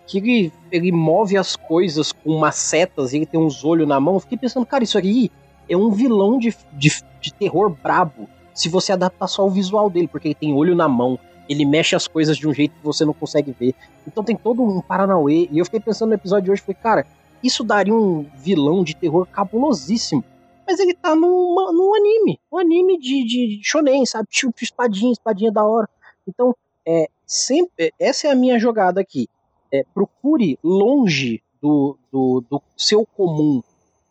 que 0.06 0.18
ele, 0.18 0.52
ele 0.72 0.90
move 0.90 1.36
as 1.36 1.54
coisas 1.54 2.12
com 2.12 2.30
umas 2.30 2.56
setas 2.56 3.12
e 3.12 3.18
ele 3.18 3.26
tem 3.26 3.38
uns 3.38 3.64
olhos 3.64 3.86
na 3.86 4.00
mão. 4.00 4.14
Eu 4.14 4.20
fiquei 4.20 4.38
pensando, 4.38 4.66
cara, 4.66 4.82
isso 4.82 4.98
aqui 4.98 5.30
é 5.68 5.76
um 5.76 5.90
vilão 5.90 6.38
de, 6.38 6.56
de, 6.72 6.90
de 7.20 7.32
terror 7.34 7.70
brabo. 7.70 8.28
Se 8.52 8.68
você 8.68 8.92
adaptar 8.92 9.28
só 9.28 9.46
o 9.46 9.50
visual 9.50 9.88
dele, 9.88 10.08
porque 10.08 10.28
ele 10.28 10.34
tem 10.34 10.52
olho 10.52 10.74
na 10.74 10.88
mão, 10.88 11.18
ele 11.50 11.64
mexe 11.64 11.96
as 11.96 12.06
coisas 12.06 12.36
de 12.36 12.46
um 12.46 12.54
jeito 12.54 12.76
que 12.76 12.84
você 12.84 13.04
não 13.04 13.12
consegue 13.12 13.50
ver. 13.50 13.74
Então 14.06 14.22
tem 14.22 14.36
todo 14.36 14.62
um 14.62 14.80
Paranauê. 14.80 15.48
E 15.50 15.58
eu 15.58 15.64
fiquei 15.64 15.80
pensando 15.80 16.10
no 16.10 16.14
episódio 16.14 16.44
de 16.44 16.50
hoje, 16.52 16.62
falei, 16.62 16.78
cara, 16.80 17.06
isso 17.42 17.64
daria 17.64 17.92
um 17.92 18.24
vilão 18.36 18.84
de 18.84 18.94
terror 18.94 19.26
cabulosíssimo. 19.26 20.22
Mas 20.64 20.78
ele 20.78 20.94
tá 20.94 21.16
num, 21.16 21.94
anime. 21.96 22.38
Um 22.52 22.58
anime 22.58 22.96
de, 23.00 23.24
de 23.24 23.60
shonen, 23.64 24.06
sabe? 24.06 24.28
Tipo 24.30 24.54
espadinha, 24.62 25.10
espadinha 25.10 25.50
da 25.50 25.64
hora. 25.64 25.88
Então, 26.24 26.54
é, 26.86 27.08
sempre, 27.26 27.92
essa 27.98 28.28
é 28.28 28.30
a 28.30 28.36
minha 28.36 28.56
jogada 28.56 29.00
aqui. 29.00 29.28
É, 29.72 29.84
procure 29.92 30.56
longe 30.62 31.42
do, 31.60 31.98
do, 32.12 32.44
do 32.48 32.62
seu 32.76 33.04
comum 33.04 33.60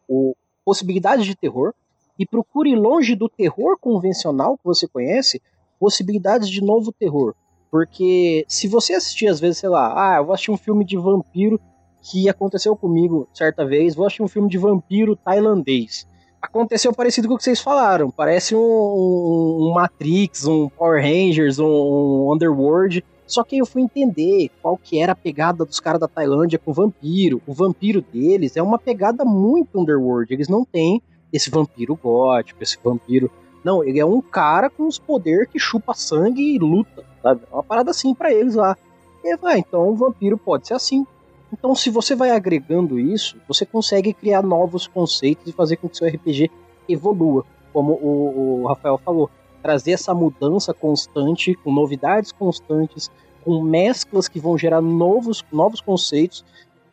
o, 0.10 0.36
possibilidades 0.66 1.26
de 1.26 1.36
terror 1.36 1.74
e 2.18 2.26
procure 2.26 2.76
longe 2.76 3.16
do 3.16 3.30
terror 3.30 3.78
convencional 3.80 4.58
que 4.58 4.66
você 4.66 4.90
conhece 4.90 5.42
possibilidades 5.80 6.50
de 6.50 6.62
novo 6.62 6.92
terror. 6.92 7.34
Porque 7.72 8.46
se 8.48 8.68
você 8.68 8.94
assistir, 8.94 9.28
às 9.28 9.40
vezes, 9.40 9.60
sei 9.60 9.70
lá, 9.70 9.94
ah, 9.96 10.18
eu 10.18 10.26
vou 10.26 10.34
assistir 10.34 10.52
um 10.52 10.58
filme 10.58 10.84
de 10.84 10.98
vampiro 10.98 11.60
que 12.02 12.30
aconteceu 12.30 12.76
comigo 12.76 13.28
certa 13.34 13.66
vez, 13.66 13.96
vou 13.96 14.06
assistir 14.06 14.24
um 14.24 14.28
filme 14.28 14.50
de 14.50 14.58
vampiro 14.58 15.16
tailandês. 15.16 16.08
Aconteceu 16.42 16.94
parecido 16.94 17.28
com 17.28 17.34
o 17.34 17.38
que 17.38 17.44
vocês 17.44 17.60
falaram. 17.60 18.10
Parece 18.10 18.56
um, 18.56 18.60
um 18.60 19.74
Matrix, 19.74 20.46
um 20.46 20.70
Power 20.70 21.02
Rangers, 21.04 21.60
um 21.60 22.34
Underworld. 22.34 23.04
Só 23.28 23.44
que 23.44 23.58
eu 23.58 23.66
fui 23.66 23.82
entender 23.82 24.50
qual 24.62 24.78
que 24.78 25.00
era 25.00 25.12
a 25.12 25.16
pegada 25.16 25.66
dos 25.66 25.80
caras 25.80 26.00
da 26.00 26.08
Tailândia 26.08 26.58
com 26.58 26.74
vampiro. 26.74 27.42
O 27.46 27.54
vampiro 27.54 28.02
deles 28.02 28.56
é 28.56 28.62
uma 28.62 28.80
pegada 28.80 29.26
muito 29.26 29.80
Underworld. 29.80 30.34
Eles 30.34 30.48
não 30.48 30.64
têm 30.64 31.02
esse 31.32 31.50
vampiro 31.50 31.96
gótico, 31.96 32.64
esse 32.64 32.78
vampiro. 32.82 33.30
Não, 33.64 33.84
ele 33.84 33.99
é 33.99 34.05
um 34.05 34.22
cara 34.22 34.70
com 34.70 34.88
os 34.88 34.97
poderes 34.97 35.49
que 35.49 35.60
chupa 35.60 35.93
sangue 35.93 36.55
e 36.55 36.57
luta, 36.57 37.03
sabe? 37.22 37.41
É 37.51 37.53
uma 37.53 37.64
parada 37.64 37.91
assim 37.91 38.14
para 38.14 38.32
eles 38.32 38.55
lá. 38.55 38.78
E 39.24 39.36
vai, 39.38 39.60
então 39.60 39.89
o 39.89 39.95
vampiro 39.95 40.38
pode 40.38 40.68
ser 40.68 40.74
assim. 40.74 41.05
Então, 41.51 41.76
se 41.76 41.89
você 41.89 42.16
vai 42.16 42.30
agregando 42.30 42.99
isso, 42.99 43.38
você 43.47 43.66
consegue 43.66 44.14
criar 44.14 44.43
novos 44.43 44.88
conceitos 44.88 45.47
e 45.47 45.51
fazer 45.51 45.78
com 45.78 45.89
que 45.89 45.97
seu 45.97 46.07
RPG 46.07 46.49
evolua, 46.88 47.43
como 47.74 47.93
o, 47.93 48.62
o 48.62 48.68
Rafael 48.68 48.97
falou. 48.97 49.30
Trazer 49.62 49.91
essa 49.91 50.14
mudança 50.14 50.74
constante, 50.74 51.55
com 51.55 51.74
novidades 51.74 52.32
constantes, 52.32 53.12
com 53.43 53.62
mesclas 53.62 54.28
que 54.28 54.39
vão 54.39 54.57
gerar 54.57 54.80
novos, 54.80 55.43
novos 55.51 55.82
conceitos. 55.82 56.45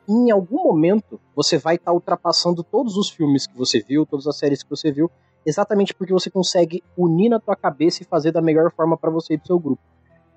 Em 0.08 0.30
algum 0.30 0.64
momento, 0.64 1.20
você 1.34 1.58
vai 1.58 1.76
estar 1.76 1.90
tá 1.90 1.94
ultrapassando 1.94 2.62
todos 2.62 2.96
os 2.96 3.10
filmes 3.10 3.46
que 3.46 3.56
você 3.56 3.80
viu, 3.80 4.06
todas 4.06 4.26
as 4.26 4.36
séries 4.36 4.62
que 4.62 4.70
você 4.70 4.90
viu, 4.90 5.10
exatamente 5.46 5.94
porque 5.94 6.12
você 6.12 6.28
consegue 6.28 6.82
unir 6.98 7.28
na 7.28 7.38
tua 7.38 7.54
cabeça 7.54 8.02
e 8.02 8.06
fazer 8.06 8.32
da 8.32 8.42
melhor 8.42 8.72
forma 8.72 8.96
para 8.96 9.10
você 9.10 9.34
e 9.34 9.38
pro 9.38 9.46
seu 9.46 9.58
grupo. 9.58 9.82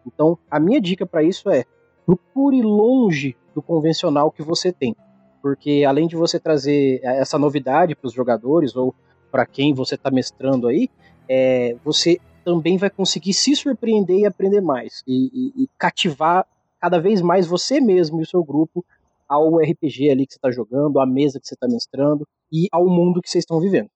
Então, 0.06 0.38
a 0.49 0.60
minha 0.60 0.80
dica 0.80 1.06
para 1.06 1.23
isso 1.23 1.49
é 1.49 1.65
procure 2.06 2.61
longe 2.61 3.36
do 3.53 3.61
convencional 3.61 4.31
que 4.31 4.44
você 4.44 4.72
tem, 4.72 4.95
porque 5.41 5.84
além 5.88 6.07
de 6.07 6.15
você 6.15 6.40
trazer 6.40 7.02
essa 7.03 7.38
novidade 7.38 7.95
para 7.95 8.07
os 8.07 8.14
jogadores 8.14 8.76
ou 8.76 8.94
para 9.31 9.45
quem 9.45 9.73
você 9.73 9.95
está 9.95 10.10
mestrando 10.10 10.68
aí, 10.68 10.90
é, 11.27 11.76
você 11.84 12.19
também 12.44 12.77
vai 12.77 12.90
conseguir 12.90 13.34
se 13.34 13.56
surpreender 13.56 14.19
e 14.19 14.26
aprender 14.26 14.61
mais 14.61 15.03
e, 15.06 15.30
e, 15.34 15.64
e, 15.64 15.69
cativar 15.77 16.48
cada 16.80 16.99
vez 16.99 17.22
mais 17.22 17.45
você 17.45 17.80
mesmo 17.80 18.19
e 18.19 18.23
o 18.23 18.26
seu 18.26 18.44
grupo 18.44 18.84
ao 19.27 19.57
RPG 19.57 20.10
ali 20.10 20.26
que 20.26 20.34
você 20.34 20.40
está 20.40 20.49
jogando, 20.49 20.99
à 20.99 21.06
mesa 21.06 21.40
que 21.40 21.48
você 21.48 21.53
está 21.53 21.68
mestrando 21.68 22.27
e 22.52 22.68
ao 22.72 22.88
mundo 22.88 23.22
que 23.22 23.30
vocês 23.30 23.44
estão 23.44 23.60
vivendo. 23.60 23.90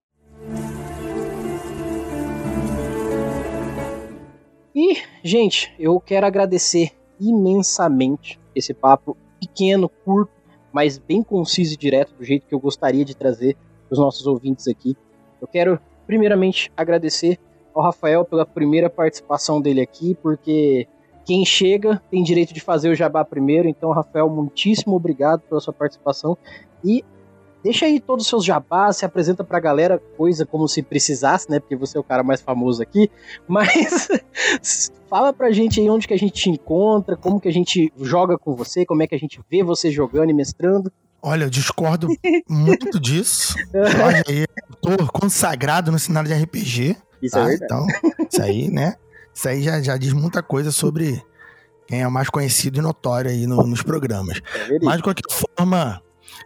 E, 4.75 4.97
gente, 5.23 5.73
eu 5.77 5.99
quero 5.99 6.25
agradecer 6.25 6.91
imensamente 7.19 8.39
esse 8.55 8.73
papo 8.73 9.15
pequeno, 9.39 9.87
curto, 9.87 10.31
mas 10.71 10.97
bem 10.97 11.21
conciso 11.21 11.75
e 11.75 11.77
direto, 11.77 12.13
do 12.15 12.23
jeito 12.23 12.47
que 12.47 12.55
eu 12.55 12.59
gostaria 12.59 13.05
de 13.05 13.15
trazer 13.15 13.55
para 13.87 13.93
os 13.93 13.99
nossos 13.99 14.25
ouvintes 14.25 14.67
aqui. 14.67 14.97
Eu 15.39 15.47
quero, 15.47 15.79
primeiramente, 16.07 16.71
agradecer 16.75 17.39
ao 17.73 17.83
Rafael 17.83 18.25
pela 18.25 18.45
primeira 18.45 18.89
participação 18.89 19.61
dele 19.61 19.81
aqui, 19.81 20.15
porque 20.15 20.87
quem 21.25 21.45
chega 21.45 22.01
tem 22.09 22.23
direito 22.23 22.53
de 22.53 22.59
fazer 22.59 22.89
o 22.89 22.95
jabá 22.95 23.23
primeiro. 23.23 23.67
Então, 23.67 23.91
Rafael, 23.91 24.29
muitíssimo 24.29 24.95
obrigado 24.95 25.41
pela 25.41 25.61
sua 25.61 25.73
participação. 25.73 26.37
E 26.83 27.03
deixa 27.63 27.85
aí 27.85 27.99
todos 27.99 28.25
os 28.25 28.29
seus 28.29 28.43
jabás, 28.43 28.97
se 28.97 29.05
apresenta 29.05 29.43
pra 29.43 29.59
galera, 29.59 30.01
coisa 30.17 30.45
como 30.45 30.67
se 30.67 30.83
precisasse, 30.83 31.49
né? 31.49 31.59
Porque 31.59 31.75
você 31.75 31.97
é 31.97 32.01
o 32.01 32.03
cara 32.03 32.21
mais 32.21 32.41
famoso 32.41 32.81
aqui. 32.81 33.09
Mas 33.47 34.07
fala 35.09 35.31
pra 35.31 35.51
gente 35.51 35.79
aí 35.79 35.89
onde 35.89 36.07
que 36.07 36.13
a 36.13 36.17
gente 36.17 36.33
te 36.33 36.49
encontra, 36.49 37.15
como 37.15 37.39
que 37.39 37.47
a 37.47 37.53
gente 37.53 37.91
joga 37.99 38.37
com 38.37 38.55
você, 38.55 38.85
como 38.85 39.01
é 39.01 39.07
que 39.07 39.15
a 39.15 39.19
gente 39.19 39.39
vê 39.49 39.63
você 39.63 39.89
jogando 39.89 40.29
e 40.29 40.33
mestrando. 40.33 40.91
Olha, 41.21 41.45
eu 41.45 41.49
discordo 41.49 42.09
muito 42.49 42.99
disso. 42.99 43.55
Jorge 43.71 44.23
aí 44.27 44.43
é 44.43 44.47
autor 44.69 45.09
consagrado 45.09 45.89
no 45.89 45.97
cenário 45.97 46.27
de 46.27 46.35
RPG. 46.35 46.97
Isso 47.21 47.35
tá? 47.35 47.43
é 47.43 47.45
verdade. 47.45 47.63
Então, 47.63 47.87
isso 48.29 48.41
aí, 48.41 48.69
né? 48.69 48.95
Isso 49.33 49.47
aí 49.47 49.63
já, 49.63 49.81
já 49.81 49.95
diz 49.95 50.11
muita 50.11 50.43
coisa 50.43 50.69
sobre 50.69 51.23
quem 51.87 52.01
é 52.01 52.07
mais 52.09 52.29
conhecido 52.29 52.77
e 52.79 52.81
notório 52.81 53.31
aí 53.31 53.47
no, 53.47 53.65
nos 53.65 53.81
programas. 53.81 54.41
É 54.69 54.79
Mas, 54.81 54.97
de 54.97 55.03
qualquer 55.03 55.23
forma, 55.31 56.02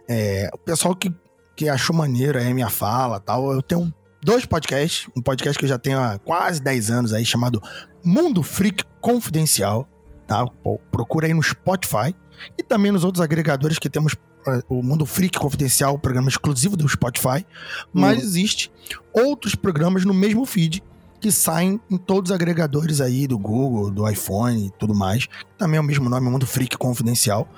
é, 0.08 0.50
o 0.52 0.58
pessoal 0.58 0.94
que, 0.94 1.12
que 1.56 1.68
achou 1.68 1.94
maneiro 1.94 2.38
aí 2.38 2.50
a 2.50 2.54
minha 2.54 2.68
fala 2.68 3.18
tal, 3.18 3.52
eu 3.52 3.62
tenho 3.62 3.92
dois 4.22 4.44
podcasts. 4.44 5.08
Um 5.16 5.22
podcast 5.22 5.58
que 5.58 5.64
eu 5.64 5.68
já 5.68 5.78
tenho 5.78 5.98
há 5.98 6.18
quase 6.18 6.60
10 6.60 6.90
anos 6.90 7.12
aí, 7.12 7.24
chamado 7.24 7.62
Mundo 8.04 8.42
Freak 8.42 8.84
Confidencial. 9.00 9.88
Tá? 10.26 10.46
Procura 10.90 11.26
aí 11.26 11.34
no 11.34 11.42
Spotify 11.42 12.14
e 12.56 12.62
também 12.62 12.92
nos 12.92 13.04
outros 13.04 13.22
agregadores 13.22 13.78
que 13.78 13.88
temos 13.88 14.14
eh, 14.46 14.62
o 14.68 14.82
Mundo 14.82 15.06
Freak 15.06 15.38
Confidencial, 15.38 15.94
o 15.94 15.98
programa 15.98 16.28
exclusivo 16.28 16.76
do 16.76 16.86
Spotify, 16.88 17.46
mas 17.92 18.18
uhum. 18.18 18.24
existe 18.24 18.70
outros 19.12 19.54
programas 19.54 20.04
no 20.04 20.12
mesmo 20.12 20.44
feed 20.44 20.82
que 21.20 21.32
saem 21.32 21.80
em 21.90 21.96
todos 21.96 22.30
os 22.30 22.34
agregadores 22.34 23.00
aí 23.00 23.26
do 23.26 23.38
Google, 23.38 23.90
do 23.90 24.08
iPhone 24.08 24.66
e 24.66 24.70
tudo 24.78 24.94
mais. 24.94 25.26
Também 25.56 25.78
é 25.78 25.80
o 25.80 25.84
mesmo 25.84 26.08
nome, 26.08 26.30
Mundo 26.30 26.46
Freak 26.46 26.76
Confidencial, 26.76 27.48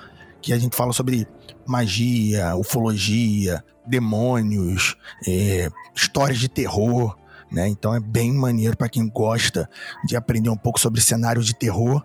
que 0.41 0.51
a 0.51 0.57
gente 0.57 0.75
fala 0.75 0.93
sobre 0.93 1.27
magia, 1.71 2.55
ufologia, 2.55 3.63
demônios, 3.85 4.97
é, 5.27 5.71
histórias 5.95 6.37
de 6.37 6.49
terror, 6.49 7.17
né? 7.51 7.67
Então 7.67 7.95
é 7.95 7.99
bem 7.99 8.33
maneiro 8.33 8.75
para 8.75 8.89
quem 8.89 9.07
gosta 9.07 9.69
de 10.05 10.15
aprender 10.15 10.49
um 10.49 10.57
pouco 10.57 10.79
sobre 10.79 11.01
cenários 11.01 11.45
de 11.45 11.55
terror. 11.55 12.03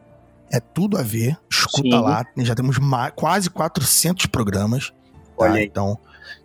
É 0.51 0.61
tudo 0.61 0.97
a 0.97 1.03
ver, 1.03 1.37
escuta 1.51 1.97
Sim. 1.97 2.01
lá, 2.03 2.25
já 2.39 2.55
temos 2.55 2.77
quase 3.17 3.51
400 3.51 4.27
programas. 4.27 4.93
Tá? 5.37 5.61
Então, 5.61 5.99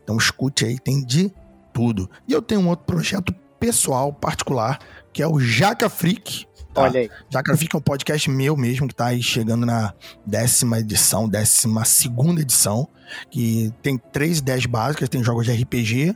então 0.03 0.17
escute 0.17 0.65
aí, 0.65 0.79
tem 0.79 1.05
de 1.05 1.31
tudo. 1.71 2.09
E 2.27 2.33
eu 2.33 2.41
tenho 2.41 2.61
um 2.61 2.67
outro 2.67 2.85
projeto 2.85 3.33
pessoal, 3.59 4.11
particular, 4.11 4.79
que 5.13 5.21
é 5.21 5.27
o 5.27 5.39
Jaca 5.39 5.87
Freak. 5.87 6.47
Tá? 6.73 6.81
Olha 6.83 7.01
aí. 7.01 7.09
Freak 7.57 7.75
é 7.75 7.77
um 7.77 7.81
podcast 7.81 8.29
meu 8.29 8.55
mesmo, 8.55 8.87
que 8.87 8.95
tá 8.95 9.07
aí 9.07 9.21
chegando 9.21 9.65
na 9.65 9.93
décima 10.25 10.79
edição, 10.79 11.27
décima 11.27 11.83
segunda 11.85 12.41
edição, 12.41 12.87
que 13.29 13.73
tem 13.81 13.97
três 13.97 14.39
ideias 14.39 14.65
básicas, 14.65 15.09
tem 15.09 15.23
jogos 15.23 15.45
de 15.45 15.51
RPG, 15.51 16.15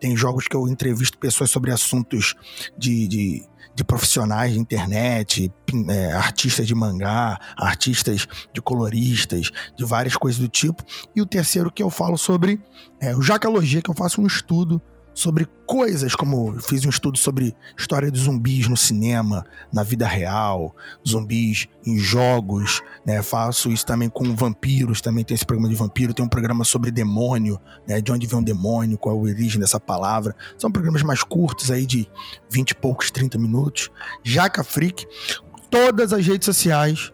tem 0.00 0.16
jogos 0.16 0.46
que 0.46 0.56
eu 0.56 0.68
entrevisto 0.68 1.18
pessoas 1.18 1.50
sobre 1.50 1.72
assuntos 1.72 2.34
de, 2.78 3.08
de 3.08 3.48
de 3.76 3.84
profissionais 3.84 4.54
de 4.54 4.58
internet, 4.58 5.52
é, 5.90 6.12
artistas 6.14 6.66
de 6.66 6.74
mangá, 6.74 7.38
artistas 7.58 8.26
de 8.50 8.62
coloristas, 8.62 9.50
de 9.76 9.84
várias 9.84 10.16
coisas 10.16 10.40
do 10.40 10.48
tipo. 10.48 10.82
E 11.14 11.20
o 11.20 11.26
terceiro 11.26 11.70
que 11.70 11.82
eu 11.82 11.90
falo 11.90 12.16
sobre 12.16 12.58
é 12.98 13.14
o 13.14 13.20
Jacalogia, 13.20 13.82
que 13.82 13.90
eu 13.90 13.94
faço 13.94 14.22
um 14.22 14.26
estudo 14.26 14.80
sobre 15.16 15.48
coisas 15.66 16.14
como 16.14 16.60
fiz 16.60 16.84
um 16.84 16.90
estudo 16.90 17.16
sobre 17.16 17.56
história 17.76 18.10
de 18.10 18.20
zumbis 18.20 18.68
no 18.68 18.76
cinema, 18.76 19.46
na 19.72 19.82
vida 19.82 20.06
real, 20.06 20.76
zumbis 21.08 21.68
em 21.86 21.98
jogos, 21.98 22.82
né? 23.04 23.22
Faço 23.22 23.70
isso 23.70 23.86
também 23.86 24.10
com 24.10 24.36
vampiros, 24.36 25.00
também 25.00 25.24
tem 25.24 25.34
esse 25.34 25.46
programa 25.46 25.70
de 25.70 25.74
vampiro, 25.74 26.12
tem 26.12 26.22
um 26.22 26.28
programa 26.28 26.64
sobre 26.64 26.90
demônio, 26.90 27.58
né? 27.88 27.98
De 28.02 28.12
onde 28.12 28.26
vem 28.26 28.38
um 28.38 28.42
demônio, 28.42 28.98
qual 28.98 29.16
é 29.16 29.18
a 29.18 29.22
origem 29.22 29.58
dessa 29.58 29.80
palavra. 29.80 30.36
São 30.58 30.70
programas 30.70 31.02
mais 31.02 31.22
curtos 31.22 31.70
aí 31.70 31.86
de 31.86 32.06
20 32.50 32.72
e 32.72 32.74
poucos, 32.74 33.10
30 33.10 33.38
minutos. 33.38 33.90
Jaca 34.22 34.62
Freak, 34.62 35.06
todas 35.70 36.12
as 36.12 36.26
redes 36.26 36.44
sociais 36.44 37.10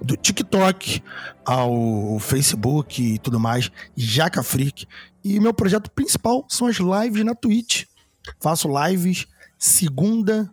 do 0.00 0.16
TikTok 0.16 1.02
ao 1.44 2.18
Facebook 2.20 3.02
e 3.02 3.18
tudo 3.18 3.40
mais, 3.40 3.70
Jaca 3.96 4.42
Freak. 4.44 4.86
E 5.26 5.40
meu 5.40 5.52
projeto 5.52 5.90
principal 5.90 6.46
são 6.48 6.68
as 6.68 6.76
lives 6.76 7.24
na 7.24 7.34
Twitch. 7.34 7.86
Faço 8.40 8.68
lives 8.68 9.26
segunda, 9.58 10.48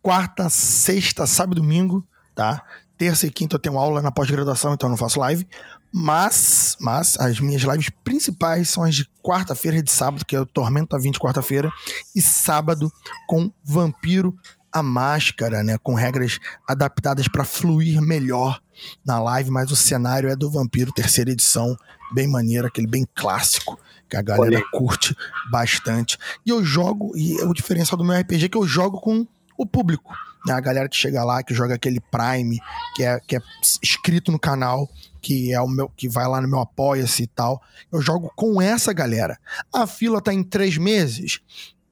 quarta, 0.00 0.48
sexta, 0.48 1.26
sábado 1.26 1.58
e 1.58 1.60
domingo, 1.60 2.02
tá? 2.34 2.64
Terça 2.96 3.26
e 3.26 3.30
quinta 3.30 3.56
eu 3.56 3.60
tenho 3.60 3.76
aula 3.76 4.00
na 4.00 4.10
pós-graduação, 4.10 4.72
então 4.72 4.86
eu 4.86 4.92
não 4.92 4.96
faço 4.96 5.20
live. 5.20 5.46
Mas, 5.92 6.74
mas 6.80 7.20
as 7.20 7.38
minhas 7.38 7.60
lives 7.60 7.90
principais 8.02 8.70
são 8.70 8.82
as 8.82 8.94
de 8.94 9.06
quarta-feira 9.22 9.76
e 9.76 9.82
de 9.82 9.90
sábado, 9.92 10.24
que 10.24 10.34
é 10.34 10.40
o 10.40 10.46
Tormento 10.46 10.96
a 10.96 10.98
20 10.98 11.18
quarta-feira, 11.18 11.70
e 12.16 12.22
sábado 12.22 12.90
com 13.28 13.52
Vampiro 13.62 14.34
a 14.72 14.82
máscara, 14.82 15.62
né, 15.62 15.76
com 15.76 15.92
regras 15.92 16.38
adaptadas 16.66 17.28
para 17.28 17.44
fluir 17.44 18.00
melhor 18.00 18.58
na 19.04 19.20
live, 19.22 19.50
mas 19.50 19.70
o 19.70 19.76
cenário 19.76 20.30
é 20.30 20.34
do 20.34 20.50
Vampiro, 20.50 20.90
terceira 20.92 21.30
edição, 21.30 21.76
bem 22.14 22.28
maneiro, 22.28 22.66
aquele 22.66 22.86
bem 22.86 23.06
clássico, 23.14 23.78
que 24.08 24.16
a 24.16 24.22
galera 24.22 24.56
Olhei. 24.56 24.64
curte 24.72 25.16
bastante. 25.50 26.18
E 26.44 26.50
eu 26.50 26.64
jogo, 26.64 27.16
e 27.16 27.40
o 27.42 27.52
diferencial 27.52 27.96
do 27.96 28.04
meu 28.04 28.18
RPG 28.18 28.46
é 28.46 28.48
que 28.48 28.56
eu 28.56 28.66
jogo 28.66 29.00
com 29.00 29.26
o 29.56 29.66
público, 29.66 30.14
né, 30.46 30.54
a 30.54 30.60
galera 30.60 30.88
que 30.88 30.96
chega 30.96 31.22
lá, 31.24 31.42
que 31.42 31.54
joga 31.54 31.74
aquele 31.74 32.00
Prime, 32.00 32.58
que 32.96 33.04
é, 33.04 33.20
que 33.20 33.36
é 33.36 33.40
inscrito 33.82 34.32
no 34.32 34.38
canal, 34.38 34.88
que 35.20 35.52
é 35.52 35.60
o 35.60 35.68
meu, 35.68 35.88
que 35.88 36.08
vai 36.08 36.26
lá 36.26 36.40
no 36.40 36.48
meu 36.48 36.58
Apoia-se 36.58 37.22
e 37.22 37.26
tal. 37.28 37.62
Eu 37.92 38.02
jogo 38.02 38.32
com 38.34 38.60
essa 38.60 38.92
galera. 38.92 39.38
A 39.72 39.86
fila 39.86 40.20
tá 40.20 40.34
em 40.34 40.42
três 40.42 40.76
meses 40.76 41.40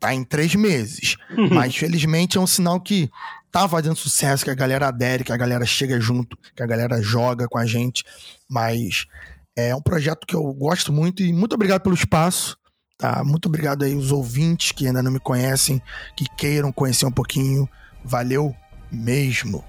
tá 0.01 0.15
em 0.15 0.25
três 0.25 0.55
meses. 0.55 1.17
Uhum. 1.37 1.51
Mas 1.53 1.77
felizmente 1.77 2.39
é 2.39 2.41
um 2.41 2.47
sinal 2.47 2.81
que 2.81 3.11
tá 3.53 3.69
fazendo 3.69 3.95
sucesso, 3.95 4.45
que 4.45 4.51
a 4.51 4.55
galera 4.55 4.89
adere, 4.89 5.23
que 5.23 5.33
a 5.33 5.37
galera 5.37 5.67
chega 5.67 6.01
junto, 6.01 6.37
que 6.57 6.63
a 6.63 6.67
galera 6.67 7.01
joga 7.03 7.47
com 7.47 7.59
a 7.59 7.67
gente. 7.67 8.03
Mas 8.49 9.07
é 9.69 9.75
um 9.75 9.83
projeto 9.83 10.27
que 10.27 10.35
eu 10.35 10.53
gosto 10.53 10.93
muito 10.93 11.23
e 11.23 11.33
muito 11.33 11.55
obrigado 11.55 11.83
pelo 11.83 11.95
espaço. 11.95 12.57
Tá? 12.99 13.23
Muito 13.25 13.47
obrigado 13.47 13.83
aí 13.83 13.95
os 13.95 14.13
ouvintes 14.13 14.73
que 14.73 14.87
ainda 14.87 15.03
não 15.03 15.11
me 15.11 15.21
conhecem, 15.21 15.81
que 16.17 16.27
queiram 16.37 16.71
conhecer 16.71 17.07
um 17.07 17.13
pouquinho. 17.13 17.69
Valeu 18.05 18.55
mesmo. 18.93 19.65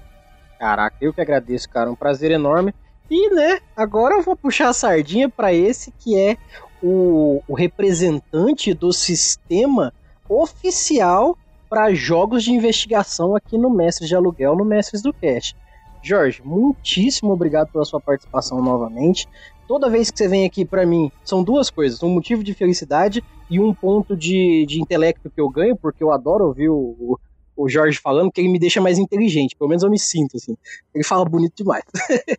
Caraca, 0.58 0.96
eu 1.00 1.12
que 1.12 1.20
agradeço, 1.20 1.68
cara. 1.68 1.90
Um 1.90 1.96
prazer 1.96 2.30
enorme. 2.30 2.74
E, 3.10 3.34
né, 3.34 3.60
agora 3.76 4.14
eu 4.14 4.22
vou 4.22 4.36
puxar 4.36 4.68
a 4.68 4.72
sardinha 4.72 5.28
para 5.28 5.52
esse 5.52 5.90
que 5.92 6.16
é 6.18 6.36
o, 6.82 7.42
o 7.46 7.54
representante 7.54 8.72
do 8.74 8.92
sistema 8.92 9.92
oficial 10.28 11.36
para 11.68 11.94
jogos 11.94 12.42
de 12.42 12.52
investigação 12.52 13.34
aqui 13.34 13.56
no 13.56 13.70
Mestres 13.70 14.08
de 14.08 14.14
Aluguel, 14.14 14.56
no 14.56 14.64
Mestres 14.64 15.02
do 15.02 15.12
Cast. 15.12 15.56
Jorge, 16.02 16.42
muitíssimo 16.44 17.32
obrigado 17.32 17.70
pela 17.70 17.84
sua 17.84 18.00
participação 18.00 18.60
novamente. 18.60 19.28
Toda 19.72 19.88
vez 19.88 20.10
que 20.10 20.18
você 20.18 20.28
vem 20.28 20.44
aqui 20.44 20.66
para 20.66 20.84
mim, 20.84 21.10
são 21.24 21.42
duas 21.42 21.70
coisas: 21.70 22.02
um 22.02 22.10
motivo 22.10 22.44
de 22.44 22.52
felicidade 22.52 23.24
e 23.48 23.58
um 23.58 23.72
ponto 23.72 24.14
de, 24.14 24.66
de 24.66 24.78
intelecto 24.78 25.30
que 25.30 25.40
eu 25.40 25.48
ganho, 25.48 25.74
porque 25.74 26.04
eu 26.04 26.12
adoro 26.12 26.44
ouvir 26.44 26.68
o, 26.68 27.18
o, 27.56 27.68
Jorge 27.70 27.98
falando, 27.98 28.30
que 28.30 28.42
ele 28.42 28.52
me 28.52 28.58
deixa 28.58 28.82
mais 28.82 28.98
inteligente. 28.98 29.56
Pelo 29.56 29.70
menos 29.70 29.82
eu 29.82 29.88
me 29.88 29.98
sinto 29.98 30.36
assim. 30.36 30.58
Ele 30.94 31.02
fala 31.02 31.24
bonito 31.24 31.54
demais. 31.56 31.84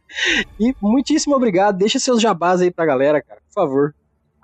e 0.61 0.75
muitíssimo 0.79 1.35
obrigado. 1.35 1.75
Deixa 1.75 1.97
seus 1.97 2.21
jabás 2.21 2.61
aí 2.61 2.69
pra 2.69 2.85
galera, 2.85 3.19
cara, 3.19 3.41
por 3.47 3.53
favor. 3.63 3.95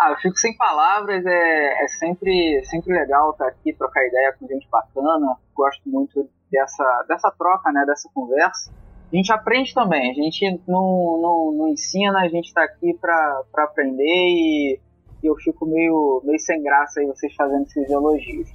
Ah, 0.01 0.09
eu 0.09 0.17
fico 0.17 0.39
sem 0.39 0.57
palavras, 0.57 1.23
é, 1.27 1.83
é 1.83 1.87
sempre, 1.89 2.65
sempre 2.65 2.91
legal 2.91 3.29
estar 3.29 3.49
aqui, 3.49 3.71
trocar 3.71 4.03
ideia 4.03 4.33
com 4.39 4.47
gente 4.47 4.67
bacana. 4.67 5.37
Gosto 5.53 5.87
muito 5.87 6.27
dessa, 6.51 7.05
dessa 7.07 7.29
troca, 7.37 7.71
né, 7.71 7.85
dessa 7.85 8.09
conversa. 8.15 8.71
A 9.11 9.15
gente 9.15 9.31
aprende 9.33 9.73
também, 9.73 10.11
a 10.11 10.13
gente 10.13 10.61
não, 10.67 11.19
não, 11.19 11.51
não 11.51 11.67
ensina, 11.69 12.19
a 12.19 12.27
gente 12.27 12.45
está 12.45 12.63
aqui 12.63 12.93
para 12.93 13.43
aprender 13.57 14.03
e, 14.05 14.79
e, 15.23 15.27
eu 15.27 15.35
fico 15.37 15.65
meio, 15.65 16.21
meio 16.23 16.39
sem 16.39 16.61
graça 16.61 16.99
aí 16.99 17.07
vocês 17.07 17.33
fazendo 17.33 17.63
esses 17.63 17.89
elogios. 17.89 18.47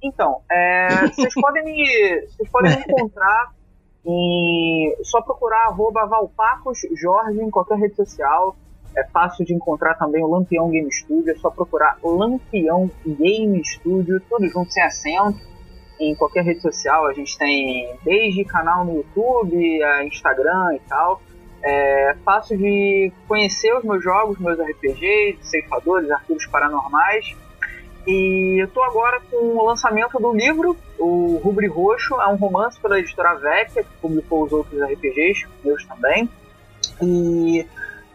Então, 0.00 0.42
é, 0.50 1.08
vocês, 1.08 1.34
podem 1.40 1.64
me, 1.64 2.20
vocês 2.28 2.48
podem 2.50 2.76
me 2.76 2.82
encontrar 2.82 3.52
em. 4.06 4.96
Só 5.02 5.20
procurar 5.22 5.66
arroba 5.66 6.06
Valpacos 6.06 6.78
Jorge 6.94 7.40
em 7.40 7.50
qualquer 7.50 7.78
rede 7.78 7.96
social. 7.96 8.56
É 8.96 9.04
fácil 9.08 9.44
de 9.44 9.52
encontrar 9.52 9.94
também 9.94 10.24
o 10.24 10.28
Lampião 10.28 10.70
Game 10.70 10.90
Studio, 10.90 11.30
é 11.30 11.34
só 11.34 11.50
procurar 11.50 11.98
Lampião 12.02 12.90
Game 13.04 13.62
Studio, 13.64 14.22
tudo 14.28 14.46
junto 14.48 14.70
sem 14.70 14.82
acento. 14.82 15.55
Em 15.98 16.14
qualquer 16.14 16.44
rede 16.44 16.60
social, 16.60 17.06
a 17.06 17.12
gente 17.12 17.36
tem 17.38 17.96
desde 18.04 18.44
canal 18.44 18.84
no 18.84 18.96
YouTube, 18.96 19.80
Instagram 20.04 20.74
e 20.74 20.80
tal. 20.88 21.22
É 21.62 22.14
fácil 22.24 22.56
de 22.58 23.12
conhecer 23.26 23.74
os 23.76 23.82
meus 23.82 24.02
jogos, 24.02 24.38
meus 24.38 24.58
RPGs, 24.58 25.38
ceifadores, 25.42 26.10
arquivos 26.10 26.46
paranormais. 26.46 27.34
E 28.06 28.62
eu 28.62 28.68
tô 28.68 28.80
agora 28.82 29.20
com 29.30 29.36
o 29.36 29.66
lançamento 29.66 30.16
do 30.18 30.32
livro, 30.32 30.76
o 30.96 31.40
Rubri 31.42 31.66
Roxo, 31.66 32.14
é 32.20 32.28
um 32.28 32.36
romance 32.36 32.80
pela 32.80 33.00
editora 33.00 33.34
Vecchia, 33.34 33.82
que 33.82 33.96
publicou 34.00 34.44
os 34.44 34.52
outros 34.52 34.80
RPGs, 34.80 35.46
meus 35.64 35.84
também. 35.86 36.30
E 37.02 37.66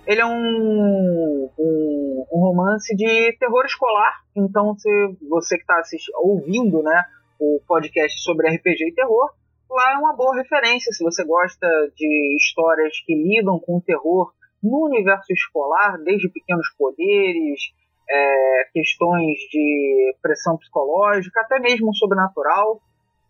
ele 0.07 0.21
é 0.21 0.25
um, 0.25 1.49
um, 1.59 2.25
um, 2.31 2.39
romance 2.39 2.95
de 2.95 3.35
terror 3.37 3.65
escolar. 3.65 4.21
Então, 4.33 4.77
se 4.77 4.89
você 5.29 5.57
que 5.57 5.63
está 5.63 5.81
ouvindo 6.19 6.81
né, 6.81 7.03
o 7.41 7.59
podcast 7.68 8.22
sobre 8.22 8.47
RPG 8.47 8.89
e 8.89 8.93
terror, 8.93 9.31
lá 9.68 9.93
é 9.93 9.97
uma 9.97 10.15
boa 10.15 10.35
referência. 10.35 10.93
Se 10.93 11.03
você 11.03 11.23
gosta 11.26 11.68
de 11.95 12.38
histórias 12.38 12.93
que 13.03 13.15
lidam 13.15 13.59
com 13.59 13.77
o 13.77 13.81
terror 13.81 14.31
no 14.61 14.85
universo 14.85 15.34
escolar, 15.34 15.97
desde 16.03 16.30
pequenos 16.30 16.68
poderes, 16.77 17.59
é, 18.07 18.69
questões 18.72 19.39
de 19.49 20.15
pressão 20.22 20.55
psicológica, 20.55 21.41
até 21.41 21.59
mesmo 21.59 21.95
sobrenatural. 21.95 22.80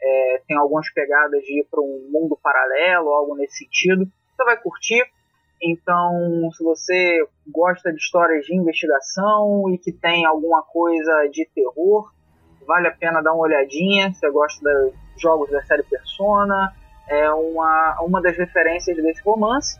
É, 0.03 0.41
tem 0.45 0.57
algumas 0.57 0.91
pegadas 0.91 1.41
de 1.43 1.61
ir 1.61 1.67
para 1.71 1.79
um 1.79 2.09
mundo 2.11 2.37
paralelo, 2.43 3.13
algo 3.13 3.35
nesse 3.35 3.59
sentido. 3.59 4.05
Você 4.35 4.43
vai 4.43 4.57
curtir. 4.57 5.05
Então, 5.63 6.49
se 6.57 6.63
você 6.63 7.23
gosta 7.47 7.93
de 7.93 7.99
histórias 7.99 8.45
de 8.45 8.55
investigação 8.55 9.69
e 9.69 9.77
que 9.77 9.93
tem 9.93 10.25
alguma 10.25 10.63
coisa 10.63 11.27
de 11.31 11.47
terror, 11.53 12.11
vale 12.71 12.87
a 12.87 12.91
pena 12.91 13.21
dar 13.21 13.33
uma 13.33 13.43
olhadinha. 13.43 14.13
Se 14.13 14.21
você 14.21 14.31
gosta 14.31 14.61
dos 14.63 15.21
jogos 15.21 15.51
da 15.51 15.61
série 15.63 15.83
Persona, 15.83 16.73
é 17.05 17.29
uma, 17.29 17.97
uma 18.01 18.21
das 18.21 18.37
referências 18.37 18.95
desse 18.95 19.21
romance. 19.23 19.77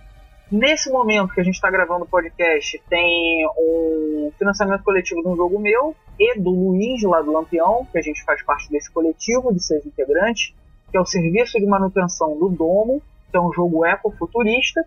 Nesse 0.51 0.91
momento 0.91 1.34
que 1.34 1.39
a 1.39 1.43
gente 1.43 1.55
está 1.55 1.72
gravando 1.72 2.03
o 2.03 2.07
podcast, 2.07 2.84
tem 2.89 3.47
um 3.57 4.34
financiamento 4.38 4.84
coletivo 4.84 5.22
de 5.22 5.30
um 5.30 5.38
jogo 5.38 5.57
meu 5.57 5.95
e 6.19 6.38
do 6.38 6.49
Luiz, 6.49 7.01
lá 7.03 7.22
do 7.22 7.31
Lampião, 7.31 7.88
que 7.89 7.97
a 7.97 8.01
gente 8.01 8.22
faz 8.26 8.43
parte 8.43 8.69
desse 8.69 8.91
coletivo 8.91 9.53
de 9.53 9.63
seis 9.63 9.85
integrantes, 9.85 10.53
que 10.91 10.97
é 10.97 10.99
o 10.99 11.05
Serviço 11.05 11.57
de 11.57 11.65
Manutenção 11.65 12.38
do 12.38 12.49
Domo, 12.49 13.01
que 13.31 13.38
é 13.38 13.39
um 13.39 13.53
jogo 13.53 13.85
ecofuturista. 13.85 14.85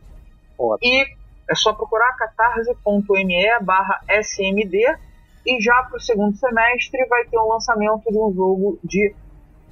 E 0.82 1.06
é 1.48 1.54
só 1.54 1.72
procurar 1.72 2.14
catarse.me 2.18 3.58
barra 3.62 4.02
smd 4.20 4.98
e 5.46 5.60
já 5.60 5.82
para 5.84 5.96
o 5.96 6.00
segundo 6.00 6.36
semestre 6.36 7.06
vai 7.06 7.24
ter 7.26 7.38
um 7.38 7.48
lançamento 7.48 8.10
de 8.10 8.18
um 8.18 8.32
jogo 8.32 8.78
de 8.82 9.14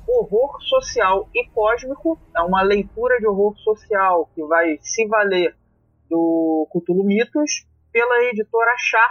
horror 0.06 0.60
social 0.62 1.28
e 1.34 1.46
cósmico. 1.48 2.18
É 2.36 2.42
uma 2.42 2.62
leitura 2.62 3.18
de 3.18 3.26
horror 3.26 3.56
social 3.58 4.28
que 4.34 4.44
vai 4.44 4.78
se 4.82 5.06
valer 5.06 5.54
do 6.10 6.68
Cthulhu 6.70 7.04
Mitos 7.04 7.66
pela 7.92 8.22
editora 8.24 8.74
Chá. 8.78 9.06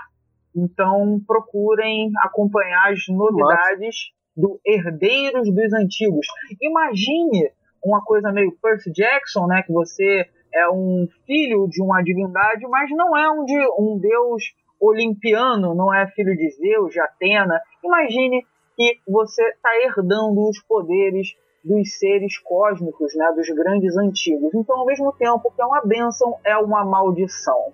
Então 0.56 1.20
procurem 1.26 2.12
acompanhar 2.24 2.92
as 2.92 3.00
novidades 3.08 4.12
Nossa. 4.36 4.36
do 4.36 4.60
Herdeiros 4.66 5.54
dos 5.54 5.74
Antigos. 5.74 6.28
Imagine 6.62 7.52
uma 7.84 8.04
coisa 8.04 8.32
meio 8.32 8.52
Percy 8.62 8.92
Jackson, 8.92 9.48
né? 9.48 9.64
Que 9.64 9.72
você 9.72 10.28
é 10.54 10.70
um 10.70 11.08
filho 11.26 11.68
de 11.70 11.82
uma 11.82 12.02
divindade, 12.04 12.68
mas 12.68 12.90
não 12.92 13.18
é 13.18 13.32
um, 13.32 13.46
de, 13.46 13.58
um 13.80 13.98
deus 13.98 14.44
olimpiano, 14.82 15.76
não 15.76 15.94
é 15.94 16.08
filho 16.08 16.36
de 16.36 16.49
Zeus, 16.49 16.91
de 16.91 16.99
Atena. 16.99 17.62
Imagine 17.84 18.44
que 18.76 18.99
você 19.08 19.44
está 19.49 19.70
herdando 19.84 20.49
os 20.49 20.60
poderes 20.64 21.36
dos 21.64 21.99
seres 21.99 22.40
cósmicos, 22.40 23.14
né, 23.16 23.32
dos 23.36 23.48
grandes 23.49 23.95
antigos. 23.95 24.52
Então, 24.56 24.80
ao 24.80 24.86
mesmo 24.86 25.14
tempo 25.14 25.52
que 25.56 25.62
é 25.62 25.66
uma 25.66 25.82
bênção, 25.86 26.36
é 26.44 26.58
uma 26.58 26.84
maldição. 26.84 27.72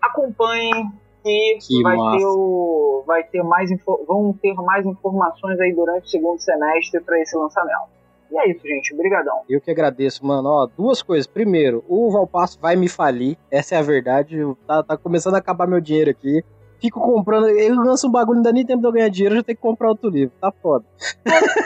Acompanhem 0.00 0.90
que, 1.22 1.58
que 1.64 1.82
vai, 1.82 1.96
ter 1.96 2.26
o, 2.26 3.04
vai 3.06 3.22
ter 3.22 3.42
mais 3.44 3.70
vão 4.08 4.36
ter 4.42 4.54
mais 4.54 4.84
informações 4.84 5.60
aí 5.60 5.72
durante 5.72 6.06
o 6.06 6.08
segundo 6.08 6.40
semestre 6.40 7.00
para 7.00 7.20
esse 7.20 7.36
lançamento. 7.36 8.01
E 8.32 8.38
é 8.38 8.50
isso, 8.50 8.66
gente. 8.66 8.94
Obrigadão. 8.94 9.42
Eu 9.48 9.60
que 9.60 9.70
agradeço, 9.70 10.24
mano. 10.24 10.48
Ó, 10.48 10.66
duas 10.66 11.02
coisas. 11.02 11.26
Primeiro, 11.26 11.84
o 11.86 12.10
Valpasso 12.10 12.58
vai 12.58 12.74
me 12.74 12.88
falir. 12.88 13.36
Essa 13.50 13.74
é 13.74 13.78
a 13.78 13.82
verdade. 13.82 14.38
Tá, 14.66 14.82
tá 14.82 14.96
começando 14.96 15.34
a 15.34 15.38
acabar 15.38 15.68
meu 15.68 15.80
dinheiro 15.80 16.10
aqui 16.10 16.42
fico 16.82 17.00
comprando. 17.00 17.48
Eu 17.48 17.76
lanço 17.76 18.08
um 18.08 18.10
bagulho, 18.10 18.36
não 18.36 18.42
dá 18.42 18.52
nem 18.52 18.66
tempo 18.66 18.80
de 18.80 18.88
eu 18.88 18.92
ganhar 18.92 19.08
dinheiro, 19.08 19.36
eu 19.36 19.38
já 19.38 19.44
tenho 19.44 19.56
que 19.56 19.62
comprar 19.62 19.88
outro 19.88 20.10
livro. 20.10 20.34
Tá 20.40 20.50
foda. 20.50 20.84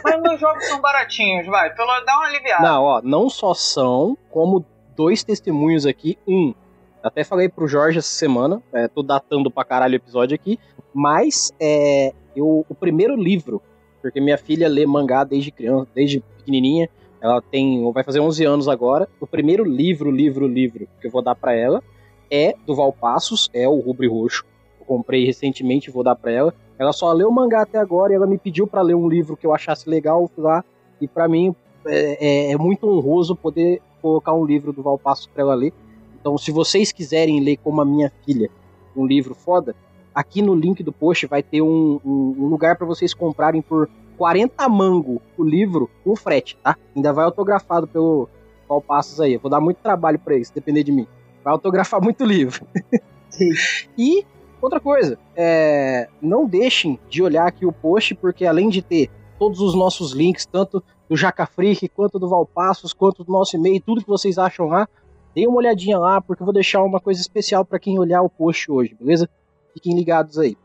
Mas 0.04 0.20
meus 0.20 0.38
jogos 0.38 0.66
são 0.66 0.78
baratinhos, 0.80 1.46
vai. 1.46 1.74
Pelo 1.74 1.88
dá 2.04 2.18
uma 2.18 2.26
aliviada. 2.26 2.62
Não, 2.62 2.84
ó, 2.84 3.00
não 3.02 3.30
só 3.30 3.54
são, 3.54 4.16
como 4.30 4.64
dois 4.94 5.24
testemunhos 5.24 5.86
aqui. 5.86 6.18
Um, 6.28 6.54
até 7.02 7.24
falei 7.24 7.48
pro 7.48 7.66
Jorge 7.66 7.98
essa 7.98 8.08
semana, 8.08 8.62
é, 8.72 8.86
tô 8.88 9.02
datando 9.02 9.50
pra 9.50 9.64
caralho 9.64 9.94
o 9.94 9.96
episódio 9.96 10.34
aqui, 10.34 10.58
mas 10.92 11.52
é, 11.58 12.12
eu, 12.34 12.66
o 12.68 12.74
primeiro 12.74 13.16
livro, 13.16 13.62
porque 14.02 14.20
minha 14.20 14.36
filha 14.36 14.68
lê 14.68 14.84
mangá 14.86 15.24
desde 15.24 15.50
criança, 15.50 15.88
desde 15.94 16.22
pequenininha, 16.46 16.88
ela 17.20 17.42
tem, 17.42 17.90
vai 17.92 18.04
fazer 18.04 18.20
11 18.20 18.44
anos 18.44 18.68
agora. 18.68 19.08
O 19.20 19.26
primeiro 19.26 19.64
livro, 19.64 20.10
livro, 20.10 20.46
livro 20.46 20.88
que 21.00 21.08
eu 21.08 21.10
vou 21.10 21.22
dar 21.22 21.34
para 21.34 21.52
ela 21.54 21.82
é 22.30 22.54
do 22.64 22.74
Valpassos, 22.74 23.50
é 23.52 23.68
o 23.68 23.78
Rubre 23.80 24.08
Roxo 24.08 24.44
comprei 24.86 25.26
recentemente, 25.26 25.90
vou 25.90 26.04
dar 26.04 26.14
para 26.14 26.30
ela. 26.30 26.54
Ela 26.78 26.92
só 26.92 27.12
leu 27.12 27.28
o 27.28 27.32
mangá 27.32 27.62
até 27.62 27.78
agora 27.78 28.12
e 28.12 28.16
ela 28.16 28.26
me 28.26 28.38
pediu 28.38 28.66
para 28.66 28.82
ler 28.82 28.94
um 28.94 29.08
livro 29.08 29.36
que 29.36 29.46
eu 29.46 29.52
achasse 29.52 29.90
legal, 29.90 30.30
eu 30.36 30.42
lá. 30.42 30.64
E 31.00 31.08
para 31.08 31.28
mim 31.28 31.54
é, 31.86 32.48
é, 32.48 32.52
é, 32.52 32.56
muito 32.56 32.88
honroso 32.88 33.34
poder 33.34 33.82
colocar 34.00 34.32
um 34.32 34.44
livro 34.44 34.72
do 34.72 34.82
Valpasso 34.82 35.28
para 35.30 35.42
ela 35.42 35.54
ler. 35.54 35.72
Então, 36.18 36.38
se 36.38 36.50
vocês 36.50 36.92
quiserem 36.92 37.40
ler 37.40 37.56
como 37.58 37.80
a 37.80 37.84
minha 37.84 38.10
filha 38.24 38.50
um 38.96 39.06
livro 39.06 39.34
foda, 39.34 39.74
aqui 40.14 40.40
no 40.40 40.54
link 40.54 40.82
do 40.82 40.92
post 40.92 41.26
vai 41.26 41.42
ter 41.42 41.60
um, 41.60 42.00
um, 42.04 42.34
um 42.38 42.46
lugar 42.46 42.76
para 42.76 42.86
vocês 42.86 43.12
comprarem 43.12 43.60
por 43.60 43.88
40 44.16 44.68
mango 44.68 45.20
o 45.36 45.44
livro 45.44 45.90
com 46.02 46.16
frete, 46.16 46.56
tá? 46.62 46.76
Ainda 46.94 47.12
vai 47.12 47.24
autografado 47.24 47.86
pelo 47.86 48.28
Valpassos 48.68 49.20
aí. 49.20 49.34
Eu 49.34 49.40
vou 49.40 49.50
dar 49.50 49.60
muito 49.60 49.78
trabalho 49.78 50.18
para 50.18 50.34
eles, 50.34 50.50
depender 50.50 50.82
de 50.82 50.92
mim. 50.92 51.06
Vai 51.44 51.52
autografar 51.52 52.00
muito 52.02 52.24
livro. 52.24 52.66
e 53.96 54.24
Outra 54.60 54.80
coisa, 54.80 55.18
é, 55.36 56.08
não 56.20 56.46
deixem 56.46 56.98
de 57.08 57.22
olhar 57.22 57.46
aqui 57.46 57.66
o 57.66 57.72
post, 57.72 58.14
porque 58.14 58.46
além 58.46 58.68
de 58.68 58.80
ter 58.82 59.10
todos 59.38 59.60
os 59.60 59.74
nossos 59.74 60.12
links, 60.12 60.46
tanto 60.46 60.82
do 61.08 61.16
Jaca 61.16 61.46
Freak, 61.46 61.88
quanto 61.88 62.18
do 62.18 62.28
Valpassos, 62.28 62.92
quanto 62.92 63.22
do 63.22 63.30
nosso 63.30 63.54
e-mail, 63.54 63.80
tudo 63.80 64.00
que 64.00 64.08
vocês 64.08 64.38
acham 64.38 64.66
lá, 64.66 64.88
deem 65.34 65.46
uma 65.46 65.58
olhadinha 65.58 65.98
lá, 65.98 66.20
porque 66.20 66.42
eu 66.42 66.44
vou 66.46 66.54
deixar 66.54 66.82
uma 66.82 66.98
coisa 66.98 67.20
especial 67.20 67.64
para 67.64 67.78
quem 67.78 67.98
olhar 67.98 68.22
o 68.22 68.30
post 68.30 68.70
hoje, 68.70 68.96
beleza? 68.98 69.28
Fiquem 69.74 69.94
ligados 69.94 70.38
aí. 70.38 70.56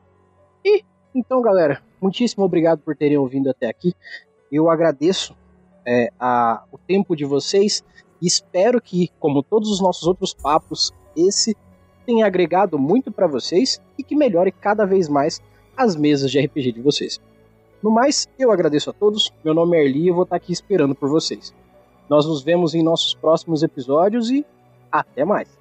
E, 0.64 0.84
então, 1.14 1.42
galera, 1.42 1.84
muitíssimo 2.02 2.44
obrigado 2.44 2.80
por 2.80 2.96
terem 2.96 3.18
ouvido 3.18 3.50
até 3.50 3.68
aqui. 3.68 3.94
Eu 4.52 4.70
agradeço 4.70 5.36
é, 5.86 6.12
a, 6.20 6.64
o 6.72 6.78
tempo 6.78 7.16
de 7.16 7.26
vocês 7.26 7.84
e 8.22 8.28
espero 8.28 8.82
que, 8.82 9.10
como 9.20 9.44
todos 9.44 9.70
os 9.70 9.82
nossos 9.82 10.08
outros 10.08 10.34
papos, 10.34 10.92
esse 11.16 11.56
tenha 12.06 12.26
agregado 12.26 12.78
muito 12.78 13.12
para 13.12 13.28
vocês 13.28 13.82
e 13.98 14.04
que 14.04 14.16
melhore 14.16 14.52
cada 14.52 14.86
vez 14.86 15.08
mais 15.08 15.42
as 15.76 15.96
mesas 15.96 16.32
de 16.32 16.40
RPG 16.40 16.74
de 16.74 16.82
vocês. 16.82 17.20
No 17.82 17.90
mais, 17.90 18.28
eu 18.38 18.52
agradeço 18.52 18.90
a 18.90 18.94
todos. 18.94 19.34
Meu 19.44 19.54
nome 19.54 19.78
é 19.78 19.84
Erli 19.84 20.04
e 20.04 20.08
eu 20.10 20.16
vou 20.16 20.24
estar 20.24 20.36
aqui 20.36 20.52
esperando 20.52 20.94
por 20.94 21.10
vocês. 21.10 21.54
Nós 22.10 22.26
nos 22.26 22.44
vemos 22.44 22.76
em 22.76 22.84
nossos 22.84 23.16
próximos 23.16 23.64
episódios 23.64 24.30
e 24.30 24.46
até 24.92 25.26
mais. 25.26 25.61